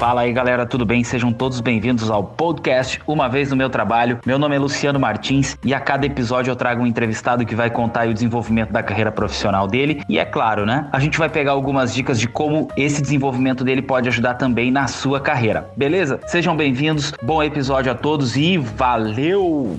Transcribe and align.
Fala 0.00 0.22
aí, 0.22 0.32
galera, 0.32 0.64
tudo 0.64 0.86
bem? 0.86 1.04
Sejam 1.04 1.30
todos 1.30 1.60
bem-vindos 1.60 2.10
ao 2.10 2.24
podcast 2.24 2.98
Uma 3.06 3.28
Vez 3.28 3.50
no 3.50 3.56
Meu 3.56 3.68
Trabalho. 3.68 4.18
Meu 4.24 4.38
nome 4.38 4.56
é 4.56 4.58
Luciano 4.58 4.98
Martins 4.98 5.58
e 5.62 5.74
a 5.74 5.78
cada 5.78 6.06
episódio 6.06 6.50
eu 6.50 6.56
trago 6.56 6.82
um 6.82 6.86
entrevistado 6.86 7.44
que 7.44 7.54
vai 7.54 7.68
contar 7.68 8.08
o 8.08 8.14
desenvolvimento 8.14 8.72
da 8.72 8.82
carreira 8.82 9.12
profissional 9.12 9.68
dele. 9.68 10.02
E 10.08 10.18
é 10.18 10.24
claro, 10.24 10.64
né? 10.64 10.88
A 10.90 10.98
gente 10.98 11.18
vai 11.18 11.28
pegar 11.28 11.52
algumas 11.52 11.92
dicas 11.92 12.18
de 12.18 12.26
como 12.26 12.68
esse 12.78 13.02
desenvolvimento 13.02 13.62
dele 13.62 13.82
pode 13.82 14.08
ajudar 14.08 14.36
também 14.36 14.70
na 14.70 14.88
sua 14.88 15.20
carreira. 15.20 15.68
Beleza? 15.76 16.18
Sejam 16.26 16.56
bem-vindos, 16.56 17.12
bom 17.22 17.42
episódio 17.42 17.92
a 17.92 17.94
todos 17.94 18.38
e 18.38 18.56
valeu! 18.56 19.76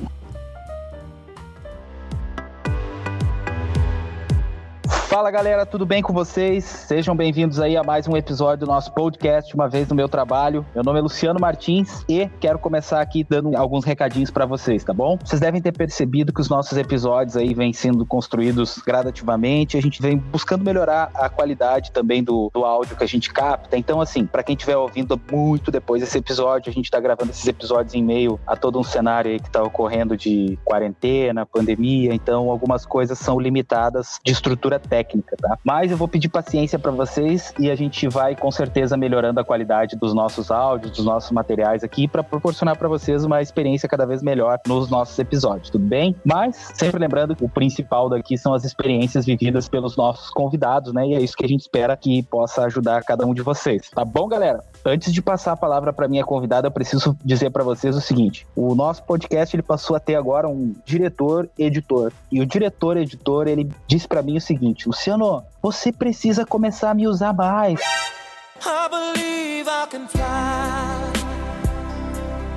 Fala 5.11 5.29
galera, 5.29 5.65
tudo 5.65 5.85
bem 5.85 6.01
com 6.01 6.13
vocês? 6.13 6.63
Sejam 6.63 7.13
bem-vindos 7.13 7.59
aí 7.59 7.75
a 7.75 7.83
mais 7.83 8.07
um 8.07 8.15
episódio 8.15 8.65
do 8.65 8.71
nosso 8.71 8.93
podcast, 8.93 9.53
uma 9.53 9.67
vez 9.67 9.89
no 9.89 9.93
meu 9.93 10.07
trabalho. 10.07 10.65
Meu 10.73 10.85
nome 10.85 10.99
é 10.99 11.01
Luciano 11.01 11.37
Martins 11.37 12.05
e 12.07 12.29
quero 12.39 12.57
começar 12.57 13.01
aqui 13.01 13.21
dando 13.21 13.57
alguns 13.57 13.83
recadinhos 13.83 14.31
para 14.31 14.45
vocês, 14.45 14.85
tá 14.85 14.93
bom? 14.93 15.19
Vocês 15.21 15.41
devem 15.41 15.61
ter 15.61 15.73
percebido 15.73 16.31
que 16.31 16.39
os 16.39 16.47
nossos 16.47 16.77
episódios 16.77 17.35
aí 17.35 17.53
vêm 17.53 17.73
sendo 17.73 18.05
construídos 18.05 18.77
gradativamente, 18.77 19.75
a 19.75 19.81
gente 19.81 20.01
vem 20.01 20.15
buscando 20.15 20.63
melhorar 20.63 21.11
a 21.13 21.27
qualidade 21.27 21.91
também 21.91 22.23
do, 22.23 22.49
do 22.53 22.63
áudio 22.63 22.95
que 22.95 23.03
a 23.03 23.07
gente 23.07 23.33
capta. 23.33 23.75
Então, 23.75 23.99
assim, 23.99 24.25
para 24.25 24.43
quem 24.43 24.55
estiver 24.55 24.77
ouvindo 24.77 25.19
muito 25.29 25.71
depois 25.71 25.99
desse 26.01 26.17
episódio, 26.19 26.69
a 26.69 26.73
gente 26.73 26.89
tá 26.89 27.01
gravando 27.01 27.31
esses 27.31 27.45
episódios 27.45 27.93
em 27.93 28.01
meio 28.01 28.39
a 28.47 28.55
todo 28.55 28.79
um 28.79 28.83
cenário 28.83 29.29
aí 29.29 29.41
que 29.41 29.51
tá 29.51 29.61
ocorrendo 29.61 30.15
de 30.15 30.57
quarentena, 30.63 31.45
pandemia, 31.45 32.13
então 32.13 32.49
algumas 32.49 32.85
coisas 32.85 33.19
são 33.19 33.37
limitadas 33.37 34.17
de 34.23 34.31
estrutura 34.31 34.79
técnica 34.79 35.00
técnica, 35.01 35.35
tá? 35.37 35.57
Mas 35.63 35.91
eu 35.91 35.97
vou 35.97 36.07
pedir 36.07 36.29
paciência 36.29 36.77
para 36.77 36.91
vocês 36.91 37.53
e 37.59 37.69
a 37.69 37.75
gente 37.75 38.07
vai 38.07 38.35
com 38.35 38.51
certeza 38.51 38.95
melhorando 38.95 39.39
a 39.39 39.43
qualidade 39.43 39.95
dos 39.95 40.13
nossos 40.13 40.51
áudios, 40.51 40.95
dos 40.95 41.05
nossos 41.05 41.31
materiais 41.31 41.83
aqui 41.83 42.07
para 42.07 42.23
proporcionar 42.23 42.77
para 42.77 42.87
vocês 42.87 43.23
uma 43.23 43.41
experiência 43.41 43.89
cada 43.89 44.05
vez 44.05 44.21
melhor 44.21 44.59
nos 44.67 44.89
nossos 44.89 45.17
episódios, 45.17 45.69
tudo 45.69 45.85
bem? 45.85 46.15
Mas 46.23 46.71
sempre 46.75 46.99
lembrando 46.99 47.35
que 47.35 47.43
o 47.43 47.49
principal 47.49 48.09
daqui 48.09 48.37
são 48.37 48.53
as 48.53 48.63
experiências 48.63 49.25
vividas 49.25 49.67
pelos 49.67 49.97
nossos 49.97 50.29
convidados, 50.29 50.93
né? 50.93 51.07
E 51.07 51.15
é 51.15 51.21
isso 51.21 51.35
que 51.35 51.45
a 51.45 51.49
gente 51.49 51.61
espera 51.61 51.97
que 51.97 52.23
possa 52.23 52.65
ajudar 52.65 53.03
cada 53.03 53.25
um 53.25 53.33
de 53.33 53.41
vocês. 53.41 53.89
Tá 53.89 54.05
bom, 54.05 54.27
galera? 54.27 54.63
Antes 54.85 55.13
de 55.13 55.21
passar 55.21 55.51
a 55.51 55.57
palavra 55.57 55.93
para 55.93 56.07
minha 56.07 56.23
convidada, 56.23 56.67
eu 56.67 56.71
preciso 56.71 57.15
dizer 57.23 57.51
para 57.51 57.63
vocês 57.63 57.95
o 57.95 58.01
seguinte: 58.01 58.47
o 58.55 58.73
nosso 58.75 59.03
podcast 59.03 59.55
ele 59.55 59.63
passou 59.63 59.95
a 59.95 59.99
ter 59.99 60.15
agora 60.15 60.47
um 60.47 60.73
diretor 60.85 61.49
editor. 61.57 62.11
E 62.31 62.41
o 62.41 62.45
diretor 62.45 62.97
editor, 62.97 63.47
ele 63.47 63.69
disse 63.87 64.07
para 64.07 64.21
mim 64.21 64.37
o 64.37 64.41
seguinte: 64.41 64.87
Luciano, 64.91 65.41
você 65.61 65.89
precisa 65.89 66.45
começar 66.45 66.91
a 66.91 66.93
me 66.93 67.07
usar 67.07 67.31
mais. 67.31 67.79
I 67.79 68.89
believe 68.89 69.69
I 69.69 69.87
can 69.89 70.05
fly. 70.05 70.21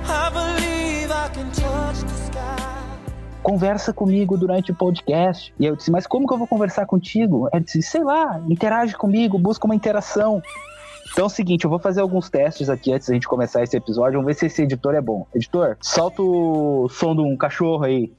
I 0.03 0.29
believe 0.33 1.13
I 1.13 1.29
can 1.33 1.45
touch 1.51 2.03
the 2.03 2.13
sky. 2.25 3.41
Conversa 3.41 3.93
comigo 3.93 4.37
durante 4.37 4.73
o 4.73 4.75
podcast. 4.75 5.53
E 5.57 5.65
eu 5.65 5.77
disse, 5.77 5.89
mas 5.89 6.05
como 6.05 6.27
que 6.27 6.33
eu 6.33 6.37
vou 6.37 6.45
conversar 6.45 6.85
contigo? 6.85 7.47
Ele 7.53 7.63
disse, 7.63 7.81
sei 7.83 8.03
lá, 8.03 8.41
interage 8.49 8.97
comigo, 8.97 9.39
busca 9.39 9.65
uma 9.65 9.73
interação. 9.73 10.43
Então 11.13 11.23
é 11.23 11.27
o 11.27 11.29
seguinte, 11.29 11.63
eu 11.63 11.69
vou 11.69 11.79
fazer 11.79 12.01
alguns 12.01 12.29
testes 12.29 12.69
aqui 12.69 12.91
antes 12.91 13.07
da 13.07 13.13
gente 13.13 13.29
começar 13.29 13.63
esse 13.63 13.77
episódio. 13.77 14.19
Vamos 14.19 14.25
ver 14.25 14.33
se 14.33 14.47
esse 14.47 14.61
editor 14.61 14.93
é 14.93 14.99
bom. 14.99 15.25
Editor, 15.33 15.77
solta 15.79 16.21
o 16.21 16.89
som 16.89 17.15
de 17.15 17.21
um 17.21 17.37
cachorro 17.37 17.85
aí. 17.85 18.11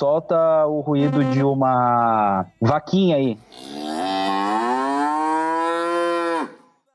Solta 0.00 0.66
o 0.66 0.80
ruído 0.80 1.22
de 1.22 1.42
uma 1.42 2.46
vaquinha 2.58 3.16
aí. 3.16 3.38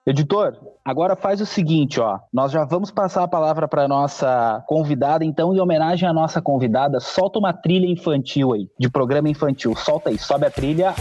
Editor, 0.08 0.58
agora 0.84 1.16
faz 1.16 1.40
o 1.40 1.46
seguinte, 1.46 2.02
ó. 2.02 2.18
Nós 2.34 2.52
já 2.52 2.66
vamos 2.66 2.90
passar 2.90 3.22
a 3.22 3.28
palavra 3.28 3.68
para 3.68 3.88
nossa 3.88 4.64
convidada, 4.66 5.24
então, 5.24 5.54
em 5.54 5.60
homenagem 5.60 6.10
à 6.10 6.14
nossa 6.14 6.42
convidada, 6.42 7.00
solta 7.00 7.38
uma 7.38 7.54
trilha 7.54 7.86
infantil 7.86 8.54
aí, 8.54 8.68
de 8.80 8.90
programa 8.90 9.30
infantil. 9.30 9.76
Solta 9.76 10.10
aí, 10.10 10.18
sobe 10.18 10.48
a 10.48 10.50
trilha. 10.50 10.96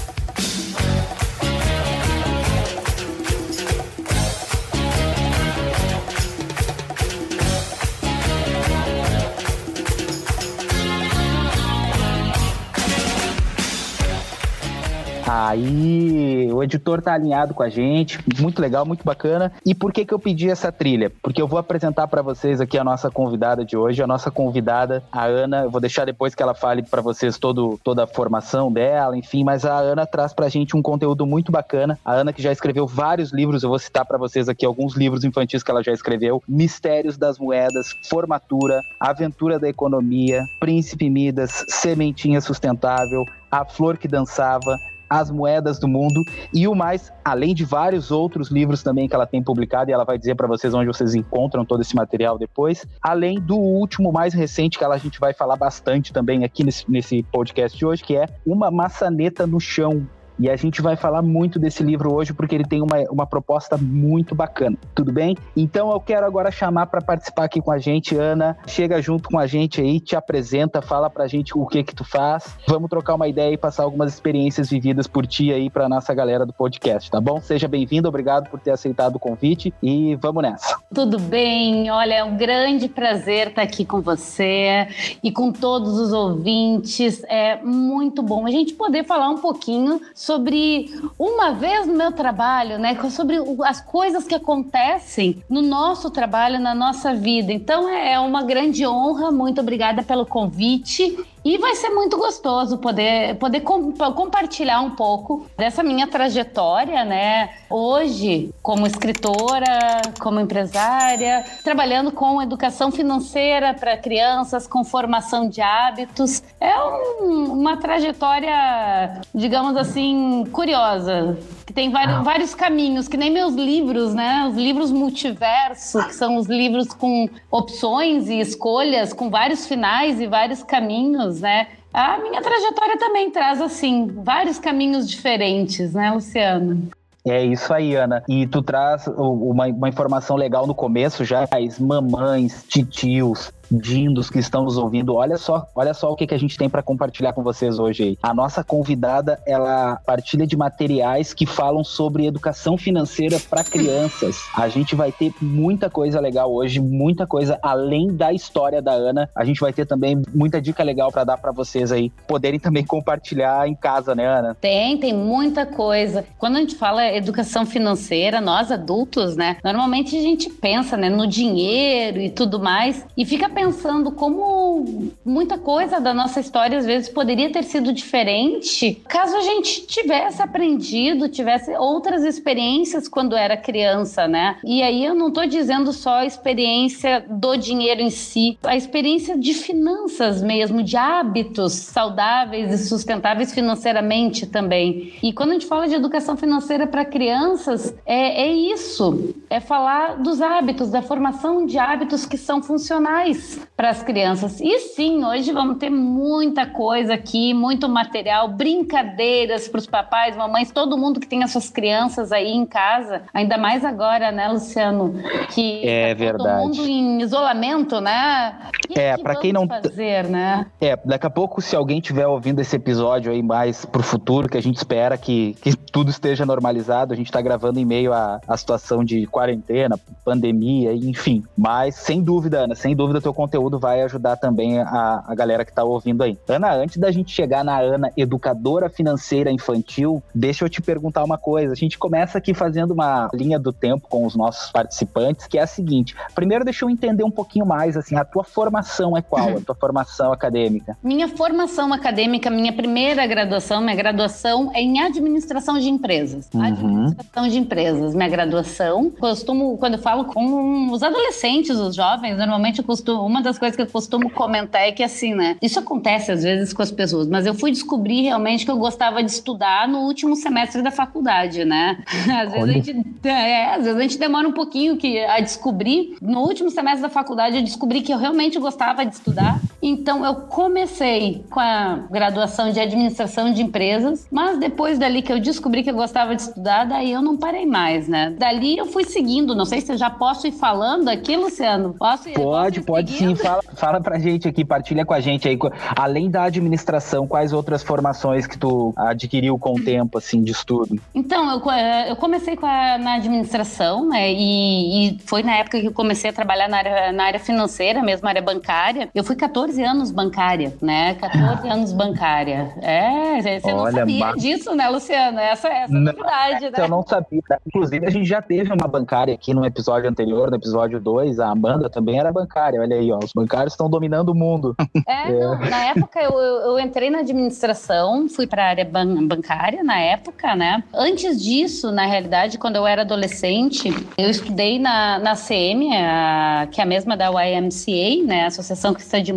Aí 15.37 16.49
o 16.53 16.63
editor 16.63 17.03
tá 17.03 17.13
alinhado 17.13 17.55
com 17.55 17.65
a 17.65 17.69
gente, 17.69 18.21
muito 18.39 18.63
legal, 18.63 18.87
muito 18.87 19.05
bacana. 19.05 19.51
E 19.67 19.75
por 19.75 19.93
que 19.93 20.05
que 20.05 20.15
eu 20.15 20.19
pedi 20.19 20.49
essa 20.49 20.71
trilha? 20.71 21.11
Porque 21.21 21.43
eu 21.43 21.49
vou 21.49 21.59
apresentar 21.59 22.07
para 22.07 22.23
vocês 22.23 22.61
aqui 22.61 22.79
a 22.79 22.85
nossa 22.85 23.11
convidada 23.11 23.65
de 23.65 23.77
hoje, 23.77 24.01
a 24.01 24.07
nossa 24.07 24.31
convidada, 24.31 25.03
a 25.11 25.25
Ana. 25.25 25.65
Eu 25.65 25.73
vou 25.73 25.81
deixar 25.81 26.05
depois 26.05 26.37
que 26.37 26.43
ela 26.43 26.55
fale 26.55 26.85
para 26.85 27.03
vocês 27.03 27.37
todo, 27.37 27.81
toda 27.83 28.05
a 28.05 28.07
formação 28.07 28.73
dela, 28.73 29.19
enfim, 29.19 29.43
mas 29.43 29.65
a 29.65 29.77
Ana 29.77 30.07
traz 30.07 30.33
pra 30.33 30.49
gente 30.49 30.77
um 30.77 30.83
conteúdo 30.83 31.27
muito 31.27 31.51
bacana. 31.51 31.99
A 32.05 32.13
Ana 32.13 32.33
que 32.33 32.41
já 32.41 32.53
escreveu 32.53 32.87
vários 32.87 33.33
livros, 33.33 33.65
eu 33.65 33.71
vou 33.71 33.79
citar 33.81 34.05
para 34.05 34.17
vocês 34.17 34.49
aqui 34.49 34.65
alguns 34.65 34.95
livros 34.95 35.25
infantis 35.25 35.65
que 35.65 35.71
ela 35.73 35.83
já 35.83 35.93
escreveu: 35.93 36.45
Mistérios 36.47 37.17
das 37.17 37.41
Moedas, 37.41 37.89
Formatura, 38.09 38.81
Aventura 39.01 39.59
da 39.59 39.69
Economia, 39.69 40.45
Príncipe 40.61 41.11
Midas, 41.11 41.65
Sementinha 41.67 42.41
Sustentável, 42.41 43.25
A 43.51 43.65
Flor 43.65 43.99
que 43.99 44.07
Dançava, 44.07 44.79
as 45.09 45.31
Moedas 45.31 45.79
do 45.79 45.89
Mundo 45.89 46.25
e 46.53 46.67
o 46.67 46.75
mais, 46.75 47.13
além 47.25 47.55
de 47.55 47.65
vários 47.65 48.11
outros 48.11 48.51
livros 48.51 48.83
também 48.83 49.09
que 49.09 49.15
ela 49.15 49.27
tem 49.27 49.43
publicado, 49.43 49.91
e 49.91 49.93
ela 49.93 50.05
vai 50.05 50.19
dizer 50.19 50.35
para 50.35 50.47
vocês 50.47 50.75
onde 50.75 50.87
vocês 50.87 51.15
encontram 51.15 51.65
todo 51.65 51.81
esse 51.81 51.95
material 51.95 52.39
depois, 52.39 52.87
além 53.03 53.41
do 53.41 53.57
último, 53.57 54.13
mais 54.13 54.35
recente, 54.35 54.79
que 54.79 54.85
ela, 54.85 54.95
a 54.95 54.99
gente 54.99 55.19
vai 55.21 55.33
falar 55.33 55.57
bastante 55.57 56.13
também 56.13 56.45
aqui 56.45 56.65
nesse, 56.65 56.91
nesse 56.91 57.23
podcast 57.25 57.77
de 57.77 57.87
hoje, 57.87 58.03
que 58.03 58.17
é 58.17 58.27
Uma 58.47 58.71
Maçaneta 58.71 59.47
no 59.47 59.61
Chão, 59.61 60.07
e 60.39 60.51
a 60.51 60.57
gente 60.57 60.83
vai 60.83 60.97
falar 60.97 61.23
muito 61.23 61.59
desse 61.59 61.83
livro 61.83 62.13
hoje 62.13 62.33
porque 62.33 62.55
ele 62.55 62.65
tem 62.65 62.83
uma, 62.83 62.99
uma 63.11 63.27
proposta 63.27 63.77
muito 63.77 64.35
bacana, 64.35 64.77
tudo 64.95 65.13
bem? 65.13 65.37
Então 65.57 65.93
eu 65.93 66.01
quero 66.01 66.27
agora 66.27 66.51
chamar 66.51 66.87
para 66.87 67.01
participar 67.01 67.45
aqui 67.45 67.61
com 67.61 67.71
a 67.71 67.79
gente, 67.79 68.17
Ana. 68.17 68.57
Chega 68.67 69.01
junto 69.01 69.29
com 69.29 69.39
a 69.39 69.47
gente 69.47 69.81
aí, 69.81 70.01
te 70.01 70.17
apresenta, 70.17 70.83
fala 70.83 71.09
pra 71.09 71.27
gente 71.27 71.57
o 71.57 71.67
que 71.67 71.83
que 71.83 71.95
tu 71.95 72.05
faz. 72.05 72.57
Vamos 72.67 72.91
trocar 72.91 73.15
uma 73.15 73.29
ideia 73.29 73.53
e 73.53 73.59
passar 73.59 73.85
algumas 73.85 74.13
experiências 74.13 74.71
vividas 74.71 75.07
por 75.07 75.27
ti 75.27 75.53
aí 75.53 75.71
pra 75.71 75.89
nossa 75.89 76.13
galera 76.13 76.45
do 76.45 76.53
podcast, 76.53 77.11
tá 77.11 77.21
bom? 77.21 77.41
Seja 77.41 77.69
bem-vindo, 77.69 78.09
obrigado 78.09 78.51
por 78.51 78.61
ter 78.61 78.71
aceitado 78.71 79.17
o 79.17 79.21
convite 79.21 79.73
e 79.83 80.17
vamos 80.17 80.43
nessa. 80.43 80.77
Tudo 80.93 81.19
bem, 81.19 81.91
olha, 81.91 82.15
é 82.15 82.25
um 82.25 82.37
grande 82.37 82.89
prazer 82.89 83.49
estar 83.49 83.63
aqui 83.63 83.85
com 83.85 84.01
você 84.01 84.89
e 85.23 85.31
com 85.31 85.53
todos 85.53 85.99
os 85.99 86.13
ouvintes. 86.13 87.23
É 87.25 87.63
muito 87.63 88.23
bom 88.23 88.47
a 88.47 88.51
gente 88.51 88.75
poder 88.75 89.05
falar 89.05 89.29
um 89.29 89.39
pouquinho 89.39 90.01
sobre 90.25 90.91
uma 91.19 91.53
vez 91.53 91.87
no 91.87 91.95
meu 91.95 92.11
trabalho, 92.11 92.79
né? 92.79 92.99
Sobre 93.11 93.37
as 93.65 93.81
coisas 93.81 94.25
que 94.25 94.35
acontecem 94.35 95.43
no 95.51 95.61
nosso 95.61 96.11
trabalho, 96.11 96.59
na 96.59 96.75
nossa 96.75 97.15
vida. 97.15 97.53
Então 97.53 97.89
é 97.89 98.19
uma 98.19 98.43
grande 98.43 98.87
honra. 98.87 99.31
Muito 99.31 99.61
obrigada 99.61 100.03
pelo 100.03 100.25
convite. 100.25 101.17
E 101.45 101.59
vai 101.59 101.75
ser 101.75 101.91
muito 101.91 102.17
gostoso 102.17 102.79
poder, 102.79 103.35
poder 103.35 103.61
com, 103.61 103.93
compartilhar 103.93 104.81
um 104.81 104.93
pouco 104.93 105.45
dessa 105.59 105.83
minha 105.83 106.07
trajetória, 106.07 107.05
né? 107.05 107.51
Hoje, 107.69 108.51
como 108.63 108.87
escritora, 108.87 110.01
como 110.19 110.41
empresária, 110.41 111.45
trabalhando 111.63 112.11
com 112.11 112.41
educação 112.41 112.91
financeira 112.91 113.75
para 113.75 113.95
crianças, 113.99 114.67
com 114.67 114.83
formação 114.83 115.47
de 115.47 115.61
hábitos. 115.61 116.43
É 116.59 116.79
um, 116.79 117.53
uma 117.53 117.77
trajetória, 117.77 119.21
digamos 119.35 119.77
assim, 119.77 120.45
curiosa, 120.51 121.37
que 121.67 121.75
tem 121.75 121.91
vários, 121.91 122.17
ah. 122.17 122.23
vários 122.23 122.55
caminhos, 122.55 123.07
que 123.07 123.19
nem 123.19 123.31
meus 123.31 123.53
livros, 123.53 124.15
né? 124.15 124.47
Os 124.49 124.57
livros 124.57 124.91
multiverso, 124.91 126.03
que 126.07 126.15
são 126.15 126.37
os 126.37 126.47
livros 126.47 126.89
com 126.95 127.29
opções 127.51 128.31
e 128.31 128.41
escolhas, 128.41 129.13
com 129.13 129.29
vários 129.29 129.67
finais 129.67 130.19
e 130.23 130.27
vários 130.27 130.63
caminhos 130.63 131.34
né? 131.41 131.69
A 131.93 132.19
minha 132.19 132.43
trajetória 132.43 132.99
também 132.99 133.31
traz, 133.31 133.61
assim, 133.61 134.07
vários 134.07 134.59
caminhos 134.59 135.09
diferentes, 135.09 135.95
né, 135.95 136.11
Luciano? 136.11 136.89
É 137.27 137.43
isso 137.43 137.73
aí, 137.73 137.95
Ana. 137.95 138.23
E 138.29 138.47
tu 138.47 138.61
traz 138.61 139.07
uma, 139.07 139.67
uma 139.67 139.89
informação 139.89 140.37
legal 140.37 140.67
no 140.67 140.75
começo 140.75 141.25
já, 141.25 141.49
as 141.51 141.79
mamães, 141.79 142.65
titios, 142.69 143.51
dindos 143.71 144.31
que 144.31 144.39
estão 144.39 144.65
nos 144.65 144.77
ouvindo, 144.77 145.15
olha 145.15 145.37
só, 145.37 145.67
olha 145.75 145.95
só 145.95 146.11
o 146.11 146.17
que, 146.17 146.27
que 146.27 146.35
a 146.35 146.39
gente 146.39 146.57
tem 146.57 146.69
para 146.69 146.83
compartilhar 146.83 147.33
com 147.33 147.43
vocês 147.43 147.79
hoje. 147.79 148.19
A 148.23 148.35
nossa 148.35 148.63
convidada, 148.63 149.41
ela 149.47 149.97
partilha 150.05 150.47
de 150.47 150.57
materiais 150.57 151.33
que 151.33 151.47
falam 151.47 151.85
sobre 151.85 152.27
educação 152.27 152.77
financeira 152.77 153.39
para 153.49 153.65
crianças. 153.65 154.43
A 154.57 154.69
gente 154.69 154.95
vai 154.95 155.13
ter 155.13 155.33
muita 155.41 155.89
coisa 155.91 156.21
legal 156.21 156.53
hoje, 156.53 156.81
muita 156.81 157.27
coisa 157.27 157.59
além 157.63 158.15
da 158.15 158.33
história 158.33 158.81
da 158.81 158.93
Ana. 158.93 159.29
A 159.35 159.45
gente 159.45 159.61
vai 159.61 159.73
ter 159.73 159.87
também 159.87 160.23
muita 160.35 160.61
dica 160.61 160.83
legal 160.83 161.11
para 161.11 161.25
dar 161.25 161.39
para 161.39 161.53
vocês 161.53 161.93
aí, 161.93 162.11
poderem 162.27 162.59
também 162.59 162.85
compartilhar 162.85 163.69
em 163.69 163.75
casa, 163.75 164.15
né, 164.15 164.27
Ana? 164.27 164.57
Tem, 164.61 164.99
tem 164.99 165.13
muita 165.13 165.67
coisa. 165.67 166.25
Quando 166.39 166.57
a 166.57 166.61
gente 166.61 166.77
fala 166.77 167.07
educação 167.07 167.67
financeira, 167.67 168.41
nós 168.41 168.71
adultos, 168.71 169.37
né, 169.37 169.57
normalmente 169.63 170.17
a 170.17 170.23
gente 170.23 170.51
pensa, 170.51 170.97
né, 170.97 171.09
no 171.09 171.27
dinheiro 171.27 172.21
e 172.21 172.31
tudo 172.31 172.59
mais, 172.59 173.07
e 173.17 173.25
fica 173.25 173.49
pensando 173.55 174.11
como 174.13 175.13
muita 175.25 175.57
coisa 175.57 176.01
da 176.01 176.13
nossa 176.13 176.41
história 176.41 176.77
às 176.77 176.85
vezes 176.85 177.09
poderia 177.09 177.51
ter 177.53 177.63
sido 177.63 177.93
diferente 177.93 179.01
caso 179.09 179.37
a 179.37 179.41
gente 179.41 179.87
tivesse 179.87 180.43
aprendido, 180.43 181.29
tivesse 181.29 181.71
outras 181.77 182.25
experiências 182.25 183.07
quando 183.07 183.37
era 183.37 183.57
criança, 183.57 184.27
né? 184.27 184.57
E 184.65 184.83
aí 184.83 185.05
eu 185.05 185.15
não 185.15 185.29
estou 185.29 185.47
dizendo 185.47 185.93
só 185.93 186.17
a 186.17 186.27
experiência 186.27 187.25
do 187.29 187.57
dinheiro 187.57 188.01
em 188.01 188.11
si, 188.11 188.59
a 188.65 188.77
experiência 188.77 189.39
de 189.39 189.55
finanças 189.55 190.43
mesmo, 190.43 190.83
de 190.83 190.97
hábitos 190.97 191.75
saudáveis 191.75 192.73
e 192.73 192.89
sustentáveis 192.89 193.53
financeiramente 193.55 194.47
também. 194.47 195.15
E 195.23 195.33
quando 195.33 195.51
a 195.51 195.53
gente 195.55 195.67
fala 195.67 195.87
de 195.87 195.95
educação 195.95 196.37
financeira 196.37 196.87
para 196.87 197.05
crianças, 197.05 197.95
é, 198.05 198.43
é 198.43 198.53
isso, 198.53 199.35
é 199.49 199.61
falar 199.61 200.17
dos 200.23 200.43
hábitos, 200.43 200.91
da 200.91 201.03
formação 201.03 201.65
de 201.65 201.79
hábitos 201.79 202.27
que 202.27 202.37
são 202.37 202.63
funcionais 202.63 203.44
para 203.77 203.91
as 203.91 204.03
crianças. 204.03 204.61
E 204.61 204.79
sim, 204.79 205.25
hoje 205.25 205.53
vamos 205.53 205.79
ter 205.79 205.91
muita 205.91 206.65
coisa 206.67 207.15
aqui, 207.15 207.53
muito 207.53 207.89
material, 207.89 208.49
brincadeiras 208.49 209.69
para 209.69 209.79
os 209.79 209.87
papais, 209.87 210.37
mamães, 210.37 210.71
todo 210.71 210.97
mundo 210.97 211.19
que 211.19 211.27
tem 211.27 211.43
as 211.43 211.51
suas 211.51 211.71
crianças 211.71 212.31
aí 212.31 212.53
em 212.53 212.65
casa, 212.65 213.23
ainda 213.33 213.59
mais 213.59 213.85
agora, 213.85 214.31
né, 214.31 214.49
Luciano? 214.49 215.15
Que 215.51 215.87
é 215.87 216.15
tá 216.15 216.19
verdade. 216.19 216.45
todo 216.45 216.63
mundo 216.63 216.89
em 216.89 217.21
isolamento, 217.21 218.01
né? 218.01 218.57
Que 218.89 218.99
é, 218.99 219.17
para 219.17 219.37
quem 219.37 219.53
não 219.53 219.67
fazer, 219.67 220.25
né? 220.29 220.67
É, 220.81 220.97
daqui 221.05 221.27
a 221.27 221.31
pouco 221.31 221.61
se 221.61 221.75
alguém 221.75 222.01
tiver 222.01 222.27
ouvindo 222.27 222.61
esse 222.61 222.77
episódio 222.77 223.33
aí 223.33 223.43
mais 223.43 223.85
pro 223.85 224.03
futuro, 224.03 224.49
que 224.49 224.57
a 224.57 224.63
gente 224.63 224.77
espera 224.77 225.19
que, 225.19 225.55
que 225.61 225.77
tudo 225.77 226.11
esteja 226.11 226.47
normalizado, 226.47 227.13
a 227.13 227.17
gente 227.17 227.31
tá 227.31 227.41
gravando 227.41 227.81
em 227.81 227.85
meio 227.85 228.13
à, 228.13 228.41
à 228.47 228.57
situação 228.57 229.05
de 229.05 229.27
quarentena, 229.27 229.99
pandemia, 230.25 230.93
enfim. 230.95 231.43
Mas 231.57 231.97
sem 231.97 232.23
dúvida, 232.23 232.61
Ana, 232.61 232.75
sem 232.75 232.95
dúvida 232.95 233.21
teu 233.21 233.34
conteúdo 233.35 233.79
vai 233.79 234.03
ajudar 234.03 234.37
também 234.37 234.81
a, 234.81 235.25
a 235.27 235.35
galera 235.35 235.65
que 235.65 235.73
tá 235.73 235.85
ouvindo 235.85 236.23
aí. 236.23 236.39
Ana, 236.49 236.73
antes 236.75 236.97
da 236.97 237.11
gente 237.11 237.33
chegar 237.33 237.65
na 237.65 237.79
Ana 237.79 238.11
educadora 238.17 238.89
financeira 238.89 239.51
infantil, 239.51 240.23
deixa 240.35 240.65
eu 240.65 240.69
te 240.69 240.81
perguntar 240.81 241.25
uma 241.25 241.37
coisa. 241.37 241.73
A 241.73 241.77
gente 241.77 241.99
começa 241.99 242.39
aqui 242.39 242.55
fazendo 242.55 242.93
uma 242.93 243.29
linha 243.35 243.59
do 243.59 243.73
tempo 243.73 244.09
com 244.09 244.25
os 244.25 244.35
nossos 244.35 244.71
participantes, 244.71 245.47
que 245.47 245.59
é 245.59 245.63
a 245.63 245.67
seguinte. 245.67 246.15
Primeiro, 246.35 246.65
deixa 246.65 246.85
eu 246.85 246.91
entender 246.91 247.25
um 247.25 247.31
pouquinho 247.31 247.67
mais, 247.67 247.97
assim, 247.97 248.17
a 248.17 248.25
tua 248.25 248.45
formação 248.45 249.17
é 249.17 249.23
qual? 249.23 249.57
A 249.57 249.61
tua 249.61 249.75
formação 249.75 250.33
acadêmica? 250.33 250.97
Minha 251.03 251.29
formação 251.29 251.93
acadêmica, 251.93 252.51
minha 252.51 252.73
primeira 252.73 253.27
graduação, 253.27 253.81
minha 253.81 253.97
graduação 253.97 254.71
é 254.75 254.81
em 254.81 255.01
administração 255.01 255.79
de 255.79 255.89
empresas. 255.89 256.49
Uhum. 256.55 256.65
Administração 256.65 257.49
de 257.49 257.59
empresas, 257.59 258.15
minha 258.15 258.29
graduação. 258.29 259.11
Costumo, 259.11 259.77
quando 259.79 259.95
eu 259.95 259.99
falo 260.01 260.27
com 260.27 260.91
os 260.93 261.03
adolescentes, 261.03 261.79
os 261.79 261.95
jovens, 261.95 262.37
normalmente 262.37 262.79
eu 262.79 262.85
costumo, 262.85 263.24
uma 263.27 263.43
das 263.43 263.59
coisas 263.59 263.77
que 263.77 263.83
eu 263.83 263.87
costumo 263.87 264.31
comentar 264.31 264.83
é 264.83 264.93
que 264.93 265.03
assim, 265.03 265.35
né? 265.35 265.57
Isso 265.61 265.79
acontece 265.79 266.33
às 266.33 266.43
vezes 266.43 266.73
com 266.73 266.83
as 266.83 266.91
pessoas, 266.91 267.29
mas 267.29 267.47
eu 267.47 267.55
fui 267.55 267.71
descobrir 267.71 268.23
realmente 268.23 268.65
que 268.65 268.71
eu 268.71 268.77
gostava 268.77 269.23
de 269.23 269.31
estudar 269.31 269.89
no 269.89 270.01
último 270.01 270.37
semestre 270.37 270.83
da 270.83 270.91
faculdade, 270.91 271.65
né? 271.65 272.03
Às 272.45 272.53
vezes, 272.53 272.69
a 272.69 272.73
gente, 272.73 273.29
é, 273.29 273.75
às 273.75 273.85
vezes 273.85 273.99
a 273.99 274.03
gente 274.03 274.19
demora 274.19 274.47
um 274.49 274.53
pouquinho 274.53 274.97
que, 274.97 275.19
a 275.25 275.41
descobrir. 275.41 276.17
No 276.21 276.41
último 276.41 276.71
semestre 276.71 277.03
da 277.03 277.09
faculdade 277.09 277.57
eu 277.57 277.63
descobri 277.63 278.01
que 278.01 278.13
eu 278.13 278.19
realmente 278.19 278.59
gostava 278.59 279.05
de 279.05 279.15
estudar. 279.15 279.61
Então 279.87 280.25
eu 280.25 280.35
comecei 280.35 281.45
com 281.51 281.61
a 281.61 282.07
graduação 282.11 282.71
de 282.71 282.81
administração 282.81 283.53
de 283.53 283.63
empresas, 283.63 284.27
mas 284.31 284.59
depois 284.59 284.99
dali 284.99 285.21
que 285.21 285.31
eu 285.31 285.39
descobri 285.39 285.83
que 285.83 285.91
eu 285.91 285.95
gostava 285.95 286.35
de 286.35 286.41
estudar, 286.41 286.85
daí 286.85 287.13
eu 287.13 287.21
não 287.21 287.37
parei 287.37 287.67
mais, 287.67 288.09
né? 288.09 288.35
Dali 288.39 288.79
eu 288.79 288.87
fui 288.87 289.05
seguindo, 289.05 289.55
não 289.55 289.67
sei 289.67 289.83
se 289.83 289.93
eu 289.93 289.99
já 289.99 290.09
posso 290.09 290.47
ir 290.47 290.53
falando 290.53 291.09
aqui, 291.09 291.37
Luciano. 291.37 291.95
Posso 291.99 292.31
ir, 292.31 292.33
Pode, 292.33 292.81
posso 292.81 292.87
pode 292.87 293.13
sim. 293.13 293.35
Fala, 293.35 293.63
fala 293.75 294.01
pra 294.01 294.19
gente 294.19 294.49
aqui, 294.49 294.65
partilha 294.65 295.05
com 295.05 295.13
a 295.13 295.21
gente 295.21 295.47
aí. 295.47 295.59
Além 295.97 296.31
da 296.31 296.45
administração, 296.45 297.27
quais 297.27 297.53
outras 297.53 297.83
formações 297.83 298.47
que 298.47 298.57
tu 298.57 298.95
adquiriu 298.97 299.59
com 299.59 299.75
o 299.75 299.85
tempo, 299.85 300.17
assim, 300.17 300.43
de 300.43 300.53
estudo? 300.53 300.99
Então, 301.15 301.51
eu, 301.51 301.71
eh, 301.71 302.11
eu 302.11 302.17
comecei 302.17 302.59
a, 302.63 302.99
na 302.99 303.15
administração, 303.17 304.09
né? 304.09 304.33
E, 304.33 305.09
e, 305.09 305.19
foi 305.27 305.43
na 305.43 305.57
época 305.57 305.79
que 305.79 305.87
eu 305.87 305.93
comecei 305.93 306.31
a 306.31 306.33
trabalhar 306.33 306.69
na 306.69 306.79
área, 306.79 307.13
na 307.13 307.25
área 307.25 307.41
financeira, 307.41 308.03
mesmo 308.03 308.27
área 308.27 308.41
bancária. 308.41 309.09
Eu 309.15 309.23
fui 309.23 309.37
14 309.37 309.74
anos 309.83 310.11
bancária, 310.11 310.75
né? 310.81 311.15
14 311.15 311.69
anos 311.69 311.93
bancária. 311.93 312.73
É, 312.81 313.59
você 313.61 313.73
não 313.73 313.91
sabia 313.91 314.33
disso, 314.33 314.75
né, 314.75 314.89
Luciano? 314.89 315.39
Essa, 315.39 315.69
essa 315.69 315.93
é 315.93 315.97
a 315.97 316.01
novidade, 316.01 316.71
né? 316.71 316.79
Eu 316.79 316.89
não 316.89 317.03
sabia. 317.03 317.41
Inclusive, 317.67 318.07
a 318.07 318.11
gente 318.11 318.27
já 318.27 318.41
teve 318.41 318.73
uma 318.73 318.89
bancária 318.89 319.35
aqui 319.35 319.55
no 319.55 319.65
episódio 319.65 320.09
anterior, 320.09 320.51
no 320.51 320.57
episódio 320.57 321.01
2, 321.01 321.39
a 321.39 321.49
Amanda 321.49 321.89
também 321.89 322.19
era 322.19 322.33
bancária. 322.33 322.81
Olha 322.81 322.97
aí, 322.97 323.11
ó, 323.13 323.19
os 323.19 323.33
bancários 323.35 323.73
estão 323.73 323.89
dominando 323.89 324.31
o 324.31 324.35
mundo. 324.35 324.75
É, 325.07 325.31
é. 325.31 325.41
Não, 325.41 325.59
na 325.59 325.85
época 325.87 326.21
eu, 326.21 326.33
eu, 326.33 326.79
entrei 326.79 327.11
na 327.11 327.19
administração, 327.19 328.29
fui 328.29 328.47
para 328.47 328.65
a 328.65 328.69
área 328.69 328.85
ban 328.85 329.27
bancária 329.27 329.83
na 329.83 329.99
época, 329.99 330.55
né? 330.55 330.83
Antes 330.93 331.43
disso, 331.43 331.91
na 331.91 332.07
realidade, 332.07 332.59
quando 332.59 332.77
eu 332.77 332.87
era 332.87 333.03
adolescente, 333.03 333.91
eu 334.17 334.29
estudei 334.29 334.79
na, 334.79 335.19
na 335.19 335.35
CM, 335.35 335.97
a, 335.97 336.69
que 336.71 336.81
é 336.81 336.85
a 336.85 336.87
mesma 336.87 337.17
da 337.17 337.29
YMCA, 337.29 338.25
né? 338.25 338.47
Associação 338.47 338.95
Cristã 338.95 339.23
de 339.23 339.33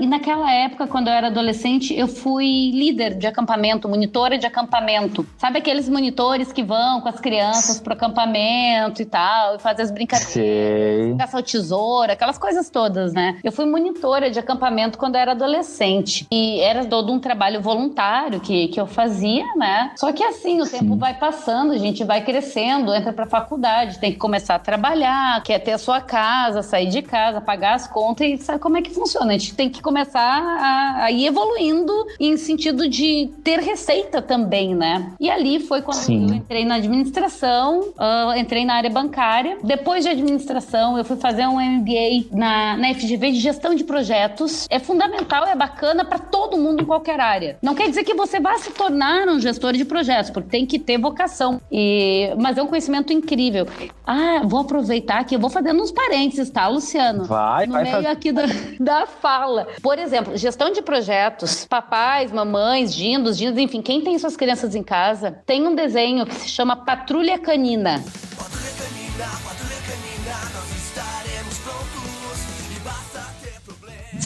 E 0.00 0.06
naquela 0.06 0.52
época, 0.52 0.86
quando 0.86 1.08
eu 1.08 1.14
era 1.14 1.28
adolescente, 1.28 1.94
eu 1.94 2.06
fui 2.06 2.70
líder 2.72 3.14
de 3.16 3.26
acampamento, 3.26 3.88
monitora 3.88 4.38
de 4.38 4.46
acampamento. 4.46 5.26
Sabe 5.36 5.58
aqueles 5.58 5.88
monitores 5.88 6.52
que 6.52 6.62
vão 6.62 7.00
com 7.00 7.08
as 7.08 7.20
crianças 7.20 7.80
pro 7.80 7.92
acampamento 7.92 9.02
e 9.02 9.04
tal, 9.04 9.56
e 9.56 9.58
fazem 9.58 9.84
as 9.84 9.90
brincadeiras, 9.90 11.16
caça 11.18 11.36
ao 11.36 11.42
tesouro, 11.42 12.12
aquelas 12.12 12.38
coisas 12.38 12.70
todas, 12.70 13.12
né? 13.12 13.38
Eu 13.42 13.52
fui 13.52 13.66
monitora 13.66 14.30
de 14.30 14.38
acampamento 14.38 14.98
quando 14.98 15.16
eu 15.16 15.20
era 15.20 15.32
adolescente. 15.32 16.26
E 16.30 16.60
era 16.60 16.84
todo 16.84 17.12
um 17.12 17.18
trabalho 17.18 17.60
voluntário 17.60 18.40
que, 18.40 18.68
que 18.68 18.80
eu 18.80 18.86
fazia, 18.86 19.44
né? 19.56 19.92
Só 19.96 20.12
que 20.12 20.22
assim, 20.22 20.60
o 20.60 20.66
Sim. 20.66 20.78
tempo 20.78 20.96
vai 20.96 21.14
passando, 21.14 21.72
a 21.72 21.78
gente 21.78 22.04
vai 22.04 22.22
crescendo, 22.24 22.94
entra 22.94 23.12
pra 23.12 23.26
faculdade, 23.26 23.98
tem 23.98 24.12
que 24.12 24.18
começar 24.18 24.56
a 24.56 24.58
trabalhar, 24.58 25.42
quer 25.42 25.58
ter 25.58 25.72
a 25.72 25.78
sua 25.78 26.00
casa, 26.00 26.62
sair 26.62 26.88
de 26.88 27.02
casa, 27.02 27.40
pagar 27.40 27.74
as 27.74 27.86
contas 27.86 28.26
e 28.26 28.38
sabe 28.38 28.58
como 28.58 28.76
é 28.76 28.82
que 28.82 28.90
funciona. 28.90 29.37
Gente 29.38 29.54
tem 29.54 29.70
que 29.70 29.80
começar 29.80 30.20
a, 30.20 31.04
a 31.04 31.12
ir 31.12 31.26
evoluindo 31.26 31.92
em 32.18 32.36
sentido 32.36 32.88
de 32.88 33.30
ter 33.44 33.60
receita 33.60 34.20
também, 34.20 34.74
né? 34.74 35.12
E 35.20 35.30
ali 35.30 35.60
foi 35.60 35.80
quando 35.80 35.98
Sim. 35.98 36.28
eu 36.28 36.34
entrei 36.34 36.64
na 36.64 36.74
administração, 36.74 37.80
uh, 37.80 38.36
entrei 38.36 38.64
na 38.64 38.74
área 38.74 38.90
bancária. 38.90 39.58
Depois 39.62 40.04
de 40.04 40.10
administração, 40.10 40.98
eu 40.98 41.04
fui 41.04 41.16
fazer 41.16 41.46
um 41.46 41.60
MBA 41.60 42.36
na, 42.36 42.76
na 42.76 42.94
FGV 42.94 43.30
de 43.30 43.38
gestão 43.38 43.74
de 43.74 43.84
projetos. 43.84 44.66
É 44.68 44.80
fundamental, 44.80 45.46
é 45.46 45.54
bacana 45.54 46.04
para 46.04 46.18
todo 46.18 46.56
mundo 46.56 46.82
em 46.82 46.86
qualquer 46.86 47.20
área. 47.20 47.58
Não 47.62 47.74
quer 47.74 47.88
dizer 47.88 48.02
que 48.02 48.14
você 48.14 48.40
vá 48.40 48.58
se 48.58 48.70
tornar 48.72 49.28
um 49.28 49.38
gestor 49.38 49.72
de 49.74 49.84
projetos, 49.84 50.30
porque 50.30 50.48
tem 50.48 50.66
que 50.66 50.78
ter 50.78 50.98
vocação. 50.98 51.60
E, 51.70 52.34
mas 52.38 52.58
é 52.58 52.62
um 52.62 52.66
conhecimento 52.66 53.12
incrível. 53.12 53.66
Ah, 54.04 54.42
vou 54.44 54.60
aproveitar 54.60 55.20
aqui, 55.20 55.36
eu 55.36 55.40
vou 55.40 55.50
fazendo 55.50 55.80
uns 55.80 55.92
parênteses, 55.92 56.50
tá, 56.50 56.66
Luciano? 56.66 57.24
Vai, 57.24 57.66
no 57.66 57.74
vai. 57.74 57.84
meio 57.84 57.96
fazer. 57.96 58.08
aqui 58.08 58.32
da, 58.32 58.42
da 58.80 59.06
fala. 59.28 59.68
Por 59.82 59.98
exemplo, 59.98 60.38
gestão 60.38 60.72
de 60.72 60.80
projetos, 60.80 61.66
papais, 61.66 62.32
mamães, 62.32 62.94
dindos, 62.94 63.36
dindos, 63.36 63.58
enfim, 63.58 63.82
quem 63.82 64.00
tem 64.00 64.18
suas 64.18 64.38
crianças 64.38 64.74
em 64.74 64.82
casa, 64.82 65.42
tem 65.44 65.66
um 65.66 65.74
desenho 65.74 66.24
que 66.24 66.34
se 66.34 66.48
chama 66.48 66.74
Patrulha 66.74 67.38
Canina. 67.38 68.02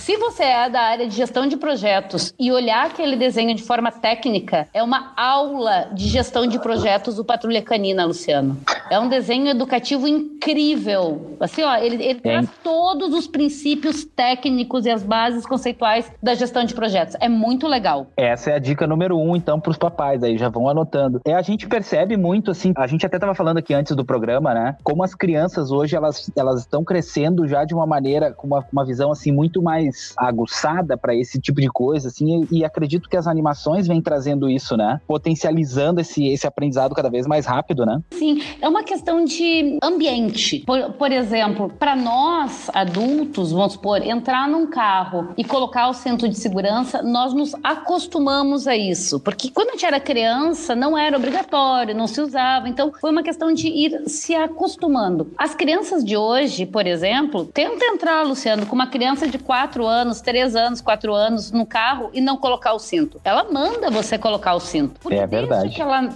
Se 0.03 0.17
você 0.17 0.43
é 0.43 0.69
da 0.69 0.81
área 0.81 1.07
de 1.07 1.15
gestão 1.15 1.47
de 1.47 1.57
projetos 1.57 2.35
e 2.37 2.51
olhar 2.51 2.87
aquele 2.87 3.15
desenho 3.15 3.55
de 3.55 3.63
forma 3.63 3.93
técnica, 3.93 4.67
é 4.75 4.83
uma 4.83 5.13
aula 5.17 5.91
de 5.95 6.09
gestão 6.09 6.45
de 6.45 6.59
projetos 6.59 7.15
do 7.15 7.25
Patrulha 7.25 7.63
Canina, 7.63 8.05
Luciano. 8.05 8.59
É 8.91 8.99
um 8.99 9.09
desenho 9.09 9.47
educativo 9.47 10.09
incrível. 10.09 11.37
Assim, 11.39 11.63
ó, 11.63 11.77
ele, 11.77 12.03
ele 12.03 12.19
traz 12.19 12.49
todos 12.65 13.15
os 13.15 13.29
princípios 13.29 14.05
técnicos 14.05 14.87
e 14.87 14.91
as 14.91 15.05
bases 15.05 15.47
conceituais 15.47 16.11
da 16.21 16.35
gestão 16.35 16.65
de 16.65 16.75
projetos. 16.75 17.17
É 17.21 17.29
muito 17.29 17.69
legal. 17.69 18.09
Essa 18.17 18.51
é 18.51 18.55
a 18.57 18.59
dica 18.59 18.89
número 18.89 19.17
um, 19.17 19.37
então, 19.37 19.61
para 19.61 19.71
os 19.71 19.79
papais 19.79 20.25
aí, 20.25 20.37
já 20.37 20.49
vão 20.49 20.69
anotando. 20.69 21.21
É, 21.25 21.33
a 21.33 21.43
gente 21.43 21.69
percebe 21.69 22.17
muito, 22.17 22.51
assim, 22.51 22.73
a 22.77 22.89
gente 22.89 23.07
até 23.07 23.19
estava 23.19 23.37
falando 23.37 23.59
aqui 23.59 23.73
antes 23.73 23.95
do 23.95 24.05
programa, 24.05 24.53
né? 24.53 24.77
Como 24.83 25.05
as 25.05 25.15
crianças 25.15 25.71
hoje, 25.71 25.95
elas, 25.95 26.29
elas 26.35 26.63
estão 26.63 26.83
crescendo 26.83 27.47
já 27.47 27.65
de 27.65 27.73
uma 27.73 27.87
maneira, 27.87 28.33
com 28.33 28.49
uma, 28.49 28.67
uma 28.73 28.85
visão, 28.85 29.13
assim, 29.13 29.31
muito 29.31 29.63
mais 29.63 29.92
aguçada 30.17 30.97
para 30.97 31.15
esse 31.15 31.41
tipo 31.41 31.61
de 31.61 31.69
coisa, 31.69 32.09
assim, 32.09 32.47
e, 32.51 32.59
e, 32.59 32.65
acredito 32.65 33.09
que 33.09 33.17
as 33.17 33.27
animações 33.27 33.87
vêm 33.87 34.01
trazendo 34.01 34.49
isso, 34.49 34.77
né? 34.77 35.01
Potencializando 35.07 36.01
esse, 36.01 36.27
esse 36.27 36.47
aprendizado 36.47 36.95
cada 36.95 37.11
vez 37.11 37.27
mais 37.27 37.47
rápido, 37.47 37.85
né? 37.85 38.01
Sim, 38.11 38.43
é 38.61 38.69
uma 38.69 38.83
questão 38.83 39.25
de 39.25 39.79
ambiente. 39.83 40.61
Por, 40.67 40.93
por 40.93 41.13
exemplo, 41.13 41.71
para 41.79 41.97
nós, 41.97 42.71
adultos, 42.73 43.53
vamos 43.53 43.75
supor, 43.75 44.03
entrar 44.03 44.49
num 44.49 44.67
carro 44.67 45.33
e 45.37 45.45
colocar 45.45 45.89
o 45.89 45.95
cinto 45.95 46.29
de 46.29 46.37
segurança, 46.37 47.03
nós 47.03 47.35
nos 47.35 47.55
acostumamos 47.63 48.67
a 48.67 48.77
isso. 48.77 49.21
Porque 49.21 49.51
quando 49.51 49.71
a 49.71 49.73
gente 49.73 49.87
era 49.87 50.01
criança, 50.01 50.75
não 50.75 50.97
era 50.97 51.17
obrigatório, 51.17 51.95
não 51.95 52.07
se 52.07 52.21
usava. 52.21 52.69
Então, 52.69 52.93
foi 53.01 53.11
uma 53.11 53.23
questão 53.23 53.53
de 53.53 53.69
ir 53.69 54.09
se 54.09 54.35
acostumando. 54.35 55.33
As 55.37 55.55
crianças 55.55 56.05
de 56.05 56.17
hoje, 56.17 56.67
por 56.67 56.87
exemplo, 56.87 57.47
tenta 57.47 57.85
entrar, 57.87 58.23
Luciano, 58.23 58.67
com 58.67 58.75
uma 58.75 58.87
criança 58.87 59.27
de 59.27 59.39
4 59.39 59.82
anos, 59.87 60.21
3 60.21 60.57
anos, 60.57 60.81
4 60.81 61.15
anos 61.15 61.51
no 61.51 61.67
carro 61.67 62.11
e 62.13 62.21
não 62.21 62.37
colocar 62.37 62.73
o 62.73 62.79
cinto. 62.79 63.21
Ela 63.25 63.45
manda 63.45 63.91
você 63.91 64.19
colocar 64.19 64.55
o 64.55 64.61
cinto. 64.61 65.01
Porque 65.01 65.17
é 65.17 65.27
verdade. 65.27 65.63
Desde 65.63 65.77
que, 65.77 65.83
ela, 65.83 66.09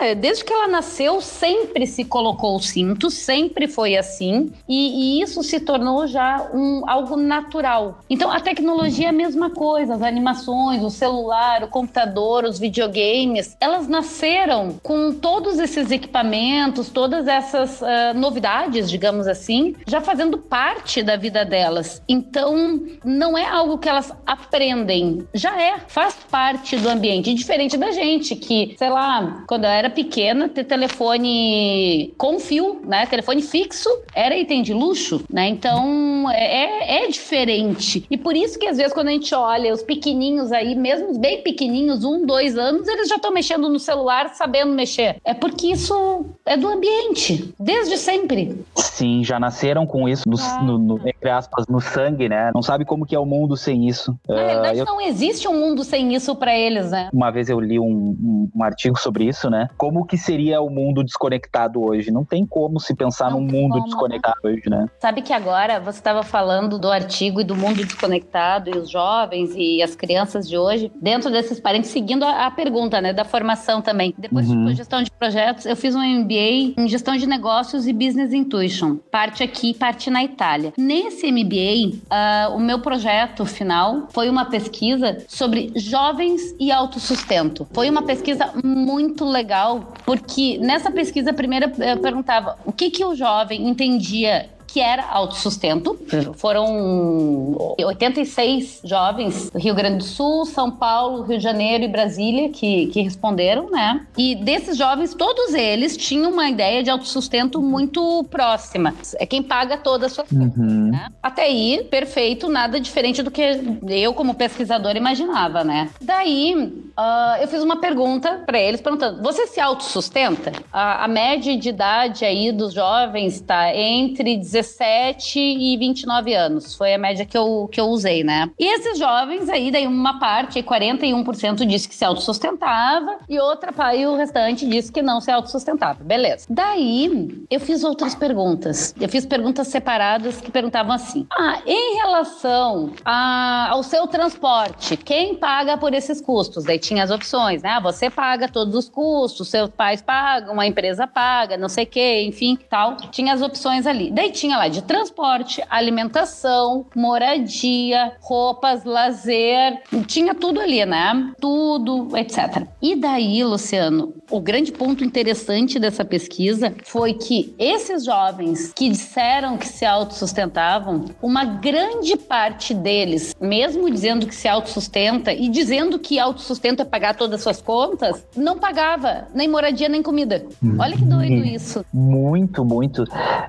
é, 0.00 0.14
desde 0.14 0.44
que 0.44 0.52
ela 0.52 0.68
nasceu, 0.68 1.20
sempre 1.20 1.86
se 1.86 2.04
colocou 2.04 2.56
o 2.56 2.60
cinto, 2.60 3.10
sempre 3.10 3.66
foi 3.66 3.96
assim. 3.96 4.52
E, 4.68 5.18
e 5.18 5.22
isso 5.22 5.42
se 5.42 5.60
tornou 5.60 6.06
já 6.06 6.48
um, 6.52 6.82
algo 6.88 7.16
natural. 7.16 7.98
Então, 8.08 8.30
a 8.30 8.40
tecnologia 8.40 9.06
é 9.06 9.10
a 9.10 9.12
mesma 9.12 9.50
coisa. 9.50 9.94
As 9.94 10.02
animações, 10.02 10.82
o 10.82 10.90
celular, 10.90 11.62
o 11.64 11.68
computador, 11.68 12.44
os 12.44 12.58
videogames, 12.58 13.56
elas 13.60 13.88
nasceram 13.88 14.76
com 14.82 15.12
todos 15.12 15.58
esses 15.58 15.90
equipamentos, 15.90 16.88
todas 16.88 17.26
essas 17.26 17.80
uh, 17.80 18.14
novidades, 18.14 18.90
digamos 18.90 19.26
assim, 19.26 19.74
já 19.86 20.00
fazendo 20.00 20.38
parte 20.38 21.02
da 21.02 21.16
vida 21.16 21.44
delas. 21.44 22.02
Então, 22.08 22.80
não 23.04 23.36
é 23.36 23.46
algo 23.46 23.78
que 23.78 23.88
elas 23.88 24.12
aprendem, 24.26 25.26
já 25.34 25.60
é, 25.60 25.78
faz 25.86 26.14
parte 26.30 26.76
do 26.76 26.88
ambiente. 26.88 27.34
Diferente 27.34 27.76
da 27.76 27.90
gente, 27.90 28.34
que, 28.36 28.74
sei 28.78 28.88
lá, 28.88 29.44
quando 29.46 29.64
eu 29.64 29.70
era 29.70 29.90
pequena, 29.90 30.48
ter 30.48 30.64
telefone 30.64 32.14
com 32.16 32.38
fio, 32.38 32.80
né? 32.84 33.06
Telefone 33.06 33.42
fixo 33.42 33.88
era 34.14 34.36
item 34.36 34.62
de 34.62 34.72
luxo, 34.72 35.24
né? 35.30 35.48
Então, 35.48 36.30
é, 36.30 37.02
é, 37.02 37.04
é 37.04 37.08
diferente. 37.08 38.06
E 38.10 38.16
por 38.16 38.36
isso 38.36 38.58
que, 38.58 38.66
às 38.66 38.76
vezes, 38.76 38.92
quando 38.92 39.08
a 39.08 39.12
gente 39.12 39.34
olha 39.34 39.72
os 39.72 39.82
pequenininhos 39.82 40.52
aí, 40.52 40.74
mesmo 40.74 41.18
bem 41.18 41.42
pequenininhos, 41.42 42.04
um, 42.04 42.24
dois 42.24 42.56
anos, 42.56 42.88
eles 42.88 43.08
já 43.08 43.16
estão 43.16 43.32
mexendo 43.32 43.68
no 43.68 43.78
celular, 43.78 44.30
sabendo 44.34 44.72
mexer. 44.72 45.16
É 45.24 45.34
porque 45.34 45.68
isso 45.68 46.24
é 46.46 46.56
do 46.56 46.68
ambiente, 46.68 47.54
desde 47.58 47.96
sempre. 47.98 48.64
Sim, 48.76 49.24
já 49.24 49.38
nasceram 49.38 49.86
com 49.86 50.08
isso, 50.08 50.28
no, 50.28 50.36
ah. 50.38 50.62
no, 50.62 50.78
no, 50.78 51.08
entre 51.08 51.30
aspas, 51.30 51.66
no 51.66 51.80
sangue, 51.80 52.28
né? 52.28 52.50
Não 52.54 52.62
sabe 52.62 52.84
como 52.84 52.93
que 53.02 53.14
é 53.14 53.18
o 53.18 53.26
mundo 53.26 53.56
sem 53.56 53.88
isso. 53.88 54.16
Na 54.28 54.34
uh, 54.34 54.46
verdade, 54.46 54.78
eu... 54.78 54.84
não 54.84 55.00
existe 55.00 55.48
um 55.48 55.58
mundo 55.58 55.82
sem 55.82 56.14
isso 56.14 56.36
para 56.36 56.56
eles, 56.56 56.90
né? 56.90 57.08
Uma 57.12 57.30
vez 57.30 57.48
eu 57.48 57.58
li 57.58 57.78
um, 57.78 57.84
um, 57.84 58.50
um, 58.54 58.62
artigo 58.62 58.98
sobre 58.98 59.24
isso, 59.24 59.48
né? 59.50 59.68
Como 59.76 60.04
que 60.06 60.16
seria 60.16 60.60
o 60.60 60.70
mundo 60.70 61.02
desconectado 61.02 61.82
hoje? 61.82 62.10
Não 62.10 62.24
tem 62.24 62.46
como 62.46 62.78
se 62.78 62.94
pensar 62.94 63.30
não 63.30 63.40
num 63.40 63.46
mundo 63.46 63.72
como, 63.72 63.80
né? 63.80 63.84
desconectado 63.86 64.36
né? 64.44 64.50
hoje, 64.50 64.62
né? 64.68 64.86
Sabe 64.98 65.22
que 65.22 65.32
agora 65.32 65.80
você 65.80 65.98
estava 65.98 66.22
falando 66.22 66.78
do 66.78 66.90
artigo 66.90 67.40
e 67.40 67.44
do 67.44 67.56
mundo 67.56 67.84
desconectado 67.84 68.70
e 68.70 68.78
os 68.78 68.90
jovens 68.90 69.54
e 69.56 69.82
as 69.82 69.96
crianças 69.96 70.48
de 70.48 70.56
hoje, 70.56 70.92
dentro 71.00 71.30
desses 71.30 71.58
parentes, 71.58 71.90
seguindo 71.90 72.24
a, 72.24 72.46
a 72.46 72.50
pergunta, 72.50 73.00
né, 73.00 73.12
da 73.12 73.24
formação 73.24 73.80
também. 73.80 74.14
Depois 74.16 74.48
uhum. 74.48 74.66
de 74.66 74.74
gestão 74.74 75.02
de 75.02 75.10
projetos, 75.10 75.66
eu 75.66 75.76
fiz 75.76 75.94
um 75.94 76.02
MBA 76.02 76.74
em 76.76 76.88
gestão 76.88 77.16
de 77.16 77.26
negócios 77.26 77.86
e 77.86 77.92
business 77.92 78.32
intuition, 78.32 78.96
parte 79.10 79.42
aqui, 79.42 79.74
parte 79.74 80.10
na 80.10 80.22
Itália. 80.22 80.72
Nesse 80.76 81.30
MBA, 81.30 81.96
uh, 81.96 82.00
ah, 82.10 82.52
o 82.54 82.60
meu 82.60 82.80
projeto 82.84 83.46
final 83.46 84.08
foi 84.10 84.28
uma 84.28 84.44
pesquisa 84.44 85.24
sobre 85.26 85.72
jovens 85.74 86.54
e 86.60 86.70
autossustento. 86.70 87.66
Foi 87.72 87.88
uma 87.88 88.02
pesquisa 88.02 88.52
muito 88.62 89.24
legal, 89.24 89.94
porque 90.04 90.58
nessa 90.58 90.90
pesquisa, 90.90 91.32
primeira 91.32 91.72
eu 91.78 91.98
perguntava 91.98 92.58
o 92.66 92.72
que, 92.72 92.90
que 92.90 93.02
o 93.02 93.14
jovem 93.14 93.66
entendia 93.66 94.50
que 94.74 94.80
era 94.80 95.06
autossustento. 95.08 95.96
Foram 96.34 97.76
86 97.78 98.80
jovens 98.82 99.48
do 99.48 99.56
Rio 99.56 99.72
Grande 99.72 99.98
do 99.98 100.02
Sul, 100.02 100.44
São 100.46 100.68
Paulo, 100.68 101.22
Rio 101.22 101.38
de 101.38 101.44
Janeiro 101.44 101.84
e 101.84 101.88
Brasília 101.88 102.48
que, 102.48 102.86
que 102.88 103.00
responderam, 103.00 103.70
né? 103.70 104.04
E 104.18 104.34
desses 104.34 104.76
jovens, 104.76 105.14
todos 105.14 105.54
eles 105.54 105.96
tinham 105.96 106.32
uma 106.32 106.50
ideia 106.50 106.82
de 106.82 106.90
autossustento 106.90 107.62
muito 107.62 108.24
próxima. 108.28 108.92
É 109.14 109.24
quem 109.24 109.44
paga 109.44 109.76
todas 109.76 110.06
as 110.06 110.12
suas 110.12 110.32
uhum. 110.32 110.90
né? 110.90 111.06
Até 111.22 111.44
aí, 111.44 111.86
perfeito, 111.88 112.48
nada 112.48 112.80
diferente 112.80 113.22
do 113.22 113.30
que 113.30 113.60
eu, 113.86 114.12
como 114.12 114.34
pesquisadora, 114.34 114.98
imaginava, 114.98 115.62
né? 115.62 115.88
Daí, 116.02 116.52
uh, 116.98 117.40
eu 117.40 117.46
fiz 117.46 117.62
uma 117.62 117.76
pergunta 117.76 118.42
para 118.44 118.58
eles, 118.58 118.80
perguntando: 118.80 119.22
você 119.22 119.46
se 119.46 119.60
autossustenta? 119.60 120.50
A, 120.72 121.04
a 121.04 121.06
média 121.06 121.56
de 121.56 121.68
idade 121.68 122.24
aí 122.24 122.50
dos 122.50 122.74
jovens 122.74 123.34
está 123.34 123.72
entre 123.72 124.36
16 124.36 124.63
17 124.64 125.38
e 125.38 125.76
29 125.76 126.34
anos. 126.34 126.74
Foi 126.74 126.94
a 126.94 126.98
média 126.98 127.24
que 127.24 127.36
eu, 127.36 127.68
que 127.70 127.80
eu 127.80 127.86
usei, 127.86 128.24
né? 128.24 128.50
E 128.58 128.66
esses 128.74 128.98
jovens 128.98 129.48
aí, 129.48 129.70
daí 129.70 129.86
uma 129.86 130.18
parte, 130.18 130.62
41% 130.62 131.66
disse 131.66 131.88
que 131.88 131.94
se 131.94 132.04
autossustentava 132.04 133.18
e 133.28 133.38
outra 133.38 133.72
e 133.94 134.06
o 134.06 134.16
restante 134.16 134.66
disse 134.66 134.90
que 134.90 135.02
não 135.02 135.20
se 135.20 135.30
autossustentava. 135.30 136.02
Beleza. 136.02 136.46
Daí, 136.48 137.44
eu 137.50 137.60
fiz 137.60 137.84
outras 137.84 138.14
perguntas. 138.14 138.94
Eu 138.98 139.08
fiz 139.08 139.26
perguntas 139.26 139.68
separadas 139.68 140.40
que 140.40 140.50
perguntavam 140.50 140.92
assim: 140.92 141.26
Ah, 141.30 141.60
em 141.66 141.96
relação 141.96 142.92
a, 143.04 143.68
ao 143.70 143.82
seu 143.82 144.06
transporte, 144.06 144.96
quem 144.96 145.34
paga 145.34 145.76
por 145.76 145.92
esses 145.92 146.20
custos? 146.20 146.64
Daí 146.64 146.78
tinha 146.78 147.04
as 147.04 147.10
opções, 147.10 147.62
né? 147.62 147.70
Ah, 147.70 147.80
você 147.80 148.08
paga 148.08 148.48
todos 148.48 148.74
os 148.74 148.88
custos, 148.88 149.48
seus 149.48 149.68
pais 149.70 150.00
pagam, 150.00 150.58
a 150.60 150.66
empresa 150.66 151.06
paga, 151.06 151.56
não 151.56 151.68
sei 151.68 151.84
o 151.84 151.86
quê, 151.86 152.22
enfim, 152.22 152.58
tal. 152.70 152.96
Tinha 153.10 153.34
as 153.34 153.42
opções 153.42 153.86
ali. 153.86 154.10
Daí 154.10 154.30
tinha 154.30 154.53
tinha 154.54 154.58
lá 154.58 154.68
de 154.68 154.82
transporte, 154.82 155.62
alimentação, 155.68 156.86
moradia, 156.94 158.12
roupas, 158.20 158.84
lazer, 158.84 159.82
tinha 160.06 160.34
tudo 160.34 160.60
ali, 160.60 160.84
né? 160.84 161.32
Tudo, 161.40 162.16
etc. 162.16 162.66
E 162.80 162.94
daí, 162.94 163.42
Luciano, 163.42 164.14
o 164.30 164.40
grande 164.40 164.70
ponto 164.70 165.04
interessante 165.04 165.78
dessa 165.78 166.04
pesquisa 166.04 166.74
foi 166.84 167.14
que 167.14 167.54
esses 167.58 168.04
jovens 168.04 168.72
que 168.74 168.88
disseram 168.88 169.56
que 169.56 169.66
se 169.66 169.84
autossustentavam, 169.84 171.06
uma 171.20 171.44
grande 171.44 172.16
parte 172.16 172.72
deles, 172.72 173.34
mesmo 173.40 173.90
dizendo 173.90 174.26
que 174.26 174.34
se 174.34 174.46
autossustenta 174.46 175.32
e 175.32 175.48
dizendo 175.48 175.98
que 175.98 176.18
autossustento 176.18 176.82
é 176.82 176.84
pagar 176.84 177.16
todas 177.16 177.36
as 177.36 177.42
suas 177.42 177.62
contas, 177.62 178.24
não 178.36 178.58
pagava 178.58 179.26
nem 179.34 179.48
moradia 179.48 179.88
nem 179.88 180.02
comida. 180.02 180.46
Olha 180.78 180.96
que 180.96 181.04
doido 181.04 181.34
uhum. 181.34 181.44
isso. 181.44 181.84
Muito, 181.92 182.64
muito. 182.64 183.04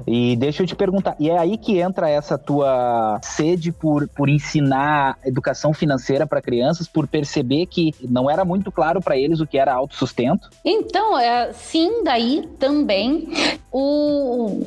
E 0.07 0.35
deixa 0.35 0.63
eu 0.63 0.67
te 0.67 0.75
perguntar 0.75 0.84
perguntar, 0.85 1.15
e 1.19 1.29
é 1.29 1.37
aí 1.37 1.57
que 1.57 1.79
entra 1.79 2.09
essa 2.09 2.37
tua 2.37 3.19
sede 3.23 3.71
por, 3.71 4.07
por 4.09 4.29
ensinar 4.29 5.17
educação 5.25 5.73
financeira 5.73 6.27
para 6.27 6.41
crianças, 6.41 6.87
por 6.87 7.07
perceber 7.07 7.65
que 7.65 7.93
não 8.07 8.29
era 8.29 8.45
muito 8.45 8.71
claro 8.71 9.01
para 9.01 9.17
eles 9.17 9.39
o 9.39 9.47
que 9.47 9.57
era 9.57 9.73
autossustento? 9.73 10.49
Então, 10.63 11.17
é, 11.17 11.51
sim, 11.53 12.03
daí 12.03 12.47
também 12.59 13.27
o 13.71 14.63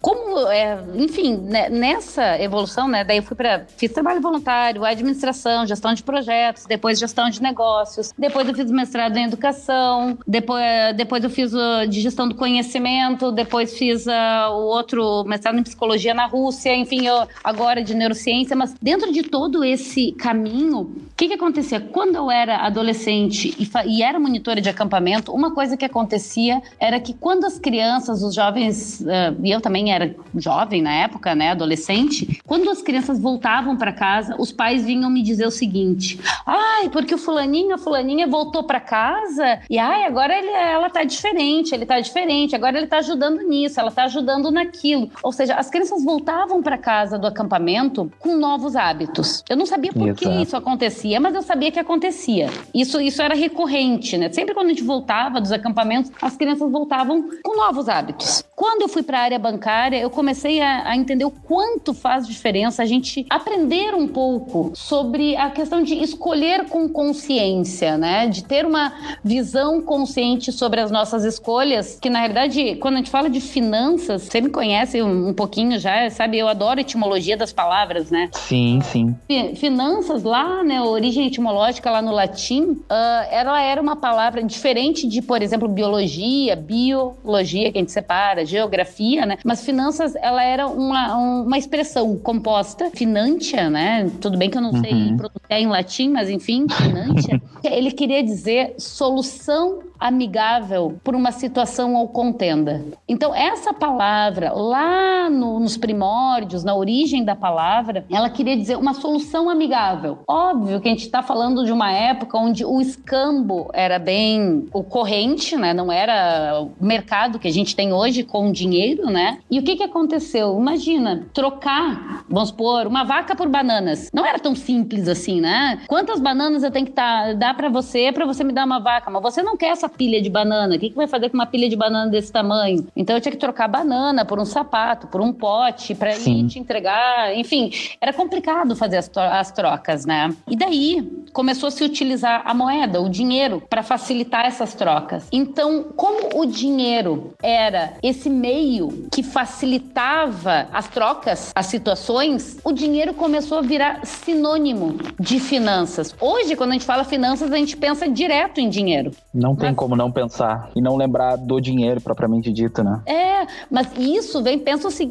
como 0.00 0.48
é, 0.48 0.82
enfim, 0.94 1.36
né, 1.36 1.68
nessa 1.68 2.40
evolução, 2.40 2.88
né, 2.88 3.04
daí 3.04 3.18
eu 3.18 3.22
fui 3.22 3.36
para 3.36 3.66
fiz 3.76 3.92
trabalho 3.92 4.20
voluntário, 4.20 4.84
administração, 4.84 5.66
gestão 5.66 5.92
de 5.92 6.02
projetos, 6.02 6.64
depois 6.66 6.98
gestão 6.98 7.28
de 7.28 7.42
negócios, 7.42 8.12
depois 8.18 8.48
eu 8.48 8.54
fiz 8.54 8.70
mestrado 8.70 9.16
em 9.16 9.24
educação, 9.24 10.18
depois 10.26 10.62
depois 10.96 11.22
eu 11.22 11.30
fiz 11.30 11.52
uh, 11.52 11.86
de 11.86 12.00
gestão 12.00 12.26
do 12.26 12.34
conhecimento, 12.34 13.30
depois 13.30 13.76
fiz 13.76 14.06
uh, 14.06 14.50
o 14.52 14.66
outro 14.68 15.22
mestrado 15.24 15.56
em 15.60 15.62
psicologia 15.62 16.14
na 16.14 16.26
Rússia, 16.26 16.74
enfim, 16.74 17.06
eu, 17.06 17.26
agora 17.42 17.82
de 17.82 17.94
neurociência, 17.94 18.56
mas 18.56 18.74
dentro 18.80 19.12
de 19.12 19.22
todo 19.22 19.62
esse 19.64 20.12
caminho, 20.12 20.94
que, 21.20 21.28
que 21.28 21.34
acontecia? 21.34 21.78
Quando 21.78 22.16
eu 22.16 22.30
era 22.30 22.64
adolescente 22.64 23.54
e, 23.58 23.68
e, 23.86 24.02
era 24.02 24.18
monitora 24.18 24.58
de 24.58 24.70
acampamento, 24.70 25.30
uma 25.32 25.52
coisa 25.52 25.76
que 25.76 25.84
acontecia 25.84 26.62
era 26.78 26.98
que 26.98 27.12
quando 27.12 27.44
as 27.44 27.58
crianças, 27.58 28.22
os 28.22 28.34
jovens, 28.34 29.04
e 29.42 29.50
eu 29.50 29.60
também 29.60 29.92
era 29.92 30.16
jovem 30.36 30.80
na 30.80 30.94
época, 30.94 31.34
né, 31.34 31.50
adolescente, 31.50 32.40
quando 32.46 32.70
as 32.70 32.80
crianças 32.80 33.20
voltavam 33.20 33.76
para 33.76 33.92
casa, 33.92 34.34
os 34.38 34.50
pais 34.50 34.82
vinham 34.82 35.10
me 35.10 35.22
dizer 35.22 35.46
o 35.46 35.50
seguinte: 35.50 36.18
ai, 36.46 36.88
porque 36.88 37.14
o 37.14 37.18
fulaninho, 37.18 37.74
a 37.74 37.78
fulaninha 37.78 38.26
voltou 38.26 38.64
para 38.64 38.80
casa 38.80 39.60
e 39.68 39.78
ai, 39.78 40.04
agora 40.04 40.34
ele, 40.34 40.48
ela 40.48 40.88
tá 40.88 41.04
diferente, 41.04 41.74
ele 41.74 41.84
tá 41.84 42.00
diferente, 42.00 42.56
agora 42.56 42.78
ele 42.78 42.86
tá 42.86 42.96
ajudando 42.96 43.42
nisso, 43.42 43.78
ela 43.78 43.90
tá 43.90 44.04
ajudando 44.04 44.50
naquilo. 44.50 45.10
Ou 45.22 45.32
seja, 45.32 45.49
as 45.50 45.70
crianças 45.70 46.04
voltavam 46.04 46.62
para 46.62 46.78
casa 46.78 47.18
do 47.18 47.26
acampamento 47.26 48.10
com 48.18 48.36
novos 48.36 48.76
hábitos. 48.76 49.44
Eu 49.48 49.56
não 49.56 49.66
sabia 49.66 49.92
por 49.92 50.08
Exato. 50.08 50.20
que 50.20 50.42
isso 50.42 50.56
acontecia, 50.56 51.20
mas 51.20 51.34
eu 51.34 51.42
sabia 51.42 51.70
que 51.70 51.78
acontecia. 51.78 52.48
Isso, 52.74 53.00
isso 53.00 53.22
era 53.22 53.34
recorrente, 53.34 54.16
né? 54.16 54.30
Sempre 54.30 54.54
quando 54.54 54.66
a 54.66 54.70
gente 54.70 54.82
voltava 54.82 55.40
dos 55.40 55.52
acampamentos, 55.52 56.10
as 56.20 56.36
crianças 56.36 56.70
voltavam 56.70 57.28
com 57.42 57.56
novos 57.56 57.88
hábitos. 57.88 58.44
Quando 58.54 58.82
eu 58.82 58.88
fui 58.88 59.02
para 59.02 59.18
a 59.18 59.22
área 59.22 59.38
bancária, 59.38 59.96
eu 59.96 60.10
comecei 60.10 60.60
a, 60.60 60.90
a, 60.90 60.96
entender 60.96 61.24
o 61.24 61.30
quanto 61.30 61.94
faz 61.94 62.26
diferença 62.26 62.82
a 62.82 62.86
gente 62.86 63.24
aprender 63.30 63.94
um 63.94 64.06
pouco 64.06 64.72
sobre 64.74 65.34
a 65.36 65.50
questão 65.50 65.82
de 65.82 65.94
escolher 65.94 66.68
com 66.68 66.88
consciência, 66.88 67.96
né? 67.96 68.28
De 68.28 68.44
ter 68.44 68.66
uma 68.66 68.92
visão 69.24 69.80
consciente 69.80 70.52
sobre 70.52 70.80
as 70.80 70.90
nossas 70.90 71.24
escolhas, 71.24 71.98
que 72.00 72.10
na 72.10 72.18
realidade, 72.18 72.76
quando 72.76 72.94
a 72.94 72.96
gente 72.98 73.10
fala 73.10 73.30
de 73.30 73.40
finanças, 73.40 74.22
você 74.24 74.40
me 74.40 74.50
conhece 74.50 75.00
um 75.00 75.32
pouquinho 75.40 75.78
já, 75.78 76.10
sabe? 76.10 76.38
Eu 76.38 76.48
adoro 76.48 76.78
a 76.78 76.82
etimologia 76.82 77.34
das 77.34 77.50
palavras, 77.50 78.10
né? 78.10 78.28
Sim, 78.32 78.78
sim. 78.82 79.16
Finanças 79.54 80.22
lá, 80.22 80.62
né? 80.62 80.82
Origem 80.82 81.26
etimológica 81.26 81.90
lá 81.90 82.02
no 82.02 82.12
latim, 82.12 82.62
uh, 82.72 83.26
ela 83.30 83.58
era 83.62 83.80
uma 83.80 83.96
palavra 83.96 84.42
diferente 84.42 85.08
de, 85.08 85.22
por 85.22 85.40
exemplo, 85.40 85.66
biologia, 85.66 86.54
biologia, 86.54 87.72
que 87.72 87.78
a 87.78 87.80
gente 87.80 87.90
separa, 87.90 88.44
geografia, 88.44 89.24
né? 89.24 89.38
Mas 89.42 89.64
finanças, 89.64 90.14
ela 90.16 90.44
era 90.44 90.66
uma, 90.66 91.16
uma 91.16 91.56
expressão 91.56 92.18
composta, 92.18 92.90
finantia, 92.90 93.70
né? 93.70 94.10
Tudo 94.20 94.36
bem 94.36 94.50
que 94.50 94.58
eu 94.58 94.62
não 94.62 94.72
uhum. 94.72 94.82
sei 94.82 94.92
pronunciar 95.16 95.58
em 95.58 95.66
latim, 95.68 96.10
mas 96.10 96.28
enfim, 96.28 96.66
finantia. 96.68 97.40
Ele 97.64 97.90
queria 97.90 98.22
dizer 98.22 98.74
solução 98.76 99.80
amigável 99.98 100.98
por 101.04 101.14
uma 101.14 101.30
situação 101.30 101.94
ou 101.94 102.08
contenda. 102.08 102.82
Então, 103.06 103.34
essa 103.34 103.72
palavra, 103.74 104.52
lá 104.52 105.29
no, 105.30 105.60
nos 105.60 105.76
primórdios, 105.76 106.64
na 106.64 106.74
origem 106.74 107.24
da 107.24 107.36
palavra, 107.36 108.04
ela 108.10 108.28
queria 108.28 108.56
dizer 108.56 108.76
uma 108.76 108.94
solução 108.94 109.48
amigável. 109.48 110.18
Óbvio 110.26 110.80
que 110.80 110.88
a 110.88 110.90
gente 110.90 111.04
está 111.04 111.22
falando 111.22 111.64
de 111.64 111.72
uma 111.72 111.92
época 111.92 112.38
onde 112.38 112.64
o 112.64 112.80
escambo 112.80 113.70
era 113.72 113.98
bem 113.98 114.68
o 114.72 114.82
corrente, 114.82 115.56
né? 115.56 115.72
Não 115.72 115.90
era 115.90 116.60
o 116.60 116.84
mercado 116.84 117.38
que 117.38 117.48
a 117.48 117.52
gente 117.52 117.74
tem 117.74 117.92
hoje 117.92 118.22
com 118.22 118.52
dinheiro, 118.52 119.06
né? 119.06 119.38
E 119.50 119.58
o 119.58 119.62
que, 119.62 119.76
que 119.76 119.82
aconteceu? 119.82 120.58
Imagina, 120.58 121.26
trocar, 121.32 122.24
vamos 122.28 122.50
supor, 122.50 122.86
uma 122.86 123.04
vaca 123.04 123.34
por 123.34 123.48
bananas. 123.48 124.10
Não 124.12 124.24
era 124.24 124.38
tão 124.38 124.54
simples 124.54 125.08
assim, 125.08 125.40
né? 125.40 125.80
Quantas 125.86 126.20
bananas 126.20 126.62
eu 126.62 126.70
tenho 126.70 126.86
que 126.86 126.92
tá, 126.92 127.32
dar 127.32 127.54
para 127.54 127.68
você 127.68 128.12
para 128.12 128.26
você 128.26 128.42
me 128.44 128.52
dar 128.52 128.64
uma 128.64 128.80
vaca? 128.80 129.10
Mas 129.10 129.22
você 129.22 129.42
não 129.42 129.56
quer 129.56 129.68
essa 129.68 129.88
pilha 129.88 130.20
de 130.20 130.30
banana. 130.30 130.76
O 130.76 130.78
que, 130.78 130.90
que 130.90 130.96
vai 130.96 131.06
fazer 131.06 131.28
com 131.28 131.34
uma 131.34 131.46
pilha 131.46 131.68
de 131.68 131.76
banana 131.76 132.10
desse 132.10 132.32
tamanho? 132.32 132.86
Então 132.96 133.16
eu 133.16 133.20
tinha 133.20 133.32
que 133.32 133.38
trocar 133.38 133.68
banana 133.68 134.24
por 134.24 134.38
um 134.38 134.44
sapato, 134.44 135.06
por 135.06 135.19
um 135.20 135.32
pote, 135.32 135.94
para 135.94 136.16
ir 136.16 136.46
te 136.46 136.58
entregar. 136.58 137.34
Enfim, 137.36 137.70
era 138.00 138.12
complicado 138.12 138.74
fazer 138.76 138.98
as, 138.98 139.10
as 139.16 139.52
trocas, 139.52 140.04
né? 140.06 140.34
E 140.48 140.56
daí 140.56 141.24
começou 141.32 141.68
a 141.68 141.70
se 141.70 141.84
utilizar 141.84 142.42
a 142.44 142.54
moeda, 142.54 143.00
o 143.00 143.08
dinheiro, 143.08 143.62
para 143.68 143.82
facilitar 143.82 144.44
essas 144.44 144.74
trocas. 144.74 145.26
Então, 145.32 145.84
como 145.96 146.40
o 146.40 146.46
dinheiro 146.46 147.34
era 147.42 147.94
esse 148.02 148.28
meio 148.28 149.08
que 149.12 149.22
facilitava 149.22 150.68
as 150.72 150.88
trocas, 150.88 151.52
as 151.54 151.66
situações, 151.66 152.58
o 152.64 152.72
dinheiro 152.72 153.14
começou 153.14 153.58
a 153.58 153.62
virar 153.62 154.04
sinônimo 154.04 154.98
de 155.18 155.38
finanças. 155.38 156.14
Hoje, 156.20 156.56
quando 156.56 156.70
a 156.70 156.72
gente 156.74 156.84
fala 156.84 157.04
finanças, 157.04 157.52
a 157.52 157.56
gente 157.56 157.76
pensa 157.76 158.08
direto 158.08 158.60
em 158.60 158.68
dinheiro. 158.68 159.10
Não 159.32 159.54
tem 159.54 159.70
mas... 159.70 159.76
como 159.76 159.96
não 159.96 160.10
pensar 160.10 160.70
e 160.74 160.80
não 160.80 160.96
lembrar 160.96 161.36
do 161.36 161.60
dinheiro 161.60 162.00
propriamente 162.00 162.52
dito, 162.52 162.82
né? 162.82 163.00
É, 163.06 163.46
mas 163.70 163.88
isso 163.98 164.42
vem, 164.42 164.58
pensa 164.58 164.88
o 164.88 164.90
seguinte: 164.90 165.09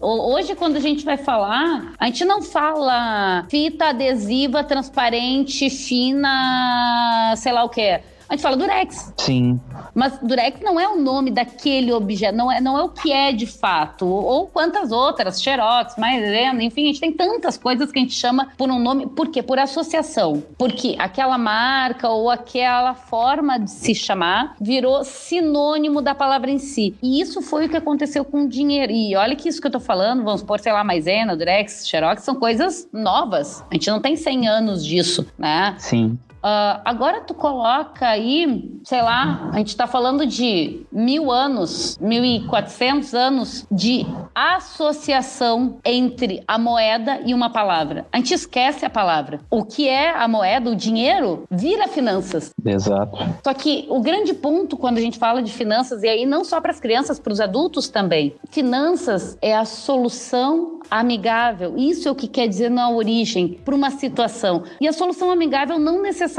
hoje, 0.00 0.54
quando 0.54 0.76
a 0.76 0.80
gente 0.80 1.04
vai 1.04 1.16
falar, 1.16 1.94
a 1.98 2.06
gente 2.06 2.24
não 2.24 2.42
fala 2.42 3.46
fita 3.48 3.86
adesiva 3.86 4.62
transparente, 4.62 5.70
fina, 5.70 7.34
sei 7.36 7.52
lá 7.52 7.64
o 7.64 7.68
que 7.68 8.00
a 8.32 8.34
gente 8.34 8.42
fala 8.42 8.56
Durex. 8.56 9.12
Sim. 9.18 9.60
Mas 9.94 10.18
Durex 10.22 10.58
não 10.62 10.80
é 10.80 10.88
o 10.88 10.98
nome 10.98 11.30
daquele 11.30 11.92
objeto, 11.92 12.34
não 12.34 12.50
é, 12.50 12.62
não 12.62 12.78
é 12.78 12.82
o 12.82 12.88
que 12.88 13.12
é 13.12 13.30
de 13.30 13.44
fato. 13.44 14.06
Ou 14.06 14.46
quantas 14.46 14.90
outras, 14.90 15.42
Xerox, 15.42 15.96
Maisena, 15.98 16.62
enfim, 16.62 16.84
a 16.84 16.86
gente 16.86 17.00
tem 17.00 17.12
tantas 17.12 17.58
coisas 17.58 17.92
que 17.92 17.98
a 17.98 18.02
gente 18.02 18.14
chama 18.14 18.48
por 18.56 18.70
um 18.70 18.78
nome. 18.78 19.06
Por 19.06 19.28
quê? 19.28 19.42
Por 19.42 19.58
associação. 19.58 20.42
Porque 20.56 20.96
aquela 20.98 21.36
marca 21.36 22.08
ou 22.08 22.30
aquela 22.30 22.94
forma 22.94 23.58
de 23.58 23.70
se 23.70 23.94
chamar 23.94 24.56
virou 24.58 25.04
sinônimo 25.04 26.00
da 26.00 26.14
palavra 26.14 26.50
em 26.50 26.58
si. 26.58 26.94
E 27.02 27.20
isso 27.20 27.42
foi 27.42 27.66
o 27.66 27.68
que 27.68 27.76
aconteceu 27.76 28.24
com 28.24 28.44
o 28.44 28.48
dinheiro. 28.48 28.92
E 28.92 29.14
olha 29.14 29.36
que 29.36 29.46
isso 29.46 29.60
que 29.60 29.66
eu 29.66 29.72
tô 29.72 29.80
falando, 29.80 30.24
vamos 30.24 30.40
supor, 30.40 30.58
sei 30.58 30.72
lá, 30.72 30.82
Maisena, 30.82 31.36
Durex, 31.36 31.86
Xerox, 31.86 32.22
são 32.22 32.36
coisas 32.36 32.88
novas. 32.90 33.62
A 33.70 33.74
gente 33.74 33.90
não 33.90 34.00
tem 34.00 34.16
100 34.16 34.48
anos 34.48 34.82
disso, 34.82 35.26
né? 35.36 35.74
Sim. 35.76 36.18
Uh, 36.42 36.82
agora 36.84 37.20
tu 37.20 37.34
coloca 37.34 38.08
aí, 38.08 38.68
sei 38.82 39.00
lá, 39.00 39.50
a 39.52 39.58
gente 39.58 39.68
está 39.68 39.86
falando 39.86 40.26
de 40.26 40.84
mil 40.90 41.30
anos, 41.30 41.96
mil 42.00 42.24
e 42.24 42.44
quatrocentos 42.48 43.14
anos 43.14 43.64
de 43.70 44.04
associação 44.34 45.78
entre 45.84 46.42
a 46.48 46.58
moeda 46.58 47.20
e 47.24 47.32
uma 47.32 47.50
palavra. 47.50 48.06
A 48.12 48.16
gente 48.16 48.34
esquece 48.34 48.84
a 48.84 48.90
palavra. 48.90 49.38
O 49.48 49.64
que 49.64 49.88
é 49.88 50.10
a 50.10 50.26
moeda, 50.26 50.68
o 50.68 50.74
dinheiro, 50.74 51.44
vira 51.48 51.86
finanças. 51.86 52.50
Exato. 52.64 53.18
Só 53.44 53.54
que 53.54 53.86
o 53.88 54.00
grande 54.00 54.34
ponto 54.34 54.76
quando 54.76 54.98
a 54.98 55.00
gente 55.00 55.20
fala 55.20 55.40
de 55.42 55.52
finanças, 55.52 56.02
e 56.02 56.08
aí 56.08 56.26
não 56.26 56.44
só 56.44 56.60
para 56.60 56.72
as 56.72 56.80
crianças, 56.80 57.20
para 57.20 57.32
os 57.32 57.40
adultos 57.40 57.88
também, 57.88 58.34
finanças 58.50 59.38
é 59.40 59.54
a 59.54 59.64
solução 59.64 60.80
amigável. 60.90 61.74
Isso 61.76 62.08
é 62.08 62.10
o 62.10 62.16
que 62.16 62.26
quer 62.26 62.48
dizer 62.48 62.68
na 62.68 62.90
origem 62.90 63.60
para 63.64 63.74
uma 63.74 63.92
situação. 63.92 64.64
E 64.80 64.88
a 64.88 64.92
solução 64.92 65.30
amigável 65.30 65.78
não 65.78 66.02
necessariamente 66.02 66.31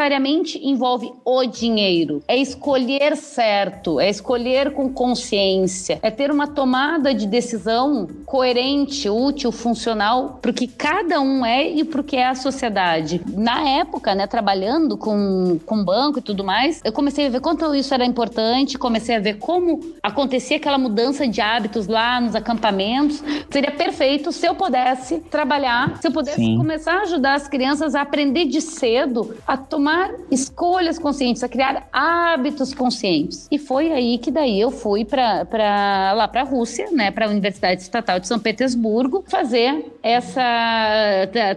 envolve 0.62 1.12
o 1.23 1.45
dinheiro. 1.45 2.21
É 2.27 2.36
escolher 2.36 3.15
certo, 3.15 3.99
é 3.99 4.10
escolher 4.10 4.73
com 4.73 4.89
consciência, 4.89 5.99
é 6.01 6.10
ter 6.10 6.32
uma 6.32 6.47
tomada 6.47 7.13
de 7.13 7.27
decisão 7.27 8.08
coerente, 8.25 9.10
útil, 9.10 9.51
funcional 9.51 10.39
para 10.41 10.51
o 10.51 10.53
que 10.53 10.67
cada 10.67 11.21
um 11.21 11.45
é 11.45 11.67
e 11.67 11.84
para 11.84 12.01
o 12.01 12.03
que 12.03 12.15
é 12.15 12.27
a 12.27 12.36
sociedade. 12.36 13.21
Na 13.27 13.69
época, 13.69 14.15
né, 14.15 14.27
trabalhando 14.27 14.97
com, 14.97 15.60
com 15.65 15.84
banco 15.84 16.19
e 16.19 16.21
tudo 16.21 16.43
mais, 16.43 16.82
eu 16.84 16.91
comecei 16.91 17.27
a 17.27 17.29
ver 17.29 17.41
quanto 17.41 17.73
isso 17.75 17.93
era 17.93 18.06
importante, 18.06 18.77
comecei 18.77 19.15
a 19.15 19.19
ver 19.19 19.38
como 19.38 19.79
acontecia 20.01 20.58
aquela 20.58 20.77
mudança 20.77 21.27
de 21.27 21.41
hábitos 21.41 21.88
lá 21.88 22.19
nos 22.19 22.36
acampamentos. 22.36 23.23
Seria 23.49 23.71
perfeito 23.71 24.32
se 24.32 24.47
eu 24.47 24.56
pudesse 24.56 25.19
trabalhar, 25.19 25.97
se 26.01 26.08
eu 26.08 26.12
pudesse 26.12 26.38
Sim. 26.38 26.58
começar 26.58 26.99
a 26.99 27.01
ajudar 27.03 27.36
as 27.36 27.47
crianças 27.47 27.95
a 27.95 28.01
aprender 28.01 28.45
de 28.45 28.62
cedo 28.62 29.36
a 29.47 29.56
tomar 29.58 29.83
escolhas 30.30 30.98
conscientes, 31.00 31.43
a 31.43 31.50
criar 31.50 31.88
hábitos 31.91 32.74
conscientes. 32.74 33.48
E 33.52 33.58
foi 33.58 33.91
aí 33.91 34.17
que 34.17 34.32
daí 34.32 34.60
eu 34.60 34.72
fui 34.72 35.06
para 35.06 36.13
lá 36.13 36.28
para 36.28 36.41
a 36.41 36.46
Rússia, 36.46 36.89
né, 36.91 37.12
para 37.12 37.26
a 37.26 37.30
Universidade 37.30 37.82
Estatal 37.82 38.19
de 38.19 38.28
São 38.28 38.39
Petersburgo, 38.39 39.24
fazer 39.28 39.86
essa 40.02 40.41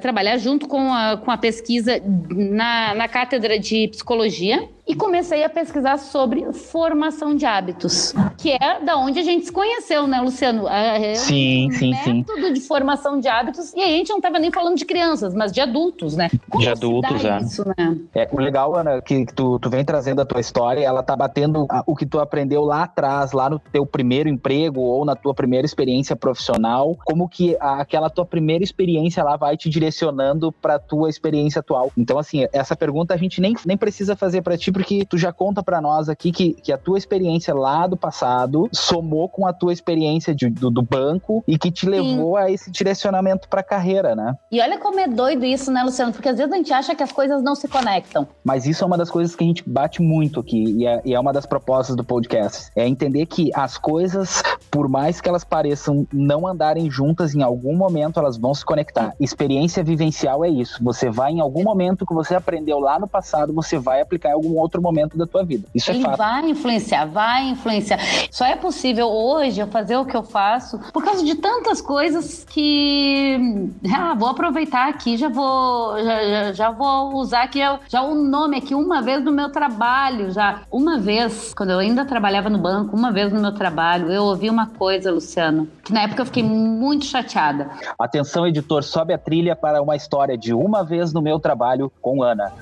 trabalhar 0.01 0.39
junto 0.39 0.69
com 0.69 0.93
a, 0.93 1.17
com 1.17 1.31
a 1.31 1.37
pesquisa 1.37 2.01
na, 2.31 2.95
na 2.95 3.09
cátedra 3.09 3.59
de 3.59 3.89
psicologia 3.89 4.69
e 4.87 4.95
comecei 4.95 5.43
a 5.43 5.51
pesquisar 5.51 5.99
sobre 5.99 6.53
formação 6.53 7.35
de 7.35 7.45
hábitos, 7.45 8.15
que 8.39 8.53
é 8.53 8.81
da 8.85 8.97
onde 8.97 9.19
a 9.19 9.23
gente 9.23 9.47
se 9.47 9.53
conheceu, 9.53 10.07
né, 10.07 10.21
Luciano? 10.21 10.69
É 10.69 11.15
sim, 11.17 11.71
sim, 11.73 11.91
método 11.91 12.05
sim. 12.05 12.13
Método 12.19 12.53
de 12.55 12.61
formação 12.61 13.19
de 13.19 13.29
hábitos, 13.29 13.73
e 13.75 13.81
aí 13.81 13.95
a 13.95 13.97
gente 13.97 14.11
não 14.11 14.19
estava 14.19 14.39
nem 14.39 14.53
falando 14.53 14.77
de 14.77 14.85
crianças, 14.85 15.35
mas 15.35 15.51
de 15.51 15.61
adultos, 15.61 16.17
né? 16.17 16.31
Como 16.49 16.63
de 16.63 16.71
adultos, 16.71 17.25
é. 17.25 17.39
Isso, 17.39 17.65
né? 17.67 17.99
é. 18.15 18.29
O 18.31 18.41
legal, 18.41 18.77
Ana, 18.77 19.03
que 19.03 19.27
tu, 19.27 19.59
tu 19.59 19.69
vem 19.69 19.85
trazendo 19.85 20.21
a 20.21 20.25
tua 20.25 20.41
história, 20.41 20.85
ela 20.85 21.03
tá 21.03 21.17
batendo 21.17 21.67
o 21.87 21.97
que 21.97 22.07
tu 22.07 22.21
aprendeu 22.21 22.63
lá 22.63 22.85
atrás, 22.85 23.33
lá 23.33 23.51
no 23.51 23.59
teu 23.59 23.85
primeiro 23.85 24.29
emprego 24.29 24.81
ou 24.81 25.05
na 25.05 25.17
tua 25.17 25.35
primeira 25.35 25.67
experiência 25.67 26.15
profissional, 26.15 26.97
como 27.05 27.29
que 27.29 27.57
aquela 27.61 28.09
tua 28.09 28.25
primeira 28.25 28.63
experiência 28.63 29.25
lá 29.25 29.37
vai 29.37 29.57
te 29.57 29.69
direcionando 29.69 30.53
para 30.53 30.79
tua 30.79 31.09
experiência 31.09 31.61
atual. 31.61 31.91
Então, 31.97 32.19
assim, 32.19 32.47
essa 32.53 32.77
pergunta 32.77 33.15
a 33.15 33.17
gente 33.17 33.41
nem, 33.41 33.55
nem 33.65 33.77
precisa 33.77 34.15
fazer 34.15 34.43
para 34.43 34.57
ti, 34.57 34.71
porque 34.77 35.07
tu 35.07 35.17
já 35.17 35.33
conta 35.33 35.63
para 35.63 35.81
nós 35.81 36.07
aqui 36.07 36.31
que, 36.31 36.53
que 36.53 36.71
a 36.71 36.77
tua 36.77 36.99
experiência 36.99 37.55
lá 37.55 37.87
do 37.87 37.97
passado 37.97 38.69
somou 38.71 39.27
com 39.27 39.47
a 39.47 39.53
tua 39.55 39.73
experiência 39.73 40.35
de, 40.35 40.51
do, 40.51 40.71
do, 40.71 40.83
banco 40.83 41.43
e 41.49 41.57
que 41.57 41.71
te 41.71 41.89
levou 41.89 42.37
Sim. 42.37 42.43
a 42.43 42.51
esse 42.51 42.71
direcionamento 42.71 43.49
para 43.49 43.61
a 43.61 43.65
carreira, 43.65 44.15
né? 44.15 44.35
E 44.53 44.61
olha 44.61 44.79
como 44.79 45.01
é 45.01 45.09
doido 45.09 45.47
isso, 45.47 45.73
né, 45.73 45.83
Luciano? 45.83 46.13
Porque 46.13 46.29
às 46.29 46.37
vezes 46.37 46.53
a 46.53 46.57
gente 46.57 46.75
acha 46.75 46.95
que 46.95 47.03
as 47.03 47.11
coisas 47.11 47.43
não 47.43 47.55
se 47.55 47.67
conectam. 47.69 48.29
Mas 48.45 48.67
isso 48.67 48.85
é 48.85 48.87
uma 48.87 48.99
das 48.99 49.11
coisas 49.11 49.35
que 49.35 49.43
a 49.43 49.47
gente 49.47 49.67
bate 49.67 50.03
muito 50.03 50.41
aqui 50.41 50.63
e 50.63 50.87
é, 50.87 51.01
e 51.07 51.15
é 51.15 51.19
uma 51.19 51.33
das 51.33 51.47
propostas 51.47 51.97
do 51.97 52.05
podcast. 52.05 52.71
É 52.77 52.87
entender 52.87 53.25
que 53.25 53.51
as 53.55 53.79
coisas, 53.79 54.43
por 54.71 54.91
mais 54.91 55.23
que 55.23 55.29
elas 55.31 55.43
pareçam 55.43 56.07
não 56.13 56.47
andarem 56.47 56.91
juntas, 56.91 57.35
em 57.35 57.43
algum 57.43 57.75
momento 57.75 58.21
elas 58.21 58.37
vão 58.37 58.53
se 58.53 58.63
conectar. 58.63 59.15
Experiência 59.19 59.83
vivencial 59.83 60.45
é 60.45 60.51
isso. 60.51 60.85
Você 60.85 61.09
vai 61.09 61.33
em 61.33 61.41
algum 61.41 61.65
momento 61.65 62.05
que 62.05 62.13
você 62.13 62.35
aprendeu 62.35 62.79
lá 62.79 62.99
no 62.99 63.09
passado, 63.09 63.55
você 63.55 63.79
vai 63.79 64.03
aplicar 64.03 64.29
em 64.29 64.35
algum 64.35 64.59
outro 64.59 64.66
momento 64.81 65.17
da 65.17 65.27
tua 65.27 65.45
vida. 65.45 65.67
Isso 65.75 65.91
Ele 65.91 66.01
é 66.01 66.03
fato. 66.03 66.19
vai 66.19 66.51
influenciar, 66.51 67.07
vai 67.07 67.49
influenciar. 67.49 67.99
Só 68.31 68.45
é 68.45 68.57
possível 68.57 69.09
hoje 69.09 69.61
eu 69.61 69.67
fazer 69.67 69.97
o 69.97 70.05
que 70.05 70.17
eu 70.17 70.23
faço 70.23 70.79
por 70.93 71.05
causa 71.05 71.25
de 71.25 71.35
tantas 71.35 71.81
coisas 71.81 72.45
que 72.49 73.71
ah, 73.95 74.15
vou 74.15 74.29
aproveitar 74.29 74.89
aqui, 74.89 75.17
já 75.17 75.29
vou 75.29 75.97
já, 76.03 76.25
já, 76.25 76.53
já 76.53 76.71
vou 76.71 77.15
usar 77.15 77.43
aqui 77.43 77.59
já, 77.59 77.81
já 77.89 78.03
o 78.03 78.15
nome 78.15 78.57
aqui 78.59 78.75
uma 78.75 79.03
vez 79.03 79.23
no 79.25 79.33
meu 79.33 79.51
trabalho, 79.51 80.31
já 80.31 80.63
uma 80.71 80.99
vez 80.99 81.53
quando 81.55 81.71
eu 81.71 81.79
ainda 81.79 82.05
trabalhava 82.05 82.49
no 82.49 82.59
banco, 82.59 82.97
uma 82.97 83.11
vez 83.11 83.33
no 83.33 83.41
meu 83.41 83.53
trabalho, 83.53 84.13
eu 84.13 84.25
ouvi 84.25 84.49
uma 84.49 84.67
coisa, 84.67 85.11
Luciano, 85.11 85.69
que 85.85 85.93
na 85.93 86.03
época 86.03 86.23
eu 86.23 86.27
fiquei 86.27 86.43
muito 86.43 87.05
chateada. 87.05 87.71
Atenção, 87.99 88.47
editor, 88.47 88.83
sobe 88.83 89.13
a 89.13 89.19
trilha 89.19 89.57
para 89.57 89.83
uma 89.83 89.97
história 89.97 90.37
de 90.37 90.53
uma 90.53 90.85
vez 90.85 91.13
no 91.13 91.21
meu 91.21 91.39
trabalho 91.39 91.91
com 92.01 92.23
Ana. 92.23 92.53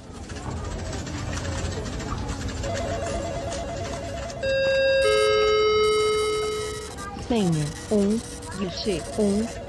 Senha 7.29 7.65
um, 7.91 8.21
guichê 8.59 9.01
um, 9.19 9.64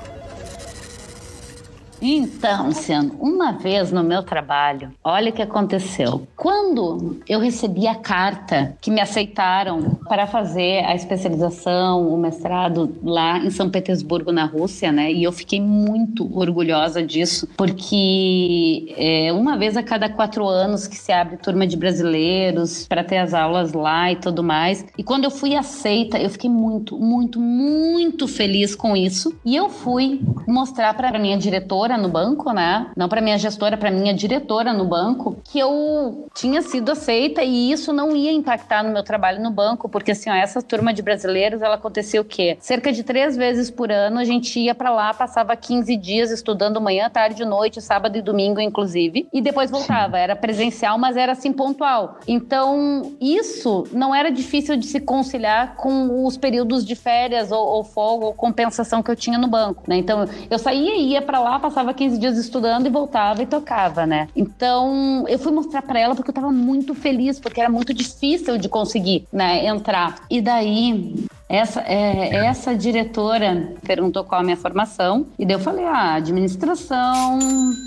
então, 2.01 2.67
Luciano, 2.67 3.15
uma 3.19 3.53
vez 3.53 3.91
no 3.91 4.03
meu 4.03 4.21
trabalho, 4.21 4.91
olha 5.03 5.29
o 5.29 5.33
que 5.33 5.41
aconteceu. 5.41 6.27
Quando 6.35 7.21
eu 7.27 7.39
recebi 7.39 7.87
a 7.87 7.95
carta 7.95 8.75
que 8.81 8.91
me 8.91 8.99
aceitaram 8.99 9.97
para 10.07 10.27
fazer 10.27 10.83
a 10.85 10.93
especialização, 10.93 12.07
o 12.07 12.17
mestrado 12.17 12.95
lá 13.03 13.39
em 13.39 13.49
São 13.49 13.69
Petersburgo, 13.69 14.31
na 14.31 14.45
Rússia, 14.45 14.91
né? 14.91 15.11
E 15.11 15.23
eu 15.23 15.31
fiquei 15.31 15.61
muito 15.61 16.29
orgulhosa 16.37 17.01
disso, 17.01 17.47
porque 17.57 18.93
é 18.97 19.31
uma 19.31 19.57
vez 19.57 19.77
a 19.77 19.83
cada 19.83 20.09
quatro 20.09 20.45
anos 20.45 20.87
que 20.87 20.97
se 20.97 21.11
abre 21.11 21.37
turma 21.37 21.65
de 21.65 21.77
brasileiros 21.77 22.85
para 22.87 23.03
ter 23.03 23.17
as 23.17 23.33
aulas 23.33 23.73
lá 23.73 24.11
e 24.11 24.15
tudo 24.15 24.43
mais. 24.43 24.85
E 24.97 25.03
quando 25.03 25.23
eu 25.23 25.31
fui 25.31 25.55
aceita, 25.55 26.17
eu 26.17 26.29
fiquei 26.29 26.49
muito, 26.49 26.97
muito, 26.97 27.39
muito 27.39 28.27
feliz 28.27 28.75
com 28.75 28.95
isso. 28.95 29.35
E 29.45 29.55
eu 29.55 29.69
fui 29.69 30.19
mostrar 30.47 30.93
para 30.93 31.17
minha 31.17 31.37
diretora 31.37 31.84
no 31.97 32.09
banco, 32.09 32.51
né? 32.51 32.87
Não 32.95 33.07
para 33.07 33.21
minha 33.21 33.37
gestora, 33.37 33.77
para 33.77 33.91
minha 33.91 34.13
diretora 34.13 34.73
no 34.73 34.85
banco, 34.85 35.37
que 35.43 35.59
eu 35.59 36.27
tinha 36.33 36.61
sido 36.61 36.91
aceita 36.91 37.43
e 37.43 37.71
isso 37.71 37.93
não 37.93 38.15
ia 38.15 38.31
impactar 38.31 38.83
no 38.83 38.91
meu 38.91 39.03
trabalho 39.03 39.41
no 39.41 39.51
banco, 39.51 39.87
porque 39.87 40.11
assim, 40.11 40.29
ó, 40.29 40.33
essa 40.33 40.61
turma 40.61 40.93
de 40.93 41.01
brasileiros, 41.01 41.61
ela 41.61 41.75
acontecia 41.75 42.19
o 42.19 42.25
quê? 42.25 42.57
Cerca 42.59 42.91
de 42.91 43.03
três 43.03 43.37
vezes 43.37 43.69
por 43.69 43.91
ano 43.91 44.19
a 44.19 44.23
gente 44.23 44.59
ia 44.59 44.73
para 44.73 44.89
lá, 44.89 45.13
passava 45.13 45.55
15 45.55 45.95
dias 45.97 46.31
estudando 46.31 46.81
manhã, 46.81 47.09
tarde, 47.09 47.45
noite, 47.45 47.81
sábado 47.81 48.17
e 48.17 48.21
domingo, 48.21 48.59
inclusive, 48.59 49.27
e 49.31 49.41
depois 49.41 49.69
voltava. 49.69 50.17
Era 50.17 50.35
presencial, 50.35 50.97
mas 50.97 51.15
era 51.15 51.33
assim 51.33 51.51
pontual. 51.51 52.17
Então, 52.27 53.15
isso 53.21 53.85
não 53.91 54.13
era 54.13 54.31
difícil 54.31 54.75
de 54.75 54.85
se 54.85 54.99
conciliar 54.99 55.75
com 55.75 56.25
os 56.25 56.37
períodos 56.37 56.85
de 56.85 56.95
férias 56.95 57.51
ou, 57.51 57.65
ou 57.65 57.83
folga 57.83 58.25
ou 58.25 58.33
compensação 58.33 59.03
que 59.03 59.11
eu 59.11 59.15
tinha 59.15 59.37
no 59.37 59.47
banco, 59.47 59.83
né? 59.87 59.97
Então, 59.97 60.25
eu 60.49 60.57
saía 60.57 60.95
e 60.95 61.11
ia 61.11 61.21
para 61.21 61.39
lá, 61.39 61.59
passava 61.59 61.74
passava 61.75 61.93
15 61.93 62.17
dias 62.17 62.37
estudando 62.37 62.87
e 62.87 62.89
voltava 62.89 63.43
e 63.43 63.45
tocava, 63.45 64.05
né? 64.05 64.29
Então, 64.33 65.25
eu 65.27 65.37
fui 65.37 65.51
mostrar 65.51 65.81
para 65.81 65.99
ela 65.99 66.15
porque 66.15 66.29
eu 66.29 66.33
tava 66.33 66.49
muito 66.49 66.95
feliz, 66.95 67.37
porque 67.37 67.59
era 67.59 67.69
muito 67.69 67.93
difícil 67.93 68.57
de 68.57 68.69
conseguir, 68.69 69.27
né, 69.31 69.65
entrar. 69.65 70.15
E 70.29 70.41
daí, 70.41 71.13
essa, 71.47 71.81
é, 71.81 72.35
essa 72.47 72.75
diretora 72.75 73.75
perguntou 73.85 74.23
qual 74.23 74.41
a 74.41 74.43
minha 74.43 74.57
formação, 74.57 75.27
e 75.37 75.45
daí 75.45 75.55
eu 75.55 75.59
falei: 75.59 75.85
ah, 75.85 76.15
administração, 76.15 77.37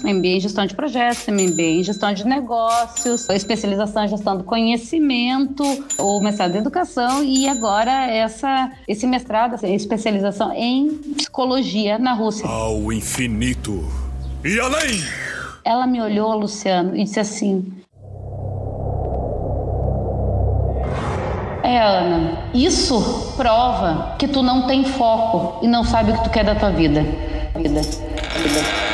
MBA 0.05 0.29
em 0.29 0.40
gestão 0.40 0.64
de 0.64 0.75
projetos, 0.75 1.27
MBA 1.27 1.62
em 1.62 1.83
gestão 1.83 2.12
de 2.12 2.25
negócios, 2.25 3.29
especialização 3.29 4.05
em 4.05 4.09
gestão 4.09 4.37
do 4.37 4.44
conhecimento, 4.44 5.64
ou 5.99 6.23
mestrado 6.23 6.55
em 6.55 6.59
educação, 6.59 7.25
e 7.25 7.49
agora 7.49 8.07
essa, 8.07 8.71
esse 8.87 9.07
mestrado, 9.07 9.55
essa 9.55 9.66
especialização 9.66 10.53
em 10.53 10.90
psicologia 11.16 11.99
na 11.99 12.12
Rússia. 12.12 12.47
Ao 12.47 12.92
infinito 12.92 13.85
e 14.44 14.61
além! 14.61 15.03
Ela 15.64 15.87
me 15.87 16.01
olhou, 16.01 16.35
Luciano, 16.38 16.97
e 16.97 17.05
disse 17.05 17.21
assim: 17.21 17.73
É, 21.68 21.83
Ana, 21.83 22.31
isso 22.54 23.35
prova 23.37 24.14
que 24.18 24.26
tu 24.26 24.42
não 24.42 24.66
tem 24.66 24.87
foco 24.87 25.62
e 25.62 25.68
não 25.68 25.85
sabe 25.85 26.12
o 26.12 26.16
que 26.16 26.24
tu 26.24 26.31
quer 26.31 26.42
da 26.42 26.54
tua 26.54 26.70
vida. 26.70 27.02
Vida, 27.54 27.83
vida. 27.83 28.88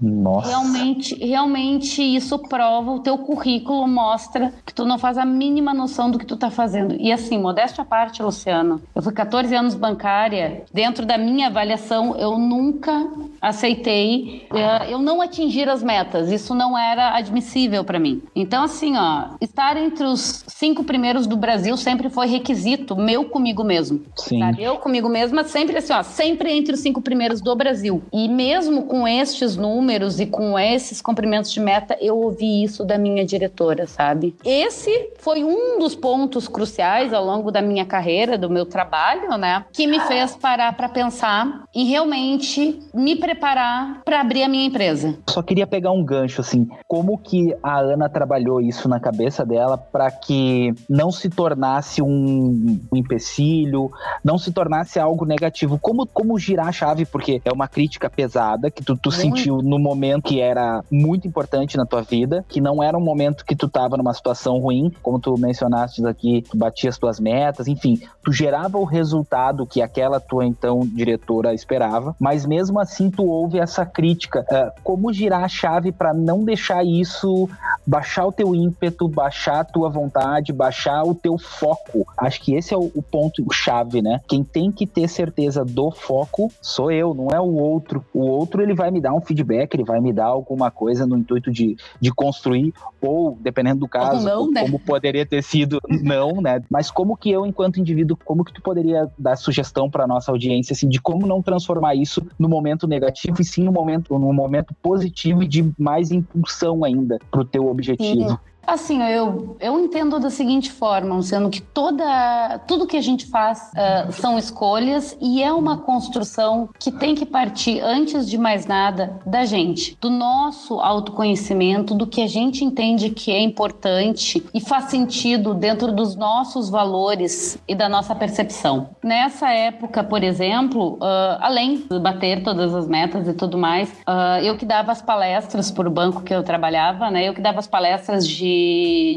Nossa. 0.00 0.48
Realmente, 0.48 1.14
realmente 1.14 2.02
isso 2.02 2.38
prova, 2.38 2.92
o 2.92 3.00
teu 3.00 3.18
currículo 3.18 3.86
mostra 3.86 4.52
que 4.64 4.72
tu 4.72 4.84
não 4.84 4.98
faz 4.98 5.18
a 5.18 5.24
mínima 5.24 5.74
noção 5.74 6.10
do 6.10 6.18
que 6.18 6.24
tu 6.24 6.36
tá 6.36 6.50
fazendo. 6.50 6.96
E 6.98 7.12
assim, 7.12 7.38
modéstia 7.38 7.82
à 7.82 7.84
parte, 7.84 8.22
Luciano, 8.22 8.80
eu 8.94 9.02
fui 9.02 9.12
14 9.12 9.54
anos 9.54 9.74
bancária, 9.74 10.64
dentro 10.72 11.04
da 11.04 11.18
minha 11.18 11.48
avaliação, 11.48 12.16
eu 12.16 12.38
nunca 12.38 13.08
aceitei, 13.40 14.46
eh, 14.52 14.92
eu 14.92 14.98
não 14.98 15.20
atingir 15.20 15.68
as 15.68 15.82
metas, 15.82 16.30
isso 16.30 16.54
não 16.54 16.78
era 16.78 17.16
admissível 17.16 17.84
para 17.84 17.98
mim. 17.98 18.22
Então 18.34 18.64
assim, 18.64 18.96
ó, 18.96 19.30
estar 19.40 19.76
entre 19.76 20.04
os 20.04 20.44
cinco 20.48 20.82
primeiros 20.82 21.26
do 21.26 21.36
Brasil 21.36 21.76
sempre 21.76 22.08
foi 22.08 22.26
requisito 22.26 22.96
meu 22.96 23.24
comigo 23.24 23.62
mesmo. 23.62 24.00
Sim. 24.16 24.38
Sabe? 24.38 24.62
Eu 24.62 24.76
comigo 24.76 25.08
mesma 25.08 25.44
sempre 25.44 25.76
assim, 25.76 25.92
ó, 25.92 26.02
sempre 26.02 26.52
entre 26.52 26.74
os 26.74 26.80
cinco 26.80 27.02
primeiros 27.02 27.40
do 27.40 27.54
Brasil. 27.54 28.02
E 28.12 28.28
mesmo 28.28 28.84
com 28.84 29.06
estes 29.06 29.56
números 29.56 29.89
números 29.90 30.20
e 30.20 30.26
com 30.26 30.56
esses 30.56 31.02
cumprimentos 31.02 31.50
de 31.50 31.58
meta, 31.58 31.98
eu 32.00 32.16
ouvi 32.16 32.62
isso 32.62 32.84
da 32.84 32.96
minha 32.96 33.26
diretora, 33.26 33.88
sabe? 33.88 34.36
Esse 34.44 35.10
foi 35.18 35.42
um 35.42 35.80
dos 35.80 35.96
pontos 35.96 36.46
cruciais 36.46 37.12
ao 37.12 37.24
longo 37.24 37.50
da 37.50 37.60
minha 37.60 37.84
carreira, 37.84 38.38
do 38.38 38.48
meu 38.48 38.64
trabalho, 38.64 39.36
né? 39.36 39.64
Que 39.72 39.88
me 39.88 39.98
fez 40.00 40.36
parar 40.36 40.76
para 40.76 40.88
pensar 40.88 41.64
e 41.74 41.84
realmente 41.84 42.78
me 42.94 43.16
preparar 43.16 44.02
para 44.04 44.20
abrir 44.20 44.44
a 44.44 44.48
minha 44.48 44.66
empresa. 44.66 45.18
Só 45.28 45.42
queria 45.42 45.66
pegar 45.66 45.90
um 45.90 46.04
gancho 46.04 46.40
assim, 46.40 46.68
como 46.86 47.18
que 47.18 47.52
a 47.60 47.80
Ana 47.80 48.08
trabalhou 48.08 48.60
isso 48.60 48.88
na 48.88 49.00
cabeça 49.00 49.44
dela 49.44 49.76
para 49.76 50.08
que 50.12 50.72
não 50.88 51.10
se 51.10 51.28
tornasse 51.28 52.00
um, 52.00 52.78
um 52.92 52.96
empecilho, 52.96 53.90
não 54.22 54.38
se 54.38 54.52
tornasse 54.52 55.00
algo 55.00 55.24
negativo? 55.24 55.80
Como, 55.80 56.06
como 56.06 56.38
girar 56.38 56.68
a 56.68 56.72
chave? 56.72 57.04
Porque 57.04 57.42
é 57.44 57.52
uma 57.52 57.66
crítica 57.66 58.08
pesada 58.08 58.70
que 58.70 58.84
tu, 58.84 58.96
tu 58.96 59.10
sentiu 59.10 59.60
no 59.62 59.79
momento 59.80 60.24
que 60.24 60.40
era 60.40 60.84
muito 60.90 61.26
importante 61.26 61.76
na 61.76 61.86
tua 61.86 62.02
vida, 62.02 62.44
que 62.48 62.60
não 62.60 62.82
era 62.82 62.96
um 62.96 63.00
momento 63.00 63.44
que 63.44 63.56
tu 63.56 63.68
tava 63.68 63.96
numa 63.96 64.14
situação 64.14 64.58
ruim, 64.58 64.92
como 65.02 65.18
tu 65.18 65.36
mencionaste 65.38 66.04
aqui, 66.06 66.42
tu 66.48 66.56
batia 66.56 66.90
as 66.90 66.98
tuas 66.98 67.18
metas, 67.18 67.66
enfim, 67.66 68.00
tu 68.22 68.32
gerava 68.32 68.78
o 68.78 68.84
resultado 68.84 69.66
que 69.66 69.82
aquela 69.82 70.20
tua 70.20 70.44
então 70.44 70.80
diretora 70.80 71.54
esperava, 71.54 72.14
mas 72.18 72.46
mesmo 72.46 72.78
assim 72.78 73.10
tu 73.10 73.24
ouve 73.24 73.58
essa 73.58 73.84
crítica. 73.86 74.44
Uh, 74.50 74.80
como 74.82 75.12
girar 75.12 75.44
a 75.44 75.48
chave 75.48 75.92
para 75.92 76.12
não 76.12 76.44
deixar 76.44 76.84
isso 76.84 77.48
baixar 77.86 78.26
o 78.26 78.32
teu 78.32 78.54
ímpeto, 78.54 79.08
baixar 79.08 79.60
a 79.60 79.64
tua 79.64 79.88
vontade, 79.88 80.52
baixar 80.52 81.02
o 81.04 81.14
teu 81.14 81.38
foco? 81.38 82.06
Acho 82.16 82.40
que 82.40 82.54
esse 82.54 82.74
é 82.74 82.76
o, 82.76 82.90
o 82.94 83.02
ponto 83.02 83.44
chave, 83.52 84.02
né? 84.02 84.20
Quem 84.28 84.44
tem 84.44 84.70
que 84.70 84.86
ter 84.86 85.08
certeza 85.08 85.64
do 85.64 85.90
foco 85.90 86.50
sou 86.60 86.90
eu, 86.90 87.14
não 87.14 87.28
é 87.28 87.40
o 87.40 87.54
outro. 87.54 88.04
O 88.12 88.26
outro 88.26 88.62
ele 88.62 88.74
vai 88.74 88.90
me 88.90 89.00
dar 89.00 89.12
um 89.12 89.20
feedback 89.20 89.69
que 89.70 89.76
ele 89.76 89.84
vai 89.84 90.00
me 90.00 90.12
dar 90.12 90.26
alguma 90.26 90.70
coisa 90.70 91.06
no 91.06 91.16
intuito 91.16 91.50
de, 91.50 91.76
de 92.00 92.12
construir, 92.12 92.74
ou, 93.00 93.38
dependendo 93.40 93.80
do 93.80 93.88
caso, 93.88 94.26
não, 94.26 94.50
né? 94.50 94.62
como 94.62 94.78
poderia 94.78 95.24
ter 95.24 95.42
sido 95.42 95.80
não, 96.02 96.40
né? 96.40 96.62
Mas 96.68 96.90
como 96.90 97.16
que 97.16 97.30
eu, 97.30 97.46
enquanto 97.46 97.80
indivíduo, 97.80 98.18
como 98.24 98.44
que 98.44 98.52
tu 98.52 98.60
poderia 98.60 99.10
dar 99.18 99.36
sugestão 99.36 99.88
para 99.88 100.06
nossa 100.06 100.30
audiência, 100.30 100.72
assim, 100.72 100.88
de 100.88 101.00
como 101.00 101.26
não 101.26 101.40
transformar 101.40 101.94
isso 101.94 102.26
no 102.38 102.48
momento 102.48 102.86
negativo 102.86 103.40
e 103.40 103.44
sim 103.44 103.62
no 103.62 103.72
momento, 103.72 104.18
no 104.18 104.32
momento 104.32 104.74
positivo 104.82 105.42
e 105.42 105.48
de 105.48 105.72
mais 105.78 106.10
impulsão 106.10 106.84
ainda 106.84 107.18
para 107.30 107.40
o 107.40 107.44
teu 107.44 107.68
objetivo? 107.68 108.30
Sim. 108.30 108.49
Assim, 108.70 109.02
eu, 109.02 109.56
eu 109.58 109.80
entendo 109.80 110.20
da 110.20 110.30
seguinte 110.30 110.70
forma, 110.70 111.20
sendo 111.22 111.50
que 111.50 111.60
toda, 111.60 112.60
tudo 112.68 112.86
que 112.86 112.96
a 112.96 113.00
gente 113.00 113.26
faz 113.26 113.72
uh, 113.72 114.12
são 114.12 114.38
escolhas 114.38 115.18
e 115.20 115.42
é 115.42 115.52
uma 115.52 115.78
construção 115.78 116.68
que 116.78 116.92
tem 116.92 117.16
que 117.16 117.26
partir, 117.26 117.80
antes 117.80 118.30
de 118.30 118.38
mais 118.38 118.66
nada, 118.66 119.18
da 119.26 119.44
gente, 119.44 119.98
do 120.00 120.08
nosso 120.08 120.78
autoconhecimento, 120.78 121.96
do 121.96 122.06
que 122.06 122.22
a 122.22 122.28
gente 122.28 122.64
entende 122.64 123.10
que 123.10 123.32
é 123.32 123.40
importante 123.40 124.40
e 124.54 124.60
faz 124.60 124.84
sentido 124.84 125.52
dentro 125.52 125.90
dos 125.90 126.14
nossos 126.14 126.70
valores 126.70 127.58
e 127.66 127.74
da 127.74 127.88
nossa 127.88 128.14
percepção. 128.14 128.90
Nessa 129.02 129.50
época, 129.50 130.04
por 130.04 130.22
exemplo, 130.22 130.92
uh, 130.94 131.38
além 131.40 131.78
de 131.90 131.98
bater 131.98 132.44
todas 132.44 132.72
as 132.72 132.86
metas 132.86 133.26
e 133.26 133.34
tudo 133.34 133.58
mais, 133.58 133.90
uh, 134.08 134.40
eu 134.44 134.56
que 134.56 134.64
dava 134.64 134.92
as 134.92 135.02
palestras 135.02 135.72
por 135.72 135.90
banco 135.90 136.22
que 136.22 136.32
eu 136.32 136.44
trabalhava, 136.44 137.10
né? 137.10 137.28
Eu 137.28 137.34
que 137.34 137.40
dava 137.40 137.58
as 137.58 137.66
palestras 137.66 138.28
de, 138.28 138.59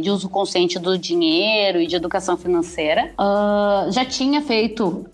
de 0.01 0.09
uso 0.09 0.29
consciente 0.29 0.79
do 0.79 0.97
dinheiro 0.97 1.81
e 1.81 1.87
de 1.87 1.95
educação 1.95 2.37
financeira. 2.37 3.11
Uh, 3.19 3.91
já 3.91 4.05
tinha 4.05 4.41
feito 4.41 5.05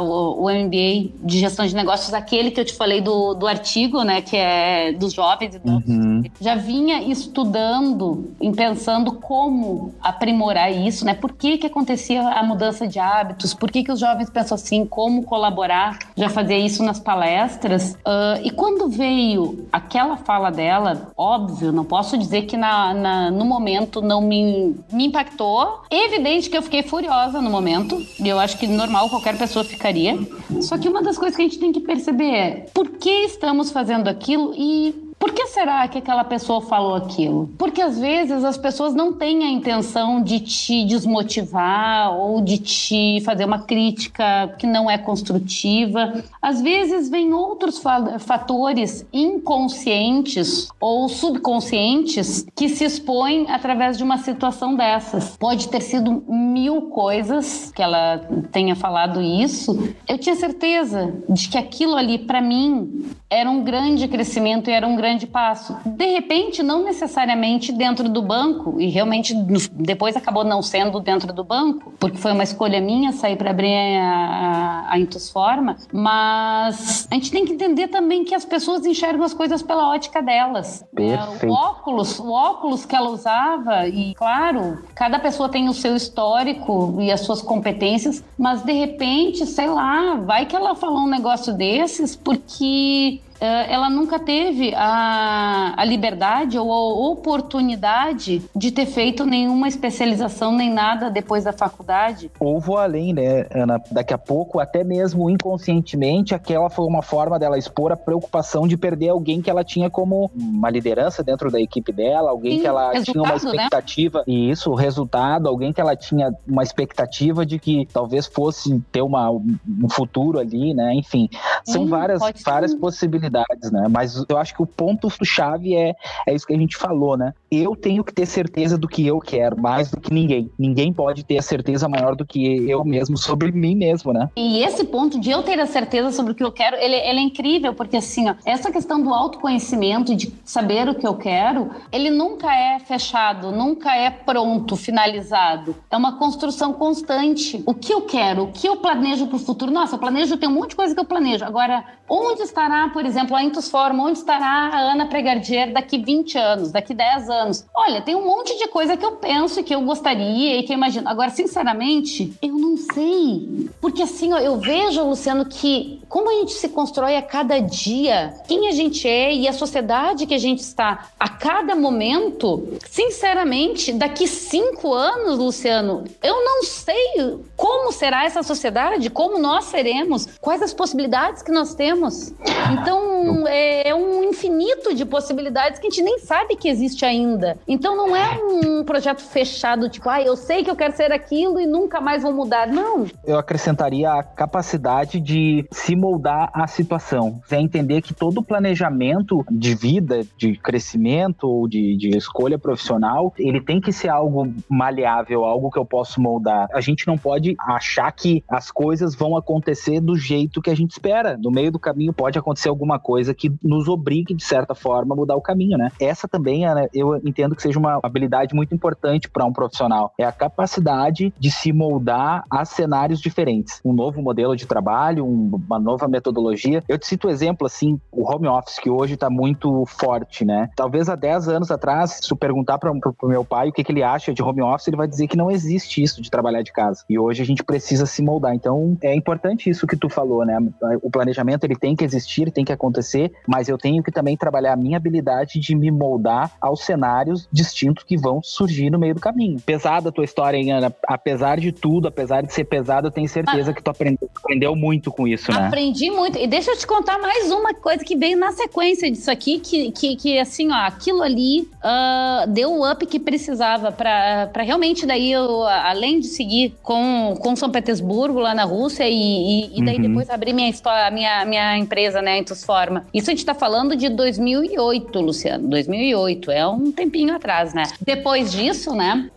o, 0.00 0.44
o 0.44 0.50
MBA 0.50 1.10
de 1.22 1.38
gestão 1.38 1.66
de 1.66 1.74
negócios, 1.74 2.12
aquele 2.14 2.50
que 2.50 2.60
eu 2.60 2.64
te 2.64 2.74
falei 2.74 3.00
do, 3.00 3.34
do 3.34 3.46
artigo, 3.46 4.02
né? 4.02 4.20
Que 4.20 4.36
é 4.36 4.92
dos 4.92 5.12
jovens. 5.12 5.60
Uhum. 5.64 6.22
Já 6.40 6.54
vinha 6.54 7.02
estudando, 7.02 8.32
e 8.40 8.50
pensando 8.52 9.12
como 9.12 9.94
aprimorar 10.00 10.72
isso, 10.72 11.04
né? 11.04 11.14
Por 11.14 11.32
que 11.32 11.58
que 11.58 11.66
acontecia 11.66 12.22
a 12.22 12.42
mudança 12.42 12.86
de 12.86 12.98
hábitos? 12.98 13.54
Por 13.54 13.70
que 13.70 13.82
que 13.82 13.92
os 13.92 14.00
jovens 14.00 14.30
pensam 14.30 14.54
assim? 14.54 14.84
Como 14.84 15.24
colaborar? 15.24 15.98
Já 16.16 16.28
fazia 16.28 16.58
isso 16.58 16.82
nas 16.82 16.98
palestras. 16.98 17.94
Uh, 18.06 18.40
e 18.42 18.50
quando 18.50 18.88
veio 18.88 19.66
aquela 19.72 20.16
fala 20.16 20.50
dela, 20.50 21.12
óbvio, 21.16 21.72
não 21.72 21.84
posso 21.84 22.16
dizer 22.16 22.42
que 22.42 22.56
na, 22.56 22.94
na, 22.94 23.30
no 23.30 23.44
momento 23.50 24.00
não 24.00 24.22
me, 24.22 24.76
me 24.92 25.06
impactou. 25.06 25.82
Evidente 25.90 26.48
que 26.48 26.56
eu 26.56 26.62
fiquei 26.62 26.82
furiosa 26.82 27.42
no 27.42 27.50
momento, 27.50 28.00
e 28.18 28.28
eu 28.28 28.38
acho 28.38 28.56
que 28.56 28.66
normal 28.66 29.10
qualquer 29.10 29.36
pessoa 29.36 29.64
ficaria. 29.64 30.18
Só 30.62 30.78
que 30.78 30.88
uma 30.88 31.02
das 31.02 31.18
coisas 31.18 31.36
que 31.36 31.42
a 31.42 31.44
gente 31.44 31.58
tem 31.58 31.72
que 31.72 31.80
perceber 31.80 32.30
é 32.30 32.50
por 32.72 32.88
que 32.92 33.10
estamos 33.24 33.70
fazendo 33.70 34.08
aquilo 34.08 34.54
e 34.56 35.09
por 35.20 35.32
que 35.32 35.48
será 35.48 35.86
que 35.86 35.98
aquela 35.98 36.24
pessoa 36.24 36.62
falou 36.62 36.94
aquilo? 36.94 37.50
Porque 37.58 37.82
às 37.82 37.98
vezes 37.98 38.42
as 38.42 38.56
pessoas 38.56 38.94
não 38.94 39.12
têm 39.12 39.44
a 39.44 39.50
intenção 39.50 40.22
de 40.22 40.40
te 40.40 40.82
desmotivar 40.86 42.10
ou 42.18 42.40
de 42.40 42.56
te 42.56 43.20
fazer 43.20 43.44
uma 43.44 43.58
crítica 43.58 44.48
que 44.58 44.66
não 44.66 44.90
é 44.90 44.96
construtiva. 44.96 46.24
Às 46.40 46.62
vezes 46.62 47.10
vem 47.10 47.34
outros 47.34 47.82
fatores 48.20 49.06
inconscientes 49.12 50.68
ou 50.80 51.06
subconscientes 51.06 52.46
que 52.56 52.70
se 52.70 52.84
expõem 52.84 53.44
através 53.50 53.98
de 53.98 54.02
uma 54.02 54.16
situação 54.16 54.74
dessas. 54.74 55.36
Pode 55.36 55.68
ter 55.68 55.82
sido 55.82 56.24
mil 56.26 56.88
coisas 56.88 57.70
que 57.76 57.82
ela 57.82 58.26
tenha 58.50 58.74
falado 58.74 59.20
isso. 59.20 59.92
Eu 60.08 60.16
tinha 60.16 60.34
certeza 60.34 61.12
de 61.28 61.46
que 61.50 61.58
aquilo 61.58 61.94
ali 61.94 62.16
para 62.16 62.40
mim 62.40 63.04
era 63.30 63.48
um 63.48 63.62
grande 63.62 64.08
crescimento 64.08 64.68
e 64.68 64.72
era 64.72 64.86
um 64.86 64.96
grande 64.96 65.24
passo. 65.24 65.76
De 65.86 66.06
repente, 66.06 66.64
não 66.64 66.82
necessariamente 66.82 67.70
dentro 67.70 68.08
do 68.08 68.20
banco, 68.20 68.80
e 68.80 68.88
realmente 68.88 69.32
depois 69.72 70.16
acabou 70.16 70.42
não 70.42 70.60
sendo 70.60 70.98
dentro 70.98 71.32
do 71.32 71.44
banco, 71.44 71.92
porque 72.00 72.18
foi 72.18 72.32
uma 72.32 72.42
escolha 72.42 72.80
minha 72.80 73.12
sair 73.12 73.36
para 73.36 73.50
abrir 73.50 73.72
a, 73.72 74.86
a, 74.88 74.94
a 74.94 74.98
Intusforma, 74.98 75.76
mas 75.92 77.06
a 77.08 77.14
gente 77.14 77.30
tem 77.30 77.44
que 77.44 77.52
entender 77.52 77.86
também 77.86 78.24
que 78.24 78.34
as 78.34 78.44
pessoas 78.44 78.84
enxergam 78.84 79.24
as 79.24 79.32
coisas 79.32 79.62
pela 79.62 79.88
ótica 79.88 80.20
delas. 80.20 80.84
Perfeito. 80.92 81.46
O 81.46 81.52
óculos, 81.52 82.18
o 82.18 82.32
óculos 82.32 82.84
que 82.84 82.96
ela 82.96 83.10
usava, 83.10 83.86
e 83.86 84.12
claro, 84.14 84.82
cada 84.92 85.20
pessoa 85.20 85.48
tem 85.48 85.68
o 85.68 85.72
seu 85.72 85.94
histórico 85.94 86.96
e 87.00 87.12
as 87.12 87.20
suas 87.20 87.40
competências, 87.40 88.24
mas 88.36 88.62
de 88.62 88.72
repente, 88.72 89.46
sei 89.46 89.68
lá, 89.68 90.16
vai 90.16 90.46
que 90.46 90.56
ela 90.56 90.74
falou 90.74 91.02
um 91.02 91.08
negócio 91.08 91.52
desses 91.52 92.16
porque 92.16 93.19
ela 93.40 93.88
nunca 93.88 94.18
teve 94.18 94.74
a, 94.74 95.74
a 95.76 95.84
liberdade 95.84 96.58
ou 96.58 96.70
a 96.72 97.10
oportunidade 97.10 98.42
de 98.54 98.70
ter 98.70 98.86
feito 98.86 99.24
nenhuma 99.24 99.66
especialização 99.66 100.52
nem 100.52 100.70
nada 100.70 101.10
depois 101.10 101.44
da 101.44 101.52
faculdade. 101.52 102.30
Ou 102.38 102.60
vou 102.60 102.76
além, 102.76 103.14
né, 103.14 103.46
Ana? 103.54 103.80
Daqui 103.90 104.12
a 104.12 104.18
pouco, 104.18 104.60
até 104.60 104.84
mesmo 104.84 105.30
inconscientemente, 105.30 106.34
aquela 106.34 106.68
foi 106.68 106.84
uma 106.84 107.02
forma 107.02 107.38
dela 107.38 107.56
expor 107.56 107.92
a 107.92 107.96
preocupação 107.96 108.68
de 108.68 108.76
perder 108.76 109.08
alguém 109.08 109.40
que 109.40 109.48
ela 109.48 109.64
tinha 109.64 109.88
como 109.88 110.30
uma 110.34 110.68
liderança 110.68 111.22
dentro 111.22 111.50
da 111.50 111.60
equipe 111.60 111.92
dela, 111.92 112.30
alguém 112.30 112.56
Sim, 112.56 112.60
que 112.60 112.66
ela 112.66 112.92
tinha 113.00 113.22
uma 113.22 113.30
né? 113.30 113.36
expectativa, 113.36 114.18
né? 114.18 114.24
e 114.26 114.50
isso, 114.50 114.70
o 114.70 114.74
resultado, 114.74 115.48
alguém 115.48 115.72
que 115.72 115.80
ela 115.80 115.96
tinha 115.96 116.30
uma 116.46 116.62
expectativa 116.62 117.46
de 117.46 117.58
que 117.58 117.88
talvez 117.92 118.26
fosse 118.26 118.78
ter 118.92 119.02
uma, 119.02 119.30
um 119.30 119.88
futuro 119.90 120.38
ali, 120.38 120.74
né? 120.74 120.94
Enfim, 120.94 121.28
são 121.64 121.84
Sim, 121.84 121.88
várias, 121.88 122.20
várias 122.44 122.74
possibilidades 122.74 123.29
possibilidades, 123.30 123.70
né? 123.70 123.86
Mas 123.88 124.24
eu 124.28 124.36
acho 124.36 124.54
que 124.54 124.62
o 124.62 124.66
ponto-chave 124.66 125.74
é, 125.74 125.94
é 126.26 126.34
isso 126.34 126.46
que 126.46 126.52
a 126.52 126.58
gente 126.58 126.76
falou, 126.76 127.16
né? 127.16 127.32
Eu 127.50 127.76
tenho 127.76 128.04
que 128.04 128.12
ter 128.12 128.26
certeza 128.26 128.76
do 128.76 128.88
que 128.88 129.06
eu 129.06 129.18
quero, 129.20 129.60
mais 129.60 129.90
do 129.90 130.00
que 130.00 130.12
ninguém. 130.12 130.50
Ninguém 130.58 130.92
pode 130.92 131.24
ter 131.24 131.38
a 131.38 131.42
certeza 131.42 131.88
maior 131.88 132.14
do 132.14 132.26
que 132.26 132.68
eu 132.68 132.84
mesmo 132.84 133.16
sobre 133.16 133.52
mim 133.52 133.74
mesmo, 133.74 134.12
né? 134.12 134.28
E 134.36 134.62
esse 134.62 134.84
ponto 134.84 135.18
de 135.18 135.30
eu 135.30 135.42
ter 135.42 135.58
a 135.60 135.66
certeza 135.66 136.10
sobre 136.10 136.32
o 136.32 136.34
que 136.34 136.44
eu 136.44 136.52
quero, 136.52 136.76
ele, 136.76 136.96
ele 136.96 137.18
é 137.18 137.22
incrível, 137.22 137.74
porque 137.74 137.96
assim, 137.96 138.28
ó, 138.28 138.34
essa 138.44 138.70
questão 138.70 139.00
do 139.00 139.14
autoconhecimento, 139.14 140.14
de 140.14 140.32
saber 140.44 140.88
o 140.88 140.94
que 140.94 141.06
eu 141.06 141.14
quero, 141.14 141.70
ele 141.92 142.10
nunca 142.10 142.52
é 142.52 142.78
fechado, 142.80 143.52
nunca 143.52 143.94
é 143.94 144.10
pronto, 144.10 144.76
finalizado. 144.76 145.76
É 145.90 145.96
uma 145.96 146.18
construção 146.18 146.72
constante. 146.72 147.62
O 147.66 147.74
que 147.74 147.92
eu 147.92 148.02
quero, 148.02 148.44
o 148.44 148.52
que 148.52 148.66
eu 148.66 148.76
planejo 148.76 149.26
para 149.26 149.36
o 149.36 149.38
futuro? 149.38 149.70
Nossa, 149.70 149.94
eu 149.94 149.98
planejo, 149.98 150.36
tem 150.36 150.48
um 150.48 150.52
monte 150.52 150.70
de 150.70 150.76
coisa 150.76 150.94
que 150.94 151.00
eu 151.00 151.04
planejo. 151.04 151.44
Agora, 151.44 151.84
onde 152.08 152.42
estará, 152.42 152.88
por 152.88 153.06
exemplo, 153.06 153.19
exemplo, 153.20 153.36
a 153.36 153.42
Intus 153.42 153.70
Forma, 153.70 154.04
onde 154.04 154.18
estará 154.18 154.70
a 154.72 154.78
Ana 154.92 155.06
Pregardier 155.06 155.72
daqui 155.72 155.98
20 155.98 156.38
anos, 156.38 156.72
daqui 156.72 156.94
10 156.94 157.28
anos? 157.28 157.66
Olha, 157.74 158.00
tem 158.00 158.14
um 158.14 158.24
monte 158.24 158.56
de 158.58 158.66
coisa 158.68 158.96
que 158.96 159.04
eu 159.04 159.12
penso 159.12 159.60
e 159.60 159.62
que 159.62 159.74
eu 159.74 159.82
gostaria 159.82 160.58
e 160.58 160.62
que 160.62 160.72
eu 160.72 160.76
imagino. 160.76 161.08
Agora, 161.08 161.30
sinceramente, 161.30 162.32
eu 162.40 162.54
não 162.54 162.76
sei. 162.76 163.70
Porque 163.80 164.02
assim, 164.02 164.32
ó, 164.32 164.38
eu 164.38 164.58
vejo, 164.58 165.04
Luciano, 165.04 165.44
que 165.44 166.00
como 166.08 166.30
a 166.30 166.34
gente 166.34 166.52
se 166.52 166.68
constrói 166.68 167.16
a 167.16 167.22
cada 167.22 167.60
dia, 167.60 168.34
quem 168.48 168.68
a 168.68 168.72
gente 168.72 169.06
é 169.06 169.32
e 169.32 169.46
a 169.46 169.52
sociedade 169.52 170.26
que 170.26 170.34
a 170.34 170.38
gente 170.38 170.60
está 170.60 171.06
a 171.18 171.28
cada 171.28 171.76
momento, 171.76 172.78
sinceramente, 172.88 173.92
daqui 173.92 174.26
cinco 174.26 174.92
anos, 174.92 175.38
Luciano, 175.38 176.04
eu 176.22 176.44
não 176.44 176.64
sei 176.64 177.38
como 177.56 177.92
será 177.92 178.24
essa 178.24 178.42
sociedade, 178.42 179.10
como 179.10 179.38
nós 179.38 179.66
seremos, 179.66 180.26
quais 180.40 180.62
as 180.62 180.72
possibilidades 180.72 181.42
que 181.42 181.52
nós 181.52 181.74
temos. 181.74 182.32
Então, 182.72 183.09
é, 183.46 183.88
é 183.88 183.94
um 183.94 184.24
infinito 184.24 184.94
de 184.94 185.04
possibilidades 185.04 185.78
que 185.78 185.86
a 185.86 185.90
gente 185.90 186.02
nem 186.02 186.18
sabe 186.18 186.56
que 186.56 186.68
existe 186.68 187.04
ainda. 187.04 187.58
Então, 187.66 187.96
não 187.96 188.14
é 188.14 188.38
um 188.42 188.84
projeto 188.84 189.22
fechado, 189.22 189.88
tipo, 189.88 190.08
ah, 190.08 190.22
eu 190.22 190.36
sei 190.36 190.62
que 190.64 190.70
eu 190.70 190.76
quero 190.76 190.94
ser 190.94 191.12
aquilo 191.12 191.60
e 191.60 191.66
nunca 191.66 192.00
mais 192.00 192.22
vou 192.22 192.32
mudar. 192.32 192.66
Não. 192.66 193.06
Eu 193.24 193.38
acrescentaria 193.38 194.12
a 194.12 194.22
capacidade 194.22 195.20
de 195.20 195.66
se 195.70 195.96
moldar 195.96 196.50
a 196.52 196.66
situação. 196.66 197.40
É 197.50 197.60
entender 197.60 198.00
que 198.02 198.14
todo 198.14 198.42
planejamento 198.42 199.44
de 199.50 199.74
vida, 199.74 200.22
de 200.36 200.56
crescimento 200.56 201.48
ou 201.48 201.68
de, 201.68 201.96
de 201.96 202.16
escolha 202.16 202.58
profissional, 202.58 203.34
ele 203.38 203.60
tem 203.60 203.80
que 203.80 203.92
ser 203.92 204.08
algo 204.08 204.52
maleável, 204.68 205.44
algo 205.44 205.70
que 205.70 205.78
eu 205.78 205.84
posso 205.84 206.20
moldar. 206.20 206.68
A 206.72 206.80
gente 206.80 207.06
não 207.06 207.18
pode 207.18 207.56
achar 207.58 208.10
que 208.12 208.44
as 208.48 208.70
coisas 208.70 209.14
vão 209.14 209.36
acontecer 209.36 210.00
do 210.00 210.16
jeito 210.16 210.62
que 210.62 210.70
a 210.70 210.76
gente 210.76 210.92
espera. 210.92 211.36
No 211.36 211.50
meio 211.50 211.70
do 211.70 211.78
caminho 211.78 212.12
pode 212.12 212.38
acontecer 212.38 212.68
alguma 212.68 212.98
coisa 213.00 213.34
que 213.34 213.52
nos 213.62 213.88
obrigue, 213.88 214.34
de 214.34 214.44
certa 214.44 214.74
forma, 214.74 215.14
a 215.14 215.16
mudar 215.16 215.36
o 215.36 215.40
caminho, 215.40 215.76
né? 215.76 215.90
Essa 216.00 216.28
também, 216.28 216.62
eu 216.94 217.16
entendo 217.24 217.56
que 217.56 217.62
seja 217.62 217.78
uma 217.78 217.98
habilidade 218.02 218.54
muito 218.54 218.74
importante 218.74 219.28
para 219.28 219.44
um 219.44 219.52
profissional. 219.52 220.12
É 220.18 220.24
a 220.24 220.32
capacidade 220.32 221.32
de 221.38 221.50
se 221.50 221.72
moldar 221.72 222.44
a 222.50 222.64
cenários 222.64 223.20
diferentes. 223.20 223.80
Um 223.84 223.92
novo 223.92 224.22
modelo 224.22 224.54
de 224.54 224.66
trabalho, 224.66 225.26
uma 225.26 225.78
nova 225.78 226.06
metodologia. 226.06 226.82
Eu 226.88 226.98
te 226.98 227.06
cito 227.06 227.28
um 227.28 227.30
exemplo, 227.30 227.66
assim, 227.66 228.00
o 228.12 228.30
home 228.30 228.46
office, 228.46 228.78
que 228.78 228.90
hoje 228.90 229.14
está 229.14 229.30
muito 229.30 229.84
forte, 229.86 230.44
né? 230.44 230.68
Talvez 230.76 231.08
há 231.08 231.14
10 231.14 231.48
anos 231.48 231.70
atrás, 231.70 232.20
se 232.22 232.32
eu 232.32 232.36
perguntar 232.36 232.78
para 232.78 232.92
o 232.92 233.28
meu 233.28 233.44
pai 233.44 233.68
o 233.68 233.72
que, 233.72 233.82
que 233.82 233.92
ele 233.92 234.02
acha 234.02 234.32
de 234.32 234.42
home 234.42 234.62
office, 234.62 234.88
ele 234.88 234.96
vai 234.96 235.08
dizer 235.08 235.26
que 235.26 235.36
não 235.36 235.50
existe 235.50 236.02
isso 236.02 236.20
de 236.22 236.30
trabalhar 236.30 236.62
de 236.62 236.72
casa. 236.72 237.04
E 237.08 237.18
hoje 237.18 237.42
a 237.42 237.46
gente 237.46 237.62
precisa 237.62 238.06
se 238.06 238.22
moldar. 238.22 238.54
Então, 238.54 238.96
é 239.02 239.14
importante 239.14 239.68
isso 239.70 239.86
que 239.86 239.96
tu 239.96 240.08
falou, 240.08 240.44
né? 240.44 240.58
O 241.02 241.10
planejamento, 241.10 241.64
ele 241.64 241.76
tem 241.76 241.96
que 241.96 242.04
existir, 242.04 242.50
tem 242.50 242.64
que 242.64 242.72
acontecer 242.80 243.32
mas 243.46 243.68
eu 243.68 243.76
tenho 243.76 244.02
que 244.02 244.12
também 244.12 244.36
trabalhar 244.36 244.72
a 244.72 244.76
minha 244.76 244.96
habilidade 244.96 245.58
de 245.58 245.74
me 245.74 245.90
moldar 245.90 246.52
aos 246.60 246.84
cenários 246.84 247.48
distintos 247.52 248.04
que 248.04 248.16
vão 248.16 248.40
surgir 248.42 248.90
no 248.90 248.98
meio 248.98 249.14
do 249.14 249.20
caminho. 249.20 249.58
Pesada 249.60 250.08
a 250.08 250.12
tua 250.12 250.24
história, 250.24 250.56
hein, 250.56 250.72
Ana? 250.72 250.94
Apesar 251.06 251.58
de 251.58 251.72
tudo, 251.72 252.08
apesar 252.08 252.42
de 252.42 252.52
ser 252.52 252.64
pesada, 252.64 253.08
eu 253.08 253.10
tenho 253.10 253.28
certeza 253.28 253.70
ah, 253.70 253.74
que 253.74 253.82
tu 253.82 253.90
aprendeu, 253.90 254.30
aprendeu, 254.36 254.76
muito 254.76 255.10
com 255.10 255.26
isso, 255.26 255.50
né? 255.50 255.66
Aprendi 255.66 256.10
muito. 256.10 256.38
E 256.38 256.46
deixa 256.46 256.70
eu 256.70 256.76
te 256.76 256.86
contar 256.86 257.18
mais 257.18 257.50
uma 257.50 257.74
coisa 257.74 258.04
que 258.04 258.16
veio 258.16 258.38
na 258.38 258.52
sequência 258.52 259.10
disso 259.10 259.30
aqui, 259.30 259.58
que, 259.58 259.90
que, 259.90 260.16
que 260.16 260.38
assim, 260.38 260.70
ó, 260.70 260.86
aquilo 260.86 261.22
ali 261.22 261.62
uh, 261.62 262.48
deu 262.48 262.72
o 262.72 262.90
up 262.90 263.04
que 263.04 263.18
precisava 263.18 263.90
para 263.90 264.62
realmente 264.62 265.06
daí, 265.06 265.32
eu, 265.32 265.64
além 265.64 266.20
de 266.20 266.26
seguir 266.26 266.74
com, 266.82 267.34
com 267.40 267.56
São 267.56 267.70
Petersburgo 267.70 268.38
lá 268.38 268.54
na 268.54 268.64
Rússia 268.64 269.08
e, 269.08 269.12
e, 269.14 269.80
e 269.80 269.84
daí 269.84 269.96
uhum. 269.96 270.02
depois 270.02 270.30
abrir 270.30 270.52
minha 270.52 270.68
história, 270.68 271.10
minha, 271.10 271.44
minha 271.44 271.76
empresa, 271.76 272.22
né, 272.22 272.38
Intusforma. 272.70 273.06
Isso 273.12 273.30
a 273.30 273.34
gente 273.34 273.44
tá 273.44 273.54
falando 273.54 273.96
de 273.96 274.08
2008, 274.08 275.20
Luciano, 275.20 275.68
2008, 275.68 276.50
é 276.52 276.66
um 276.66 276.92
tempinho 276.92 277.34
atrás, 277.34 277.74
né? 277.74 277.82
Depois 278.00 278.52
disso, 278.52 278.94
né, 278.94 279.28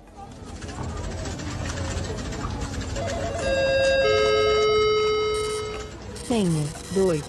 Senha 6.27 6.63
2, 6.93 7.23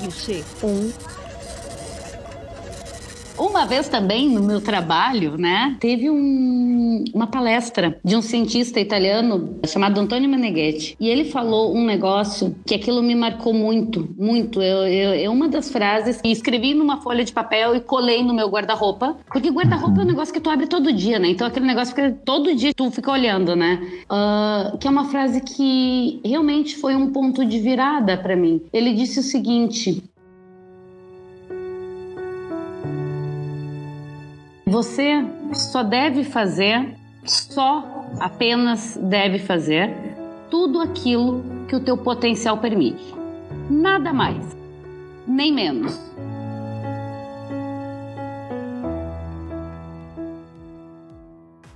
guichê 0.00 0.44
1, 0.62 0.92
uma 3.38 3.64
vez 3.64 3.88
também 3.88 4.28
no 4.28 4.42
meu 4.42 4.60
trabalho, 4.60 5.36
né, 5.36 5.76
teve 5.80 6.10
um, 6.10 7.04
uma 7.14 7.26
palestra 7.26 7.98
de 8.04 8.16
um 8.16 8.22
cientista 8.22 8.80
italiano 8.80 9.58
chamado 9.66 10.00
Antonio 10.00 10.28
Meneghetti. 10.28 10.96
E 10.98 11.08
ele 11.08 11.24
falou 11.24 11.74
um 11.74 11.84
negócio 11.84 12.54
que 12.66 12.74
aquilo 12.74 13.02
me 13.02 13.14
marcou 13.14 13.52
muito, 13.52 14.08
muito. 14.18 14.62
Eu, 14.62 14.86
eu, 14.86 15.12
é 15.12 15.28
uma 15.28 15.48
das 15.48 15.70
frases 15.70 16.20
que 16.20 16.28
escrevi 16.28 16.74
numa 16.74 17.00
folha 17.00 17.24
de 17.24 17.32
papel 17.32 17.76
e 17.76 17.80
colei 17.80 18.22
no 18.22 18.34
meu 18.34 18.48
guarda-roupa. 18.48 19.16
Porque 19.32 19.50
guarda-roupa 19.50 20.00
é 20.00 20.04
um 20.04 20.08
negócio 20.08 20.34
que 20.34 20.40
tu 20.40 20.50
abre 20.50 20.66
todo 20.66 20.92
dia, 20.92 21.18
né? 21.18 21.28
Então 21.28 21.46
aquele 21.46 21.66
negócio 21.66 21.94
que 21.94 22.10
todo 22.24 22.54
dia 22.54 22.72
tu 22.74 22.90
fica 22.90 23.10
olhando, 23.10 23.54
né? 23.54 23.80
Uh, 24.04 24.78
que 24.78 24.86
é 24.86 24.90
uma 24.90 25.06
frase 25.06 25.40
que 25.40 26.20
realmente 26.24 26.76
foi 26.76 26.94
um 26.94 27.10
ponto 27.12 27.44
de 27.44 27.58
virada 27.58 28.16
para 28.16 28.36
mim. 28.36 28.62
Ele 28.72 28.92
disse 28.92 29.20
o 29.20 29.22
seguinte: 29.22 30.02
Você 34.68 35.24
só 35.54 35.82
deve 35.82 36.24
fazer, 36.24 36.94
só 37.24 37.82
apenas 38.20 38.98
deve 39.00 39.38
fazer 39.38 39.90
tudo 40.50 40.82
aquilo 40.82 41.42
que 41.66 41.74
o 41.74 41.80
teu 41.80 41.96
potencial 41.96 42.58
permite. 42.58 43.14
Nada 43.70 44.12
mais, 44.12 44.44
nem 45.26 45.50
menos. 45.54 45.98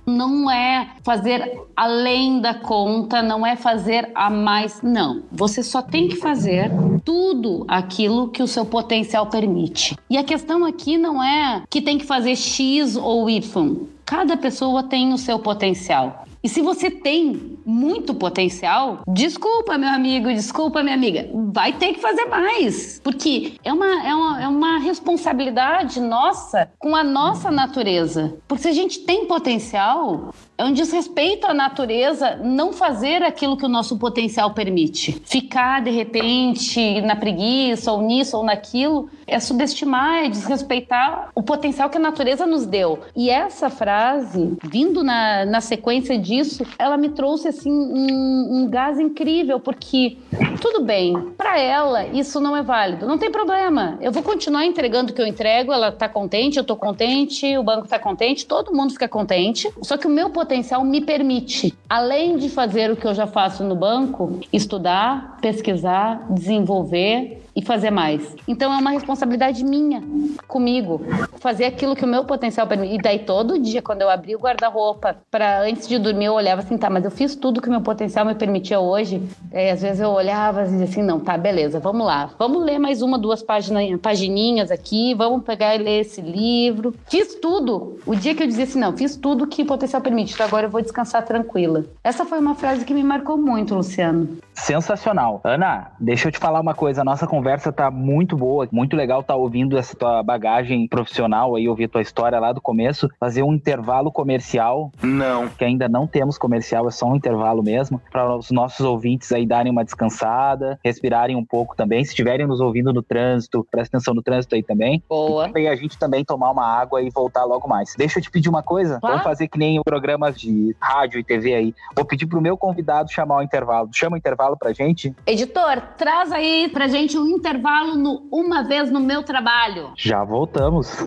Não 0.05 0.49
é 0.49 0.89
fazer 1.03 1.61
além 1.75 2.39
da 2.39 2.53
conta, 2.53 3.21
não 3.21 3.45
é 3.45 3.55
fazer 3.55 4.11
a 4.13 4.29
mais, 4.29 4.81
não. 4.81 5.23
Você 5.31 5.63
só 5.63 5.81
tem 5.81 6.07
que 6.07 6.15
fazer 6.15 6.71
tudo 7.03 7.65
aquilo 7.67 8.29
que 8.29 8.43
o 8.43 8.47
seu 8.47 8.65
potencial 8.65 9.27
permite. 9.27 9.95
E 10.09 10.17
a 10.17 10.23
questão 10.23 10.65
aqui 10.65 10.97
não 10.97 11.23
é 11.23 11.63
que 11.69 11.81
tem 11.81 11.97
que 11.97 12.05
fazer 12.05 12.35
X 12.35 12.95
ou 12.95 13.29
Y. 13.29 13.77
Cada 14.05 14.37
pessoa 14.37 14.83
tem 14.83 15.13
o 15.13 15.17
seu 15.17 15.39
potencial. 15.39 16.25
E 16.43 16.49
se 16.49 16.61
você 16.61 16.91
tem 16.91 17.57
muito 17.65 18.13
potencial, 18.13 19.01
desculpa, 19.07 19.77
meu 19.77 19.87
amigo, 19.87 20.27
desculpa, 20.27 20.83
minha 20.83 20.93
amiga, 20.93 21.29
vai 21.33 21.71
ter 21.71 21.93
que 21.93 22.01
fazer 22.01 22.25
mais. 22.25 22.99
Porque 23.01 23.53
é 23.63 23.71
uma, 23.71 24.05
é 24.05 24.13
uma, 24.13 24.43
é 24.43 24.47
uma 24.49 24.77
responsabilidade 24.77 26.01
nossa 26.01 26.69
com 26.77 26.97
a 26.97 27.03
nossa 27.03 27.49
natureza. 27.49 28.37
Porque 28.45 28.63
se 28.63 28.67
a 28.67 28.73
gente 28.73 28.99
tem 29.05 29.25
potencial, 29.25 30.33
é 30.63 30.65
um 30.65 30.73
desrespeito 30.73 31.45
à 31.45 31.53
natureza 31.53 32.37
não 32.37 32.71
fazer 32.71 33.21
aquilo 33.21 33.57
que 33.57 33.65
o 33.65 33.69
nosso 33.69 33.97
potencial 33.97 34.53
permite. 34.53 35.21
Ficar, 35.25 35.81
de 35.81 35.91
repente, 35.91 37.01
na 37.01 37.15
preguiça, 37.15 37.91
ou 37.91 38.01
nisso 38.01 38.37
ou 38.37 38.43
naquilo, 38.43 39.09
é 39.27 39.39
subestimar, 39.39 40.25
é 40.25 40.29
desrespeitar 40.29 41.29
o 41.35 41.43
potencial 41.43 41.89
que 41.89 41.97
a 41.97 42.01
natureza 42.01 42.45
nos 42.45 42.65
deu. 42.65 42.99
E 43.15 43.29
essa 43.29 43.69
frase, 43.69 44.57
vindo 44.63 45.03
na, 45.03 45.45
na 45.45 45.61
sequência 45.61 46.17
disso, 46.17 46.65
ela 46.77 46.97
me 46.97 47.09
trouxe 47.09 47.49
assim 47.49 47.71
um, 47.71 48.49
um 48.51 48.69
gás 48.69 48.99
incrível, 48.99 49.59
porque 49.59 50.17
tudo 50.61 50.83
bem, 50.83 51.33
para 51.37 51.59
ela 51.59 52.05
isso 52.07 52.39
não 52.39 52.55
é 52.55 52.61
válido, 52.61 53.05
não 53.05 53.17
tem 53.17 53.31
problema. 53.31 53.97
Eu 54.01 54.11
vou 54.11 54.23
continuar 54.23 54.65
entregando 54.65 55.11
o 55.11 55.15
que 55.15 55.21
eu 55.21 55.27
entrego, 55.27 55.71
ela 55.71 55.91
tá 55.91 56.07
contente, 56.07 56.57
eu 56.57 56.63
tô 56.63 56.75
contente, 56.75 57.57
o 57.57 57.63
banco 57.63 57.87
tá 57.87 57.99
contente, 57.99 58.45
todo 58.45 58.73
mundo 58.73 58.93
fica 58.93 59.07
contente. 59.07 59.71
Só 59.81 59.97
que 59.97 60.07
o 60.07 60.09
meu 60.09 60.29
potencial 60.29 60.52
me 60.83 61.01
permite, 61.01 61.73
além 61.89 62.37
de 62.37 62.49
fazer 62.49 62.91
o 62.91 62.95
que 62.95 63.05
eu 63.05 63.13
já 63.13 63.27
faço 63.27 63.63
no 63.63 63.75
banco, 63.75 64.39
estudar, 64.51 65.37
pesquisar, 65.41 66.25
desenvolver 66.29 67.42
e 67.55 67.61
fazer 67.61 67.91
mais. 67.91 68.35
Então 68.47 68.73
é 68.73 68.77
uma 68.77 68.91
responsabilidade 68.91 69.63
minha 69.63 70.01
comigo 70.47 71.01
fazer 71.39 71.65
aquilo 71.65 71.95
que 71.95 72.05
o 72.05 72.07
meu 72.07 72.25
potencial 72.25 72.65
permite. 72.67 72.95
E 72.95 72.97
daí 73.01 73.19
todo 73.19 73.59
dia 73.59 73.81
quando 73.81 74.01
eu 74.01 74.09
abri 74.09 74.35
o 74.35 74.39
guarda-roupa 74.39 75.17
para 75.29 75.61
antes 75.61 75.87
de 75.87 75.97
dormir 75.99 76.25
eu 76.25 76.33
olhava 76.33 76.61
assim, 76.61 76.77
tá, 76.77 76.89
mas 76.89 77.05
eu 77.05 77.11
fiz 77.11 77.35
tudo 77.35 77.61
que 77.61 77.67
o 77.67 77.71
meu 77.71 77.81
potencial 77.81 78.25
me 78.25 78.35
permitia 78.35 78.79
hoje. 78.79 79.21
E 79.51 79.69
às 79.69 79.81
vezes 79.81 79.99
eu 79.99 80.09
olhava 80.09 80.63
e 80.63 80.65
dizia 80.65 80.85
assim, 80.85 81.03
não, 81.03 81.19
tá, 81.19 81.37
beleza, 81.37 81.79
vamos 81.79 82.05
lá. 82.05 82.31
Vamos 82.39 82.63
ler 82.63 82.79
mais 82.79 83.01
uma, 83.01 83.17
duas 83.17 83.43
páginas, 83.43 83.99
pagininhas 84.01 84.71
aqui, 84.71 85.13
vamos 85.13 85.43
pegar 85.43 85.75
e 85.75 85.79
ler 85.79 86.01
esse 86.01 86.21
livro. 86.21 86.93
Fiz 87.07 87.35
tudo. 87.35 87.99
O 88.05 88.15
dia 88.15 88.33
que 88.33 88.43
eu 88.43 88.47
dizia 88.47 88.63
assim, 88.63 88.79
não, 88.79 88.95
fiz 88.95 89.15
tudo 89.15 89.47
que 89.47 89.61
o 89.61 89.65
potencial 89.65 90.01
permite, 90.01 90.33
então 90.33 90.45
agora 90.45 90.67
eu 90.67 90.69
vou 90.69 90.81
descansar 90.81 91.23
tranquila. 91.23 91.85
Essa 92.03 92.25
foi 92.25 92.39
uma 92.39 92.55
frase 92.55 92.83
que 92.85 92.93
me 92.93 93.03
marcou 93.03 93.37
muito, 93.37 93.75
Luciano. 93.75 94.37
Sensacional. 94.53 95.41
Ana, 95.43 95.91
deixa 95.99 96.27
eu 96.27 96.31
te 96.31 96.39
falar 96.39 96.59
uma 96.59 96.73
coisa, 96.73 97.01
a 97.01 97.03
nossa 97.03 97.27
conversa 97.27 97.42
tá 97.73 97.91
muito 97.91 98.35
boa, 98.35 98.67
muito 98.71 98.95
legal 98.95 99.23
tá 99.23 99.35
ouvindo 99.35 99.77
essa 99.77 99.95
tua 99.95 100.23
bagagem 100.23 100.87
profissional 100.87 101.55
aí, 101.55 101.67
ouvir 101.67 101.87
tua 101.87 102.01
história 102.01 102.39
lá 102.39 102.51
do 102.51 102.61
começo, 102.61 103.09
fazer 103.19 103.43
um 103.43 103.53
intervalo 103.53 104.11
comercial. 104.11 104.91
Não. 105.01 105.47
Que 105.49 105.65
ainda 105.65 105.87
não 105.87 106.07
temos 106.07 106.37
comercial, 106.37 106.87
é 106.87 106.91
só 106.91 107.07
um 107.07 107.15
intervalo 107.15 107.61
mesmo, 107.63 108.01
para 108.11 108.35
os 108.35 108.51
nossos 108.51 108.85
ouvintes 108.85 109.31
aí 109.31 109.45
darem 109.45 109.71
uma 109.71 109.83
descansada, 109.83 110.79
respirarem 110.83 111.35
um 111.35 111.45
pouco 111.45 111.75
também. 111.75 112.03
Se 112.03 112.11
estiverem 112.11 112.47
nos 112.47 112.59
ouvindo 112.59 112.93
no 112.93 113.01
trânsito, 113.01 113.65
presta 113.69 113.97
atenção 113.97 114.13
no 114.13 114.21
trânsito 114.21 114.55
aí 114.55 114.63
também. 114.63 115.03
Boa. 115.07 115.51
E 115.55 115.67
a 115.67 115.75
gente 115.75 115.97
também 115.97 116.23
tomar 116.23 116.51
uma 116.51 116.65
água 116.65 117.01
e 117.01 117.09
voltar 117.09 117.43
logo 117.45 117.67
mais. 117.67 117.93
Deixa 117.97 118.19
eu 118.19 118.23
te 118.23 118.31
pedir 118.31 118.49
uma 118.49 118.63
coisa, 118.63 118.99
ah. 119.03 119.07
vamos 119.07 119.23
fazer 119.23 119.47
que 119.47 119.57
nem 119.57 119.81
programas 119.83 120.39
de 120.39 120.75
rádio 120.79 121.19
e 121.19 121.23
TV 121.23 121.53
aí. 121.53 121.75
Vou 121.95 122.05
pedir 122.05 122.25
pro 122.25 122.41
meu 122.41 122.57
convidado 122.57 123.11
chamar 123.11 123.37
o 123.37 123.41
intervalo. 123.41 123.89
Chama 123.93 124.15
o 124.15 124.17
intervalo 124.17 124.57
pra 124.57 124.73
gente. 124.73 125.13
Editor, 125.25 125.81
traz 125.97 126.31
aí 126.31 126.69
pra 126.71 126.87
gente 126.87 127.17
um 127.17 127.32
intervalo 127.33 127.95
no 127.95 128.27
Uma 128.31 128.63
Vez 128.63 128.91
no 128.91 128.99
Meu 128.99 129.23
Trabalho. 129.23 129.91
Já 129.97 130.23
voltamos. 130.23 131.05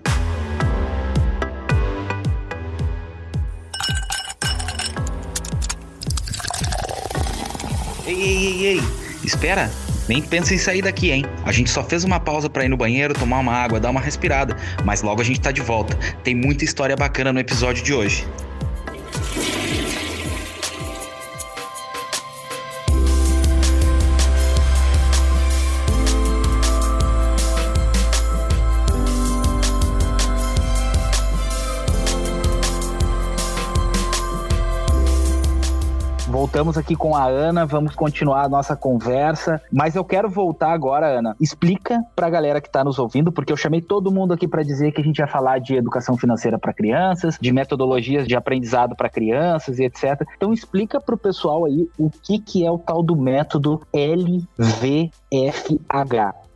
Ei, 8.05 8.13
ei, 8.15 8.37
ei, 8.37 8.65
ei, 8.65 8.81
espera! 9.23 9.69
Nem 10.07 10.21
pensa 10.21 10.53
em 10.53 10.57
sair 10.57 10.81
daqui, 10.81 11.11
hein? 11.11 11.25
A 11.45 11.51
gente 11.51 11.69
só 11.69 11.83
fez 11.83 12.05
uma 12.05 12.17
pausa 12.17 12.49
para 12.49 12.63
ir 12.63 12.69
no 12.69 12.77
banheiro, 12.77 13.13
tomar 13.13 13.39
uma 13.39 13.51
água, 13.51 13.77
dar 13.77 13.89
uma 13.89 13.99
respirada, 13.99 14.55
mas 14.85 15.01
logo 15.01 15.19
a 15.19 15.23
gente 15.23 15.41
tá 15.41 15.51
de 15.51 15.61
volta. 15.61 15.97
Tem 16.23 16.33
muita 16.33 16.63
história 16.63 16.95
bacana 16.95 17.33
no 17.33 17.39
episódio 17.39 17.83
de 17.83 17.93
hoje. 17.93 18.25
Voltamos 36.37 36.77
aqui 36.77 36.95
com 36.95 37.15
a 37.15 37.25
Ana, 37.25 37.65
vamos 37.65 37.95
continuar 37.95 38.43
a 38.43 38.47
nossa 38.47 38.75
conversa, 38.75 39.59
mas 39.73 39.95
eu 39.95 40.05
quero 40.05 40.29
voltar 40.29 40.71
agora, 40.71 41.07
Ana. 41.07 41.35
Explica 41.41 41.99
para 42.15 42.27
a 42.27 42.29
galera 42.29 42.61
que 42.61 42.67
está 42.67 42.83
nos 42.83 42.99
ouvindo, 42.99 43.31
porque 43.31 43.51
eu 43.51 43.57
chamei 43.57 43.81
todo 43.81 44.11
mundo 44.11 44.35
aqui 44.35 44.47
para 44.47 44.61
dizer 44.61 44.91
que 44.91 45.01
a 45.01 45.03
gente 45.03 45.17
vai 45.17 45.27
falar 45.27 45.57
de 45.57 45.73
educação 45.73 46.15
financeira 46.15 46.59
para 46.59 46.71
crianças, 46.71 47.39
de 47.41 47.51
metodologias 47.51 48.27
de 48.27 48.35
aprendizado 48.35 48.95
para 48.95 49.09
crianças 49.09 49.79
e 49.79 49.85
etc. 49.85 50.27
Então 50.35 50.53
explica 50.53 51.01
para 51.01 51.15
o 51.15 51.17
pessoal 51.17 51.65
aí 51.65 51.89
o 51.97 52.07
que, 52.07 52.37
que 52.37 52.63
é 52.63 52.69
o 52.69 52.77
tal 52.77 53.01
do 53.01 53.15
método 53.15 53.81
LVFH. 53.91 55.09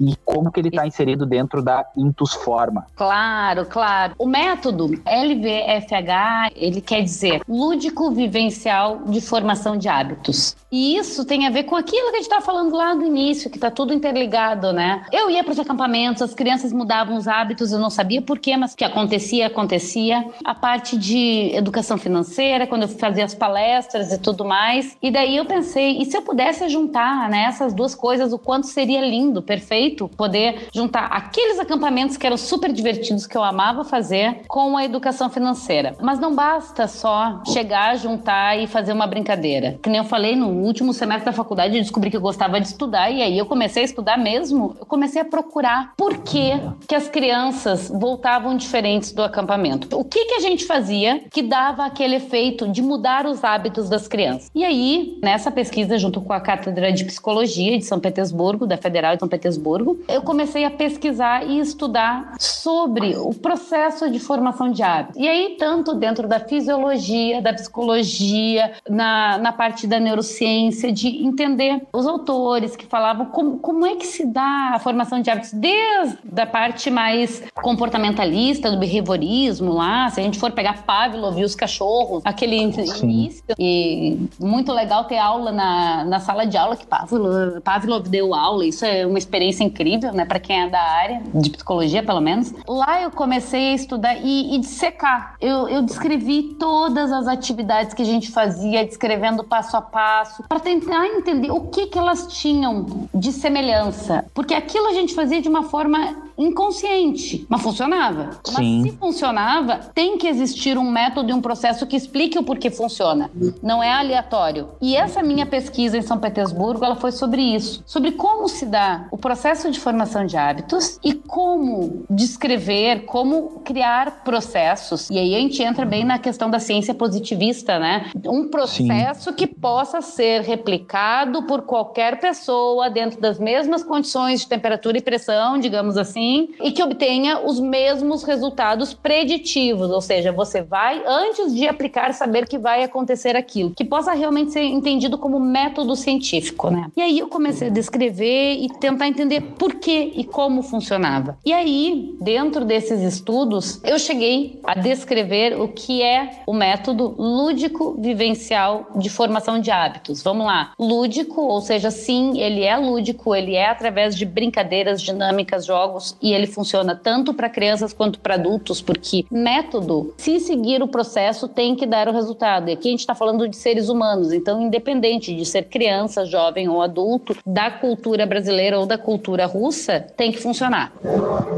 E 0.02 0.16
como 0.26 0.52
que 0.52 0.60
ele 0.60 0.70
está 0.70 0.88
inserido 0.88 1.26
dentro 1.26 1.62
da 1.62 1.86
Intus 1.96 2.34
Forma. 2.34 2.88
Claro, 2.96 3.66
claro. 3.66 4.16
O 4.18 4.26
método 4.26 4.88
LVFH, 5.06 6.52
ele 6.56 6.82
quer 6.82 7.04
dizer 7.04 7.42
lúdico 7.48 8.10
vivencial 8.12 9.04
de 9.06 9.22
formação 9.22 9.78
de 9.78 9.88
hábitos. 9.88 10.56
E 10.72 10.98
isso 10.98 11.26
tem 11.26 11.46
a 11.46 11.50
ver 11.50 11.64
com 11.64 11.76
aquilo 11.76 12.10
que 12.10 12.16
a 12.16 12.20
gente 12.20 12.24
estava 12.24 12.42
falando 12.42 12.76
lá 12.76 12.94
do 12.96 13.04
início, 13.04 13.50
que 13.50 13.58
está 13.58 13.70
tudo 13.70 13.94
interligado, 13.94 14.72
né? 14.72 15.06
Eu 15.12 15.30
ia 15.30 15.44
para 15.44 15.52
os 15.52 15.60
acampamentos, 15.60 16.22
as 16.22 16.34
crianças 16.34 16.72
mudavam 16.72 17.18
os 17.18 17.28
hábitos, 17.28 17.72
eu 17.72 17.80
não 17.80 17.90
sabia 17.90 18.22
por 18.22 18.40
quê, 18.40 18.56
mas 18.56 18.74
o 18.74 18.78
que 18.78 18.86
acontecia, 18.86 19.48
acontecia. 19.48 20.26
A 20.46 20.56
parte 20.56 20.98
de 20.98 21.52
educação 21.54 21.98
financeira, 21.98 22.66
quando 22.66 22.84
eu 22.84 22.88
fazia 22.88 23.26
as 23.26 23.36
palestras 23.36 24.14
e 24.14 24.18
tudo 24.18 24.46
mais. 24.46 24.98
E 25.02 25.12
daí 25.12 25.36
eu 25.36 25.46
pensei, 25.46 25.98
e 26.02 26.06
se 26.06 26.16
eu 26.16 26.22
pudesse 26.22 26.68
juntar 26.70 27.30
né, 27.30 27.44
essas 27.44 27.74
duas 27.74 27.94
coisas, 27.94 28.32
o 28.32 28.40
quanto 28.40 28.68
seria 28.68 29.02
lindo, 29.02 29.42
perfeito, 29.42 29.91
poder 29.96 30.68
juntar 30.74 31.06
aqueles 31.06 31.60
acampamentos 31.60 32.18
que 32.18 32.26
eram 32.26 32.38
super 32.38 32.72
divertidos, 32.72 33.26
que 33.28 33.38
eu 33.38 33.44
amava 33.44 33.84
fazer, 33.84 34.42
com 34.48 34.78
a 34.78 34.86
educação 34.86 35.30
financeira. 35.30 35.96
Mas 36.02 36.20
não 36.20 36.36
basta 36.36 36.88
só 36.88 37.42
chegar, 37.48 37.98
juntar 37.98 38.58
e 38.58 38.68
fazer 38.68 38.94
uma 38.94 39.08
brincadeira. 39.08 39.80
Que 39.82 39.90
nem 39.90 40.00
eu 40.00 40.06
falei, 40.06 40.36
no 40.36 40.48
último 40.48 40.94
semestre 40.94 41.26
da 41.26 41.34
faculdade 41.34 41.76
eu 41.76 41.82
descobri 41.82 42.10
que 42.10 42.18
eu 42.18 42.22
gostava 42.22 42.60
de 42.60 42.68
estudar 42.68 43.10
e 43.10 43.22
aí 43.22 43.38
eu 43.38 43.46
comecei 43.46 43.84
a 43.84 43.86
estudar 43.86 44.18
mesmo. 44.18 44.76
Eu 44.80 44.86
comecei 44.86 45.22
a 45.22 45.26
procurar 45.26 45.94
por 45.98 46.18
que, 46.20 46.52
que 46.88 46.96
as 46.96 47.08
crianças 47.08 47.90
voltavam 47.90 48.56
diferentes 48.56 49.12
do 49.12 49.24
acampamento. 49.24 49.98
O 49.98 50.04
que, 50.04 50.26
que 50.26 50.36
a 50.36 50.40
gente 50.40 50.66
fazia 50.66 51.24
que 51.32 51.42
dava 51.42 51.86
aquele 51.86 52.16
efeito 52.16 52.68
de 52.68 52.82
mudar 52.82 53.26
os 53.26 53.44
hábitos 53.44 53.90
das 53.90 54.08
crianças? 54.08 54.50
E 54.54 54.64
aí, 54.64 55.18
nessa 55.22 55.50
pesquisa, 55.50 55.98
junto 55.98 56.22
com 56.22 56.34
a 56.34 56.40
Cátedra 56.40 56.92
de 56.92 57.06
Psicologia 57.06 57.78
de 57.78 57.86
São 57.86 58.00
Petersburgo, 58.00 58.68
da 58.68 58.78
Federal 58.78 59.16
de 59.16 59.20
São 59.20 59.30
Petersburgo, 59.30 59.81
eu 60.08 60.22
comecei 60.22 60.66
a 60.66 60.72
pesquisar 60.72 61.48
e 61.48 61.60
estudar 61.60 62.36
sobre 62.40 63.16
o 63.18 63.34
processo 63.34 64.10
de 64.10 64.20
formação 64.20 64.72
de 64.72 64.84
hábitos. 64.84 65.22
E 65.22 65.28
aí, 65.28 65.56
tanto 65.58 65.94
dentro 65.94 66.28
da 66.28 66.40
fisiologia, 66.40 67.42
da 67.42 67.54
psicologia, 67.54 68.74
na, 68.90 69.38
na 69.38 69.52
parte 69.52 69.88
da 69.88 70.00
neurociência, 70.00 70.92
de 70.92 71.24
entender 71.26 71.82
os 71.94 72.08
autores 72.08 72.76
que 72.76 72.86
falavam 72.86 73.28
como, 73.28 73.58
como 73.60 73.86
é 73.86 73.96
que 73.96 74.06
se 74.06 74.26
dá 74.26 74.72
a 74.74 74.80
formação 74.80 75.22
de 75.22 75.30
hábitos, 75.30 75.52
desde 75.54 76.42
a 76.42 76.46
parte 76.46 76.90
mais 76.90 77.44
comportamentalista, 77.56 78.72
do 78.72 78.78
behaviorismo 78.78 79.74
lá, 79.74 80.10
se 80.10 80.20
a 80.20 80.24
gente 80.24 80.40
for 80.40 80.52
pegar 80.52 80.84
Pavlov 80.84 81.38
e 81.38 81.44
os 81.44 81.56
cachorros, 81.56 82.22
aquele 82.26 82.56
início, 82.58 83.44
e 83.58 84.18
muito 84.40 84.72
legal 84.72 85.06
ter 85.06 85.18
aula 85.18 85.52
na, 85.52 86.04
na 86.06 86.20
sala 86.20 86.46
de 86.46 86.58
aula 86.58 86.76
que 86.76 86.86
Pavlov, 86.86 87.62
Pavlov 87.62 88.08
deu 88.08 88.34
aula, 88.34 88.66
isso 88.66 88.86
é 88.86 89.06
uma 89.06 89.18
experiência 89.18 89.64
incrível, 89.72 90.14
né, 90.14 90.26
para 90.26 90.40
quem 90.40 90.62
é 90.62 90.70
da 90.70 90.82
área, 90.82 91.22
de 91.34 91.50
psicologia 91.50 92.04
pelo 92.04 92.22
menos. 92.22 92.54
Lá 92.68 93.02
eu 93.02 93.12
comecei 93.12 93.72
a 93.72 93.76
estudar 93.76 94.16
e, 94.16 94.56
e 94.56 94.60
dissecar. 94.60 95.36
Eu, 95.40 95.68
eu 95.68 95.82
descrevi 95.82 96.56
todas 96.60 97.12
as 97.12 97.28
atividades 97.28 97.94
que 97.94 98.02
a 98.02 98.06
gente 98.06 98.30
fazia, 98.32 98.86
descrevendo 98.86 99.44
passo 99.44 99.76
a 99.78 99.82
passo, 99.82 100.44
para 100.48 100.60
tentar 100.60 101.08
entender 101.08 101.52
o 101.52 101.62
que, 101.62 101.88
que 101.88 101.98
elas 101.98 102.28
tinham 102.28 103.08
de 103.14 103.32
semelhança. 103.32 104.26
Porque 104.34 104.54
aquilo 104.54 104.88
a 104.88 104.94
gente 104.94 105.14
fazia 105.14 105.42
de 105.42 105.50
uma 105.50 105.64
forma 105.64 106.16
inconsciente, 106.38 107.46
mas 107.48 107.62
funcionava. 107.62 108.32
Sim. 108.44 108.82
Mas 108.82 108.92
se 108.92 108.98
funcionava, 108.98 109.78
tem 109.94 110.18
que 110.18 110.28
existir 110.28 110.78
um 110.78 110.90
método 110.90 111.30
e 111.30 111.34
um 111.34 111.42
processo 111.42 111.86
que 111.86 111.96
explique 111.96 112.38
o 112.38 112.44
porquê 112.44 112.70
funciona. 112.70 113.30
Não 113.62 113.82
é 113.82 113.92
aleatório. 113.92 114.70
E 114.82 114.96
essa 114.96 115.22
minha 115.22 115.46
pesquisa 115.46 115.98
em 115.98 116.02
São 116.02 116.18
Petersburgo, 116.18 116.84
ela 116.84 116.96
foi 116.96 117.12
sobre 117.12 117.42
isso, 117.42 117.84
sobre 117.86 118.14
como 118.14 118.48
se 118.48 118.66
dá 118.66 119.06
o 119.12 119.18
processo 119.18 119.51
de 119.52 119.80
formação 119.80 120.26
de 120.26 120.38
hábitos 120.38 120.98
e 121.04 121.14
como 121.14 122.06
descrever, 122.10 123.06
como 123.06 123.62
criar 123.66 124.24
processos. 124.24 125.10
E 125.10 125.18
aí 125.18 125.36
a 125.36 125.40
gente 125.40 125.62
entra 125.62 125.86
bem 125.86 126.06
na 126.06 126.18
questão 126.18 126.50
da 126.50 126.58
ciência 126.58 126.94
positivista, 126.94 127.78
né? 127.78 128.10
Um 128.26 128.48
processo 128.48 129.30
Sim. 129.30 129.36
que 129.36 129.46
possa 129.46 130.02
ser 130.02 130.42
replicado 130.42 131.44
por 131.44 131.64
qualquer 131.64 132.20
pessoa 132.20 132.90
dentro 132.90 133.20
das 133.20 133.40
mesmas 133.40 133.84
condições 133.84 134.42
de 134.42 134.48
temperatura 134.48 134.98
e 134.98 135.02
pressão, 135.02 135.58
digamos 135.58 135.98
assim, 135.98 136.50
e 136.62 136.72
que 136.72 136.82
obtenha 136.82 137.40
os 137.46 137.60
mesmos 137.60 138.24
resultados 138.24 138.94
preditivos, 138.94 139.92
ou 139.92 140.02
seja, 140.02 140.32
você 140.32 140.62
vai, 140.62 141.04
antes 141.06 141.54
de 141.54 141.68
aplicar, 141.68 142.14
saber 142.14 142.48
que 142.48 142.58
vai 142.58 142.84
acontecer 142.84 143.36
aquilo, 143.36 143.72
que 143.72 143.84
possa 143.84 144.14
realmente 144.14 144.52
ser 144.52 144.64
entendido 144.64 145.18
como 145.18 145.40
método 145.40 145.96
científico, 145.96 146.70
né? 146.70 146.90
E 146.96 147.02
aí 147.02 147.20
eu 147.20 147.28
comecei 147.28 147.68
a 147.68 147.72
descrever 147.72 148.54
e 148.56 148.70
tentar 148.80 149.08
entender 149.08 149.41
por 149.42 149.76
que 149.76 150.12
e 150.16 150.24
como 150.24 150.62
funcionava. 150.62 151.38
E 151.46 151.54
aí, 151.54 152.16
dentro 152.22 152.66
desses 152.66 153.02
estudos, 153.02 153.82
eu 153.84 153.98
cheguei 153.98 154.60
a 154.64 154.76
descrever 154.76 155.60
o 155.60 155.68
que 155.68 156.02
é 156.02 156.42
o 156.46 156.54
método 156.54 157.16
lúdico 157.18 157.96
vivencial 158.00 158.88
de 158.96 159.10
formação 159.10 159.60
de 159.60 159.72
hábitos. 159.72 160.22
Vamos 160.22 160.46
lá. 160.46 160.74
Lúdico, 160.80 161.42
ou 161.42 161.62
seja, 161.62 161.92
sim, 161.92 162.40
ele 162.40 162.64
é 162.64 162.78
lúdico, 162.78 163.36
ele 163.36 163.56
é 163.56 163.70
através 163.70 164.16
de 164.16 164.26
brincadeiras, 164.26 165.02
dinâmicas, 165.02 165.66
jogos 165.66 166.16
e 166.22 166.34
ele 166.34 166.48
funciona 166.48 166.96
tanto 166.96 167.34
para 167.34 167.50
crianças 167.50 167.94
quanto 167.94 168.20
para 168.20 168.36
adultos, 168.36 168.82
porque 168.82 169.26
método, 169.32 170.14
se 170.18 170.40
seguir 170.40 170.82
o 170.82 170.88
processo, 170.88 171.48
tem 171.48 171.76
que 171.76 171.86
dar 171.86 172.08
o 172.08 172.14
resultado. 172.14 172.70
E 172.70 172.74
aqui 172.74 172.88
a 172.88 172.92
gente 172.92 173.00
está 173.00 173.16
falando 173.16 173.48
de 173.48 173.56
seres 173.56 173.90
humanos, 173.90 174.32
então, 174.32 174.62
independente 174.62 175.36
de 175.36 175.46
ser 175.46 175.64
criança, 175.64 176.26
jovem 176.26 176.70
ou 176.70 176.82
adulto, 176.82 177.36
da 177.46 177.72
cultura 177.72 178.26
brasileira 178.26 178.80
ou 178.80 178.86
da 178.86 178.98
cultura 178.98 179.31
russa, 179.46 180.00
tem 180.00 180.32
que 180.32 180.40
funcionar. 180.40 180.94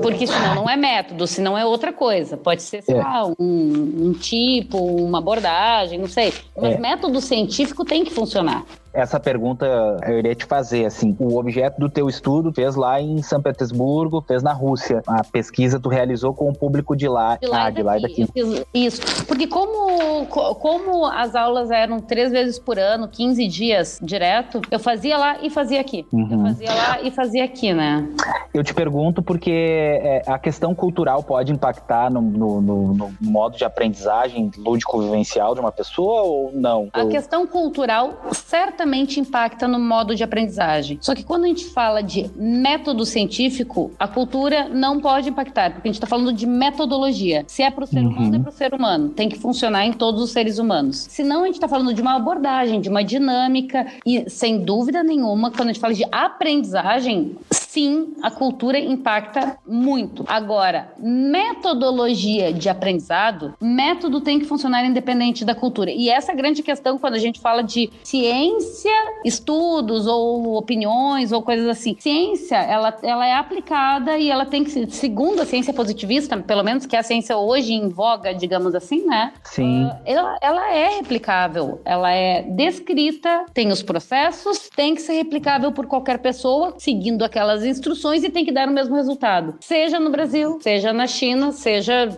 Porque 0.01 0.27
senão 0.27 0.55
não 0.55 0.69
é 0.69 0.75
método, 0.75 1.25
senão 1.27 1.57
é 1.57 1.65
outra 1.65 1.91
coisa. 1.91 2.37
Pode 2.37 2.61
ser, 2.61 2.81
sei 2.81 2.95
é. 2.95 2.99
lá, 2.99 3.25
um, 3.25 3.33
um, 3.39 4.13
tipo, 4.13 4.77
uma 4.77 5.19
abordagem, 5.19 5.99
não 5.99 6.07
sei. 6.07 6.33
Mas 6.55 6.75
é. 6.75 6.79
método 6.79 7.21
científico 7.21 7.85
tem 7.85 8.03
que 8.03 8.11
funcionar 8.11 8.65
essa 8.93 9.19
pergunta 9.19 9.65
eu 10.07 10.19
iria 10.19 10.35
te 10.35 10.45
fazer, 10.45 10.85
assim, 10.85 11.15
o 11.19 11.37
objeto 11.37 11.79
do 11.79 11.89
teu 11.89 12.07
estudo 12.07 12.53
fez 12.53 12.75
lá 12.75 13.01
em 13.01 13.23
São 13.23 13.41
Petersburgo, 13.41 14.23
fez 14.27 14.43
na 14.43 14.53
Rússia. 14.53 15.01
A 15.07 15.23
pesquisa 15.23 15.79
tu 15.79 15.89
realizou 15.89 16.33
com 16.33 16.49
o 16.49 16.53
público 16.53 16.95
de 16.95 17.07
lá, 17.07 17.37
de 17.37 17.47
lá, 17.47 17.65
ah, 17.65 17.69
de 17.71 17.81
lá 17.81 17.97
e 17.97 18.01
daqui. 18.03 18.27
Isso, 18.73 19.25
porque 19.25 19.47
como, 19.47 20.27
como 20.27 21.05
as 21.07 21.33
aulas 21.33 21.71
eram 21.71 21.99
três 21.99 22.31
vezes 22.31 22.59
por 22.59 22.77
ano, 22.77 23.07
15 23.07 23.47
dias 23.47 23.99
direto, 24.01 24.61
eu 24.69 24.79
fazia 24.79 25.17
lá 25.17 25.37
e 25.41 25.49
fazia 25.49 25.81
aqui. 25.81 26.05
Uhum. 26.13 26.29
Eu 26.31 26.39
fazia 26.53 26.73
lá 26.73 27.01
e 27.01 27.11
fazia 27.11 27.43
aqui, 27.43 27.73
né? 27.73 28.07
Eu 28.53 28.63
te 28.63 28.73
pergunto 28.73 29.23
porque 29.23 29.51
é, 29.51 30.21
a 30.27 30.37
questão 30.37 30.75
cultural 30.75 31.23
pode 31.23 31.51
impactar 31.51 32.11
no, 32.11 32.21
no, 32.21 32.61
no, 32.61 32.93
no 32.93 33.13
modo 33.19 33.57
de 33.57 33.65
aprendizagem 33.65 34.51
lúdico-vivencial 34.55 35.55
de 35.55 35.59
uma 35.59 35.71
pessoa 35.71 36.21
ou 36.21 36.51
não? 36.53 36.89
A 36.93 37.05
questão 37.07 37.47
cultural 37.47 38.13
certamente 38.31 38.82
certamente 38.83 39.19
impacta 39.19 39.67
no 39.67 39.79
modo 39.79 40.13
de 40.13 40.23
aprendizagem. 40.23 40.97
Só 41.01 41.15
que 41.15 41.23
quando 41.23 41.45
a 41.45 41.47
gente 41.47 41.65
fala 41.65 42.01
de 42.01 42.29
método 42.35 43.05
científico, 43.05 43.91
a 43.97 44.07
cultura 44.07 44.67
não 44.67 44.99
pode 44.99 45.29
impactar, 45.29 45.71
porque 45.71 45.87
a 45.87 45.91
gente 45.91 45.95
está 45.95 46.07
falando 46.07 46.33
de 46.33 46.45
metodologia. 46.45 47.45
Se 47.47 47.63
é 47.63 47.71
para 47.71 47.85
o 47.85 47.87
ser 47.87 47.99
uhum. 47.99 48.09
humano, 48.09 48.35
é 48.35 48.39
para 48.39 48.49
o 48.49 48.53
ser 48.53 48.73
humano. 48.73 49.09
Tem 49.09 49.29
que 49.29 49.39
funcionar 49.39 49.85
em 49.85 49.93
todos 49.93 50.21
os 50.21 50.31
seres 50.31 50.59
humanos. 50.59 51.07
Senão, 51.09 51.43
a 51.43 51.45
gente 51.45 51.55
está 51.55 51.67
falando 51.67 51.93
de 51.93 52.01
uma 52.01 52.15
abordagem, 52.15 52.81
de 52.81 52.89
uma 52.89 53.03
dinâmica, 53.03 53.87
e 54.05 54.29
sem 54.29 54.59
dúvida 54.59 55.01
nenhuma, 55.01 55.49
quando 55.49 55.69
a 55.69 55.73
gente 55.73 55.79
fala 55.79 55.93
de 55.93 56.05
aprendizagem, 56.11 57.37
sim, 57.73 58.13
a 58.21 58.29
cultura 58.29 58.77
impacta 58.77 59.57
muito. 59.67 60.23
Agora, 60.27 60.93
metodologia 60.99 62.53
de 62.53 62.69
aprendizado, 62.69 63.55
método 63.59 64.21
tem 64.21 64.37
que 64.37 64.45
funcionar 64.45 64.85
independente 64.85 65.43
da 65.43 65.55
cultura. 65.55 65.89
E 65.89 66.07
essa 66.07 66.31
é 66.31 66.33
a 66.33 66.37
grande 66.37 66.61
questão 66.61 66.99
quando 66.99 67.15
a 67.15 67.19
gente 67.19 67.39
fala 67.39 67.63
de 67.63 67.89
ciência 68.03 68.91
estudos 69.25 70.05
ou 70.05 70.55
opiniões 70.55 71.31
ou 71.31 71.41
coisas 71.41 71.67
assim. 71.67 71.95
Ciência, 71.99 72.57
ela, 72.57 72.95
ela 73.01 73.25
é 73.25 73.33
aplicada 73.33 74.19
e 74.19 74.29
ela 74.29 74.45
tem 74.45 74.63
que, 74.63 74.91
segundo 74.91 75.41
a 75.41 75.45
ciência 75.45 75.73
positivista, 75.73 76.37
pelo 76.37 76.63
menos 76.63 76.85
que 76.85 76.95
é 76.95 76.99
a 76.99 77.03
ciência 77.03 77.35
hoje 77.37 77.73
em 77.73 77.89
voga, 77.89 78.35
digamos 78.35 78.75
assim, 78.75 79.03
né? 79.05 79.33
Sim. 79.43 79.85
Uh, 79.85 79.95
ela, 80.05 80.37
ela 80.41 80.71
é 80.71 80.89
replicável, 80.97 81.81
ela 81.83 82.11
é 82.11 82.43
descrita, 82.43 83.45
tem 83.51 83.71
os 83.71 83.81
processos, 83.81 84.69
tem 84.75 84.93
que 84.93 85.01
ser 85.01 85.13
replicável 85.13 85.71
por 85.71 85.87
qualquer 85.87 86.19
pessoa, 86.19 86.75
seguindo 86.77 87.23
aquelas 87.23 87.62
instruções 87.65 88.23
e 88.23 88.29
tem 88.29 88.45
que 88.45 88.51
dar 88.51 88.67
o 88.67 88.71
mesmo 88.71 88.95
resultado. 88.95 89.55
Seja 89.59 89.99
no 89.99 90.09
Brasil, 90.09 90.59
seja 90.61 90.93
na 90.93 91.07
China, 91.07 91.51
seja 91.51 92.09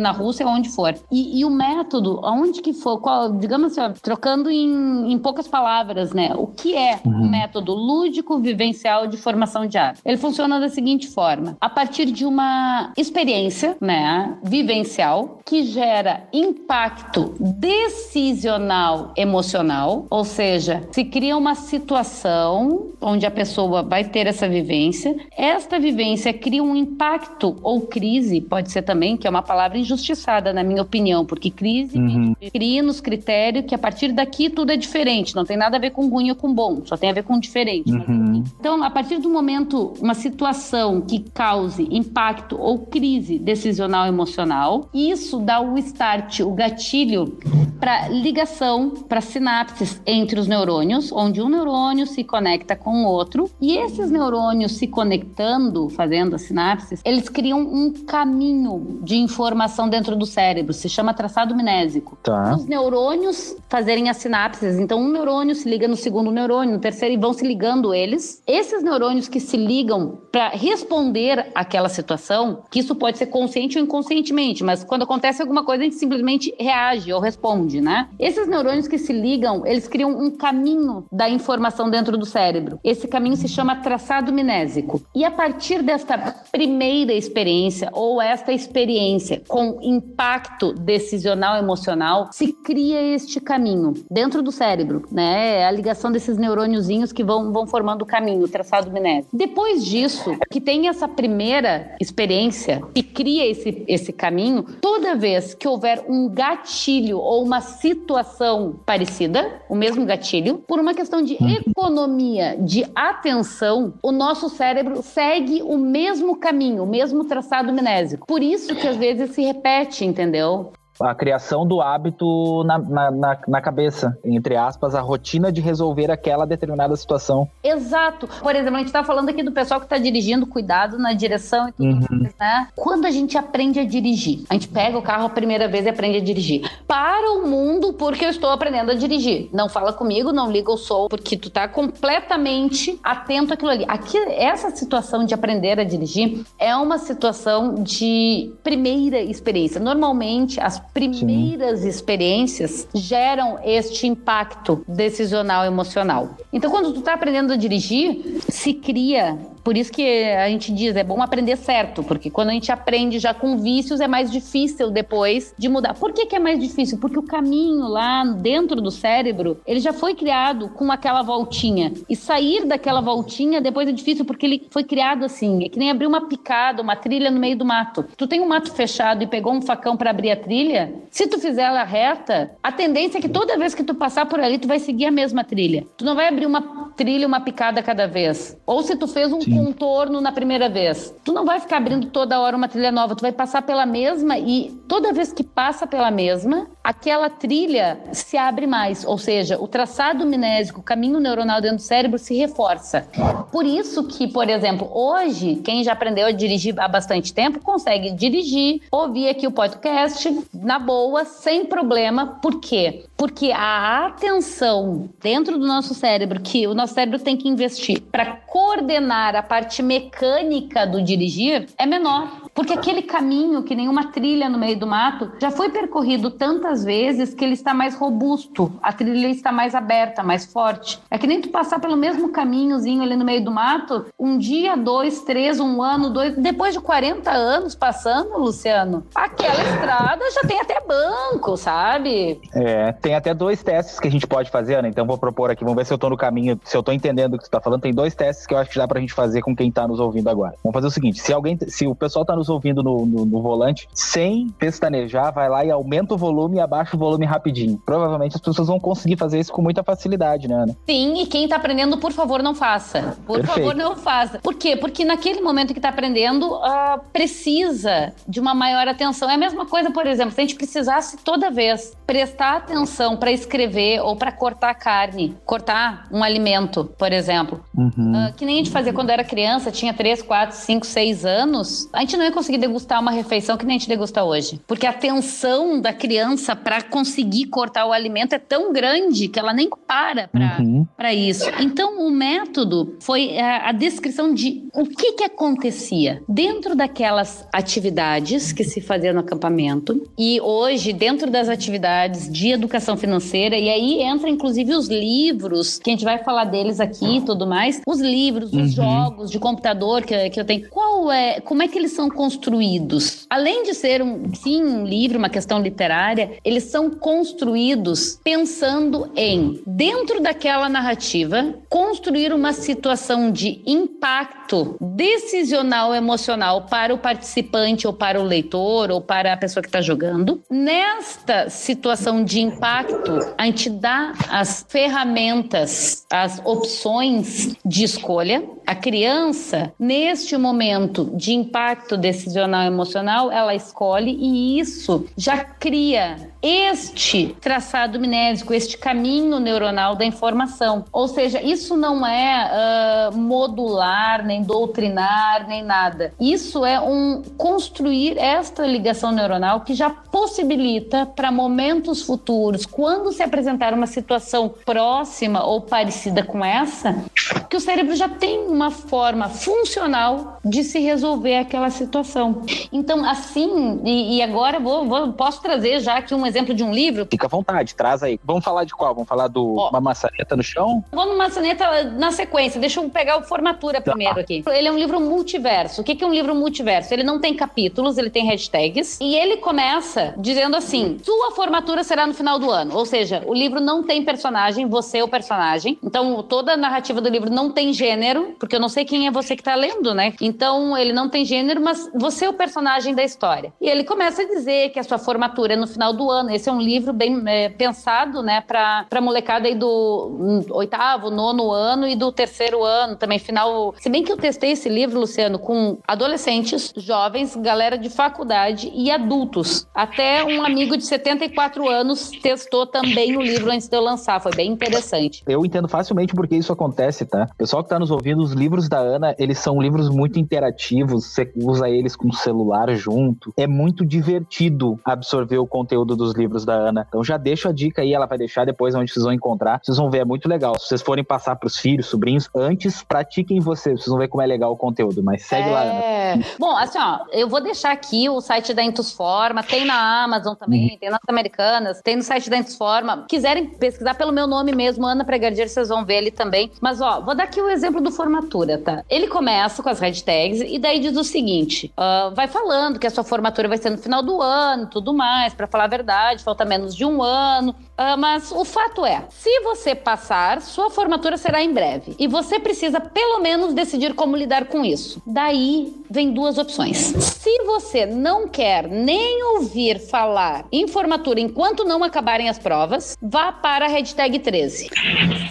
na 0.00 0.10
Rússia, 0.10 0.46
onde 0.46 0.68
for. 0.68 0.94
E, 1.10 1.40
e 1.40 1.44
o 1.44 1.50
método, 1.50 2.20
aonde 2.24 2.60
que 2.60 2.72
for, 2.72 3.00
qual, 3.00 3.32
digamos 3.32 3.76
assim, 3.76 4.00
trocando 4.02 4.50
em, 4.50 5.12
em 5.12 5.18
poucas 5.18 5.48
palavras, 5.48 6.12
né? 6.12 6.32
O 6.36 6.46
que 6.46 6.76
é 6.76 7.00
uhum. 7.04 7.22
um 7.22 7.30
método 7.30 7.72
lúdico 7.74 8.38
vivencial 8.38 9.06
de 9.06 9.16
formação 9.16 9.66
de 9.66 9.78
hábito? 9.78 10.02
Ele 10.04 10.16
funciona 10.16 10.60
da 10.60 10.68
seguinte 10.68 11.08
forma: 11.08 11.56
a 11.60 11.68
partir 11.68 12.06
de 12.06 12.24
uma 12.24 12.92
experiência, 12.96 13.76
né, 13.80 14.36
vivencial 14.42 15.38
que 15.44 15.62
gera 15.62 16.28
impacto 16.32 17.34
decisional 17.38 19.12
emocional, 19.16 20.06
ou 20.10 20.24
seja, 20.24 20.82
se 20.90 21.04
cria 21.04 21.36
uma 21.36 21.54
situação 21.54 22.92
onde 23.00 23.26
a 23.26 23.30
pessoa 23.30 23.82
vai 23.82 24.04
ter 24.04 24.26
essa 24.26 24.48
vivência 24.48 24.87
vivência. 24.88 25.16
Esta 25.36 25.78
vivência 25.78 26.32
cria 26.32 26.62
um 26.62 26.74
impacto 26.74 27.56
ou 27.62 27.82
crise, 27.82 28.40
pode 28.40 28.70
ser 28.70 28.82
também, 28.82 29.16
que 29.16 29.26
é 29.26 29.30
uma 29.30 29.42
palavra 29.42 29.78
injustiçada, 29.78 30.52
na 30.52 30.62
minha 30.62 30.82
opinião, 30.82 31.24
porque 31.24 31.50
crise 31.50 31.98
Uhum. 31.98 32.34
cria 32.52 32.82
nos 32.82 33.00
critérios 33.00 33.64
que 33.66 33.74
a 33.74 33.78
partir 33.78 34.12
daqui 34.12 34.50
tudo 34.50 34.72
é 34.72 34.76
diferente, 34.76 35.34
não 35.34 35.44
tem 35.44 35.56
nada 35.56 35.76
a 35.76 35.80
ver 35.80 35.90
com 35.90 36.08
ruim 36.08 36.30
ou 36.30 36.36
com 36.36 36.52
bom, 36.52 36.82
só 36.84 36.96
tem 36.96 37.10
a 37.10 37.12
ver 37.12 37.22
com 37.22 37.38
diferente. 37.38 37.90
Uhum. 37.90 38.27
Então, 38.58 38.82
a 38.82 38.90
partir 38.90 39.18
do 39.18 39.28
momento, 39.28 39.92
uma 40.00 40.14
situação 40.14 41.00
que 41.00 41.20
cause 41.30 41.86
impacto 41.90 42.56
ou 42.58 42.80
crise 42.80 43.38
decisional 43.38 44.06
emocional, 44.06 44.88
isso 44.92 45.38
dá 45.38 45.60
o 45.60 45.76
start, 45.78 46.40
o 46.40 46.50
gatilho 46.50 47.38
para 47.78 48.08
ligação, 48.08 48.90
para 48.90 49.20
sinapses 49.20 50.00
entre 50.06 50.38
os 50.38 50.46
neurônios, 50.46 51.12
onde 51.12 51.40
um 51.40 51.48
neurônio 51.48 52.06
se 52.06 52.24
conecta 52.24 52.74
com 52.74 53.04
o 53.04 53.06
outro, 53.06 53.48
e 53.60 53.76
esses 53.76 54.10
neurônios 54.10 54.72
se 54.72 54.86
conectando, 54.86 55.88
fazendo 55.88 56.34
as 56.34 56.42
sinapses, 56.42 57.00
eles 57.04 57.28
criam 57.28 57.60
um 57.60 57.92
caminho 57.92 58.98
de 59.02 59.16
informação 59.16 59.88
dentro 59.88 60.16
do 60.16 60.26
cérebro, 60.26 60.72
se 60.72 60.88
chama 60.88 61.14
traçado 61.14 61.54
minésico 61.54 62.18
Tá. 62.22 62.54
os 62.56 62.66
neurônios 62.66 63.56
fazerem 63.68 64.08
as 64.08 64.16
sinapses. 64.16 64.78
Então, 64.78 65.00
um 65.00 65.08
neurônio 65.08 65.54
se 65.54 65.68
liga 65.68 65.86
no 65.86 65.96
segundo 65.96 66.30
neurônio, 66.30 66.74
no 66.74 66.80
terceiro, 66.80 67.14
e 67.14 67.18
vão 67.18 67.32
se 67.32 67.46
ligando 67.46 67.94
eles. 67.94 68.27
Esses 68.46 68.82
neurônios 68.82 69.28
que 69.28 69.40
se 69.40 69.56
ligam 69.56 70.22
para 70.38 70.50
responder 70.50 71.50
àquela 71.52 71.88
situação, 71.88 72.62
que 72.70 72.78
isso 72.78 72.94
pode 72.94 73.18
ser 73.18 73.26
consciente 73.26 73.76
ou 73.76 73.82
inconscientemente, 73.82 74.62
mas 74.62 74.84
quando 74.84 75.02
acontece 75.02 75.42
alguma 75.42 75.64
coisa, 75.64 75.82
a 75.82 75.84
gente 75.84 75.96
simplesmente 75.96 76.54
reage 76.60 77.12
ou 77.12 77.18
responde, 77.20 77.80
né? 77.80 78.08
Esses 78.20 78.46
neurônios 78.46 78.86
que 78.86 78.98
se 78.98 79.12
ligam, 79.12 79.66
eles 79.66 79.88
criam 79.88 80.10
um 80.10 80.30
caminho 80.30 81.04
da 81.10 81.28
informação 81.28 81.90
dentro 81.90 82.16
do 82.16 82.24
cérebro. 82.24 82.78
Esse 82.84 83.08
caminho 83.08 83.36
se 83.36 83.48
chama 83.48 83.82
traçado 83.82 84.32
minésico. 84.32 85.02
E 85.12 85.24
a 85.24 85.30
partir 85.32 85.82
desta 85.82 86.16
primeira 86.52 87.12
experiência, 87.12 87.90
ou 87.92 88.22
esta 88.22 88.52
experiência 88.52 89.42
com 89.48 89.80
impacto 89.82 90.72
decisional 90.72 91.56
emocional, 91.56 92.28
se 92.30 92.52
cria 92.52 93.02
este 93.02 93.40
caminho 93.40 93.92
dentro 94.08 94.40
do 94.40 94.52
cérebro, 94.52 95.02
né? 95.10 95.62
É 95.62 95.66
a 95.66 95.72
ligação 95.72 96.12
desses 96.12 96.38
neurôniozinhos 96.38 97.10
que 97.10 97.24
vão, 97.24 97.52
vão 97.52 97.66
formando 97.66 98.02
o 98.02 98.06
caminho, 98.06 98.44
o 98.44 98.48
traçado 98.48 98.92
minésico. 98.92 99.36
Depois 99.36 99.84
disso, 99.84 100.27
que 100.50 100.60
tem 100.60 100.88
essa 100.88 101.06
primeira 101.06 101.94
experiência 102.00 102.82
que 102.94 103.02
cria 103.02 103.46
esse, 103.46 103.84
esse 103.86 104.12
caminho, 104.12 104.64
toda 104.80 105.14
vez 105.14 105.54
que 105.54 105.68
houver 105.68 106.04
um 106.08 106.28
gatilho 106.28 107.18
ou 107.18 107.44
uma 107.44 107.60
situação 107.60 108.80
parecida, 108.84 109.62
o 109.68 109.74
mesmo 109.74 110.04
gatilho, 110.04 110.58
por 110.66 110.78
uma 110.78 110.94
questão 110.94 111.22
de 111.22 111.34
economia 111.34 112.56
de 112.60 112.84
atenção, 112.94 113.94
o 114.02 114.12
nosso 114.12 114.48
cérebro 114.48 115.02
segue 115.02 115.62
o 115.62 115.76
mesmo 115.76 116.36
caminho, 116.36 116.82
o 116.82 116.86
mesmo 116.86 117.24
traçado 117.24 117.72
minésico. 117.72 118.26
Por 118.26 118.42
isso 118.42 118.74
que 118.74 118.86
às 118.86 118.96
vezes 118.96 119.30
se 119.30 119.42
repete, 119.42 120.04
entendeu? 120.04 120.72
A 121.00 121.14
criação 121.14 121.66
do 121.66 121.80
hábito 121.80 122.62
na, 122.64 122.78
na, 122.78 123.10
na, 123.10 123.38
na 123.46 123.60
cabeça, 123.60 124.18
entre 124.24 124.56
aspas, 124.56 124.94
a 124.94 125.00
rotina 125.00 125.52
de 125.52 125.60
resolver 125.60 126.10
aquela 126.10 126.44
determinada 126.46 126.94
situação. 126.96 127.48
Exato. 127.62 128.28
Por 128.40 128.54
exemplo, 128.54 128.76
a 128.76 128.78
gente 128.80 128.92
tá 128.92 129.04
falando 129.04 129.28
aqui 129.28 129.42
do 129.42 129.52
pessoal 129.52 129.80
que 129.80 129.86
tá 129.86 129.98
dirigindo, 129.98 130.46
cuidado 130.46 130.98
na 130.98 131.12
direção 131.12 131.68
e 131.68 131.72
tudo 131.72 131.88
Uhum. 131.88 132.06
mais, 132.22 132.34
né? 132.38 132.68
Quando 132.76 133.06
a 133.06 133.10
gente 133.10 133.36
aprende 133.38 133.78
a 133.80 133.84
dirigir, 133.84 134.44
a 134.50 134.54
gente 134.54 134.68
pega 134.68 134.98
o 134.98 135.02
carro 135.02 135.26
a 135.26 135.30
primeira 135.30 135.68
vez 135.68 135.86
e 135.86 135.88
aprende 135.88 136.18
a 136.18 136.20
dirigir. 136.20 136.68
Para 136.86 137.32
o 137.32 137.46
mundo 137.46 137.92
porque 137.92 138.24
eu 138.24 138.30
estou 138.30 138.50
aprendendo 138.50 138.90
a 138.90 138.94
dirigir. 138.94 139.48
Não 139.52 139.68
fala 139.68 139.92
comigo, 139.92 140.32
não 140.32 140.50
liga 140.50 140.70
o 140.70 140.76
som, 140.76 141.08
porque 141.08 141.36
tu 141.36 141.48
tá 141.50 141.66
completamente 141.68 142.98
atento 143.02 143.52
àquilo 143.54 143.70
ali. 143.70 143.84
Aqui, 143.88 144.18
essa 144.18 144.70
situação 144.70 145.24
de 145.24 145.34
aprender 145.34 145.78
a 145.78 145.84
dirigir 145.84 146.44
é 146.58 146.74
uma 146.76 146.98
situação 146.98 147.74
de 147.74 148.52
primeira 148.62 149.20
experiência. 149.20 149.80
Normalmente, 149.80 150.60
as 150.60 150.78
primeiras 150.92 151.84
experiências 151.84 152.88
geram 152.94 153.58
este 153.64 154.06
impacto 154.06 154.84
decisional 154.86 155.64
emocional. 155.64 156.36
Então, 156.52 156.70
quando 156.70 156.92
tu 156.92 157.02
tá 157.02 157.14
aprendendo 157.14 157.52
a 157.52 157.56
dirigir, 157.56 158.40
se 158.48 158.74
cria 158.74 159.38
por 159.68 159.76
isso 159.76 159.92
que 159.92 160.24
a 160.24 160.48
gente 160.48 160.72
diz, 160.72 160.96
é 160.96 161.04
bom 161.04 161.20
aprender 161.20 161.54
certo, 161.56 162.02
porque 162.02 162.30
quando 162.30 162.48
a 162.48 162.52
gente 162.52 162.72
aprende 162.72 163.18
já 163.18 163.34
com 163.34 163.58
vícios, 163.58 164.00
é 164.00 164.08
mais 164.08 164.30
difícil 164.30 164.90
depois 164.90 165.54
de 165.58 165.68
mudar. 165.68 165.92
Por 165.92 166.10
que, 166.10 166.24
que 166.24 166.34
é 166.34 166.38
mais 166.38 166.58
difícil? 166.58 166.96
Porque 166.96 167.18
o 167.18 167.22
caminho 167.22 167.86
lá 167.86 168.24
dentro 168.24 168.80
do 168.80 168.90
cérebro, 168.90 169.60
ele 169.66 169.78
já 169.78 169.92
foi 169.92 170.14
criado 170.14 170.70
com 170.70 170.90
aquela 170.90 171.20
voltinha. 171.20 171.92
E 172.08 172.16
sair 172.16 172.64
daquela 172.64 173.02
voltinha 173.02 173.60
depois 173.60 173.86
é 173.86 173.92
difícil, 173.92 174.24
porque 174.24 174.46
ele 174.46 174.66
foi 174.70 174.84
criado 174.84 175.26
assim. 175.26 175.62
É 175.62 175.68
que 175.68 175.78
nem 175.78 175.90
abrir 175.90 176.06
uma 176.06 176.26
picada, 176.26 176.80
uma 176.80 176.96
trilha 176.96 177.30
no 177.30 177.38
meio 177.38 177.58
do 177.58 177.66
mato. 177.66 178.06
Tu 178.16 178.26
tem 178.26 178.40
um 178.40 178.48
mato 178.48 178.72
fechado 178.72 179.22
e 179.22 179.26
pegou 179.26 179.52
um 179.52 179.60
facão 179.60 179.98
para 179.98 180.08
abrir 180.08 180.30
a 180.30 180.36
trilha, 180.36 180.94
se 181.10 181.26
tu 181.26 181.38
fizer 181.38 181.64
ela 181.64 181.84
reta, 181.84 182.52
a 182.62 182.72
tendência 182.72 183.18
é 183.18 183.20
que 183.20 183.28
toda 183.28 183.58
vez 183.58 183.74
que 183.74 183.84
tu 183.84 183.94
passar 183.94 184.24
por 184.24 184.40
ali, 184.40 184.56
tu 184.56 184.66
vai 184.66 184.78
seguir 184.78 185.04
a 185.04 185.10
mesma 185.10 185.44
trilha. 185.44 185.86
Tu 185.98 186.06
não 186.06 186.14
vai 186.14 186.26
abrir 186.26 186.46
uma 186.46 186.88
trilha, 186.96 187.26
uma 187.26 187.42
picada 187.42 187.82
cada 187.82 188.06
vez. 188.06 188.56
Ou 188.64 188.82
se 188.82 188.96
tu 188.96 189.06
fez 189.06 189.30
um 189.30 189.42
Sim. 189.42 189.57
Contorno 189.64 190.20
na 190.20 190.32
primeira 190.32 190.68
vez, 190.68 191.14
tu 191.24 191.32
não 191.32 191.44
vai 191.44 191.60
ficar 191.60 191.78
abrindo 191.78 192.08
toda 192.08 192.40
hora 192.40 192.56
uma 192.56 192.68
trilha 192.68 192.92
nova, 192.92 193.14
tu 193.14 193.22
vai 193.22 193.32
passar 193.32 193.62
pela 193.62 193.86
mesma 193.86 194.38
e 194.38 194.70
toda 194.88 195.12
vez 195.12 195.32
que 195.32 195.44
passa 195.44 195.86
pela 195.86 196.10
mesma, 196.10 196.66
aquela 196.82 197.28
trilha 197.28 197.98
se 198.12 198.36
abre 198.36 198.66
mais, 198.66 199.04
ou 199.04 199.18
seja, 199.18 199.58
o 199.60 199.68
traçado 199.68 200.24
minésico, 200.24 200.80
o 200.80 200.82
caminho 200.82 201.20
neuronal 201.20 201.60
dentro 201.60 201.76
do 201.76 201.82
cérebro 201.82 202.18
se 202.18 202.34
reforça. 202.34 203.06
Por 203.52 203.66
isso 203.66 204.04
que, 204.04 204.26
por 204.26 204.48
exemplo, 204.48 204.88
hoje, 204.92 205.56
quem 205.56 205.84
já 205.84 205.92
aprendeu 205.92 206.26
a 206.26 206.30
dirigir 206.30 206.74
há 206.78 206.88
bastante 206.88 207.32
tempo 207.32 207.60
consegue 207.60 208.10
dirigir, 208.12 208.82
ouvir 208.90 209.28
aqui 209.28 209.46
o 209.46 209.52
podcast 209.52 210.44
na 210.54 210.78
boa, 210.78 211.24
sem 211.24 211.66
problema. 211.66 212.38
Por 212.40 212.60
quê? 212.60 213.04
Porque 213.16 213.52
a 213.52 214.06
atenção 214.06 215.08
dentro 215.20 215.58
do 215.58 215.66
nosso 215.66 215.92
cérebro, 215.94 216.40
que 216.40 216.66
o 216.66 216.74
nosso 216.74 216.94
cérebro 216.94 217.18
tem 217.18 217.36
que 217.36 217.48
investir 217.48 218.00
para 218.00 218.36
coordenar 218.46 219.36
a 219.36 219.42
parte 219.48 219.82
mecânica 219.82 220.86
do 220.86 221.02
dirigir, 221.02 221.66
é 221.78 221.86
menor. 221.86 222.47
Porque 222.58 222.72
aquele 222.72 223.02
caminho, 223.02 223.62
que 223.62 223.72
nem 223.72 223.88
uma 223.88 224.10
trilha 224.10 224.48
no 224.48 224.58
meio 224.58 224.76
do 224.76 224.84
mato, 224.84 225.30
já 225.38 225.48
foi 225.48 225.70
percorrido 225.70 226.28
tantas 226.28 226.84
vezes 226.84 227.32
que 227.32 227.44
ele 227.44 227.54
está 227.54 227.72
mais 227.72 227.94
robusto, 227.94 228.72
a 228.82 228.92
trilha 228.92 229.28
está 229.28 229.52
mais 229.52 229.76
aberta, 229.76 230.24
mais 230.24 230.44
forte. 230.44 231.00
É 231.08 231.16
que 231.16 231.28
nem 231.28 231.40
tu 231.40 231.50
passar 231.50 231.78
pelo 231.78 231.96
mesmo 231.96 232.30
caminhozinho 232.30 233.00
ali 233.00 233.14
no 233.14 233.24
meio 233.24 233.44
do 233.44 233.52
mato, 233.52 234.06
um 234.18 234.36
dia, 234.36 234.76
dois, 234.76 235.20
três, 235.20 235.60
um 235.60 235.80
ano, 235.80 236.10
dois, 236.10 236.34
depois 236.36 236.74
de 236.74 236.80
40 236.80 237.30
anos 237.30 237.76
passando, 237.76 238.36
Luciano, 238.36 239.06
aquela 239.14 239.62
estrada 239.62 240.24
já 240.32 240.40
tem 240.40 240.60
até 240.60 240.80
banco, 240.80 241.56
sabe? 241.56 242.40
É, 242.52 242.90
tem 242.90 243.14
até 243.14 243.32
dois 243.32 243.62
testes 243.62 244.00
que 244.00 244.08
a 244.08 244.10
gente 244.10 244.26
pode 244.26 244.50
fazer, 244.50 244.74
Ana. 244.74 244.88
Então 244.88 245.06
vou 245.06 245.16
propor 245.16 245.48
aqui, 245.48 245.62
vamos 245.62 245.76
ver 245.76 245.86
se 245.86 245.92
eu 245.92 245.98
tô 245.98 246.10
no 246.10 246.16
caminho, 246.16 246.58
se 246.64 246.76
eu 246.76 246.82
tô 246.82 246.90
entendendo 246.90 247.34
o 247.34 247.38
que 247.38 247.44
você 247.44 247.50
tá 247.50 247.60
falando. 247.60 247.82
Tem 247.82 247.94
dois 247.94 248.16
testes 248.16 248.48
que 248.48 248.52
eu 248.52 248.58
acho 248.58 248.68
que 248.68 248.78
dá 248.78 248.88
pra 248.88 248.98
gente 248.98 249.12
fazer 249.12 249.42
com 249.42 249.54
quem 249.54 249.70
tá 249.70 249.86
nos 249.86 250.00
ouvindo 250.00 250.28
agora. 250.28 250.56
Vamos 250.64 250.74
fazer 250.74 250.88
o 250.88 250.90
seguinte: 250.90 251.20
se 251.20 251.32
alguém, 251.32 251.56
se 251.68 251.86
o 251.86 251.94
pessoal 251.94 252.24
tá 252.24 252.34
nos 252.34 252.47
ouvindo 252.48 252.82
no, 252.82 253.06
no, 253.06 253.24
no 253.24 253.42
volante, 253.42 253.88
sem 253.92 254.48
pestanejar, 254.58 255.32
vai 255.32 255.48
lá 255.48 255.64
e 255.64 255.70
aumenta 255.70 256.14
o 256.14 256.18
volume 256.18 256.56
e 256.56 256.60
abaixa 256.60 256.96
o 256.96 256.98
volume 256.98 257.26
rapidinho. 257.26 257.80
Provavelmente 257.84 258.36
as 258.36 258.40
pessoas 258.40 258.68
vão 258.68 258.78
conseguir 258.78 259.16
fazer 259.16 259.38
isso 259.38 259.52
com 259.52 259.62
muita 259.62 259.82
facilidade, 259.82 260.48
né, 260.48 260.54
Ana? 260.54 260.76
Sim, 260.86 261.22
e 261.22 261.26
quem 261.26 261.48
tá 261.48 261.56
aprendendo, 261.56 261.98
por 261.98 262.12
favor, 262.12 262.42
não 262.42 262.54
faça. 262.54 263.16
Por 263.26 263.40
Perfeito. 263.40 263.58
favor, 263.58 263.74
não 263.74 263.96
faça. 263.96 264.38
Por 264.40 264.54
quê? 264.54 264.76
Porque 264.76 265.04
naquele 265.04 265.40
momento 265.40 265.74
que 265.74 265.80
tá 265.80 265.88
aprendendo, 265.88 266.54
ah, 266.56 267.00
precisa 267.12 268.12
de 268.26 268.40
uma 268.40 268.54
maior 268.54 268.86
atenção. 268.88 269.30
É 269.30 269.34
a 269.34 269.38
mesma 269.38 269.66
coisa, 269.66 269.90
por 269.90 270.06
exemplo, 270.06 270.32
se 270.32 270.40
a 270.40 270.44
gente 270.44 270.54
precisasse 270.54 271.16
toda 271.18 271.50
vez 271.50 271.96
prestar 272.06 272.56
atenção 272.56 273.16
para 273.16 273.30
escrever 273.30 274.00
ou 274.00 274.16
para 274.16 274.32
cortar 274.32 274.74
carne, 274.74 275.36
cortar 275.44 276.06
um 276.10 276.22
alimento, 276.22 276.84
por 276.98 277.12
exemplo. 277.12 277.62
Uhum. 277.76 278.12
Ah, 278.14 278.32
que 278.36 278.44
nem 278.44 278.56
a 278.56 278.58
gente 278.58 278.70
fazia 278.70 278.92
quando 278.92 279.10
era 279.10 279.24
criança, 279.24 279.70
tinha 279.70 279.92
3, 279.92 280.22
4, 280.22 280.56
5, 280.56 280.86
6 280.86 281.24
anos, 281.24 281.88
a 281.92 282.00
gente 282.00 282.16
não 282.16 282.24
ia 282.24 282.32
conseguir 282.38 282.58
degustar 282.58 283.00
uma 283.00 283.10
refeição 283.10 283.56
que 283.56 283.66
nem 283.66 283.76
a 283.76 283.78
gente 283.78 283.88
degusta 283.88 284.22
hoje. 284.24 284.60
Porque 284.66 284.86
a 284.86 284.90
atenção 284.90 285.80
da 285.80 285.92
criança 285.92 286.54
para 286.54 286.80
conseguir 286.82 287.46
cortar 287.46 287.84
o 287.86 287.92
alimento 287.92 288.32
é 288.34 288.38
tão 288.38 288.72
grande 288.72 289.28
que 289.28 289.38
ela 289.38 289.52
nem 289.52 289.68
para 289.86 290.28
para 290.28 290.58
Uhum. 290.60 290.86
isso. 291.14 291.44
Então, 291.60 291.98
o 292.06 292.10
método 292.10 292.96
foi 293.00 293.28
é, 293.30 293.40
a, 293.42 293.68
a 293.70 293.72
descrição 293.72 294.32
de 294.32 294.62
o 294.74 294.84
que 294.86 295.12
que 295.12 295.24
acontecia 295.24 296.22
dentro 296.28 296.74
daquelas 296.76 297.46
atividades 297.52 298.52
que 298.52 298.64
se 298.64 298.80
fazia 298.80 299.12
no 299.12 299.20
acampamento 299.20 300.08
e 300.18 300.40
hoje 300.40 300.92
dentro 300.92 301.30
das 301.30 301.48
atividades 301.48 302.30
de 302.30 302.50
educação 302.50 302.96
financeira 302.96 303.56
e 303.56 303.68
aí 303.68 304.02
entra 304.02 304.28
inclusive 304.28 304.74
os 304.74 304.88
livros 304.88 305.78
que 305.78 305.90
a 305.90 305.92
gente 305.92 306.04
vai 306.04 306.18
falar 306.18 306.44
deles 306.44 306.80
aqui 306.80 307.18
e 307.18 307.20
tudo 307.20 307.46
mais, 307.46 307.80
os 307.86 308.00
livros, 308.00 308.52
os 308.52 308.58
Uhum. 308.58 308.68
jogos 308.68 309.30
de 309.30 309.38
computador 309.38 310.02
que, 310.02 310.30
que 310.30 310.38
eu 310.40 310.44
tenho. 310.44 310.68
Qual 310.68 311.10
é, 311.10 311.40
como 311.40 311.62
é 311.62 311.68
que 311.68 311.78
eles 311.78 311.92
são 311.92 312.08
construídos? 312.28 313.26
Além 313.30 313.62
de 313.62 313.72
ser 313.72 314.02
um 314.02 314.34
sim 314.34 314.62
um 314.62 314.84
livro, 314.84 315.16
uma 315.16 315.30
questão 315.30 315.62
literária, 315.62 316.38
eles 316.44 316.64
são 316.64 316.90
construídos 316.90 318.20
pensando 318.22 319.10
em 319.16 319.62
dentro 319.66 320.20
daquela 320.20 320.68
narrativa 320.68 321.54
construir 321.70 322.34
uma 322.34 322.52
situação 322.52 323.30
de 323.30 323.62
impacto 323.66 324.37
decisional 324.80 325.94
emocional 325.94 326.62
para 326.62 326.94
o 326.94 326.98
participante 326.98 327.86
ou 327.86 327.92
para 327.92 328.20
o 328.20 328.24
leitor 328.24 328.90
ou 328.90 329.00
para 329.00 329.32
a 329.32 329.36
pessoa 329.36 329.62
que 329.62 329.68
está 329.68 329.80
jogando. 329.80 330.42
Nesta 330.50 331.50
situação 331.50 332.24
de 332.24 332.40
impacto, 332.40 333.18
a 333.36 333.44
gente 333.44 333.70
dá 333.70 334.12
as 334.28 334.64
ferramentas, 334.68 336.06
as 336.10 336.40
opções 336.44 337.56
de 337.64 337.84
escolha. 337.84 338.42
A 338.66 338.74
criança, 338.74 339.72
neste 339.78 340.36
momento 340.36 341.10
de 341.14 341.32
impacto 341.32 341.96
decisional 341.96 342.62
emocional, 342.62 343.30
ela 343.30 343.54
escolhe 343.54 344.10
e 344.10 344.58
isso 344.58 345.06
já 345.16 345.44
cria 345.44 346.30
este 346.42 347.36
traçado 347.40 347.98
minésico, 347.98 348.54
este 348.54 348.78
caminho 348.78 349.40
neuronal 349.40 349.96
da 349.96 350.04
informação. 350.04 350.84
Ou 350.92 351.08
seja, 351.08 351.42
isso 351.42 351.76
não 351.76 352.06
é 352.06 353.10
uh, 353.12 353.16
modular, 353.16 354.24
nem 354.24 354.42
doutrinar, 354.42 355.48
nem 355.48 355.62
nada. 355.62 356.12
Isso 356.20 356.64
é 356.64 356.80
um 356.80 357.22
construir 357.36 358.16
esta 358.18 358.66
ligação 358.66 359.12
neuronal 359.12 359.62
que 359.62 359.74
já 359.74 359.90
possibilita 359.90 361.06
para 361.06 361.30
momentos 361.30 362.02
futuros, 362.02 362.64
quando 362.64 363.12
se 363.12 363.22
apresentar 363.22 363.74
uma 363.74 363.86
situação 363.86 364.48
próxima 364.64 365.44
ou 365.44 365.60
parecida 365.60 366.22
com 366.22 366.44
essa, 366.44 367.04
que 367.48 367.56
o 367.56 367.60
cérebro 367.60 367.96
já 367.96 368.08
tem 368.08 368.38
uma 368.46 368.70
forma 368.70 369.28
funcional 369.28 370.38
de 370.44 370.62
se 370.62 370.78
resolver 370.78 371.36
aquela 371.36 371.70
situação. 371.70 372.42
Então, 372.72 373.04
assim, 373.04 373.80
e, 373.84 374.16
e 374.16 374.22
agora 374.22 374.60
vou, 374.60 374.86
vou, 374.86 375.12
posso 375.12 375.42
trazer 375.42 375.80
já 375.80 375.98
aqui 375.98 376.14
um 376.14 376.27
exemplo 376.28 376.54
de 376.54 376.62
um 376.62 376.72
livro. 376.72 377.06
Fica 377.10 377.26
à 377.26 377.28
vontade, 377.28 377.74
traz 377.74 378.02
aí. 378.02 378.20
Vamos 378.24 378.44
falar 378.44 378.64
de 378.64 378.74
qual? 378.74 378.94
Vamos 378.94 379.08
falar 379.08 379.28
do 379.28 379.54
Uma 379.68 379.80
Maçaneta 379.80 380.36
no 380.36 380.42
Chão? 380.42 380.84
Vou 380.92 381.06
no 381.06 381.16
Maçaneta 381.16 381.84
na 381.84 382.12
sequência. 382.12 382.60
Deixa 382.60 382.80
eu 382.80 382.88
pegar 382.90 383.18
o 383.18 383.22
Formatura 383.22 383.80
tá. 383.80 383.92
primeiro 383.92 384.20
aqui. 384.20 384.42
Ele 384.46 384.68
é 384.68 384.72
um 384.72 384.78
livro 384.78 385.00
multiverso. 385.00 385.80
O 385.80 385.84
que 385.84 386.02
é 386.02 386.06
um 386.06 386.12
livro 386.12 386.34
multiverso? 386.34 386.92
Ele 386.92 387.02
não 387.02 387.18
tem 387.20 387.34
capítulos, 387.34 387.98
ele 387.98 388.10
tem 388.10 388.26
hashtags. 388.26 388.98
E 389.00 389.14
ele 389.14 389.38
começa 389.38 390.14
dizendo 390.18 390.56
assim: 390.56 390.98
sua 391.02 391.32
formatura 391.32 391.82
será 391.82 392.06
no 392.06 392.14
final 392.14 392.38
do 392.38 392.50
ano. 392.50 392.76
Ou 392.76 392.86
seja, 392.86 393.22
o 393.26 393.34
livro 393.34 393.60
não 393.60 393.82
tem 393.82 394.04
personagem, 394.04 394.66
você 394.66 394.98
é 394.98 395.04
o 395.04 395.08
personagem. 395.08 395.78
Então, 395.82 396.22
toda 396.22 396.52
a 396.52 396.56
narrativa 396.56 397.00
do 397.00 397.08
livro 397.08 397.30
não 397.30 397.50
tem 397.50 397.72
gênero, 397.72 398.36
porque 398.38 398.56
eu 398.56 398.60
não 398.60 398.68
sei 398.68 398.84
quem 398.84 399.06
é 399.06 399.10
você 399.10 399.34
que 399.36 399.42
tá 399.42 399.54
lendo, 399.54 399.94
né? 399.94 400.12
Então, 400.20 400.76
ele 400.76 400.92
não 400.92 401.08
tem 401.08 401.24
gênero, 401.24 401.60
mas 401.60 401.90
você 401.94 402.26
é 402.26 402.28
o 402.28 402.32
personagem 402.32 402.94
da 402.94 403.02
história. 403.02 403.52
E 403.60 403.68
ele 403.68 403.84
começa 403.84 404.22
a 404.22 404.26
dizer 404.26 404.70
que 404.70 404.78
a 404.78 404.84
sua 404.84 404.98
formatura 404.98 405.54
é 405.54 405.56
no 405.56 405.66
final 405.66 405.92
do 405.92 406.10
ano. 406.10 406.17
Esse 406.30 406.48
é 406.48 406.52
um 406.52 406.60
livro 406.60 406.92
bem 406.92 407.22
é, 407.26 407.48
pensado, 407.48 408.22
né, 408.22 408.40
para 408.40 409.00
molecada 409.00 409.48
aí 409.48 409.54
do 409.54 410.16
hum, 410.20 410.46
oitavo, 410.50 411.10
nono 411.10 411.50
ano 411.50 411.86
e 411.86 411.94
do 411.94 412.10
terceiro 412.12 412.64
ano, 412.64 412.96
também 412.96 413.18
final. 413.18 413.74
Se 413.78 413.88
bem 413.88 414.02
que 414.02 414.10
eu 414.10 414.16
testei 414.16 414.52
esse 414.52 414.68
livro, 414.68 415.00
Luciano, 415.00 415.38
com 415.38 415.78
adolescentes, 415.86 416.72
jovens, 416.76 417.36
galera 417.36 417.76
de 417.76 417.90
faculdade 417.90 418.70
e 418.74 418.90
adultos. 418.90 419.66
Até 419.74 420.24
um 420.24 420.44
amigo 420.44 420.76
de 420.76 420.84
74 420.84 421.68
anos 421.68 422.10
testou 422.22 422.66
também 422.66 423.16
o 423.16 423.22
livro 423.22 423.50
antes 423.50 423.68
de 423.68 423.76
eu 423.76 423.82
lançar. 423.82 424.20
Foi 424.20 424.32
bem 424.32 424.50
interessante. 424.50 425.22
Eu 425.26 425.44
entendo 425.44 425.68
facilmente 425.68 426.14
porque 426.14 426.36
isso 426.36 426.52
acontece, 426.52 427.04
tá? 427.04 427.26
O 427.32 427.36
pessoal 427.36 427.62
que 427.62 427.68
tá 427.68 427.78
nos 427.78 427.90
ouvindo, 427.90 428.22
os 428.22 428.32
livros 428.32 428.68
da 428.68 428.78
Ana, 428.78 429.14
eles 429.18 429.38
são 429.38 429.60
livros 429.60 429.88
muito 429.88 430.18
interativos, 430.18 431.06
você 431.06 431.30
usa 431.36 431.68
eles 431.68 431.96
com 431.96 432.08
o 432.08 432.14
celular 432.14 432.74
junto. 432.74 433.32
É 433.36 433.46
muito 433.46 433.84
divertido 433.84 434.78
absorver 434.84 435.38
o 435.38 435.46
conteúdo 435.46 435.96
dos 435.96 436.07
livros 436.14 436.44
da 436.44 436.54
Ana. 436.54 436.86
Então 436.88 437.02
já 437.02 437.16
deixo 437.16 437.48
a 437.48 437.52
dica 437.52 437.82
aí, 437.82 437.94
ela 437.94 438.06
vai 438.06 438.18
deixar 438.18 438.44
depois 438.44 438.74
onde 438.74 438.92
vocês 438.92 439.04
vão 439.04 439.12
encontrar. 439.12 439.60
Vocês 439.62 439.76
vão 439.76 439.90
ver, 439.90 439.98
é 439.98 440.04
muito 440.04 440.28
legal. 440.28 440.58
Se 440.58 440.68
vocês 440.68 440.82
forem 440.82 441.04
passar 441.04 441.36
pros 441.36 441.56
filhos, 441.56 441.86
sobrinhos, 441.86 442.28
antes 442.34 442.82
pratiquem 442.82 443.40
vocês. 443.40 443.80
Vocês 443.80 443.88
vão 443.88 443.98
ver 443.98 444.08
como 444.08 444.22
é 444.22 444.26
legal 444.26 444.52
o 444.52 444.56
conteúdo. 444.56 445.02
Mas 445.02 445.24
segue 445.24 445.48
é... 445.48 445.52
lá, 445.52 445.62
Ana. 445.62 446.24
Bom, 446.38 446.56
assim, 446.56 446.78
ó, 446.78 447.00
eu 447.12 447.28
vou 447.28 447.40
deixar 447.40 447.72
aqui 447.72 448.08
o 448.08 448.20
site 448.20 448.54
da 448.54 448.62
Intusforma, 448.62 449.42
tem 449.42 449.64
na 449.64 450.04
Amazon 450.04 450.34
também, 450.34 450.72
uhum. 450.72 450.78
tem 450.78 450.90
nas 450.90 451.00
Americanas, 451.08 451.80
tem 451.82 451.96
no 451.96 452.02
site 452.02 452.30
da 452.30 452.38
Intusforma. 452.38 453.04
Quiserem 453.08 453.46
pesquisar 453.46 453.94
pelo 453.94 454.12
meu 454.12 454.26
nome 454.26 454.52
mesmo, 454.52 454.86
Ana 454.86 455.04
Pregardier, 455.04 455.48
vocês 455.48 455.68
vão 455.68 455.84
ver 455.84 455.98
ali 455.98 456.10
também. 456.10 456.50
Mas, 456.60 456.80
ó, 456.80 457.00
vou 457.00 457.14
dar 457.14 457.24
aqui 457.24 457.40
o 457.40 457.50
exemplo 457.50 457.80
do 457.80 457.90
Formatura, 457.90 458.58
tá? 458.58 458.84
Ele 458.88 459.08
começa 459.08 459.62
com 459.62 459.68
as 459.68 459.80
hashtags 459.80 460.40
e 460.40 460.58
daí 460.58 460.80
diz 460.80 460.96
o 460.96 461.04
seguinte: 461.04 461.72
uh, 461.78 462.14
vai 462.14 462.26
falando 462.26 462.78
que 462.78 462.86
a 462.86 462.90
sua 462.90 463.04
formatura 463.04 463.48
vai 463.48 463.58
ser 463.58 463.70
no 463.70 463.78
final 463.78 464.02
do 464.02 464.20
ano, 464.20 464.66
tudo 464.66 464.92
mais, 464.94 465.34
para 465.34 465.46
falar 465.46 465.64
a 465.64 465.68
verdade, 465.68 465.97
falta 466.22 466.44
menos 466.44 466.74
de 466.74 466.84
um 466.84 467.02
ano. 467.02 467.54
Uh, 467.78 467.96
mas 467.96 468.32
o 468.32 468.44
fato 468.44 468.84
é, 468.84 469.04
se 469.08 469.40
você 469.42 469.72
passar, 469.72 470.42
sua 470.42 470.68
formatura 470.68 471.16
será 471.16 471.40
em 471.44 471.52
breve. 471.52 471.94
E 471.96 472.08
você 472.08 472.40
precisa, 472.40 472.80
pelo 472.80 473.20
menos, 473.20 473.54
decidir 473.54 473.94
como 473.94 474.16
lidar 474.16 474.46
com 474.46 474.64
isso. 474.64 475.00
Daí 475.06 475.72
vem 475.88 476.10
duas 476.10 476.38
opções. 476.38 476.76
Se 476.76 477.44
você 477.44 477.86
não 477.86 478.26
quer 478.26 478.66
nem 478.66 479.22
ouvir 479.36 479.78
falar 479.78 480.44
em 480.50 480.66
formatura 480.66 481.20
enquanto 481.20 481.64
não 481.64 481.84
acabarem 481.84 482.28
as 482.28 482.38
provas, 482.38 482.96
vá 483.00 483.30
para 483.30 483.66
a 483.66 483.68
hashtag 483.68 484.18
13. 484.18 484.70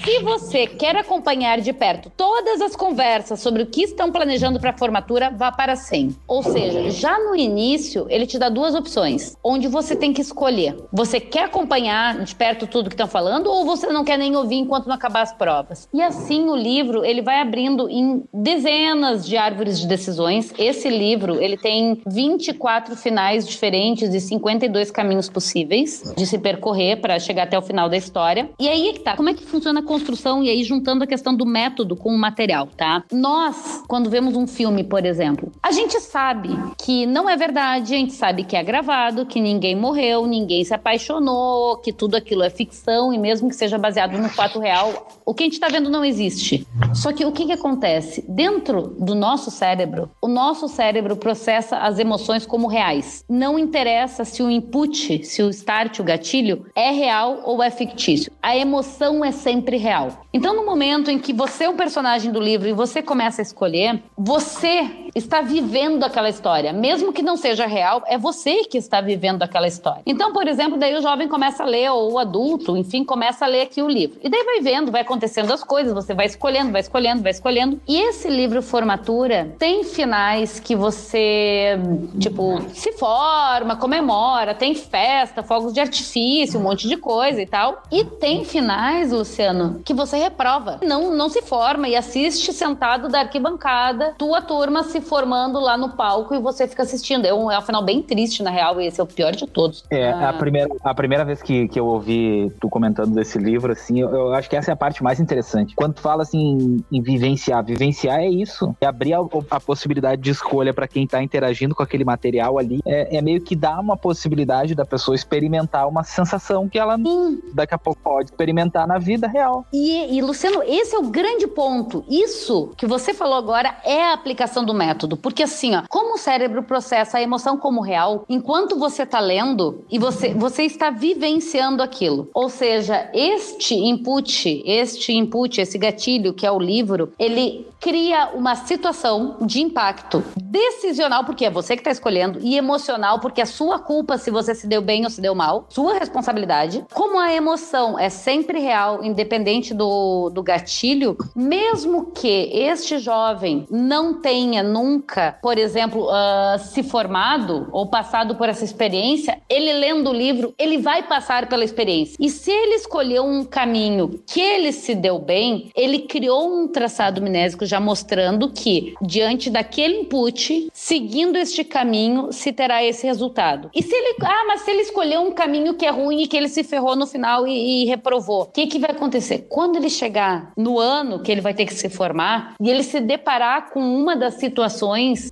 Se 0.06 0.20
você 0.20 0.68
quer 0.68 0.96
acompanhar 0.96 1.60
de 1.60 1.74
perto 1.74 2.10
todas 2.16 2.62
as 2.62 2.78
conversas 2.78 3.42
sobre 3.42 3.64
o 3.64 3.66
que 3.66 3.84
estão 3.84 4.10
planejando 4.10 4.58
para 4.58 4.70
a 4.70 4.78
formatura, 4.78 5.30
vá 5.30 5.52
para 5.52 5.76
100. 5.76 6.16
Ou 6.26 6.42
seja, 6.42 6.90
já 6.92 7.20
no 7.20 7.36
início, 7.36 8.06
ele 8.10 8.26
te 8.26 8.40
dá 8.40 8.48
duas 8.48 8.74
opções, 8.74 9.36
onde 9.44 9.68
você 9.68 9.98
tem 9.98 10.14
que 10.14 10.22
escolher. 10.22 10.78
Você 10.94 11.20
quer 11.20 11.44
acompanhar 11.44 12.24
de 12.24 12.37
perto 12.38 12.68
tudo 12.68 12.90
que 12.90 12.94
estão 12.94 13.08
falando 13.08 13.48
ou 13.48 13.66
você 13.66 13.88
não 13.88 14.04
quer 14.04 14.18
nem 14.18 14.36
ouvir 14.36 14.56
enquanto 14.56 14.88
não 14.88 14.96
acabar 14.96 15.22
as 15.22 15.34
provas. 15.34 15.88
E 15.94 16.02
assim 16.02 16.50
o 16.50 16.56
livro, 16.56 17.04
ele 17.04 17.22
vai 17.22 17.42
abrindo 17.42 17.90
em 17.90 18.24
dezenas 18.34 19.26
de 19.26 19.38
árvores 19.38 19.80
de 19.80 19.88
decisões. 19.88 20.54
Esse 20.58 20.90
livro, 20.90 21.42
ele 21.42 21.58
tem 21.58 22.02
24 22.06 22.96
finais 22.96 23.48
diferentes 23.48 24.14
e 24.14 24.20
52 24.20 24.92
caminhos 24.92 25.30
possíveis 25.30 26.14
de 26.16 26.26
se 26.26 26.38
percorrer 26.38 26.98
para 26.98 27.20
chegar 27.20 27.44
até 27.44 27.58
o 27.58 27.62
final 27.62 27.90
da 27.90 27.98
história. 27.98 28.50
E 28.60 28.68
aí 28.68 28.90
é 28.90 28.94
que 28.94 29.00
tá, 29.00 29.16
como 29.16 29.30
é 29.30 29.34
que 29.34 29.44
funciona 29.44 29.80
a 29.80 29.84
construção 29.84 30.44
e 30.44 30.50
aí 30.50 30.64
juntando 30.64 31.04
a 31.04 31.08
questão 31.08 31.36
do 31.36 31.46
método 31.46 31.96
com 31.96 32.10
o 32.14 32.18
material, 32.18 32.68
tá? 32.68 33.04
Nós, 33.12 33.84
quando 33.88 34.10
vemos 34.10 34.36
um 34.36 34.46
filme, 34.48 34.84
por 34.84 35.06
exemplo, 35.06 35.52
a 35.62 35.72
gente 35.72 36.00
sabe 36.00 36.50
que 36.78 37.06
não 37.06 37.30
é 37.30 37.36
verdade, 37.36 37.96
a 37.96 37.98
gente 37.98 38.14
sabe 38.14 38.44
que 38.44 38.56
é 38.56 38.64
gravado, 38.64 39.26
que 39.26 39.40
ninguém 39.40 39.76
morreu, 39.76 40.26
ninguém 40.26 40.64
se 40.64 40.74
apaixonou, 40.74 41.78
que 41.78 41.92
tudo 41.92 42.16
aquilo 42.16 42.27
aquilo 42.28 42.44
é 42.44 42.50
ficção 42.50 43.14
e 43.14 43.18
mesmo 43.18 43.48
que 43.48 43.56
seja 43.56 43.78
baseado 43.78 44.18
no 44.18 44.28
fato 44.28 44.60
real, 44.60 45.08
o 45.26 45.34
que 45.34 45.44
a 45.44 45.46
gente 45.46 45.54
está 45.54 45.70
vendo 45.70 45.90
não 45.90 46.04
existe. 46.04 46.68
Só 46.94 47.14
que 47.14 47.26
o 47.26 47.32
que, 47.32 47.46
que 47.46 47.54
acontece? 47.54 48.24
Dentro 48.28 48.96
do 49.00 49.16
nosso 49.16 49.50
cérebro, 49.50 50.12
o 50.22 50.28
nosso 50.28 50.68
cérebro 50.68 51.16
processa 51.16 51.78
as 51.78 51.98
emoções 51.98 52.46
como 52.46 52.68
reais. 52.68 53.24
Não 53.30 53.58
interessa 53.58 54.26
se 54.26 54.44
o 54.44 54.52
input, 54.52 55.24
se 55.24 55.42
o 55.42 55.50
start, 55.50 56.00
o 56.00 56.04
gatilho, 56.04 56.66
é 56.76 56.92
real 56.92 57.42
ou 57.46 57.64
é 57.64 57.72
fictício. 57.72 58.32
A 58.42 58.56
emoção 58.58 59.24
é 59.24 59.32
sempre 59.32 59.78
real. 59.78 60.26
Então, 60.34 60.56
no 60.56 60.66
momento 60.66 61.10
em 61.10 61.18
que 61.18 61.32
você 61.32 61.64
é 61.64 61.70
um 61.70 61.78
personagem 61.78 62.32
do 62.32 62.40
livro 62.40 62.68
e 62.68 62.74
você 62.74 63.02
começa 63.02 63.42
a 63.42 63.44
escolher, 63.44 64.04
você 64.18 65.07
está 65.16 65.42
vivendo 65.42 66.04
aquela 66.04 66.30
história. 66.30 66.74
Mesmo 66.74 67.14
que 67.14 67.22
não 67.22 67.38
seja 67.38 67.66
real, 67.66 68.04
é 68.08 68.18
você 68.18 68.64
que 68.64 68.78
está 68.78 69.02
vivendo 69.02 69.44
aquela 69.44 69.68
história. 69.68 70.02
Então, 70.06 70.34
por 70.34 70.48
exemplo, 70.48 70.78
daí 70.78 70.96
o 70.96 71.02
jovem 71.02 71.28
começa 71.28 71.64
a 71.64 71.66
ler, 71.66 71.90
ou 71.92 72.14
o 72.14 72.20
adulto, 72.20 72.78
enfim, 72.78 73.04
começa 73.04 73.46
a 73.46 73.48
ler 73.48 73.62
aqui 73.62 73.82
o 73.82 73.88
livro. 73.88 74.20
E 74.24 74.30
daí 74.30 74.44
vai 74.44 74.62
vendo, 74.62 74.92
vai 74.92 75.02
acontecendo 75.02 75.52
as 75.52 75.64
coisas, 75.64 75.94
você 75.94 76.14
vai 76.14 76.26
escolhendo, 76.26 76.72
vai 76.72 76.82
escolhendo, 76.82 77.22
vai 77.22 77.32
escolhendo. 77.32 77.80
E 77.88 78.00
esse 78.00 78.30
livro 78.30 78.62
Formatura 78.62 79.56
tem 79.58 79.84
finais 79.84 80.60
que 80.60 80.76
você, 80.76 81.78
tipo, 82.20 82.62
se 82.74 82.94
forma, 82.94 83.76
comemora, 83.76 84.54
tem 84.54 84.76
festa, 84.76 85.44
fogos 85.44 85.74
de 85.74 85.80
artifício, 85.80 86.60
um 86.60 86.64
monte 86.64 86.88
de 86.88 86.98
coisa 86.98 87.42
e 87.42 87.46
tal. 87.46 87.84
E 87.92 88.04
tem 88.04 88.44
finais, 88.44 89.12
Luciano, 89.12 89.82
que 89.84 89.94
você 89.94 90.18
reprova. 90.18 90.80
Não, 90.84 91.16
não 91.16 91.30
se 91.30 91.42
forma 91.42 91.88
e 91.88 91.96
assiste 91.96 92.54
sentado 92.54 93.10
da 93.10 93.20
arquibancada, 93.20 94.16
tua 94.18 94.42
turma 94.42 94.84
se 94.84 95.02
formando 95.08 95.60
lá 95.60 95.78
no 95.78 95.90
palco 95.90 96.36
e 96.36 96.40
você 96.40 96.68
fica 96.68 96.84
assistindo. 96.84 97.26
É 97.26 97.34
um, 97.34 97.52
é 97.52 97.58
um 97.58 97.62
final 97.62 97.84
bem 97.84 98.02
triste, 98.02 98.44
na 98.44 98.50
real, 98.50 98.80
e 98.80 98.88
esse 98.88 99.00
é 99.00 99.04
o 99.04 99.08
pior 99.08 99.32
de 99.36 99.48
todos. 99.48 99.84
É, 99.90 100.12
ah. 100.12 100.30
a, 100.30 100.34
primeira, 100.34 100.70
a 100.84 100.94
primeira 100.94 101.26
vez 101.26 101.42
que, 101.42 101.68
que 101.68 101.80
eu 101.80 101.86
ouvi 101.86 102.52
tu 102.60 102.70
comentando 102.70 103.14
desse 103.14 103.38
livro, 103.38 103.72
assim, 103.72 104.00
eu, 104.00 104.10
eu, 104.10 104.34
acho 104.34 104.50
que 104.50 104.56
essa 104.56 104.72
é 104.72 104.74
a 104.74 104.78
parte 104.78 105.02
mais 105.02 105.20
interessante. 105.20 105.76
Quando 105.76 105.96
tu 105.96 106.02
fala 106.02 106.24
assim 106.24 106.84
em 106.92 107.02
vivenciar, 107.02 107.64
vivenciar 107.64 108.20
é 108.20 108.28
isso. 108.28 108.76
É 108.82 108.86
abrir 108.86 109.14
a, 109.14 109.20
a 109.52 109.60
possibilidade 109.60 110.22
de 110.22 110.32
escolha 110.32 110.74
para 110.74 110.88
quem 110.88 111.08
tá 111.08 111.22
interagindo 111.22 111.74
com 111.74 111.84
aquele 111.84 112.04
material 112.04 112.58
ali. 112.58 112.80
É, 112.86 113.18
é, 113.18 113.22
meio 113.22 113.42
que 113.42 113.56
dar 113.56 113.80
uma 113.80 113.98
possibilidade 113.98 114.76
da 114.76 114.86
pessoa 114.86 115.16
experimentar 115.16 115.88
uma 115.88 116.04
sensação 116.04 116.68
que 116.68 116.78
ela 116.78 116.98
Sim. 116.98 117.42
daqui 117.54 117.74
a 117.74 117.78
pouco 117.78 118.00
pode 118.02 118.32
experimentar 118.32 118.88
na 118.88 118.98
vida 118.98 119.28
real. 119.28 119.66
E, 119.72 120.18
e, 120.18 120.22
Luciano, 120.22 120.62
esse 120.64 120.96
é 120.96 121.00
o 121.00 121.10
grande 121.10 121.48
ponto. 121.48 122.04
Isso 122.10 122.72
que 122.78 122.86
você 122.86 123.14
falou 123.14 123.36
agora 123.36 123.78
é 123.84 124.06
a 124.06 124.14
aplicação 124.14 124.66
do 124.66 124.74
método 124.74 124.87
método. 124.88 125.18
Porque 125.18 125.44
assim, 125.44 125.76
ó, 125.76 125.84
como 125.90 126.16
o 126.16 126.18
cérebro 126.18 126.64
processa 126.64 127.18
a 127.18 127.22
emoção 127.22 127.58
como 127.58 127.82
real, 127.82 128.26
enquanto 128.30 128.78
você 128.78 129.04
está 129.04 129.20
lendo 129.20 129.84
e 129.92 130.00
você, 130.00 130.34
você 130.34 130.64
está 130.64 130.90
vivenciando 130.90 131.84
aquilo. 131.84 132.30
Ou 132.34 132.50
seja, 132.50 133.10
este 133.14 133.76
input, 133.76 134.64
este 134.66 135.14
input, 135.14 135.60
esse 135.60 135.78
gatilho 135.78 136.34
que 136.34 136.46
é 136.46 136.52
o 136.52 136.60
livro, 136.60 137.12
ele 137.20 137.68
cria 137.80 138.32
uma 138.34 138.56
situação 138.56 139.38
de 139.42 139.62
impacto 139.62 140.24
decisional, 140.36 141.24
porque 141.24 141.46
é 141.46 141.50
você 141.50 141.76
que 141.76 141.82
está 141.82 141.92
escolhendo, 141.92 142.40
e 142.42 142.58
emocional, 142.58 143.20
porque 143.20 143.42
é 143.42 143.46
sua 143.46 143.80
culpa 143.80 144.18
se 144.18 144.32
você 144.32 144.56
se 144.56 144.68
deu 144.68 144.82
bem 144.82 145.04
ou 145.04 145.10
se 145.10 145.22
deu 145.22 145.36
mal, 145.36 145.66
sua 145.70 145.94
responsabilidade. 145.94 146.86
Como 146.94 147.20
a 147.20 147.34
emoção 147.34 147.98
é 147.98 148.10
sempre 148.10 148.60
real, 148.60 149.04
independente 149.04 149.74
do, 149.74 150.30
do 150.30 150.42
gatilho, 150.42 151.18
mesmo 151.36 152.12
que 152.12 152.50
este 152.52 152.98
jovem 152.98 153.68
não 153.70 154.16
tenha 154.16 154.64
nunca, 154.78 155.38
por 155.42 155.58
exemplo, 155.58 156.08
uh, 156.08 156.60
se 156.60 156.84
formado 156.84 157.68
ou 157.72 157.88
passado 157.88 158.36
por 158.36 158.48
essa 158.48 158.64
experiência, 158.64 159.40
ele 159.50 159.74
lendo 159.74 160.10
o 160.12 160.14
livro, 160.14 160.54
ele 160.58 160.78
vai 160.78 161.04
passar 161.04 161.50
pela 161.50 161.64
experiência. 161.64 162.16
E 162.20 162.30
se 162.30 162.52
ele 162.52 162.76
escolheu 162.76 163.24
um 163.26 163.44
caminho 163.44 164.22
que 164.26 164.40
ele 164.40 164.72
se 164.72 164.94
deu 164.94 165.18
bem, 165.18 165.72
ele 165.76 166.00
criou 166.00 166.48
um 166.48 166.68
traçado 166.68 167.22
minésico 167.22 167.66
já 167.66 167.80
mostrando 167.80 168.52
que, 168.52 168.94
diante 169.02 169.50
daquele 169.50 170.02
input, 170.02 170.70
seguindo 170.72 171.38
este 171.38 171.64
caminho, 171.64 172.32
se 172.32 172.54
terá 172.54 172.84
esse 172.84 173.06
resultado. 173.08 173.70
E 173.74 173.82
se 173.82 173.94
ele. 173.94 174.16
Ah, 174.22 174.46
mas 174.48 174.62
se 174.62 174.72
ele 174.72 174.82
escolheu 174.82 175.22
um 175.22 175.32
caminho 175.32 175.74
que 175.74 175.86
é 175.86 175.90
ruim 175.90 176.22
e 176.22 176.28
que 176.28 176.38
ele 176.38 176.50
se 176.50 176.64
ferrou 176.64 176.96
no 176.96 177.08
final 177.08 177.48
e, 177.48 177.84
e 177.84 177.86
reprovou, 177.86 178.44
o 178.44 178.46
que, 178.46 178.68
que 178.68 178.80
vai 178.80 178.92
acontecer? 178.92 179.48
Quando 179.50 179.78
ele 179.78 179.90
chegar 179.90 180.52
no 180.56 180.80
ano 180.80 181.22
que 181.22 181.32
ele 181.32 181.42
vai 181.42 181.54
ter 181.54 181.66
que 181.66 181.74
se 181.74 181.90
formar 181.90 182.56
e 182.62 182.70
ele 182.70 182.84
se 182.84 183.00
deparar 183.00 183.72
com 183.72 183.80
uma 183.80 184.16
das 184.16 184.36
situações 184.36 184.67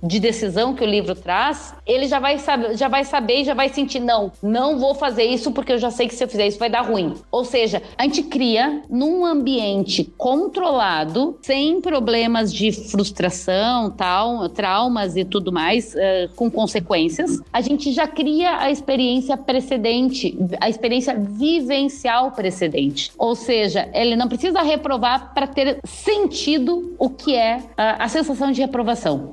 de 0.02 0.18
decisão 0.20 0.74
que 0.74 0.84
o 0.84 0.86
livro 0.86 1.14
traz, 1.14 1.74
ele 1.86 2.06
já 2.06 2.18
vai 2.18 2.38
saber, 2.38 2.76
já 2.76 2.88
vai 2.88 3.04
saber 3.04 3.40
e 3.40 3.44
já 3.44 3.54
vai 3.54 3.68
sentir: 3.68 4.00
não, 4.00 4.32
não 4.42 4.78
vou 4.78 4.94
fazer 4.94 5.24
isso 5.24 5.52
porque 5.52 5.72
eu 5.72 5.78
já 5.78 5.90
sei 5.90 6.08
que 6.08 6.14
se 6.14 6.24
eu 6.24 6.28
fizer 6.28 6.46
isso 6.46 6.58
vai 6.58 6.70
dar 6.70 6.82
ruim. 6.82 7.14
Ou 7.30 7.44
seja, 7.44 7.82
a 7.96 8.04
gente 8.04 8.22
cria 8.24 8.82
num 8.88 9.24
ambiente 9.24 10.04
controlado, 10.16 11.38
sem 11.42 11.80
problema 11.80 12.06
problemas 12.06 12.52
de 12.52 12.72
frustração, 12.72 13.90
tal, 13.90 14.48
traumas 14.48 15.16
e 15.16 15.24
tudo 15.24 15.52
mais, 15.52 15.94
uh, 15.94 16.34
com 16.34 16.50
consequências, 16.50 17.40
a 17.52 17.60
gente 17.60 17.92
já 17.92 18.06
cria 18.06 18.58
a 18.58 18.70
experiência 18.70 19.36
precedente, 19.36 20.36
a 20.60 20.68
experiência 20.68 21.14
vivencial 21.18 22.32
precedente. 22.32 23.12
Ou 23.18 23.34
seja, 23.34 23.88
ele 23.92 24.14
não 24.14 24.28
precisa 24.28 24.62
reprovar 24.62 25.34
para 25.34 25.46
ter 25.46 25.78
sentido 25.84 26.94
o 26.98 27.10
que 27.10 27.34
é 27.34 27.62
a, 27.76 28.04
a 28.04 28.08
sensação 28.08 28.52
de 28.52 28.60
reprovação. 28.60 29.25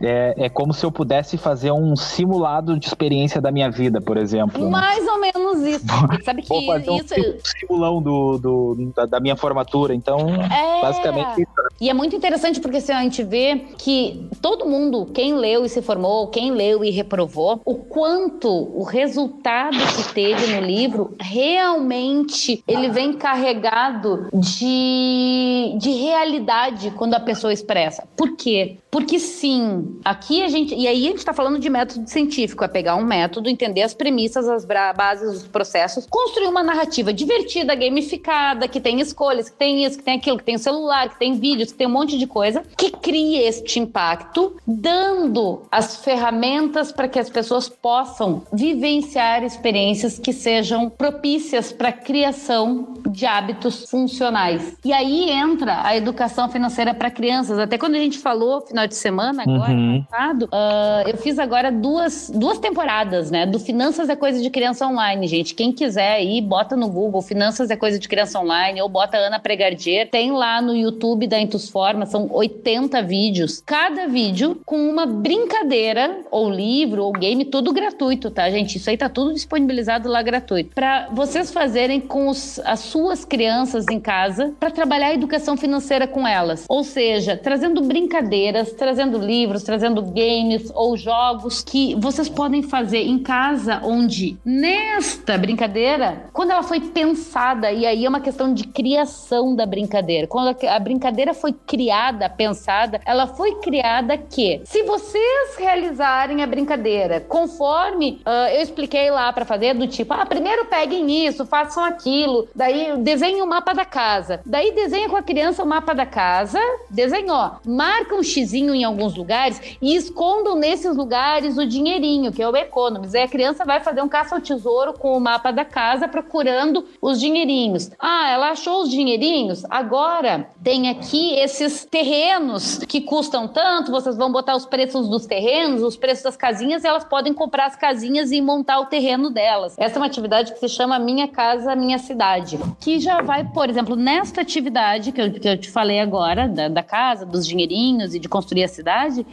É, 0.00 0.34
é 0.46 0.48
como 0.48 0.72
se 0.72 0.84
eu 0.84 0.90
pudesse 0.90 1.36
fazer 1.36 1.72
um 1.72 1.94
simulado 1.94 2.78
de 2.78 2.86
experiência 2.86 3.40
da 3.40 3.50
minha 3.50 3.70
vida, 3.70 4.00
por 4.00 4.16
exemplo. 4.16 4.64
Né? 4.64 4.70
Mais 4.70 5.04
né? 5.04 5.12
ou 5.12 5.20
menos 5.20 5.60
isso. 5.66 5.84
Sabe 6.24 6.42
que 6.42 6.48
Vou 6.48 6.64
fazer 6.66 6.90
isso. 6.92 7.14
Um 7.14 7.38
simulão 7.44 8.02
do, 8.02 8.38
do 8.38 8.92
da, 8.94 9.06
da, 9.06 9.20
minha 9.20 9.36
formatura. 9.36 9.94
Então, 9.94 10.18
é... 10.28 10.80
basicamente. 10.80 11.46
E 11.80 11.88
é 11.88 11.94
muito 11.94 12.16
interessante 12.16 12.30
interessante 12.40 12.60
porque 12.60 12.78
assim, 12.78 12.92
a 12.92 13.02
gente 13.02 13.22
vê 13.22 13.56
que 13.76 14.28
todo 14.40 14.66
mundo, 14.66 15.06
quem 15.06 15.34
leu 15.34 15.64
e 15.64 15.68
se 15.68 15.82
formou, 15.82 16.28
quem 16.28 16.52
leu 16.52 16.84
e 16.84 16.90
reprovou, 16.90 17.60
o 17.64 17.74
quanto 17.74 18.48
o 18.48 18.82
resultado 18.82 19.76
que 19.76 20.14
teve 20.14 20.54
no 20.54 20.60
livro 20.60 21.14
realmente 21.20 22.62
ele 22.66 22.88
vem 22.88 23.12
carregado 23.12 24.28
de, 24.32 25.76
de 25.78 25.90
realidade 25.90 26.90
quando 26.92 27.14
a 27.14 27.20
pessoa 27.20 27.52
expressa. 27.52 28.04
Por 28.16 28.36
quê? 28.36 28.78
Porque 28.90 29.18
sim, 29.20 30.00
aqui 30.04 30.42
a 30.42 30.48
gente. 30.48 30.74
E 30.74 30.86
aí 30.86 31.06
a 31.06 31.08
gente 31.10 31.18
está 31.18 31.32
falando 31.32 31.58
de 31.58 31.70
método 31.70 32.08
científico, 32.08 32.64
é 32.64 32.68
pegar 32.68 32.96
um 32.96 33.04
método, 33.04 33.48
entender 33.48 33.82
as 33.82 33.94
premissas, 33.94 34.48
as 34.48 34.64
bases, 34.64 35.42
os 35.42 35.48
processos, 35.48 36.06
construir 36.06 36.48
uma 36.48 36.62
narrativa 36.62 37.12
divertida, 37.12 37.74
gamificada, 37.74 38.66
que 38.66 38.80
tem 38.80 39.00
escolhas, 39.00 39.48
que 39.48 39.56
tem 39.56 39.84
isso, 39.84 39.98
que 39.98 40.04
tem 40.04 40.16
aquilo, 40.16 40.38
que 40.38 40.44
tem 40.44 40.58
celular, 40.58 41.08
que 41.08 41.18
tem 41.18 41.34
vídeos, 41.34 41.70
que 41.70 41.78
tem 41.78 41.86
um 41.86 41.90
monte 41.90 42.18
de 42.18 42.26
coisa, 42.26 42.62
que 42.76 42.90
crie 42.90 43.38
este 43.38 43.78
impacto, 43.78 44.56
dando 44.66 45.62
as 45.70 46.04
ferramentas 46.04 46.90
para 46.90 47.08
que 47.08 47.18
as 47.18 47.30
pessoas 47.30 47.68
possam 47.68 48.42
vivenciar 48.52 49.44
experiências 49.44 50.18
que 50.18 50.32
sejam 50.32 50.90
propícias 50.90 51.72
para 51.72 51.90
a 51.90 51.92
criação 51.92 52.94
de 53.08 53.26
hábitos 53.26 53.88
funcionais. 53.88 54.76
E 54.84 54.92
aí 54.92 55.30
entra 55.30 55.80
a 55.84 55.96
educação 55.96 56.48
financeira 56.48 56.92
para 56.92 57.10
crianças. 57.10 57.58
Até 57.58 57.78
quando 57.78 57.94
a 57.94 57.98
gente 57.98 58.18
falou, 58.18 58.64
de 58.86 58.94
semana, 58.94 59.42
agora, 59.42 59.72
uhum. 59.72 60.04
passado, 60.08 60.44
uh, 60.44 61.08
eu 61.08 61.16
fiz 61.16 61.38
agora 61.38 61.70
duas, 61.70 62.30
duas 62.34 62.58
temporadas, 62.58 63.30
né? 63.30 63.46
Do 63.46 63.58
Finanças 63.58 64.08
é 64.08 64.16
Coisa 64.16 64.40
de 64.40 64.50
Criança 64.50 64.86
Online, 64.86 65.26
gente. 65.26 65.54
Quem 65.54 65.72
quiser 65.72 66.12
aí, 66.12 66.40
bota 66.40 66.76
no 66.76 66.88
Google 66.88 67.22
Finanças 67.22 67.70
é 67.70 67.76
Coisa 67.76 67.98
de 67.98 68.08
Criança 68.08 68.38
Online 68.40 68.80
ou 68.82 68.88
bota 68.88 69.16
Ana 69.16 69.38
Pregardier. 69.38 70.08
Tem 70.10 70.32
lá 70.32 70.60
no 70.60 70.74
YouTube 70.74 71.26
da 71.26 71.38
Intusforma, 71.38 72.06
são 72.06 72.28
80 72.30 73.02
vídeos. 73.02 73.62
Cada 73.64 74.06
vídeo 74.06 74.60
com 74.64 74.88
uma 74.88 75.06
brincadeira, 75.06 76.20
ou 76.30 76.50
livro, 76.50 77.04
ou 77.04 77.12
game, 77.12 77.44
tudo 77.44 77.72
gratuito, 77.72 78.30
tá, 78.30 78.50
gente? 78.50 78.76
Isso 78.76 78.90
aí 78.90 78.96
tá 78.96 79.08
tudo 79.08 79.32
disponibilizado 79.32 80.08
lá 80.08 80.22
gratuito. 80.22 80.74
Para 80.74 81.08
vocês 81.12 81.50
fazerem 81.50 82.00
com 82.00 82.28
os, 82.28 82.58
as 82.60 82.80
suas 82.80 83.24
crianças 83.24 83.86
em 83.90 84.00
casa, 84.00 84.52
para 84.58 84.70
trabalhar 84.70 85.08
a 85.08 85.14
educação 85.14 85.56
financeira 85.56 86.06
com 86.06 86.26
elas. 86.26 86.64
Ou 86.68 86.82
seja, 86.82 87.36
trazendo 87.36 87.80
brincadeiras, 87.82 88.69
trazendo 88.72 89.18
livros, 89.18 89.62
trazendo 89.62 90.02
games 90.02 90.70
ou 90.74 90.96
jogos 90.96 91.62
que 91.62 91.94
vocês 91.96 92.28
podem 92.28 92.62
fazer 92.62 93.02
em 93.02 93.18
casa, 93.18 93.80
onde 93.84 94.38
nesta 94.44 95.36
brincadeira, 95.38 96.28
quando 96.32 96.50
ela 96.50 96.62
foi 96.62 96.80
pensada, 96.80 97.70
e 97.72 97.86
aí 97.86 98.04
é 98.04 98.08
uma 98.08 98.20
questão 98.20 98.52
de 98.52 98.64
criação 98.64 99.54
da 99.54 99.66
brincadeira, 99.66 100.26
quando 100.26 100.56
a 100.66 100.78
brincadeira 100.78 101.34
foi 101.34 101.52
criada, 101.52 102.28
pensada, 102.28 103.00
ela 103.04 103.26
foi 103.26 103.56
criada 103.56 104.16
que, 104.16 104.60
se 104.64 104.82
vocês 104.82 105.56
realizarem 105.58 106.42
a 106.42 106.46
brincadeira 106.46 107.20
conforme 107.20 108.20
uh, 108.26 108.54
eu 108.54 108.62
expliquei 108.62 109.10
lá 109.10 109.32
para 109.32 109.44
fazer, 109.44 109.74
do 109.74 109.86
tipo, 109.86 110.12
ah, 110.12 110.26
primeiro 110.26 110.66
peguem 110.66 111.26
isso, 111.26 111.46
façam 111.46 111.84
aquilo, 111.84 112.48
daí 112.54 112.96
desenhem 112.98 113.42
o 113.42 113.46
mapa 113.46 113.72
da 113.72 113.84
casa, 113.84 114.40
daí 114.44 114.72
desenha 114.72 115.08
com 115.08 115.16
a 115.16 115.22
criança 115.22 115.62
o 115.62 115.66
mapa 115.66 115.94
da 115.94 116.06
casa, 116.06 116.60
desenhou, 116.90 117.52
marca 117.64 118.14
um 118.14 118.22
xizinho 118.22 118.59
em 118.68 118.84
alguns 118.84 119.16
lugares 119.16 119.60
e 119.80 119.94
escondam 119.94 120.56
nesses 120.56 120.96
lugares 120.96 121.56
o 121.56 121.66
dinheirinho, 121.66 122.32
que 122.32 122.42
é 122.42 122.48
o 122.48 122.56
economies. 122.56 123.14
Aí 123.14 123.22
a 123.22 123.28
criança 123.28 123.64
vai 123.64 123.80
fazer 123.80 124.02
um 124.02 124.08
caça 124.08 124.34
ao 124.34 124.40
tesouro 124.40 124.92
com 124.92 125.16
o 125.16 125.20
mapa 125.20 125.50
da 125.50 125.64
casa 125.64 126.08
procurando 126.08 126.84
os 127.00 127.18
dinheirinhos. 127.18 127.90
Ah, 127.98 128.30
ela 128.30 128.50
achou 128.50 128.82
os 128.82 128.90
dinheirinhos? 128.90 129.64
Agora 129.70 130.48
tem 130.62 130.88
aqui 130.88 131.34
esses 131.34 131.84
terrenos 131.84 132.78
que 132.78 133.00
custam 133.00 133.48
tanto, 133.48 133.90
vocês 133.90 134.16
vão 134.16 134.30
botar 134.30 134.56
os 134.56 134.66
preços 134.66 135.08
dos 135.08 135.26
terrenos, 135.26 135.82
os 135.82 135.96
preços 135.96 136.24
das 136.24 136.36
casinhas, 136.36 136.84
e 136.84 136.86
elas 136.86 137.04
podem 137.04 137.32
comprar 137.32 137.66
as 137.66 137.76
casinhas 137.76 138.32
e 138.32 138.40
montar 138.40 138.80
o 138.80 138.86
terreno 138.86 139.30
delas. 139.30 139.74
Essa 139.78 139.96
é 139.96 139.98
uma 139.98 140.06
atividade 140.06 140.52
que 140.52 140.58
se 140.58 140.68
chama 140.68 140.98
Minha 140.98 141.28
Casa 141.28 141.74
Minha 141.74 141.98
Cidade, 141.98 142.58
que 142.80 142.98
já 142.98 143.22
vai, 143.22 143.44
por 143.44 143.68
exemplo, 143.68 143.96
nesta 143.96 144.40
atividade 144.40 145.12
que 145.12 145.20
eu, 145.20 145.32
que 145.32 145.48
eu 145.48 145.58
te 145.58 145.70
falei 145.70 146.00
agora, 146.00 146.48
da, 146.48 146.68
da 146.68 146.82
casa, 146.82 147.24
dos 147.24 147.46
dinheirinhos 147.46 148.14
e 148.14 148.18
de 148.18 148.28
construir 148.50 148.64
a 148.64 148.68
cidade, 148.68 149.26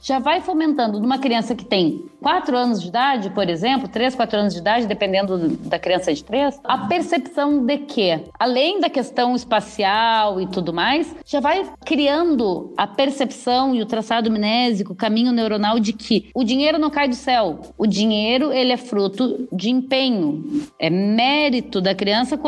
já 0.00 0.18
vai 0.18 0.40
fomentando 0.40 1.00
numa 1.00 1.18
criança 1.18 1.54
que 1.54 1.64
tem 1.64 2.04
4 2.22 2.56
anos 2.56 2.80
de 2.80 2.88
idade, 2.88 3.30
por 3.30 3.48
exemplo, 3.48 3.88
3, 3.88 4.14
4 4.14 4.38
anos 4.38 4.54
de 4.54 4.60
idade, 4.60 4.86
dependendo 4.86 5.48
da 5.68 5.78
criança 5.78 6.12
de 6.12 6.22
3, 6.24 6.60
a 6.64 6.78
percepção 6.86 7.64
de 7.64 7.78
que, 7.78 8.20
além 8.38 8.80
da 8.80 8.88
questão 8.88 9.34
espacial 9.34 10.40
e 10.40 10.46
tudo 10.46 10.72
mais, 10.72 11.14
já 11.24 11.40
vai 11.40 11.64
criando 11.84 12.72
a 12.76 12.86
percepção 12.86 13.74
e 13.74 13.82
o 13.82 13.86
traçado 13.86 14.30
mnésico, 14.30 14.92
o 14.92 14.96
caminho 14.96 15.32
neuronal 15.32 15.78
de 15.78 15.92
que 15.92 16.30
o 16.34 16.44
dinheiro 16.44 16.78
não 16.78 16.90
cai 16.90 17.08
do 17.08 17.14
céu. 17.14 17.60
O 17.76 17.86
dinheiro, 17.86 18.52
ele 18.52 18.72
é 18.72 18.76
fruto 18.76 19.48
de 19.52 19.70
empenho, 19.70 20.44
é 20.78 20.90
mérito 20.90 21.80
da 21.80 21.94
criança, 21.94 22.38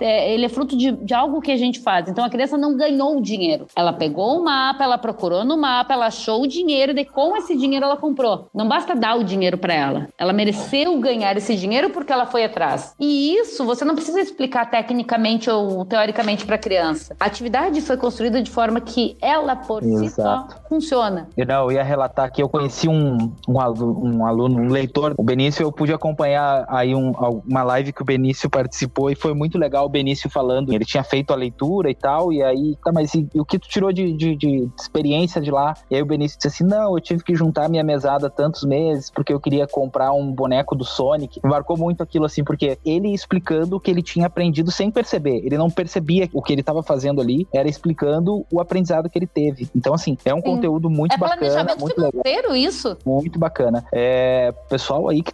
é, 0.00 0.32
ele 0.32 0.46
é 0.46 0.48
fruto 0.48 0.76
de, 0.76 0.92
de 0.92 1.14
algo 1.14 1.40
que 1.40 1.52
a 1.52 1.56
gente 1.56 1.80
faz. 1.80 2.08
Então, 2.08 2.24
a 2.24 2.30
criança 2.30 2.58
não 2.58 2.76
ganhou 2.76 3.18
o 3.18 3.22
dinheiro. 3.22 3.66
Ela 3.76 3.92
pegou 3.92 4.40
o 4.40 4.44
mapa, 4.44 4.84
ela 4.84 4.98
procurou 4.98 5.44
no 5.44 5.53
mapa, 5.56 5.94
ela 5.94 6.06
achou 6.06 6.42
o 6.42 6.46
dinheiro 6.46 6.98
e 6.98 7.04
com 7.04 7.36
esse 7.36 7.56
dinheiro 7.56 7.84
ela 7.84 7.96
comprou. 7.96 8.48
Não 8.54 8.68
basta 8.68 8.94
dar 8.94 9.14
dar 9.14 9.16
o 9.16 9.24
dinheiro 9.24 9.56
para 9.56 9.74
ela. 9.74 10.08
Ela 10.18 10.32
mereceu 10.32 10.98
ganhar 10.98 11.36
esse 11.36 11.54
dinheiro 11.56 11.90
porque 11.90 12.12
ela 12.12 12.26
foi 12.26 12.44
atrás. 12.44 12.94
E 12.98 13.36
isso 13.36 13.64
você 13.64 13.84
não 13.84 13.94
precisa 13.94 14.20
explicar 14.20 14.70
tecnicamente 14.70 15.48
ou 15.48 15.84
teoricamente 15.84 16.44
para 16.44 16.56
a 16.56 16.58
criança. 16.58 17.14
A 17.20 17.26
atividade 17.26 17.80
foi 17.80 17.96
construída 17.96 18.42
de 18.42 18.50
forma 18.50 18.80
que 18.80 19.16
ela 19.20 19.54
por 19.54 19.82
Exato. 19.82 20.04
si 20.04 20.14
só 20.14 20.48
funciona. 20.68 21.28
Eu, 21.36 21.46
não, 21.46 21.70
eu 21.70 21.72
ia 21.72 21.82
relatar 21.82 22.32
que 22.32 22.42
eu 22.42 22.48
conheci 22.48 22.88
um, 22.88 23.32
um, 23.48 23.60
aluno, 23.60 24.04
um 24.04 24.26
aluno, 24.26 24.60
um 24.60 24.68
leitor, 24.68 25.14
o 25.16 25.22
Benício, 25.22 25.62
eu 25.62 25.70
pude 25.70 25.92
acompanhar 25.92 26.64
aí 26.68 26.94
um, 26.94 27.12
uma 27.46 27.62
live 27.62 27.92
que 27.92 28.02
o 28.02 28.04
Benício 28.04 28.50
participou 28.50 29.10
e 29.10 29.14
foi 29.14 29.34
muito 29.34 29.58
legal 29.58 29.86
o 29.86 29.88
Benício 29.88 30.28
falando. 30.28 30.72
Ele 30.72 30.84
tinha 30.84 31.04
feito 31.04 31.32
a 31.32 31.36
leitura 31.36 31.90
e 31.90 31.94
tal, 31.94 32.32
e 32.32 32.42
aí, 32.42 32.76
tá, 32.82 32.90
mas 32.92 33.14
e, 33.14 33.28
e 33.34 33.40
o 33.40 33.44
que 33.44 33.58
tu 33.58 33.68
tirou 33.68 33.92
de, 33.92 34.12
de, 34.12 34.36
de, 34.36 34.68
experiência 34.78 35.40
de 35.44 35.50
lá? 35.50 35.74
E 35.90 35.96
aí 35.96 36.02
o 36.02 36.06
Benício 36.06 36.36
disse 36.36 36.48
assim: 36.48 36.64
não, 36.64 36.94
eu 36.94 37.00
tive 37.00 37.22
que 37.22 37.34
juntar 37.34 37.68
minha 37.68 37.84
mesada 37.84 38.28
tantos 38.28 38.64
meses 38.64 39.10
porque 39.10 39.32
eu 39.32 39.40
queria 39.40 39.66
comprar 39.66 40.12
um 40.12 40.32
boneco 40.32 40.74
do 40.74 40.84
Sonic. 40.84 41.40
Marcou 41.44 41.76
muito 41.76 42.02
aquilo 42.02 42.24
assim, 42.24 42.42
porque 42.42 42.78
ele 42.84 43.12
explicando 43.12 43.76
o 43.76 43.80
que 43.80 43.90
ele 43.90 44.02
tinha 44.02 44.26
aprendido 44.26 44.70
sem 44.70 44.90
perceber. 44.90 45.42
Ele 45.44 45.56
não 45.56 45.70
percebia 45.70 46.28
o 46.32 46.42
que 46.42 46.52
ele 46.52 46.60
estava 46.60 46.82
fazendo 46.82 47.20
ali, 47.20 47.46
era 47.52 47.68
explicando 47.68 48.44
o 48.50 48.60
aprendizado 48.60 49.08
que 49.08 49.18
ele 49.18 49.26
teve. 49.26 49.68
Então, 49.74 49.94
assim, 49.94 50.16
é 50.24 50.34
um 50.34 50.38
Sim. 50.38 50.42
conteúdo 50.42 50.90
muito 50.90 51.12
é 51.12 51.16
bacana. 51.16 51.34
É 51.34 51.38
planejamento 51.38 51.80
muito 51.80 51.94
financeiro 51.94 52.48
legal. 52.52 52.56
isso? 52.56 52.96
Muito 53.04 53.38
bacana. 53.38 53.84
É, 53.92 54.52
pessoal 54.68 55.08
aí 55.08 55.22
que 55.22 55.32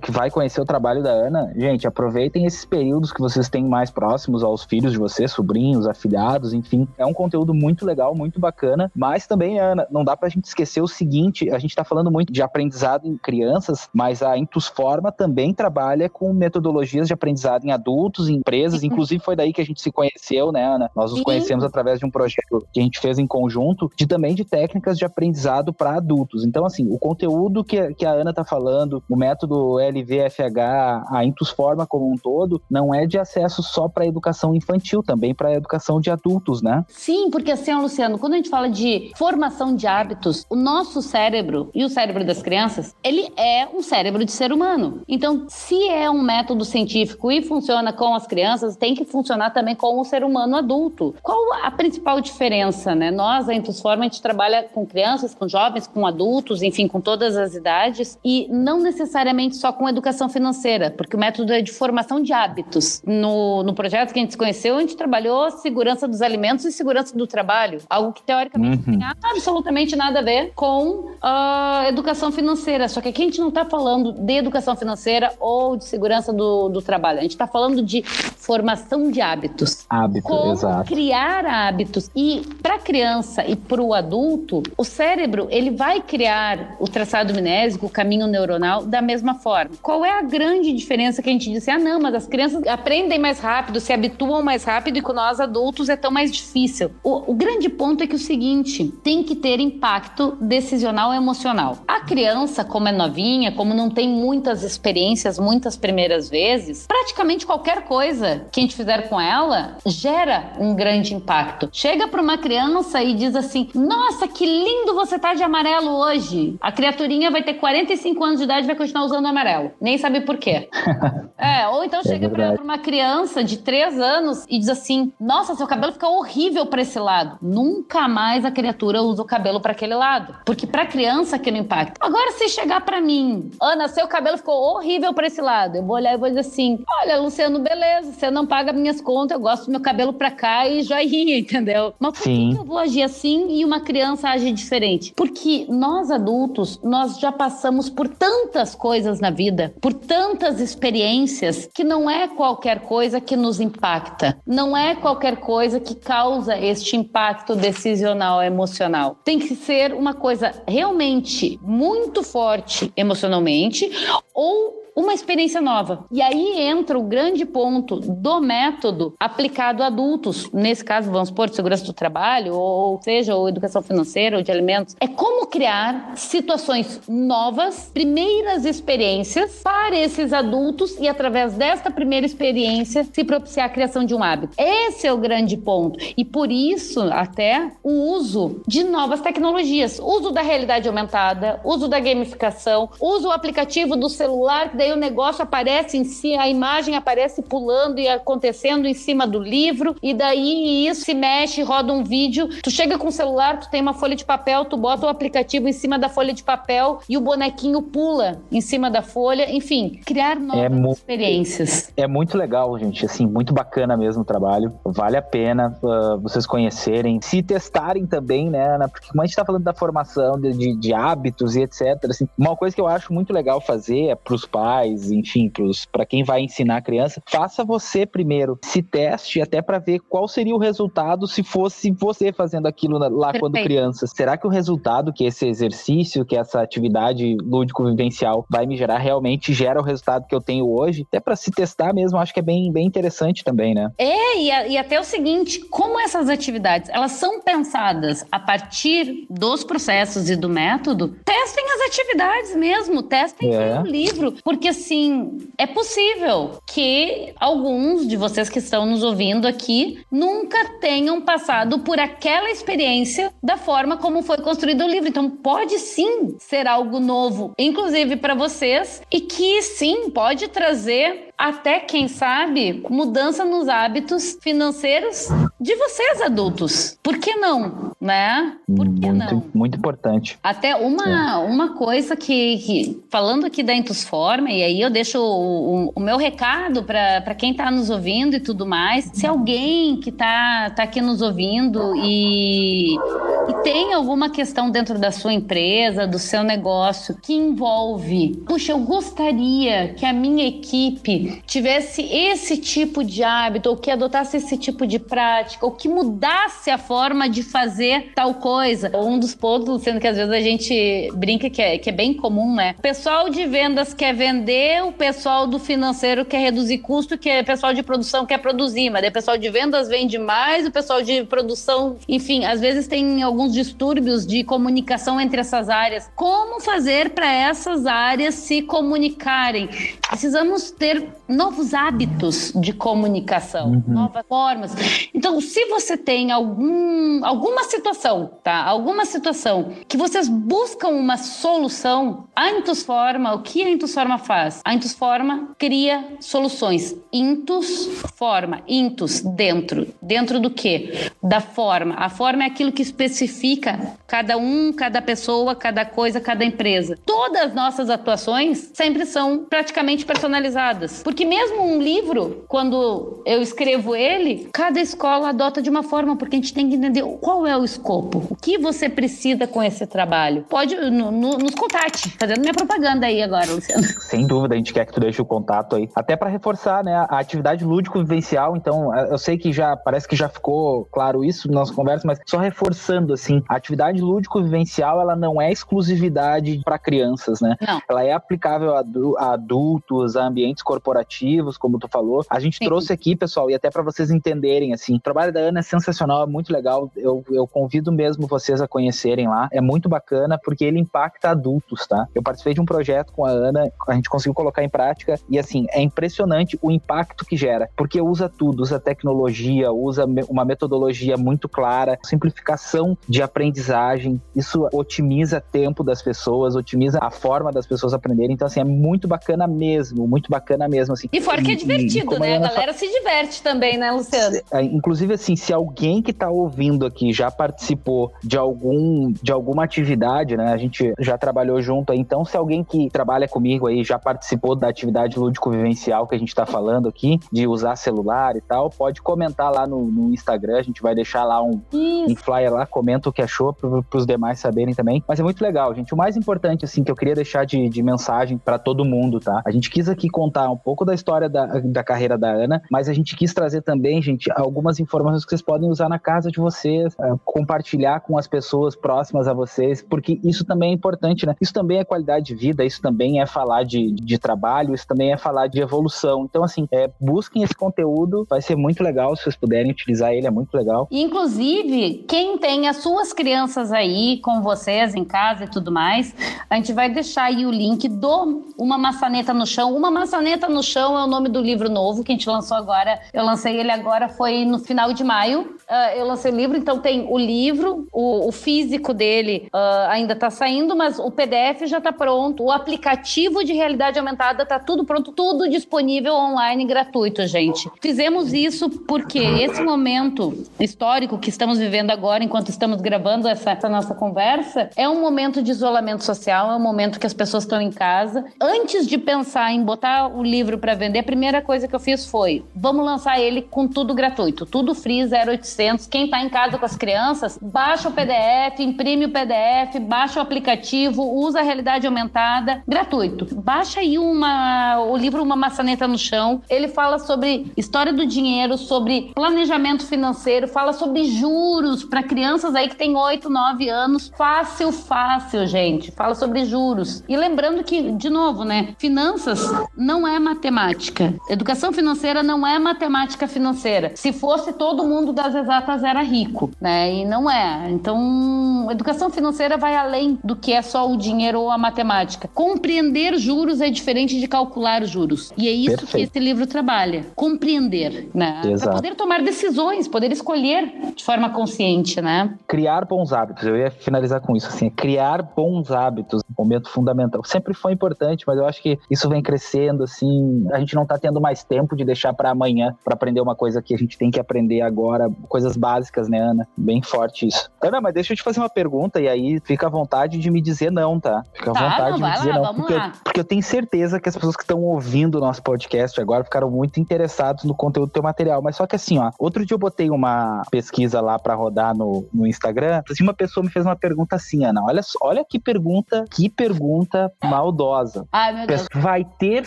que 0.00 0.10
vai 0.10 0.30
conhecer 0.30 0.60
o 0.60 0.64
trabalho 0.64 1.02
da 1.02 1.10
Ana, 1.10 1.52
gente, 1.56 1.86
aproveitem 1.86 2.44
esses 2.44 2.64
períodos 2.64 3.12
que 3.12 3.20
vocês 3.20 3.48
têm 3.48 3.64
mais 3.64 3.90
próximos 3.90 4.42
aos 4.42 4.64
filhos 4.64 4.92
de 4.92 4.98
vocês, 4.98 5.32
sobrinhos, 5.32 5.86
afilhados, 5.86 6.52
enfim. 6.52 6.86
É 6.98 7.06
um 7.06 7.12
conteúdo 7.12 7.54
muito 7.54 7.84
legal, 7.84 8.14
muito 8.14 8.38
bacana. 8.38 8.90
Mas 8.94 9.26
também, 9.26 9.58
Ana, 9.58 9.86
não 9.90 10.04
dá 10.04 10.16
pra 10.16 10.28
gente 10.28 10.44
esquecer 10.44 10.80
o 10.80 10.88
seguinte: 10.88 11.50
a 11.50 11.58
gente 11.58 11.74
tá 11.74 11.84
falando 11.84 12.10
muito 12.10 12.32
de 12.32 12.42
aprendizado 12.42 13.06
em 13.06 13.16
crianças, 13.16 13.88
mas 13.92 14.22
a 14.22 14.36
Intus 14.36 14.66
Forma 14.66 15.10
também 15.10 15.54
trabalha 15.54 16.08
com 16.08 16.32
metodologias 16.32 17.06
de 17.06 17.14
aprendizado 17.14 17.64
em 17.64 17.72
adultos, 17.72 18.28
em 18.28 18.36
empresas. 18.36 18.82
Inclusive, 18.82 19.22
foi 19.22 19.36
daí 19.36 19.52
que 19.52 19.60
a 19.60 19.64
gente 19.64 19.80
se 19.80 19.90
conheceu, 19.90 20.52
né, 20.52 20.64
Ana? 20.64 20.90
Nós 20.94 21.12
nos 21.12 21.22
conhecemos 21.22 21.64
através 21.64 21.98
de 21.98 22.06
um 22.06 22.10
projeto 22.10 22.66
que 22.72 22.80
a 22.80 22.82
gente 22.82 23.00
fez 23.00 23.18
em 23.18 23.26
conjunto, 23.26 23.90
de 23.96 24.06
também 24.06 24.34
de 24.34 24.44
técnicas 24.44 24.98
de 24.98 25.04
aprendizado 25.04 25.72
para 25.72 25.96
adultos. 25.96 26.44
Então, 26.44 26.64
assim, 26.66 26.86
o 26.90 26.98
conteúdo 26.98 27.64
que, 27.64 27.94
que 27.94 28.04
a 28.04 28.12
Ana 28.12 28.32
tá 28.32 28.44
falando, 28.44 29.02
o 29.08 29.16
método 29.16 29.53
do 29.54 29.78
LVFH, 29.78 31.06
a 31.08 31.24
Intus 31.24 31.50
Forma 31.50 31.86
como 31.86 32.10
um 32.10 32.16
todo, 32.16 32.60
não 32.68 32.92
é 32.92 33.06
de 33.06 33.16
acesso 33.16 33.62
só 33.62 33.88
para 33.88 34.02
a 34.02 34.06
educação 34.06 34.52
infantil, 34.52 35.00
também 35.00 35.32
para 35.32 35.50
a 35.50 35.54
educação 35.54 36.00
de 36.00 36.10
adultos, 36.10 36.60
né? 36.60 36.84
Sim, 36.88 37.30
porque 37.30 37.52
assim, 37.52 37.72
Luciano, 37.74 38.18
quando 38.18 38.32
a 38.32 38.36
gente 38.36 38.50
fala 38.50 38.68
de 38.68 39.12
formação 39.14 39.76
de 39.76 39.86
hábitos, 39.86 40.44
o 40.50 40.56
nosso 40.56 41.00
cérebro 41.00 41.70
e 41.72 41.84
o 41.84 41.88
cérebro 41.88 42.24
das 42.24 42.42
crianças, 42.42 42.96
ele 43.04 43.32
é 43.36 43.68
um 43.72 43.80
cérebro 43.80 44.24
de 44.24 44.32
ser 44.32 44.52
humano. 44.52 45.02
Então, 45.06 45.44
se 45.48 45.88
é 45.88 46.10
um 46.10 46.20
método 46.20 46.64
científico 46.64 47.30
e 47.30 47.40
funciona 47.42 47.92
com 47.92 48.14
as 48.14 48.26
crianças, 48.26 48.76
tem 48.76 48.94
que 48.94 49.04
funcionar 49.04 49.50
também 49.50 49.76
com 49.76 50.00
o 50.00 50.04
ser 50.04 50.24
humano 50.24 50.56
adulto. 50.56 51.14
Qual 51.22 51.52
a 51.62 51.70
principal 51.70 52.20
diferença, 52.20 52.94
né? 52.94 53.12
Nós, 53.12 53.48
a 53.48 53.54
Intus 53.54 53.80
Forma, 53.80 54.04
a 54.04 54.08
gente 54.08 54.20
trabalha 54.20 54.64
com 54.64 54.84
crianças, 54.84 55.34
com 55.34 55.46
jovens, 55.46 55.86
com 55.86 56.06
adultos, 56.06 56.62
enfim, 56.62 56.88
com 56.88 57.00
todas 57.00 57.36
as 57.36 57.54
idades 57.54 58.18
e 58.24 58.48
não 58.50 58.80
necessariamente 58.80 59.43
necessariamente 59.44 59.56
só 59.56 59.72
com 59.72 59.88
educação 59.88 60.28
financeira, 60.28 60.90
porque 60.90 61.16
o 61.16 61.18
método 61.18 61.52
é 61.52 61.60
de 61.60 61.70
formação 61.70 62.22
de 62.22 62.32
hábitos. 62.32 63.02
No, 63.06 63.62
no 63.62 63.74
projeto 63.74 64.12
que 64.12 64.18
a 64.18 64.22
gente 64.22 64.32
se 64.32 64.38
conheceu, 64.38 64.76
a 64.76 64.80
gente 64.80 64.96
trabalhou 64.96 65.50
segurança 65.50 66.08
dos 66.08 66.22
alimentos 66.22 66.64
e 66.64 66.72
segurança 66.72 67.16
do 67.16 67.26
trabalho, 67.26 67.80
algo 67.88 68.12
que 68.12 68.22
teoricamente 68.22 68.88
uhum. 68.88 68.96
não 68.96 69.14
tem 69.14 69.30
absolutamente 69.30 69.96
nada 69.96 70.20
a 70.20 70.22
ver 70.22 70.52
com 70.54 71.10
a 71.22 71.84
educação 71.88 72.32
financeira. 72.32 72.88
Só 72.88 73.00
que 73.00 73.08
aqui 73.08 73.22
a 73.22 73.24
gente 73.26 73.40
não 73.40 73.48
está 73.48 73.64
falando 73.64 74.12
de 74.12 74.32
educação 74.34 74.76
financeira 74.76 75.32
ou 75.38 75.76
de 75.76 75.84
segurança 75.84 76.32
do, 76.32 76.68
do 76.68 76.80
trabalho, 76.80 77.18
a 77.18 77.22
gente 77.22 77.32
está 77.32 77.46
falando 77.46 77.82
de 77.82 78.02
formação 78.02 79.10
de 79.10 79.20
hábitos. 79.20 79.86
Hábito, 79.88 80.26
Como 80.26 80.52
exato. 80.52 80.88
criar 80.88 81.46
hábitos. 81.46 82.10
E 82.14 82.42
para 82.62 82.76
a 82.76 82.78
criança 82.78 83.44
e 83.46 83.56
para 83.56 83.82
o 83.82 83.94
adulto, 83.94 84.62
o 84.76 84.84
cérebro 84.84 85.48
ele 85.50 85.70
vai 85.70 86.00
criar 86.00 86.76
o 86.78 86.86
traçado 86.86 87.34
minésico, 87.34 87.86
o 87.86 87.90
caminho 87.90 88.26
neuronal 88.26 88.84
da 88.84 89.00
mesma 89.00 89.33
forma. 89.34 89.72
Qual 89.82 90.04
é 90.04 90.18
a 90.18 90.22
grande 90.22 90.72
diferença 90.72 91.22
que 91.22 91.28
a 91.28 91.32
gente 91.32 91.50
disse? 91.50 91.70
Ah, 91.70 91.78
não, 91.78 92.00
mas 92.00 92.14
as 92.14 92.26
crianças 92.26 92.66
aprendem 92.66 93.18
mais 93.18 93.40
rápido, 93.40 93.80
se 93.80 93.92
habituam 93.92 94.42
mais 94.42 94.64
rápido 94.64 94.98
e 94.98 95.02
com 95.02 95.12
nós 95.12 95.40
adultos 95.40 95.88
é 95.88 95.96
tão 95.96 96.10
mais 96.10 96.32
difícil. 96.32 96.90
O, 97.02 97.32
o 97.32 97.34
grande 97.34 97.68
ponto 97.68 98.02
é 98.02 98.06
que 98.06 98.14
o 98.14 98.18
seguinte, 98.18 98.92
tem 99.02 99.22
que 99.22 99.36
ter 99.36 99.60
impacto 99.60 100.36
decisional 100.40 101.12
e 101.12 101.16
emocional. 101.16 101.78
A 101.86 102.00
criança, 102.00 102.64
como 102.64 102.88
é 102.88 102.92
novinha, 102.92 103.52
como 103.52 103.74
não 103.74 103.90
tem 103.90 104.08
muitas 104.08 104.62
experiências, 104.62 105.38
muitas 105.38 105.76
primeiras 105.76 106.28
vezes, 106.28 106.86
praticamente 106.86 107.46
qualquer 107.46 107.82
coisa 107.82 108.46
que 108.50 108.60
a 108.60 108.62
gente 108.62 108.76
fizer 108.76 109.08
com 109.08 109.20
ela 109.20 109.76
gera 109.86 110.52
um 110.58 110.74
grande 110.74 111.14
impacto. 111.14 111.68
Chega 111.72 112.08
para 112.08 112.22
uma 112.22 112.38
criança 112.38 113.02
e 113.02 113.14
diz 113.14 113.34
assim: 113.34 113.68
Nossa, 113.74 114.26
que 114.28 114.44
lindo 114.46 114.94
você 114.94 115.18
tá 115.18 115.34
de 115.34 115.42
amarelo 115.42 115.90
hoje. 115.90 116.56
A 116.60 116.72
criaturinha 116.72 117.30
vai 117.30 117.42
ter 117.42 117.54
45 117.54 118.24
anos 118.24 118.38
de 118.38 118.44
idade 118.44 118.64
e 118.64 118.66
vai 118.66 118.76
continuar 118.76 119.04
usando 119.04 119.23
amarelo. 119.28 119.72
Nem 119.80 119.98
sabe 119.98 120.20
por 120.20 120.36
quê. 120.36 120.68
é, 121.38 121.66
ou 121.68 121.84
então 121.84 122.00
é 122.00 122.02
chega 122.02 122.26
é 122.26 122.28
pra, 122.28 122.52
uma 122.62 122.78
criança 122.78 123.42
de 123.42 123.58
3 123.58 123.98
anos 123.98 124.44
e 124.48 124.58
diz 124.58 124.68
assim: 124.68 125.12
Nossa, 125.20 125.54
seu 125.54 125.66
cabelo 125.66 125.92
fica 125.92 126.08
horrível 126.08 126.66
para 126.66 126.82
esse 126.82 126.98
lado. 126.98 127.38
Nunca 127.40 128.08
mais 128.08 128.44
a 128.44 128.50
criatura 128.50 129.02
usa 129.02 129.22
o 129.22 129.26
cabelo 129.26 129.60
para 129.60 129.72
aquele 129.72 129.94
lado. 129.94 130.36
Porque 130.44 130.66
pra 130.66 130.86
criança 130.86 131.36
aquilo 131.36 131.56
impacta. 131.56 131.94
Agora, 132.00 132.32
se 132.32 132.48
chegar 132.48 132.80
para 132.82 133.00
mim, 133.00 133.50
Ana, 133.60 133.88
seu 133.88 134.06
cabelo 134.06 134.36
ficou 134.36 134.54
horrível 134.54 135.12
para 135.14 135.26
esse 135.26 135.40
lado. 135.40 135.76
Eu 135.76 135.84
vou 135.84 135.96
olhar 135.96 136.14
e 136.14 136.18
vou 136.18 136.28
dizer 136.28 136.40
assim: 136.40 136.82
Olha, 137.02 137.20
Luciano, 137.20 137.58
beleza, 137.58 138.12
você 138.12 138.30
não 138.30 138.46
paga 138.46 138.72
minhas 138.72 139.00
contas, 139.00 139.36
eu 139.36 139.42
gosto 139.42 139.66
do 139.66 139.70
meu 139.70 139.80
cabelo 139.80 140.12
pra 140.12 140.30
cá 140.30 140.68
e 140.68 140.82
joinha, 140.82 141.38
entendeu? 141.38 141.94
Mas 141.98 142.12
por 142.12 142.22
Sim. 142.24 142.52
que 142.52 142.58
eu 142.58 142.64
vou 142.64 142.78
agir 142.78 143.02
assim 143.02 143.46
e 143.50 143.64
uma 143.64 143.80
criança 143.80 144.28
age 144.28 144.50
diferente? 144.52 145.12
Porque 145.16 145.66
nós 145.68 146.10
adultos, 146.10 146.80
nós 146.82 147.18
já 147.18 147.32
passamos 147.32 147.88
por 147.88 148.08
tantas 148.08 148.74
coisas 148.74 149.13
na 149.20 149.30
vida, 149.30 149.74
por 149.80 149.92
tantas 149.92 150.60
experiências, 150.60 151.68
que 151.72 151.84
não 151.84 152.08
é 152.08 152.28
qualquer 152.28 152.80
coisa 152.80 153.20
que 153.20 153.36
nos 153.36 153.60
impacta, 153.60 154.38
não 154.46 154.76
é 154.76 154.94
qualquer 154.94 155.36
coisa 155.36 155.80
que 155.80 155.94
causa 155.94 156.58
este 156.58 156.96
impacto 156.96 157.54
decisional 157.54 158.42
emocional. 158.42 159.16
Tem 159.24 159.38
que 159.38 159.54
ser 159.54 159.92
uma 159.92 160.14
coisa 160.14 160.62
realmente 160.66 161.58
muito 161.62 162.22
forte 162.22 162.92
emocionalmente 162.96 163.90
ou 164.34 164.83
uma 164.96 165.12
experiência 165.12 165.60
nova. 165.60 166.06
E 166.10 166.22
aí 166.22 166.60
entra 166.60 166.98
o 166.98 167.02
grande 167.02 167.44
ponto 167.44 167.96
do 167.96 168.40
método 168.40 169.14
aplicado 169.18 169.82
a 169.82 169.86
adultos, 169.86 170.50
nesse 170.52 170.84
caso, 170.84 171.10
vamos 171.10 171.28
supor, 171.28 171.48
de 171.48 171.56
segurança 171.56 171.84
do 171.84 171.92
trabalho, 171.92 172.54
ou 172.54 173.00
seja, 173.02 173.34
ou 173.34 173.48
educação 173.48 173.82
financeira, 173.82 174.36
ou 174.36 174.42
de 174.42 174.50
alimentos. 174.50 174.96
É 175.00 175.08
como 175.08 175.46
criar 175.46 176.12
situações 176.16 177.00
novas, 177.08 177.90
primeiras 177.92 178.64
experiências 178.64 179.60
para 179.62 179.96
esses 179.96 180.32
adultos 180.32 180.96
e, 180.98 181.08
através 181.08 181.54
desta 181.54 181.90
primeira 181.90 182.26
experiência, 182.26 183.04
se 183.04 183.24
propiciar 183.24 183.66
a 183.66 183.70
criação 183.70 184.04
de 184.04 184.14
um 184.14 184.22
hábito. 184.22 184.54
Esse 184.58 185.06
é 185.06 185.12
o 185.12 185.18
grande 185.18 185.56
ponto. 185.56 185.98
E 186.16 186.24
por 186.24 186.50
isso, 186.50 187.00
até, 187.12 187.70
o 187.82 187.90
uso 188.12 188.62
de 188.66 188.84
novas 188.84 189.20
tecnologias, 189.20 189.98
uso 189.98 190.30
da 190.30 190.42
realidade 190.42 190.88
aumentada, 190.88 191.60
uso 191.64 191.88
da 191.88 191.98
gamificação, 191.98 192.90
uso 193.00 193.28
o 193.28 193.32
aplicativo 193.32 193.96
do 193.96 194.08
celular 194.08 194.70
que 194.70 194.83
daí 194.84 194.92
o 194.92 194.96
negócio 194.96 195.42
aparece 195.42 195.96
em 195.96 196.04
si, 196.04 196.34
a 196.34 196.46
imagem 196.46 196.94
aparece 196.94 197.42
pulando 197.42 197.98
e 197.98 198.06
acontecendo 198.06 198.86
em 198.86 198.92
cima 198.92 199.26
do 199.26 199.38
livro, 199.38 199.96
e 200.02 200.12
daí 200.12 200.86
isso 200.86 201.04
se 201.04 201.14
mexe, 201.14 201.62
roda 201.62 201.92
um 201.92 202.04
vídeo. 202.04 202.48
Tu 202.62 202.70
chega 202.70 202.98
com 202.98 203.08
o 203.08 203.12
celular, 203.12 203.58
tu 203.58 203.70
tem 203.70 203.80
uma 203.80 203.94
folha 203.94 204.14
de 204.14 204.24
papel, 204.24 204.64
tu 204.66 204.76
bota 204.76 205.06
o 205.06 205.08
aplicativo 205.08 205.68
em 205.68 205.72
cima 205.72 205.98
da 205.98 206.08
folha 206.08 206.32
de 206.32 206.42
papel 206.42 206.98
e 207.08 207.16
o 207.16 207.20
bonequinho 207.20 207.80
pula 207.80 208.42
em 208.52 208.60
cima 208.60 208.90
da 208.90 209.00
folha. 209.00 209.50
Enfim, 209.50 210.00
criar 210.04 210.38
novas 210.38 210.60
é 210.60 210.90
experiências. 210.92 211.92
É 211.96 212.06
muito 212.06 212.36
legal, 212.36 212.78
gente. 212.78 213.06
Assim, 213.06 213.26
muito 213.26 213.54
bacana 213.54 213.96
mesmo 213.96 214.22
o 214.22 214.24
trabalho. 214.24 214.74
Vale 214.84 215.16
a 215.16 215.22
pena 215.22 215.76
uh, 215.82 216.18
vocês 216.20 216.46
conhecerem, 216.46 217.20
se 217.22 217.42
testarem 217.42 218.06
também, 218.06 218.50
né, 218.50 218.74
Ana? 218.74 218.88
Porque 218.88 219.08
como 219.08 219.22
a 219.22 219.26
gente 219.26 219.36
tá 219.36 219.44
falando 219.44 219.62
da 219.62 219.72
formação 219.72 220.38
de, 220.38 220.52
de, 220.52 220.76
de 220.76 220.92
hábitos 220.92 221.56
e 221.56 221.62
etc. 221.62 221.98
Assim, 222.08 222.28
uma 222.36 222.56
coisa 222.56 222.74
que 222.74 222.80
eu 222.80 222.86
acho 222.86 223.12
muito 223.12 223.32
legal 223.32 223.60
fazer 223.60 224.08
é 224.08 224.14
pros 224.14 224.44
pais 224.44 224.73
pais, 224.74 225.12
enfim, 225.12 225.50
para 225.92 226.04
quem 226.04 226.24
vai 226.24 226.40
ensinar 226.40 226.78
a 226.78 226.82
criança, 226.82 227.22
faça 227.30 227.64
você 227.64 228.04
primeiro, 228.04 228.58
se 228.64 228.82
teste 228.82 229.40
até 229.40 229.62
para 229.62 229.78
ver 229.78 230.00
qual 230.00 230.26
seria 230.26 230.54
o 230.54 230.58
resultado 230.58 231.28
se 231.28 231.44
fosse 231.44 231.92
você 231.92 232.32
fazendo 232.32 232.66
aquilo 232.66 232.98
lá 232.98 233.32
Perfeito. 233.32 233.40
quando 233.40 233.62
criança. 233.62 234.06
Será 234.06 234.36
que 234.36 234.46
o 234.46 234.50
resultado 234.50 235.12
que 235.12 235.24
esse 235.24 235.46
exercício, 235.46 236.24
que 236.24 236.36
essa 236.36 236.60
atividade 236.60 237.36
lúdico-vivencial 237.40 238.44
vai 238.50 238.66
me 238.66 238.76
gerar 238.76 238.98
realmente 238.98 239.52
gera 239.52 239.80
o 239.80 239.84
resultado 239.84 240.26
que 240.26 240.34
eu 240.34 240.40
tenho 240.40 240.68
hoje? 240.68 241.04
Até 241.06 241.20
para 241.20 241.36
se 241.36 241.50
testar 241.50 241.92
mesmo, 241.92 242.18
acho 242.18 242.34
que 242.34 242.40
é 242.40 242.42
bem, 242.42 242.72
bem 242.72 242.86
interessante 242.86 243.44
também, 243.44 243.74
né? 243.74 243.90
É, 243.96 244.40
e, 244.40 244.50
a, 244.50 244.66
e 244.66 244.76
até 244.76 244.98
o 244.98 245.04
seguinte, 245.04 245.60
como 245.70 246.00
essas 246.00 246.28
atividades, 246.28 246.90
elas 246.90 247.12
são 247.12 247.40
pensadas 247.40 248.26
a 248.30 248.40
partir 248.40 249.26
dos 249.30 249.62
processos 249.62 250.28
e 250.28 250.36
do 250.36 250.48
método, 250.48 251.16
testem 251.24 251.64
as 251.64 251.88
atividades 251.88 252.56
mesmo, 252.56 253.02
testem 253.02 253.54
é. 253.54 253.80
o 253.80 253.84
livro, 253.84 254.34
porque 254.42 254.63
assim, 254.68 255.38
é 255.58 255.66
possível 255.66 256.58
que 256.66 257.32
alguns 257.38 258.06
de 258.06 258.16
vocês 258.16 258.48
que 258.48 258.58
estão 258.58 258.86
nos 258.86 259.02
ouvindo 259.02 259.46
aqui 259.46 260.02
nunca 260.10 260.78
tenham 260.80 261.20
passado 261.20 261.80
por 261.80 261.98
aquela 261.98 262.50
experiência 262.50 263.32
da 263.42 263.56
forma 263.56 263.96
como 263.96 264.22
foi 264.22 264.38
construído 264.38 264.84
o 264.84 264.88
livro. 264.88 265.08
Então, 265.08 265.30
pode 265.30 265.78
sim 265.78 266.36
ser 266.38 266.66
algo 266.66 267.00
novo, 267.00 267.52
inclusive 267.58 268.16
para 268.16 268.34
vocês, 268.34 269.02
e 269.10 269.20
que 269.20 269.62
sim 269.62 270.10
pode 270.10 270.48
trazer 270.48 271.28
até, 271.36 271.80
quem 271.80 272.06
sabe, 272.08 272.82
mudança 272.88 273.44
nos 273.44 273.68
hábitos 273.68 274.38
financeiros 274.40 275.28
de 275.64 275.74
vocês, 275.76 276.20
adultos. 276.20 276.98
Por 277.02 277.16
que 277.16 277.36
não? 277.36 277.92
Né? 277.98 278.54
Por 278.66 278.86
que 278.86 279.06
muito, 279.06 279.34
não? 279.34 279.44
Muito 279.54 279.78
importante. 279.78 280.38
Até 280.42 280.76
uma, 280.76 281.38
uma 281.38 281.74
coisa 281.74 282.14
que, 282.14 282.58
que, 282.58 283.02
falando 283.08 283.46
aqui 283.46 283.62
da 283.62 283.74
Intusforma, 283.74 284.50
e 284.50 284.62
aí 284.62 284.78
eu 284.78 284.90
deixo 284.90 285.18
o, 285.18 285.86
o, 285.86 285.92
o 285.96 286.00
meu 286.00 286.18
recado 286.18 286.84
para 286.84 287.34
quem 287.34 287.52
está 287.52 287.70
nos 287.70 287.88
ouvindo 287.88 288.36
e 288.36 288.40
tudo 288.40 288.66
mais. 288.66 289.10
Se 289.14 289.26
alguém 289.26 289.96
que 289.96 290.10
está 290.10 290.68
tá 290.68 290.82
aqui 290.82 291.00
nos 291.00 291.22
ouvindo 291.22 291.96
e, 291.96 292.94
e 292.94 293.54
tem 293.62 293.94
alguma 293.94 294.28
questão 294.28 294.70
dentro 294.70 294.98
da 294.98 295.10
sua 295.10 295.32
empresa, 295.32 296.06
do 296.06 296.18
seu 296.18 296.42
negócio, 296.42 297.16
que 297.22 297.32
envolve, 297.32 298.36
puxa, 298.46 298.72
eu 298.72 298.80
gostaria 298.80 299.94
que 299.94 300.04
a 300.04 300.12
minha 300.12 300.46
equipe 300.46 301.42
tivesse 301.46 302.02
esse 302.02 302.58
tipo 302.58 303.02
de 303.02 303.24
hábito, 303.24 303.70
ou 303.70 303.78
que 303.78 303.90
adotasse 303.90 304.36
esse 304.36 304.58
tipo 304.58 304.86
de 304.86 304.98
prática, 304.98 305.53
ou 305.60 305.70
que 305.70 305.88
mudasse 305.88 306.70
a 306.70 306.78
forma 306.78 307.28
de 307.28 307.42
fazer 307.42 308.12
tal 308.14 308.34
coisa. 308.34 308.90
Um 308.94 309.18
dos 309.18 309.34
pontos, 309.34 309.82
sendo 309.82 310.00
que 310.00 310.06
às 310.06 310.16
vezes 310.16 310.32
a 310.32 310.40
gente 310.40 311.10
brinca 311.14 311.50
que 311.50 311.62
é, 311.62 311.78
que 311.78 311.90
é 311.90 311.92
bem 311.92 312.14
comum, 312.14 312.54
né? 312.54 312.74
O 312.78 312.82
pessoal 312.82 313.28
de 313.28 313.46
vendas 313.46 313.94
quer 313.94 314.14
vender, 314.14 314.84
o 314.84 314.92
pessoal 314.92 315.46
do 315.46 315.58
financeiro 315.58 316.24
quer 316.24 316.38
reduzir 316.38 316.78
custo, 316.78 317.18
que 317.18 317.40
o 317.40 317.44
pessoal 317.44 317.72
de 317.72 317.82
produção 317.82 318.26
quer 318.26 318.38
produzir, 318.38 318.90
mas 318.90 319.06
o 319.06 319.12
pessoal 319.12 319.36
de 319.36 319.48
vendas 319.50 319.88
vende 319.88 320.18
mais, 320.18 320.66
o 320.66 320.70
pessoal 320.70 321.02
de 321.02 321.24
produção, 321.24 321.96
enfim, 322.08 322.44
às 322.44 322.60
vezes 322.60 322.86
tem 322.86 323.22
alguns 323.22 323.52
distúrbios 323.52 324.26
de 324.26 324.44
comunicação 324.44 325.20
entre 325.20 325.40
essas 325.40 325.68
áreas. 325.68 326.10
Como 326.14 326.60
fazer 326.60 327.10
para 327.10 327.30
essas 327.32 327.86
áreas 327.86 328.34
se 328.34 328.62
comunicarem? 328.62 329.68
Precisamos 330.08 330.70
ter 330.70 331.08
novos 331.28 331.74
hábitos 331.74 332.52
de 332.54 332.72
comunicação, 332.72 333.72
uhum. 333.72 333.82
novas 333.86 334.24
formas. 334.28 334.74
Então, 335.12 335.33
se 335.40 335.66
você 335.66 335.96
tem 335.96 336.30
algum, 336.30 337.24
alguma 337.24 337.64
situação, 337.64 338.30
tá? 338.42 338.62
Alguma 338.64 339.04
situação 339.04 339.72
que 339.88 339.96
vocês 339.96 340.28
buscam 340.28 340.88
uma 340.88 341.16
solução, 341.16 342.28
a 342.34 342.50
Intus 342.50 342.82
Forma, 342.82 343.34
o 343.34 343.42
que 343.42 343.62
a 343.62 343.70
Intus 343.70 343.94
Forma 343.94 344.18
faz? 344.18 344.60
A 344.64 344.74
Intus 344.74 344.94
Forma 344.94 345.50
cria 345.58 346.04
soluções. 346.20 346.94
Intus 347.12 347.86
forma, 348.16 348.62
Intus 348.68 349.20
dentro. 349.20 349.86
Dentro 350.02 350.40
do 350.40 350.50
quê? 350.50 351.10
Da 351.22 351.40
forma. 351.40 351.94
A 351.94 352.08
forma 352.08 352.44
é 352.44 352.46
aquilo 352.46 352.72
que 352.72 352.82
especifica 352.82 353.96
cada 354.06 354.36
um, 354.36 354.72
cada 354.72 355.00
pessoa, 355.00 355.54
cada 355.54 355.84
coisa, 355.84 356.20
cada 356.20 356.44
empresa. 356.44 356.98
Todas 357.04 357.42
as 357.42 357.54
nossas 357.54 357.90
atuações 357.90 358.70
sempre 358.74 359.06
são 359.06 359.44
praticamente 359.44 360.04
personalizadas. 360.04 361.02
Porque 361.02 361.24
mesmo 361.24 361.62
um 361.62 361.80
livro, 361.80 362.44
quando 362.48 363.22
eu 363.26 363.42
escrevo 363.42 363.94
ele, 363.94 364.48
cada 364.52 364.80
escola 364.80 365.23
adota 365.24 365.62
de 365.62 365.70
uma 365.70 365.82
forma, 365.82 366.16
porque 366.16 366.36
a 366.36 366.38
gente 366.38 366.52
tem 366.52 366.68
que 366.68 366.76
entender 366.76 367.02
qual 367.20 367.46
é 367.46 367.56
o 367.56 367.64
escopo, 367.64 368.22
o 368.30 368.36
que 368.36 368.58
você 368.58 368.88
precisa 368.88 369.46
com 369.46 369.62
esse 369.62 369.86
trabalho. 369.86 370.44
Pode 370.48 370.74
no, 370.74 371.10
no, 371.10 371.38
nos 371.38 371.54
contate, 371.54 372.10
fazendo 372.18 372.40
minha 372.40 372.52
propaganda 372.52 373.06
aí 373.06 373.22
agora, 373.22 373.52
Luciano. 373.52 373.84
Sem 374.02 374.26
dúvida, 374.26 374.54
a 374.54 374.58
gente 374.58 374.72
quer 374.72 374.84
que 374.86 374.92
tu 374.92 375.00
deixe 375.00 375.20
o 375.20 375.24
contato 375.24 375.76
aí. 375.76 375.88
Até 375.94 376.16
para 376.16 376.28
reforçar, 376.28 376.84
né, 376.84 377.06
a 377.08 377.18
atividade 377.18 377.64
lúdico-vivencial, 377.64 378.56
então, 378.56 378.94
eu 378.94 379.18
sei 379.18 379.36
que 379.36 379.52
já, 379.52 379.76
parece 379.76 380.06
que 380.06 380.16
já 380.16 380.28
ficou 380.28 380.86
claro 380.86 381.24
isso 381.24 381.50
nas 381.50 381.70
conversas, 381.70 382.04
mas 382.04 382.18
só 382.26 382.38
reforçando, 382.38 383.12
assim, 383.12 383.42
a 383.48 383.56
atividade 383.56 384.00
lúdico-vivencial, 384.00 385.00
ela 385.00 385.16
não 385.16 385.40
é 385.40 385.50
exclusividade 385.50 386.60
para 386.64 386.78
crianças, 386.78 387.40
né? 387.40 387.56
Não. 387.60 387.80
Ela 387.88 388.04
é 388.04 388.12
aplicável 388.12 388.74
a, 388.74 388.84
adultos, 389.32 390.16
a 390.16 390.26
ambientes 390.26 390.62
corporativos 390.62 391.56
como 391.58 391.78
tu 391.78 391.88
falou. 391.88 392.24
A 392.28 392.40
gente 392.40 392.58
Sim. 392.58 392.64
trouxe 392.64 392.92
aqui, 392.92 393.16
pessoal, 393.16 393.50
e 393.50 393.54
até 393.54 393.70
para 393.70 393.82
vocês 393.82 394.10
entenderem, 394.10 394.72
assim, 394.72 394.96
o 394.96 395.00
trabalho 395.14 395.32
da 395.32 395.40
Ana 395.40 395.60
é 395.60 395.62
sensacional, 395.62 396.24
é 396.24 396.26
muito 396.26 396.52
legal. 396.52 396.90
Eu, 396.96 397.24
eu 397.30 397.46
convido 397.46 397.92
mesmo 397.92 398.26
vocês 398.26 398.60
a 398.60 398.66
conhecerem 398.66 399.28
lá. 399.28 399.48
É 399.52 399.60
muito 399.60 399.88
bacana 399.88 400.36
porque 400.42 400.64
ele 400.64 400.80
impacta 400.80 401.30
adultos, 401.30 401.86
tá? 401.86 402.08
Eu 402.12 402.20
participei 402.20 402.52
de 402.52 402.60
um 402.60 402.64
projeto 402.64 403.12
com 403.12 403.24
a 403.24 403.30
Ana, 403.30 403.70
a 403.86 403.94
gente 403.94 404.10
conseguiu 404.10 404.34
colocar 404.34 404.64
em 404.64 404.68
prática 404.68 405.14
e, 405.30 405.38
assim, 405.38 405.66
é 405.70 405.80
impressionante 405.80 406.58
o 406.60 406.70
impacto 406.70 407.24
que 407.24 407.36
gera, 407.36 407.70
porque 407.76 408.00
usa 408.00 408.28
tudo, 408.28 408.60
usa 408.60 408.80
tecnologia, 408.80 409.70
usa 409.70 410.04
uma 410.28 410.44
metodologia 410.44 411.16
muito 411.16 411.48
clara, 411.48 411.96
simplificação 412.02 412.98
de 413.08 413.22
aprendizagem. 413.22 414.20
Isso 414.34 414.68
otimiza 414.72 415.40
tempo 415.40 415.84
das 415.84 416.02
pessoas, 416.02 416.56
otimiza 416.56 416.98
a 417.00 417.10
forma 417.10 417.52
das 417.52 417.66
pessoas 417.66 417.94
aprenderem. 417.94 418.34
Então, 418.34 418.46
assim, 418.46 418.60
é 418.60 418.64
muito 418.64 419.06
bacana 419.06 419.46
mesmo, 419.46 420.08
muito 420.08 420.28
bacana 420.28 420.68
mesmo 420.68 420.94
assim. 420.94 421.08
E 421.12 421.20
fora 421.20 421.40
que 421.40 421.52
é 421.52 421.54
divertido, 421.54 422.18
né? 422.18 422.36
A, 422.36 422.40
galera 422.40 422.72
se 422.72 422.88
diverte 422.88 423.42
também, 423.42 423.78
né, 423.78 423.92
Luciano? 423.92 424.36
É, 424.50 424.62
inclusive, 425.04 425.14
assim, 425.14 425.36
se 425.36 425.52
alguém 425.52 426.02
que 426.02 426.12
tá 426.12 426.30
ouvindo 426.30 426.86
aqui 426.86 427.12
já 427.12 427.30
participou 427.30 428.12
de 428.22 428.36
algum 428.36 429.12
de 429.22 429.32
alguma 429.32 429.64
atividade, 429.64 430.36
né? 430.36 430.52
A 430.52 430.56
gente 430.56 430.92
já 430.98 431.16
trabalhou 431.16 431.60
junto 431.60 431.92
aí, 431.92 431.98
então 431.98 432.24
se 432.24 432.36
alguém 432.36 432.62
que 432.62 432.88
trabalha 432.90 433.28
comigo 433.28 433.66
aí 433.66 433.82
já 433.84 433.98
participou 433.98 434.54
da 434.54 434.68
atividade 434.68 435.18
lúdico-vivencial 435.18 436.06
que 436.06 436.14
a 436.14 436.18
gente 436.18 436.34
tá 436.34 436.46
falando 436.46 436.88
aqui, 436.88 437.18
de 437.32 437.46
usar 437.46 437.76
celular 437.76 438.36
e 438.36 438.40
tal, 438.40 438.70
pode 438.70 439.02
comentar 439.02 439.50
lá 439.52 439.66
no, 439.66 439.84
no 439.84 440.12
Instagram, 440.12 440.58
a 440.58 440.62
gente 440.62 440.82
vai 440.82 440.94
deixar 440.94 441.24
lá 441.24 441.42
um, 441.42 441.60
um 441.72 442.16
flyer 442.16 442.52
lá, 442.52 442.66
comenta 442.66 443.08
o 443.08 443.12
que 443.12 443.22
achou 443.22 443.52
para 443.52 443.98
os 443.98 444.06
demais 444.06 444.38
saberem 444.38 444.74
também. 444.74 445.02
Mas 445.06 445.20
é 445.20 445.22
muito 445.22 445.42
legal, 445.42 445.74
gente. 445.74 445.92
O 445.92 445.96
mais 445.96 446.16
importante, 446.16 446.64
assim, 446.64 446.82
que 446.82 446.90
eu 446.90 446.96
queria 446.96 447.14
deixar 447.14 447.44
de, 447.44 447.68
de 447.68 447.82
mensagem 447.82 448.38
para 448.38 448.58
todo 448.58 448.84
mundo, 448.84 449.20
tá? 449.20 449.42
A 449.44 449.50
gente 449.50 449.70
quis 449.70 449.88
aqui 449.88 450.08
contar 450.08 450.50
um 450.50 450.56
pouco 450.56 450.74
pouco 450.74 450.84
da 450.84 450.94
história 450.94 451.28
da, 451.28 451.46
da 451.46 451.84
carreira 451.84 452.18
da 452.18 452.30
Ana, 452.30 452.62
mas 452.70 452.88
a 452.88 452.92
gente 452.92 453.16
quis 453.16 453.32
trazer 453.32 453.62
também, 453.62 454.02
gente, 454.02 454.30
algumas 454.32 454.80
informações 454.80 454.93
que 455.24 455.30
vocês 455.30 455.42
podem 455.42 455.70
usar 455.70 455.88
na 455.88 455.98
casa 455.98 456.30
de 456.30 456.38
vocês, 456.38 456.94
é, 457.00 457.14
compartilhar 457.24 458.00
com 458.00 458.18
as 458.18 458.26
pessoas 458.26 458.76
próximas 458.76 459.26
a 459.26 459.32
vocês, 459.32 459.82
porque 459.82 460.20
isso 460.22 460.44
também 460.44 460.70
é 460.70 460.74
importante, 460.74 461.26
né? 461.26 461.34
Isso 461.40 461.52
também 461.52 461.78
é 461.78 461.84
qualidade 461.84 462.26
de 462.26 462.34
vida, 462.34 462.64
isso 462.64 462.80
também 462.80 463.20
é 463.20 463.26
falar 463.26 463.64
de, 463.64 463.92
de 463.92 464.18
trabalho, 464.18 464.74
isso 464.74 464.86
também 464.86 465.12
é 465.12 465.16
falar 465.16 465.46
de 465.46 465.60
evolução. 465.60 466.24
Então, 466.24 466.44
assim, 466.44 466.68
é, 466.72 466.90
busquem 467.00 467.42
esse 467.42 467.54
conteúdo, 467.54 468.26
vai 468.28 468.40
ser 468.40 468.56
muito 468.56 468.82
legal 468.82 469.16
se 469.16 469.24
vocês 469.24 469.36
puderem 469.36 469.70
utilizar 469.70 470.12
ele, 470.12 470.26
é 470.26 470.30
muito 470.30 470.54
legal. 470.54 470.88
Inclusive, 470.90 472.04
quem 472.08 472.38
tem 472.38 472.68
as 472.68 472.78
suas 472.78 473.12
crianças 473.12 473.72
aí 473.72 474.18
com 474.20 474.42
vocês 474.42 474.94
em 474.94 475.04
casa 475.04 475.44
e 475.44 475.48
tudo 475.48 475.72
mais, 475.72 476.14
a 476.48 476.56
gente 476.56 476.72
vai 476.72 476.88
deixar 476.90 477.24
aí 477.24 477.46
o 477.46 477.50
link 477.50 477.88
do 477.88 478.44
Uma 478.58 478.78
Maçaneta 478.78 479.32
no 479.32 479.46
Chão. 479.46 479.74
Uma 479.74 479.90
Maçaneta 479.90 480.48
no 480.48 480.62
Chão 480.62 480.98
é 480.98 481.04
o 481.04 481.06
nome 481.06 481.28
do 481.28 481.40
livro 481.40 481.68
novo 481.68 482.04
que 482.04 482.12
a 482.12 482.14
gente 482.14 482.28
lançou 482.28 482.56
agora. 482.56 483.00
Eu 483.12 483.24
lancei 483.24 483.58
ele 483.58 483.70
agora, 483.70 484.08
foi 484.08 484.44
no 484.44 484.58
final 484.58 484.83
de 484.92 485.04
maio. 485.04 485.54
Uh, 485.68 485.96
eu 485.96 486.06
lancei 486.06 486.30
o 486.30 486.36
livro, 486.36 486.56
então 486.56 486.78
tem 486.78 487.06
o 487.08 487.16
livro, 487.16 487.88
o, 487.92 488.28
o 488.28 488.32
físico 488.32 488.92
dele 488.92 489.48
uh, 489.54 489.88
ainda 489.88 490.12
está 490.12 490.30
saindo, 490.30 490.76
mas 490.76 490.98
o 490.98 491.10
PDF 491.10 491.66
já 491.66 491.78
está 491.78 491.92
pronto. 491.92 492.44
O 492.44 492.50
aplicativo 492.50 493.42
de 493.42 493.52
realidade 493.52 493.98
aumentada 493.98 494.42
está 494.42 494.58
tudo 494.58 494.84
pronto, 494.84 495.12
tudo 495.12 495.48
disponível 495.48 496.14
online 496.14 496.64
gratuito, 496.64 497.26
gente. 497.26 497.70
Fizemos 497.80 498.32
isso 498.32 498.68
porque 498.68 499.18
esse 499.18 499.62
momento 499.62 500.44
histórico 500.60 501.18
que 501.18 501.30
estamos 501.30 501.58
vivendo 501.58 501.90
agora, 501.90 502.22
enquanto 502.22 502.50
estamos 502.50 502.80
gravando 502.80 503.28
essa, 503.28 503.52
essa 503.52 503.68
nossa 503.68 503.94
conversa, 503.94 504.70
é 504.76 504.88
um 504.88 505.00
momento 505.00 505.42
de 505.42 505.50
isolamento 505.50 506.04
social, 506.04 506.50
é 506.50 506.56
um 506.56 506.60
momento 506.60 507.00
que 507.00 507.06
as 507.06 507.14
pessoas 507.14 507.44
estão 507.44 507.60
em 507.60 507.70
casa. 507.70 508.24
Antes 508.40 508.86
de 508.86 508.98
pensar 508.98 509.52
em 509.52 509.62
botar 509.62 510.08
o 510.08 510.22
livro 510.22 510.58
para 510.58 510.74
vender, 510.74 510.98
a 510.98 511.04
primeira 511.04 511.40
coisa 511.40 511.66
que 511.66 511.74
eu 511.74 511.80
fiz 511.80 512.06
foi: 512.06 512.44
vamos 512.54 512.84
lançar 512.84 513.18
ele 513.18 513.42
com 513.42 513.66
tudo 513.66 513.94
gratuito. 513.94 514.44
tudo 514.44 514.73
free 514.74 515.04
0800. 515.04 515.86
Quem 515.86 516.06
está 516.06 516.20
em 516.20 516.28
casa 516.28 516.58
com 516.58 516.64
as 516.64 516.76
crianças, 516.76 517.38
baixa 517.40 517.88
o 517.88 517.92
PDF, 517.92 518.60
imprime 518.60 519.06
o 519.06 519.10
PDF, 519.10 519.80
baixa 519.80 520.18
o 520.18 520.22
aplicativo, 520.22 521.02
usa 521.02 521.40
a 521.40 521.42
realidade 521.42 521.86
aumentada, 521.86 522.62
gratuito. 522.66 523.34
Baixa 523.34 523.80
aí 523.80 523.98
uma, 523.98 524.80
o 524.80 524.96
livro 524.96 525.22
Uma 525.22 525.36
Maçaneta 525.36 525.86
no 525.86 525.98
Chão. 525.98 526.42
Ele 526.48 526.68
fala 526.68 526.98
sobre 526.98 527.52
história 527.56 527.92
do 527.92 528.06
dinheiro, 528.06 528.56
sobre 528.58 529.12
planejamento 529.14 529.86
financeiro, 529.86 530.48
fala 530.48 530.72
sobre 530.72 531.04
juros 531.04 531.84
para 531.84 532.02
crianças 532.02 532.54
aí 532.54 532.68
que 532.68 532.76
têm 532.76 532.96
8, 532.96 533.28
9 533.30 533.68
anos. 533.68 534.12
Fácil, 534.16 534.72
fácil, 534.72 535.46
gente. 535.46 535.90
Fala 535.92 536.14
sobre 536.14 536.44
juros. 536.44 537.02
E 537.08 537.16
lembrando 537.16 537.62
que, 537.64 537.92
de 537.92 538.10
novo, 538.10 538.44
né? 538.44 538.74
Finanças 538.78 539.40
não 539.76 540.06
é 540.06 540.18
matemática. 540.18 541.14
Educação 541.28 541.72
financeira 541.72 542.22
não 542.22 542.46
é 542.46 542.58
matemática 542.58 543.26
financeira. 543.26 543.92
Se 543.94 544.12
fosse 544.12 544.52
mundo 544.84 545.12
das 545.12 545.34
exatas 545.34 545.82
era 545.84 546.02
rico, 546.02 546.50
né? 546.60 546.92
E 546.92 547.04
não 547.04 547.30
é. 547.30 547.70
Então, 547.70 548.68
educação 548.70 549.10
financeira 549.10 549.56
vai 549.58 549.76
além 549.76 550.18
do 550.24 550.34
que 550.34 550.52
é 550.52 550.62
só 550.62 550.90
o 550.90 550.96
dinheiro 550.96 551.40
ou 551.40 551.50
a 551.50 551.58
matemática. 551.58 552.28
Compreender 552.32 553.18
juros 553.18 553.60
é 553.60 553.68
diferente 553.68 554.18
de 554.18 554.26
calcular 554.26 554.84
juros. 554.84 555.32
E 555.36 555.48
é 555.48 555.52
isso 555.52 555.76
Perfeito. 555.76 555.96
que 555.96 556.02
esse 556.02 556.24
livro 556.24 556.46
trabalha. 556.46 557.04
Compreender, 557.14 558.08
né? 558.14 558.40
Para 558.60 558.72
poder 558.72 558.94
tomar 558.94 559.22
decisões, 559.22 559.88
poder 559.88 560.10
escolher 560.12 560.92
de 560.94 561.04
forma 561.04 561.30
consciente, 561.30 562.00
né? 562.00 562.34
Criar 562.46 562.84
bons 562.84 563.12
hábitos. 563.12 563.44
Eu 563.44 563.56
ia 563.56 563.70
finalizar 563.70 564.20
com 564.20 564.36
isso, 564.36 564.48
assim, 564.48 564.70
criar 564.70 565.22
bons 565.22 565.70
hábitos, 565.70 566.22
um 566.22 566.42
momento 566.42 566.68
fundamental. 566.68 567.22
Sempre 567.24 567.54
foi 567.54 567.72
importante, 567.72 568.24
mas 568.26 568.38
eu 568.38 568.46
acho 568.46 568.62
que 568.62 568.78
isso 568.90 569.08
vem 569.08 569.22
crescendo, 569.22 569.82
assim, 569.82 570.46
a 570.52 570.58
gente 570.58 570.74
não 570.74 570.86
tá 570.86 570.98
tendo 570.98 571.20
mais 571.20 571.42
tempo 571.42 571.76
de 571.76 571.84
deixar 571.84 572.12
para 572.14 572.30
amanhã 572.30 572.74
para 572.84 572.94
aprender 572.94 573.20
uma 573.20 573.34
coisa 573.34 573.62
que 573.62 573.74
a 573.74 573.78
gente 573.78 573.98
tem 573.98 574.10
que 574.10 574.20
aprender 574.20 574.43
agora, 574.60 575.10
coisas 575.28 575.56
básicas, 575.56 576.08
né, 576.08 576.18
Ana? 576.18 576.46
Bem 576.56 576.82
forte 576.82 577.26
isso. 577.26 577.50
Ana, 577.62 577.80
mas 577.80 577.94
deixa 577.94 578.12
eu 578.12 578.16
te 578.16 578.22
fazer 578.22 578.40
uma 578.40 578.48
pergunta 578.48 579.00
e 579.00 579.08
aí 579.08 579.40
fica 579.44 579.66
à 579.66 579.70
vontade 579.70 580.18
de 580.18 580.30
me 580.30 580.40
dizer 580.40 580.70
não, 580.70 580.98
tá? 581.00 581.22
Fica 581.32 581.50
à 581.50 581.54
tá, 581.54 581.60
vontade 581.60 581.90
não, 581.90 581.96
de 581.96 582.02
me 582.02 582.12
dizer 582.12 582.32
lá, 582.32 582.52
não, 582.52 582.54
porque 582.54 582.72
eu, 582.72 582.80
porque 583.04 583.20
eu, 583.20 583.24
tenho 583.24 583.42
certeza 583.42 584.00
que 584.00 584.08
as 584.08 584.14
pessoas 584.14 584.36
que 584.36 584.42
estão 584.42 584.60
ouvindo 584.62 585.16
o 585.16 585.20
nosso 585.20 585.42
podcast 585.42 586.00
agora 586.00 586.24
ficaram 586.24 586.50
muito 586.50 586.80
interessados 586.80 587.44
no 587.44 587.54
conteúdo 587.54 587.88
do 587.88 587.92
teu 587.92 588.02
material, 588.02 588.42
mas 588.42 588.56
só 588.56 588.66
que 588.66 588.76
assim, 588.76 588.98
ó, 588.98 589.10
outro 589.18 589.44
dia 589.44 589.54
eu 589.54 589.58
botei 589.58 589.90
uma 589.90 590.42
pesquisa 590.50 591.00
lá 591.00 591.18
para 591.18 591.34
rodar 591.34 591.76
no, 591.76 592.06
no 592.12 592.26
Instagram, 592.26 592.82
assim, 592.88 593.02
uma 593.02 593.14
pessoa 593.14 593.44
me 593.44 593.50
fez 593.50 593.64
uma 593.64 593.76
pergunta 593.76 594.16
assim, 594.16 594.44
Ana, 594.44 594.62
olha, 594.64 594.80
olha 595.02 595.24
que 595.28 595.38
pergunta, 595.38 596.04
que 596.10 596.28
pergunta 596.28 597.12
maldosa. 597.22 598.06
Ai, 598.12 598.34
meu 598.34 598.46
Deus. 598.46 598.66
Vai 598.74 599.04
ter 599.04 599.46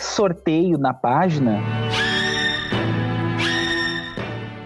sorteio 0.00 0.78
na 0.78 0.92
página? 0.94 1.60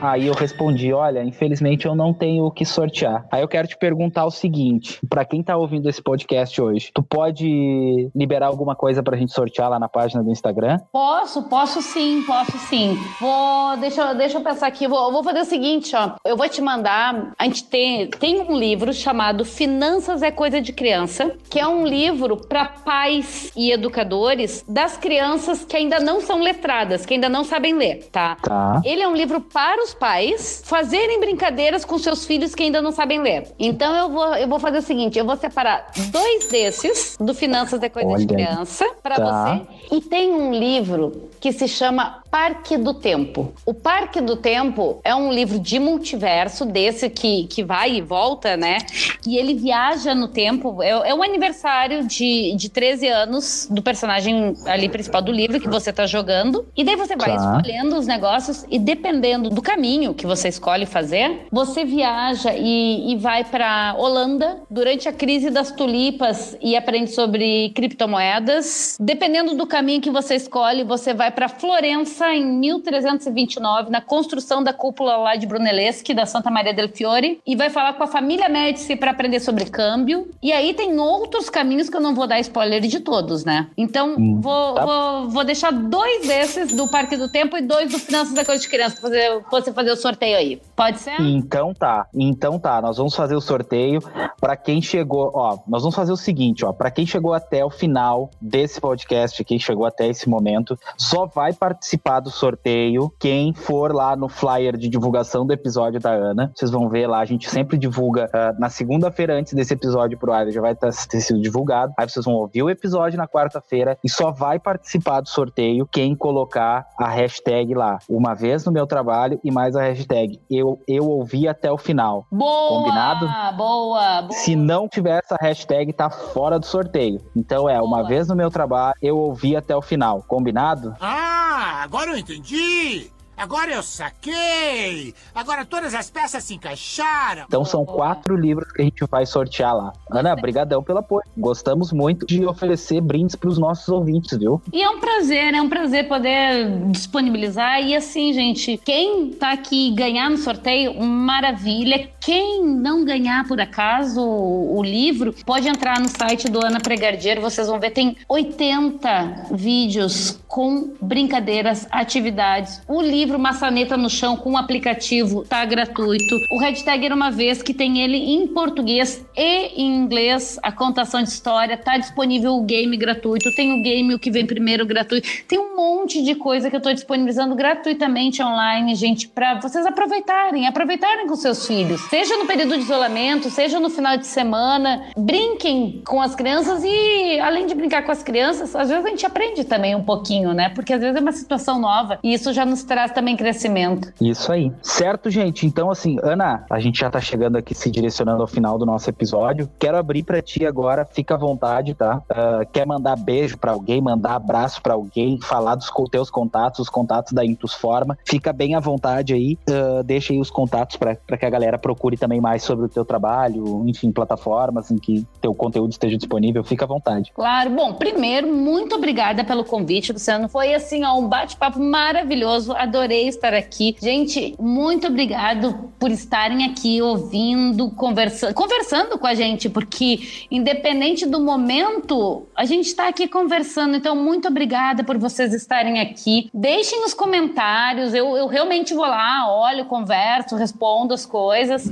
Aí 0.03 0.27
eu 0.27 0.35
respondi: 0.35 0.93
olha, 0.93 1.23
infelizmente 1.23 1.87
eu 1.87 1.95
não 1.95 2.13
tenho 2.13 2.45
o 2.45 2.51
que 2.51 2.65
sortear. 2.65 3.25
Aí 3.31 3.41
eu 3.41 3.47
quero 3.47 3.69
te 3.69 3.77
perguntar 3.79 4.27
o 4.27 4.31
seguinte: 4.33 4.99
para 5.09 5.25
quem 5.25 5.45
tá 5.45 5.57
ouvindo 5.57 5.89
esse 5.89 6.03
podcast 6.03 6.61
hoje, 6.61 6.91
tu 6.93 7.05
pode 7.05 8.11
liberar 8.13 8.49
alguma 8.49 8.75
coisa 8.75 9.01
pra 9.01 9.17
gente 9.17 9.33
sortear 9.33 9.71
lá 9.71 9.79
na 9.79 9.89
página 9.89 10.23
do 10.23 10.31
Instagram? 10.31 10.81
Posso, 10.91 11.45
posso 11.45 11.81
sim, 11.81 12.25
posso 12.27 12.59
sim. 12.59 12.99
Vou, 13.21 13.77
deixa, 13.77 14.13
deixa 14.15 14.39
eu 14.39 14.43
pensar 14.43 14.67
aqui, 14.67 14.89
vou, 14.89 15.13
vou 15.13 15.23
fazer 15.23 15.41
o 15.41 15.45
seguinte, 15.45 15.95
ó. 15.95 16.17
Eu 16.25 16.37
vou 16.37 16.49
te 16.49 16.61
mandar, 16.61 17.33
a 17.39 17.45
gente 17.45 17.65
tem, 17.65 18.09
tem 18.09 18.41
um 18.41 18.59
livro 18.59 18.93
chamado 18.93 19.45
Finanças 19.45 20.21
é 20.21 20.33
Coisa 20.33 20.61
de 20.61 20.73
Criança, 20.73 21.37
que 21.49 21.61
é 21.61 21.67
um 21.67 21.87
livro 21.87 22.37
para 22.37 22.65
pais 22.65 23.53
e 23.55 23.71
educadores 23.71 24.65
das 24.69 24.97
crianças 24.97 25.65
que 25.65 25.77
ainda 25.77 26.01
não 26.01 26.21
são 26.21 26.41
letradas, 26.41 27.07
que 27.07 27.15
ainda 27.15 27.29
não 27.29 27.45
sabem 27.45 27.75
ler, 27.75 28.09
tá? 28.11 28.37
Tá. 28.43 28.81
Ele 28.85 29.03
é 29.03 29.07
um 29.07 29.15
livro 29.15 29.41
para 29.41 29.81
os 29.83 29.92
pais 29.93 30.63
fazerem 30.65 31.21
brincadeiras 31.21 31.85
com 31.85 31.99
seus 31.99 32.27
filhos 32.27 32.55
que 32.55 32.63
ainda 32.63 32.81
não 32.81 32.93
sabem 32.93 33.21
ler. 33.21 33.53
Então 33.59 33.95
eu 33.95 34.11
vou, 34.11 34.35
eu 34.35 34.49
vou 34.49 34.59
fazer 34.59 34.79
o 34.79 34.83
seguinte: 34.83 35.19
eu 35.19 35.25
vou 35.25 35.37
separar 35.37 35.91
dois 36.11 36.49
desses 36.49 37.17
do 37.19 37.35
Finanças 37.35 37.79
de 37.79 37.89
Coisa 37.89 38.09
Olha, 38.09 38.19
de 38.19 38.27
Criança 38.27 38.87
para 39.03 39.17
tá. 39.17 39.57
você. 39.57 39.97
E 39.97 40.01
tem 40.01 40.33
um 40.33 40.53
livro 40.53 41.31
que 41.43 41.51
se 41.51 41.67
chama 41.67 42.23
Parque 42.31 42.77
do 42.77 42.95
Tempo. 42.95 43.53
O 43.67 43.75
Parque 43.75 44.21
do 44.21 44.37
Tempo 44.37 45.01
é 45.03 45.13
um 45.13 45.33
livro 45.33 45.59
de 45.59 45.81
multiverso, 45.81 46.65
desse 46.65 47.11
que, 47.11 47.49
que 47.49 47.65
vai 47.65 47.97
e 47.97 48.01
volta, 48.01 48.57
né? 48.57 48.79
E 49.27 49.37
ele 49.37 49.53
viaja 49.53 50.15
no 50.15 50.29
tempo. 50.29 50.81
É, 50.81 51.11
é 51.11 51.15
um 51.15 51.23
aniversário 51.23 52.07
de, 52.07 52.55
de 52.57 52.69
13 52.69 53.09
anos 53.09 53.67
do 53.69 53.83
personagem 53.83 54.55
ali 54.67 54.89
principal 54.89 55.21
do 55.21 55.33
livro 55.33 55.61
que 55.61 55.69
você 55.69 55.93
tá 55.93 56.07
jogando. 56.07 56.65
E 56.77 56.85
daí 56.85 56.95
você 56.95 57.17
vai 57.17 57.37
tá. 57.37 57.57
escolhendo 57.59 57.99
os 57.99 58.07
negócios 58.07 58.65
e 58.71 58.79
dependendo 58.79 59.51
do 59.51 59.61
caminho 59.61 60.15
que 60.15 60.27
você 60.27 60.49
escolhe 60.49 60.87
fazer, 60.87 61.49
você 61.51 61.85
viaja 61.85 62.55
e, 62.55 63.13
e 63.13 63.17
vai 63.17 63.43
para 63.43 63.97
Holanda 63.99 64.63
durante 64.71 65.09
a 65.09 65.13
crise 65.13 65.51
das 65.51 65.73
tulipas 65.73 66.57
e 66.63 66.77
aprende 66.77 67.11
sobre 67.11 67.71
criptomoedas. 67.71 68.97
Dependendo 69.01 69.57
do 69.57 69.67
caminho 69.67 70.01
que 70.01 70.11
você 70.11 70.37
escolhe, 70.37 70.85
você 70.85 71.13
vai 71.13 71.32
para 71.33 71.49
Florença 71.49 72.33
em 72.33 72.45
1329, 72.45 73.91
na 73.91 74.01
construção 74.01 74.63
da 74.63 74.73
cúpula 74.73 75.17
lá 75.17 75.37
de 75.37 75.47
Brunelleschi, 75.47 76.15
da 76.15 76.27
Santa 76.27 76.51
Maria 76.51 76.73
del 76.73 76.89
Fiore, 76.89 77.41
e 77.47 77.57
vai 77.57 77.71
falar 77.71 77.95
com 77.95 78.05
a 78.05 78.07
família 78.07 78.49
Médici 78.49 78.97
para 78.97 79.11
aprender 79.11 79.41
sobre 79.41 79.65
câmbio. 79.65 80.29
E 80.43 80.53
aí 80.53 80.75
tem 80.75 80.99
outros 80.99 81.49
caminhos 81.51 81.89
que 81.89 81.97
eu 81.97 82.01
não 82.01 82.15
vou 82.15 82.27
dar 82.27 82.39
spoiler 82.41 82.81
de 82.83 83.01
todos, 83.01 83.45
né? 83.45 83.69
Então, 83.77 84.15
hum, 84.17 84.41
vou, 84.41 84.75
tá. 84.75 84.85
vou, 84.85 85.29
vou 85.31 85.45
deixar 85.45 85.73
dois 85.73 86.27
desses 86.27 86.75
do 86.75 86.89
Parque 86.89 87.17
do 87.17 87.29
Tempo 87.29 87.57
e 87.57 87.63
dois 87.63 87.91
do 87.91 87.99
Finanças 87.99 88.35
da 88.35 88.45
Coisa 88.45 88.63
de 88.63 88.69
Criança 88.69 89.01
pra 89.01 89.03
fazer, 89.03 89.43
você 89.51 89.73
fazer 89.73 89.91
o 89.93 89.97
sorteio 89.97 90.37
aí. 90.37 90.61
Pode 90.77 90.99
ser? 90.99 91.21
Então 91.21 91.73
tá. 91.75 92.07
Então 92.15 92.59
tá. 92.59 92.81
Nós 92.81 92.97
vamos 92.97 93.15
fazer 93.15 93.35
o 93.35 93.41
sorteio 93.41 94.01
para 94.41 94.57
quem 94.57 94.83
chegou. 94.83 95.31
Ó, 95.35 95.59
nós 95.67 95.83
vamos 95.83 95.95
fazer 95.95 96.13
o 96.13 96.17
seguinte, 96.17 96.65
ó. 96.65 96.73
Para 96.73 96.91
quem 96.91 97.07
chegou 97.07 97.33
até 97.33 97.65
o 97.65 97.71
final 97.71 98.31
desse 98.41 98.81
podcast, 98.81 99.43
quem 99.45 99.59
chegou 99.59 99.87
até 99.87 100.09
esse 100.09 100.29
momento, 100.29 100.79
só 100.97 101.22
vai 101.27 101.53
participar 101.53 102.21
do 102.21 102.31
sorteio 102.31 103.13
quem 103.19 103.53
for 103.53 103.93
lá 103.93 104.15
no 104.15 104.29
flyer 104.29 104.77
de 104.77 104.89
divulgação 104.89 105.45
do 105.45 105.53
episódio 105.53 105.99
da 105.99 106.11
Ana. 106.11 106.53
Vocês 106.55 106.71
vão 106.71 106.89
ver 106.89 107.07
lá. 107.07 107.21
A 107.21 107.25
gente 107.25 107.51
sempre 107.51 107.77
divulga 107.77 108.27
uh, 108.27 108.61
na 108.61 108.69
segunda-feira 108.69 109.35
antes 109.35 109.53
desse 109.53 109.75
episódio 109.75 110.19
pro 110.19 110.33
ar. 110.33 110.51
Já 110.51 110.61
vai 110.61 110.75
tá, 110.75 110.91
ter 111.09 111.21
sido 111.21 111.41
divulgado. 111.41 111.93
Aí 111.99 112.09
vocês 112.09 112.25
vão 112.25 112.35
ouvir 112.35 112.63
o 112.63 112.71
episódio 112.71 113.17
na 113.17 113.27
quarta-feira 113.27 113.99
e 114.05 114.11
só 114.11 114.31
vai 114.31 114.59
participar 114.59 115.21
do 115.21 115.29
sorteio 115.29 115.89
quem 115.91 116.15
colocar 116.15 116.87
a 116.99 117.09
hashtag 117.09 117.75
lá. 117.75 117.99
Uma 118.09 118.35
vez 118.35 118.65
no 118.65 118.73
meu 118.73 118.87
trabalho 118.87 119.41
e 119.43 119.51
mais 119.51 119.73
mais 119.73 119.77
a 119.77 119.83
hashtag 119.83 120.41
eu, 120.51 120.81
eu 120.87 121.09
ouvi 121.09 121.49
até 121.49 121.71
o 121.71 121.79
final. 121.79 122.27
Boa! 122.31 122.69
Combinado? 122.69 123.27
Boa, 123.57 124.23
boa. 124.23 124.33
Se 124.33 124.55
não 124.55 124.89
tiver 124.89 125.21
essa 125.23 125.37
hashtag, 125.41 125.93
tá 125.93 126.11
fora 126.11 126.59
do 126.59 126.67
sorteio. 126.67 127.21
Então 127.35 127.69
é, 127.69 127.79
boa. 127.79 127.87
uma 127.87 128.07
vez 128.07 128.29
no 128.29 128.37
meu 128.37 128.51
trabalho, 128.51 128.95
eu 129.01 129.17
ouvi 129.17 129.57
até 129.57 129.75
o 129.75 129.83
final. 129.83 130.23
Combinado? 130.27 130.95
Ah, 131.01 131.12
agora 131.13 132.11
eu 132.11 132.17
entendi! 132.17 133.11
Agora 133.37 133.73
eu 133.73 133.83
saquei! 133.83 135.15
Agora 135.35 135.65
todas 135.65 135.95
as 135.95 136.11
peças 136.11 136.45
se 136.45 136.55
encaixaram! 136.55 137.45
Então 137.47 137.65
são 137.65 137.85
quatro 137.85 138.37
livros 138.37 138.71
que 138.73 138.83
a 138.83 138.85
gente 138.85 139.05
vai 139.11 139.27
sortear 139.27 139.77
lá. 139.77 139.93
Ana, 140.11 140.37
brigadão 140.37 140.83
pelo 140.83 140.99
apoio. 140.99 141.25
Gostamos 141.37 141.93
muito 141.93 142.27
de 142.27 142.45
oferecer 142.45 143.01
brindes 143.01 143.35
para 143.35 143.49
os 143.49 143.59
nossos 143.59 143.89
ouvintes, 143.89 144.39
viu? 144.39 144.61
E 144.73 144.83
é 144.83 144.89
um 144.89 145.01
prazer, 145.01 145.55
é 145.55 145.63
um 145.63 145.69
prazer 145.69 146.07
poder 146.09 146.91
disponibilizar. 146.91 147.83
E 147.83 147.97
assim, 147.97 148.33
gente, 148.33 148.77
quem 148.85 149.31
tá 149.31 149.53
aqui 149.53 149.91
ganhar 149.93 150.31
no 150.31 150.37
sorteio, 150.37 151.01
maravilha. 151.03 152.11
Quem 152.21 152.65
não 152.65 153.05
ganhar 153.05 153.47
por 153.49 153.61
acaso 153.61 154.21
o, 154.23 154.83
livro, 154.83 155.35
pode 155.45 155.69
entrar 155.69 155.99
no 155.99 156.09
site 156.09 156.49
do 156.49 156.65
Ana 156.65 156.81
Pregardier, 156.81 157.41
vocês 157.41 157.67
vão 157.67 157.81
ver, 157.81 157.91
tem 157.91 158.17
80 158.29 159.49
vídeos 159.53 160.41
com 160.47 160.93
brincadeiras, 161.01 161.87
atividades. 161.91 162.83
O 162.87 163.01
livro 163.01 163.22
livro 163.23 163.39
Maçaneta 163.39 163.97
no 163.97 164.11
Chão 164.11 164.37
com 164.37 164.53
o 164.53 164.57
aplicativo 164.57 165.45
tá 165.45 165.65
gratuito. 165.65 166.37
O 166.51 166.59
hashtag 166.59 167.07
era 167.07 167.15
uma 167.15 167.31
vez 167.31 167.63
que 167.63 167.73
tem 167.73 168.03
ele 168.03 168.17
em 168.17 168.49
português 168.49 169.25
e 169.37 169.81
em 169.81 169.97
inglês, 169.97 170.59
a 170.61 170.73
contação 170.73 171.23
de 171.23 171.29
história, 171.29 171.77
tá 171.77 171.97
disponível 171.97 172.55
o 172.55 172.63
game 172.63 172.97
gratuito, 172.97 173.55
tem 173.55 173.79
o 173.79 173.83
game 173.83 174.13
o 174.13 174.19
que 174.19 174.29
vem 174.29 174.45
primeiro 174.45 174.85
gratuito. 174.85 175.29
Tem 175.47 175.57
um 175.57 175.77
monte 175.77 176.21
de 176.23 176.35
coisa 176.35 176.69
que 176.69 176.75
eu 176.75 176.81
tô 176.81 176.93
disponibilizando 176.93 177.55
gratuitamente 177.55 178.43
online, 178.43 178.97
gente, 178.97 179.29
para 179.29 179.61
vocês 179.61 179.87
aproveitarem, 179.87 180.67
aproveitarem 180.67 181.29
com 181.29 181.37
seus 181.37 181.65
filhos. 181.65 182.01
Seja 182.09 182.37
no 182.37 182.47
período 182.47 182.77
de 182.77 182.83
isolamento, 182.83 183.49
seja 183.51 183.79
no 183.79 183.89
final 183.89 184.17
de 184.17 184.27
semana, 184.27 185.05
brinquem 185.17 186.03
com 186.05 186.21
as 186.21 186.35
crianças 186.35 186.83
e 186.83 187.39
além 187.39 187.67
de 187.67 187.75
brincar 187.75 188.03
com 188.03 188.11
as 188.11 188.23
crianças, 188.25 188.75
às 188.75 188.89
vezes 188.89 189.05
a 189.05 189.09
gente 189.09 189.25
aprende 189.25 189.63
também 189.63 189.95
um 189.95 190.03
pouquinho 190.03 190.53
né? 190.53 190.71
Porque 190.71 190.93
às 190.93 191.01
vezes 191.01 191.17
é 191.17 191.21
uma 191.21 191.31
situação 191.31 191.79
nova 191.79 192.19
e 192.23 192.35
isso 192.35 192.53
já 192.53 192.65
nos 192.65 192.83
traz 192.83 193.12
também 193.13 193.37
crescimento. 193.37 194.13
Isso 194.21 194.51
aí. 194.51 194.73
Certo, 194.83 195.31
gente? 195.31 195.67
Então, 195.67 195.91
assim, 195.91 196.19
Ana, 196.23 196.65
a 196.71 196.81
gente 196.81 197.01
já 197.01 197.11
tá 197.11 197.21
chegando 197.21 197.57
aqui 197.57 197.75
se 197.75 197.91
direcionando 197.91 198.43
ao 198.43 198.49
final 198.49 198.79
do 198.79 198.87
nosso 198.87 199.09
episódio. 199.09 199.69
Quero 199.79 199.97
abrir 199.97 200.23
para 200.23 200.41
ti 200.43 200.67
agora, 200.67 201.05
fica 201.05 201.35
à 201.35 201.39
vontade, 201.39 201.95
tá? 201.95 202.23
Uh, 202.31 202.67
quer 202.73 202.87
mandar 202.87 203.17
beijo 203.17 203.59
para 203.59 203.73
alguém, 203.73 204.01
mandar 204.01 204.35
abraço 204.35 204.83
para 204.83 204.95
alguém, 204.95 205.39
falar 205.41 205.75
dos 205.75 205.91
teus 206.11 206.31
contatos, 206.31 206.81
os 206.81 206.89
contatos 206.89 207.33
da 207.33 207.45
Intus 207.45 207.75
Forma, 207.75 208.17
fica 208.25 208.53
bem 208.53 208.75
à 208.75 208.81
vontade 208.81 209.35
aí. 209.35 209.59
Uh, 209.69 210.03
deixa 210.03 210.33
aí 210.33 210.41
os 210.41 210.51
contatos 210.51 210.97
para 210.97 211.17
que 211.17 211.47
a 211.47 211.51
galera 211.51 211.79
procure 211.79 212.17
também 212.17 212.41
mais 212.41 212.63
sobre 212.63 212.87
o 212.87 212.89
teu 212.89 213.05
trabalho, 213.05 213.85
enfim, 213.87 214.11
plataformas 214.11 214.91
em 214.91 214.97
que 214.97 215.27
teu 215.41 215.55
conteúdo 215.55 215.93
esteja 215.93 216.17
disponível, 216.17 216.65
fica 216.65 216.85
à 216.85 216.89
vontade. 216.89 217.33
Claro. 217.35 217.71
Bom, 217.71 217.95
primeiro, 217.95 218.49
muito 218.49 218.95
obrigada 218.95 219.45
pelo 219.45 219.65
convite, 219.65 220.13
Luciano. 220.13 220.49
Foi 220.49 220.75
assim, 220.75 221.05
ó, 221.05 221.19
um 221.19 221.29
bate-papo 221.29 221.79
maravilhoso. 221.81 222.73
Adorei 222.73 223.02
estar 223.11 223.55
aqui. 223.55 223.97
Gente, 224.01 224.55
muito 224.61 225.07
obrigado 225.07 225.93
por 225.99 226.11
estarem 226.11 226.65
aqui 226.65 227.01
ouvindo, 227.01 227.91
conversando, 227.91 228.55
conversando 228.55 229.19
com 229.19 229.27
a 229.27 229.35
gente, 229.35 229.69
porque 229.69 230.47
independente 230.51 231.27
do 231.27 231.41
momento, 231.41 232.47
a 232.57 232.65
gente 232.65 232.87
está 232.87 233.09
aqui 233.09 233.27
conversando. 233.27 233.97
Então, 233.97 234.15
muito 234.15 234.49
obrigada 234.49 235.05
por 235.05 235.19
vocês 235.19 235.53
estarem 235.53 236.01
aqui. 236.01 236.51
Deixem 236.53 237.05
os 237.05 237.15
comentários. 237.15 238.15
Eu, 238.15 238.37
eu 238.37 238.47
realmente 238.47 238.95
vou 238.95 239.07
lá, 239.07 239.47
olho, 239.49 239.85
converso, 239.87 240.57
respondo 240.57 241.15
as 241.15 241.25
coisas. 241.25 241.89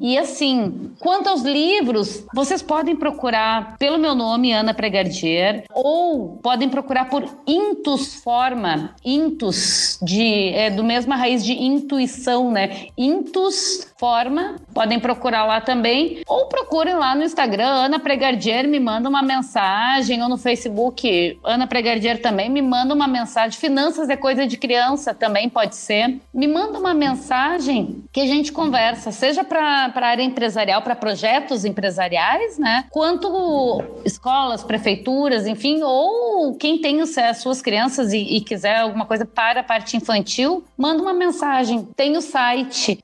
E 0.00 0.18
assim, 0.18 0.92
quanto 0.98 1.28
aos 1.28 1.42
livros, 1.42 2.24
vocês 2.34 2.62
podem 2.62 2.96
procurar 2.96 3.76
pelo 3.78 3.98
meu 3.98 4.14
nome, 4.14 4.52
Ana 4.52 4.74
Pregardier, 4.74 5.64
ou 5.72 6.38
podem 6.42 6.68
procurar 6.68 7.08
por 7.08 7.24
Intus 7.46 8.16
Forma, 8.16 8.94
Intus, 9.04 9.98
de, 10.02 10.51
é, 10.52 10.70
do 10.70 10.84
mesma 10.84 11.16
raiz 11.16 11.44
de 11.44 11.52
intuição, 11.52 12.50
né? 12.50 12.86
Intus 12.96 13.91
Forma, 14.02 14.56
podem 14.74 14.98
procurar 14.98 15.44
lá 15.44 15.60
também, 15.60 16.22
ou 16.26 16.46
procurem 16.46 16.96
lá 16.96 17.14
no 17.14 17.22
Instagram, 17.22 17.68
Ana 17.68 18.00
Pregardier, 18.00 18.66
me 18.66 18.80
manda 18.80 19.08
uma 19.08 19.22
mensagem, 19.22 20.20
ou 20.20 20.28
no 20.28 20.36
Facebook, 20.36 21.38
Ana 21.44 21.68
Pregardier 21.68 22.20
também, 22.20 22.50
me 22.50 22.60
manda 22.60 22.92
uma 22.92 23.06
mensagem. 23.06 23.56
Finanças 23.60 24.08
é 24.08 24.16
coisa 24.16 24.44
de 24.44 24.56
criança 24.56 25.14
também 25.14 25.48
pode 25.48 25.76
ser. 25.76 26.20
Me 26.34 26.48
manda 26.48 26.80
uma 26.80 26.92
mensagem 26.92 28.02
que 28.10 28.20
a 28.22 28.26
gente 28.26 28.50
conversa, 28.50 29.12
seja 29.12 29.44
para 29.44 29.92
a 29.94 30.04
área 30.04 30.24
empresarial, 30.24 30.82
para 30.82 30.96
projetos 30.96 31.64
empresariais, 31.64 32.58
né? 32.58 32.86
Quanto 32.90 33.84
escolas, 34.04 34.64
prefeituras, 34.64 35.46
enfim, 35.46 35.80
ou 35.80 36.56
quem 36.56 36.80
tem 36.80 37.02
as 37.02 37.38
suas 37.38 37.62
crianças 37.62 38.12
e, 38.12 38.18
e 38.18 38.40
quiser 38.40 38.78
alguma 38.78 39.06
coisa 39.06 39.24
para 39.24 39.60
a 39.60 39.62
parte 39.64 39.96
infantil, 39.96 40.64
manda 40.76 41.00
uma 41.00 41.14
mensagem. 41.14 41.86
Tem 41.94 42.16
o 42.16 42.20
site 42.20 42.98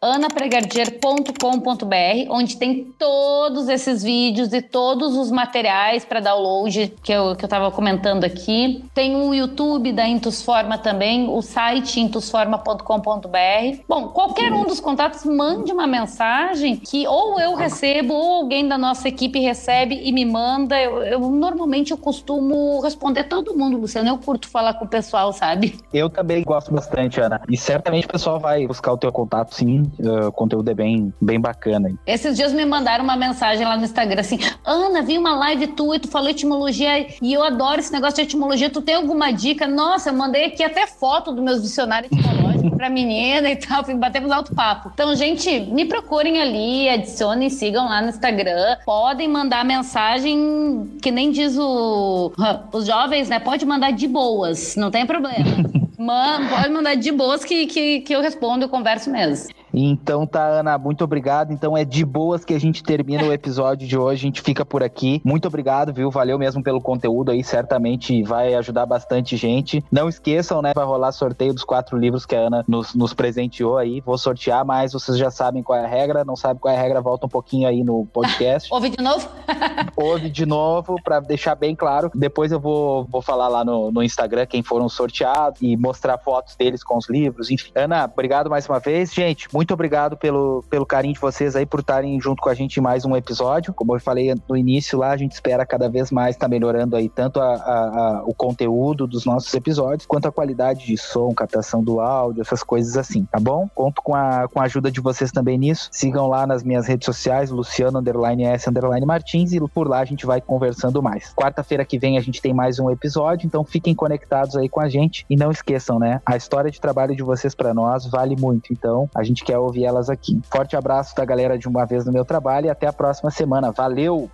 anapregardier.com.br, 0.89 2.31
onde 2.31 2.57
tem 2.57 2.85
todos 2.99 3.69
esses 3.69 4.03
vídeos 4.03 4.53
e 4.53 4.63
todos 4.63 5.17
os 5.17 5.31
materiais 5.31 6.05
para 6.05 6.21
download 6.21 6.95
que 7.03 7.13
eu, 7.13 7.37
que 7.37 7.45
eu 7.45 7.49
tava 7.49 7.71
comentando 7.71 8.25
aqui. 8.25 8.85
Tem 8.95 9.15
o 9.17 9.35
YouTube 9.35 9.93
da 9.93 10.07
Intusforma 10.07 10.79
também, 10.79 11.29
o 11.29 11.41
site 11.43 12.01
intusforma.com.br. 12.01 13.83
Bom, 13.89 14.09
qualquer 14.09 14.53
um 14.53 14.65
dos 14.65 14.81
contatos, 14.81 15.25
mande 15.25 15.73
uma 15.73 15.87
mensagem 15.87 16.77
que 16.77 17.07
ou 17.07 17.41
eu 17.41 17.55
recebo 17.55 18.15
ou 18.15 18.43
alguém 18.43 18.67
da 18.67 18.79
nossa 18.79 19.09
equipe 19.09 19.39
recebe 19.41 20.01
e 20.03 20.13
me 20.13 20.25
manda. 20.25 20.81
Eu, 20.81 21.03
eu 21.03 21.21
normalmente 21.21 21.91
eu 21.91 21.99
costumo 21.99 22.81
responder 22.81 23.25
todo 23.25 23.57
mundo, 23.57 23.77
Luciano. 23.77 24.09
Eu 24.09 24.19
curto 24.19 24.49
falar 24.49 24.75
com 24.75 24.85
o 24.85 24.89
pessoal, 24.89 25.33
sabe? 25.33 25.79
Eu 25.93 26.09
também 26.09 26.43
gosto 26.43 26.73
bastante, 26.73 27.21
Ana. 27.21 27.41
E 27.49 27.57
certamente 27.57 28.07
o 28.07 28.11
pessoal 28.11 28.39
vai 28.39 28.67
buscar 28.67 28.93
o 28.93 28.97
teu 28.97 29.13
contato, 29.13 29.55
sim. 29.55 29.91
O 30.29 30.33
conteúdo 30.33 30.71
é 30.71 30.75
bem, 30.79 31.13
bem 31.21 31.41
bacana. 31.41 31.93
Esses 32.07 32.37
dias 32.37 32.53
me 32.53 32.65
mandaram 32.65 33.03
uma 33.03 33.17
mensagem 33.17 33.67
lá 33.67 33.77
no 33.77 33.83
Instagram 33.83 34.21
assim: 34.21 34.39
Ana, 34.65 35.03
vi 35.03 35.19
uma 35.19 35.35
live 35.35 35.67
tua 35.69 35.97
e 35.97 35.99
tu 35.99 36.09
falou 36.09 36.31
etimologia 36.31 37.07
e 37.21 37.33
eu 37.33 37.43
adoro 37.43 37.81
esse 37.81 37.93
negócio 37.93 38.15
de 38.15 38.23
etimologia. 38.23 38.71
Tu 38.71 38.81
tem 38.81 38.95
alguma 38.95 39.33
dica? 39.33 39.67
Nossa, 39.67 40.11
eu 40.11 40.15
mandei 40.15 40.45
aqui 40.45 40.63
até 40.63 40.87
foto 40.87 41.33
dos 41.33 41.43
meus 41.43 41.61
dicionários 41.61 42.13
etimológicos 42.13 42.77
pra 42.77 42.89
menina 42.89 43.51
e 43.51 43.57
tal. 43.57 43.83
Batemos 43.97 44.31
alto 44.31 44.55
papo. 44.55 44.93
Então, 44.95 45.15
gente, 45.17 45.61
me 45.61 45.85
procurem 45.85 46.41
ali, 46.41 46.89
adicionem, 46.89 47.51
sigam 47.51 47.87
lá 47.87 48.01
no 48.01 48.11
Instagram. 48.11 48.77
Podem 48.87 49.29
mandar 49.29 49.65
mensagem, 49.65 50.97
que 51.03 51.11
nem 51.11 51.33
diz 51.33 51.59
o, 51.59 52.33
os 52.73 52.87
jovens, 52.87 53.29
né? 53.29 53.41
Pode 53.41 53.67
mandar 53.67 53.91
de 53.91 54.07
boas, 54.07 54.77
não 54.77 54.91
tem 54.91 55.05
problema. 55.05 55.45
Man, 55.99 56.47
pode 56.49 56.69
mandar 56.69 56.95
de 56.95 57.11
boas 57.11 57.45
que, 57.45 57.67
que, 57.67 58.01
que 58.03 58.15
eu 58.15 58.21
respondo, 58.21 58.65
eu 58.65 58.69
converso 58.69 59.11
mesmo. 59.11 59.53
Então 59.85 60.27
tá, 60.27 60.45
Ana, 60.47 60.77
muito 60.77 61.05
obrigado. 61.05 61.53
Então 61.53 61.77
é 61.77 61.85
de 61.85 62.05
boas 62.05 62.45
que 62.45 62.55
a 62.55 62.61
gente 62.61 62.83
termina 62.83 63.25
o 63.25 63.33
episódio 63.33 63.87
de 63.87 63.97
hoje. 63.97 64.21
A 64.21 64.27
gente 64.29 64.43
fica 64.43 64.65
por 64.65 64.83
aqui. 64.83 65.21
Muito 65.25 65.47
obrigado, 65.47 65.93
viu? 65.93 66.11
Valeu 66.11 66.39
mesmo 66.39 66.63
pelo 66.63 66.81
conteúdo 66.81 67.31
aí. 67.31 67.45
Certamente 67.45 68.23
vai 68.23 68.55
ajudar 68.55 68.87
bastante 68.87 69.37
gente. 69.37 69.85
Não 69.91 70.09
esqueçam, 70.09 70.61
né? 70.61 70.73
Vai 70.75 70.85
rolar 70.85 71.13
sorteio 71.13 71.55
dos 71.55 71.65
quatro 71.65 71.97
livros 71.97 72.27
que 72.27 72.35
a 72.35 72.41
Ana 72.41 72.65
nos, 72.67 72.95
nos 72.95 73.15
presenteou 73.15 73.77
aí. 73.77 74.01
Vou 74.01 74.19
sortear, 74.19 74.65
mas 74.65 74.93
vocês 74.93 75.17
já 75.17 75.31
sabem 75.31 75.63
qual 75.63 75.79
é 75.79 75.85
a 75.85 75.89
regra. 75.89 76.25
Não 76.25 76.37
sabe 76.37 76.61
qual 76.61 76.73
é 76.73 76.77
a 76.77 76.81
regra, 76.81 77.01
volta 77.01 77.27
um 77.27 77.29
pouquinho 77.29 77.69
aí 77.69 77.85
no 77.85 78.07
podcast. 78.07 78.69
Ouve 78.75 78.91
de 78.91 79.03
novo? 79.03 79.29
Ouve 79.97 80.31
de 80.31 80.47
novo, 80.47 80.97
para 81.03 81.21
deixar 81.21 81.55
bem 81.55 81.75
claro. 81.75 82.11
Depois 82.15 82.53
eu 82.53 82.61
vou, 82.61 83.05
vou 83.05 83.23
falar 83.23 83.49
lá 83.49 83.65
no, 83.65 83.91
no 83.91 84.03
Instagram 84.03 84.47
quem 84.47 84.63
foram 84.63 84.89
sorteados 84.89 85.61
e 85.63 85.77
mostrar 85.77 86.19
fotos 86.19 86.57
deles 86.57 86.83
com 86.83 86.97
os 86.97 87.09
livros. 87.09 87.51
Enfim. 87.51 87.71
Ana, 87.75 88.05
obrigado 88.05 88.51
mais 88.51 88.69
uma 88.69 88.79
vez. 88.79 89.13
Gente, 89.13 89.49
muito 89.69 89.75
obrigado 89.75 90.17
pelo, 90.17 90.65
pelo 90.71 90.87
carinho 90.87 91.13
de 91.13 91.21
vocês 91.21 91.55
aí, 91.55 91.67
por 91.67 91.81
estarem 91.81 92.19
junto 92.19 92.41
com 92.41 92.49
a 92.49 92.55
gente 92.55 92.79
em 92.79 92.81
mais 92.81 93.05
um 93.05 93.15
episódio. 93.15 93.75
Como 93.75 93.95
eu 93.95 94.01
falei 94.01 94.35
no 94.49 94.57
início 94.57 94.99
lá, 94.99 95.11
a 95.11 95.17
gente 95.19 95.33
espera 95.33 95.67
cada 95.67 95.91
vez 95.91 96.11
mais 96.11 96.37
estar 96.37 96.47
tá 96.47 96.49
melhorando 96.49 96.97
aí 96.97 97.07
tanto 97.07 97.39
a, 97.39 97.53
a, 97.53 97.59
a, 97.59 98.23
o 98.25 98.33
conteúdo 98.33 99.07
dos 99.07 99.27
nossos 99.27 99.53
episódios, 99.53 100.07
quanto 100.07 100.27
a 100.27 100.33
qualidade 100.33 100.87
de 100.87 100.97
som, 100.97 101.35
captação 101.35 101.85
do 101.85 102.01
áudio, 102.01 102.41
essas 102.41 102.63
coisas 102.63 102.97
assim, 102.97 103.27
tá 103.31 103.39
bom? 103.39 103.69
Conto 103.75 104.01
com 104.01 104.15
a, 104.15 104.49
com 104.49 104.59
a 104.59 104.65
ajuda 104.65 104.91
de 104.91 105.03
vocês 105.03 105.31
também 105.31 105.59
nisso. 105.59 105.91
Sigam 105.93 106.29
lá 106.29 106.47
nas 106.47 106.63
minhas 106.63 106.87
redes 106.87 107.05
sociais, 107.05 107.51
Luciano 107.51 107.99
underline 107.99 108.45
S 108.45 108.71
underline 108.71 109.05
Martins, 109.05 109.53
e 109.53 109.61
por 109.69 109.87
lá 109.87 109.99
a 109.99 110.07
gente 110.07 110.25
vai 110.25 110.41
conversando 110.41 111.03
mais. 111.03 111.35
Quarta-feira 111.35 111.85
que 111.85 111.99
vem 111.99 112.17
a 112.17 112.23
gente 112.23 112.41
tem 112.41 112.55
mais 112.55 112.79
um 112.79 112.91
episódio, 112.91 113.45
então 113.45 113.63
fiquem 113.65 113.95
conectados 113.95 114.57
aí 114.57 114.67
com 114.67 114.81
a 114.81 114.89
gente 114.89 115.27
e 115.29 115.37
não 115.37 115.51
esqueçam, 115.51 115.99
né? 115.99 116.23
A 116.25 116.39
história 116.39 116.71
de 116.71 116.81
trabalho 116.81 117.15
de 117.15 117.23
vocês 117.23 117.55
para 117.55 117.75
nós 117.75 118.07
vale 118.07 118.35
muito, 118.35 118.73
então 118.73 119.11
a 119.15 119.23
gente 119.23 119.45
quer 119.49 119.57
ouvir 119.57 119.87
elas 119.87 120.11
aqui. 120.11 120.39
Forte 120.51 120.77
abraço 120.77 121.17
da 121.17 121.25
galera 121.25 121.59
de 121.59 121.67
uma 121.67 121.87
vez 121.87 122.05
no 122.05 122.13
meu 122.13 122.23
trabalho 122.23 122.67
e 122.67 122.71
até 122.71 122.87
a 122.87 122.93
próxima 122.93 123.31
semana. 123.31 123.73
Valeu! 123.73 124.31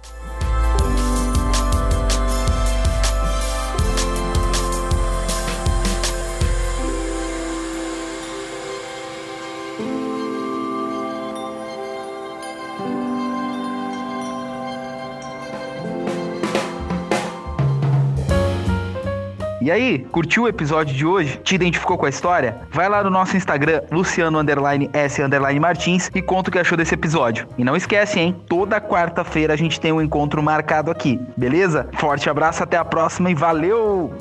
E 19.65 19.71
aí, 19.71 20.01
curtiu 20.13 20.43
o 20.43 20.49
episódio 20.49 20.95
de 20.95 21.07
hoje? 21.07 21.41
Te 21.43 21.55
identificou 21.55 21.97
com 21.97 22.05
a 22.05 22.11
história? 22.11 22.59
Vai 22.71 22.87
lá 22.87 23.03
no 23.03 23.09
nosso 23.09 23.35
Instagram, 23.35 23.81
Luciano 23.91 24.39
underline 24.39 24.91
S 24.93 25.23
underline 25.23 25.59
Martins 25.59 26.11
e 26.15 26.21
conta 26.21 26.51
o 26.51 26.53
que 26.53 26.59
achou 26.59 26.77
desse 26.77 26.93
episódio. 26.93 27.49
E 27.57 27.65
não 27.65 27.75
esquece, 27.75 28.21
hein? 28.21 28.37
Toda 28.47 28.79
quarta-feira 28.79 29.55
a 29.55 29.57
gente 29.57 29.81
tem 29.81 29.91
um 29.91 30.03
encontro 30.03 30.43
marcado 30.43 30.91
aqui, 30.91 31.19
beleza? 31.35 31.89
Forte 31.95 32.29
abraço, 32.29 32.63
até 32.63 32.77
a 32.77 32.85
próxima 32.85 33.31
e 33.31 33.35
valeu! 33.35 34.13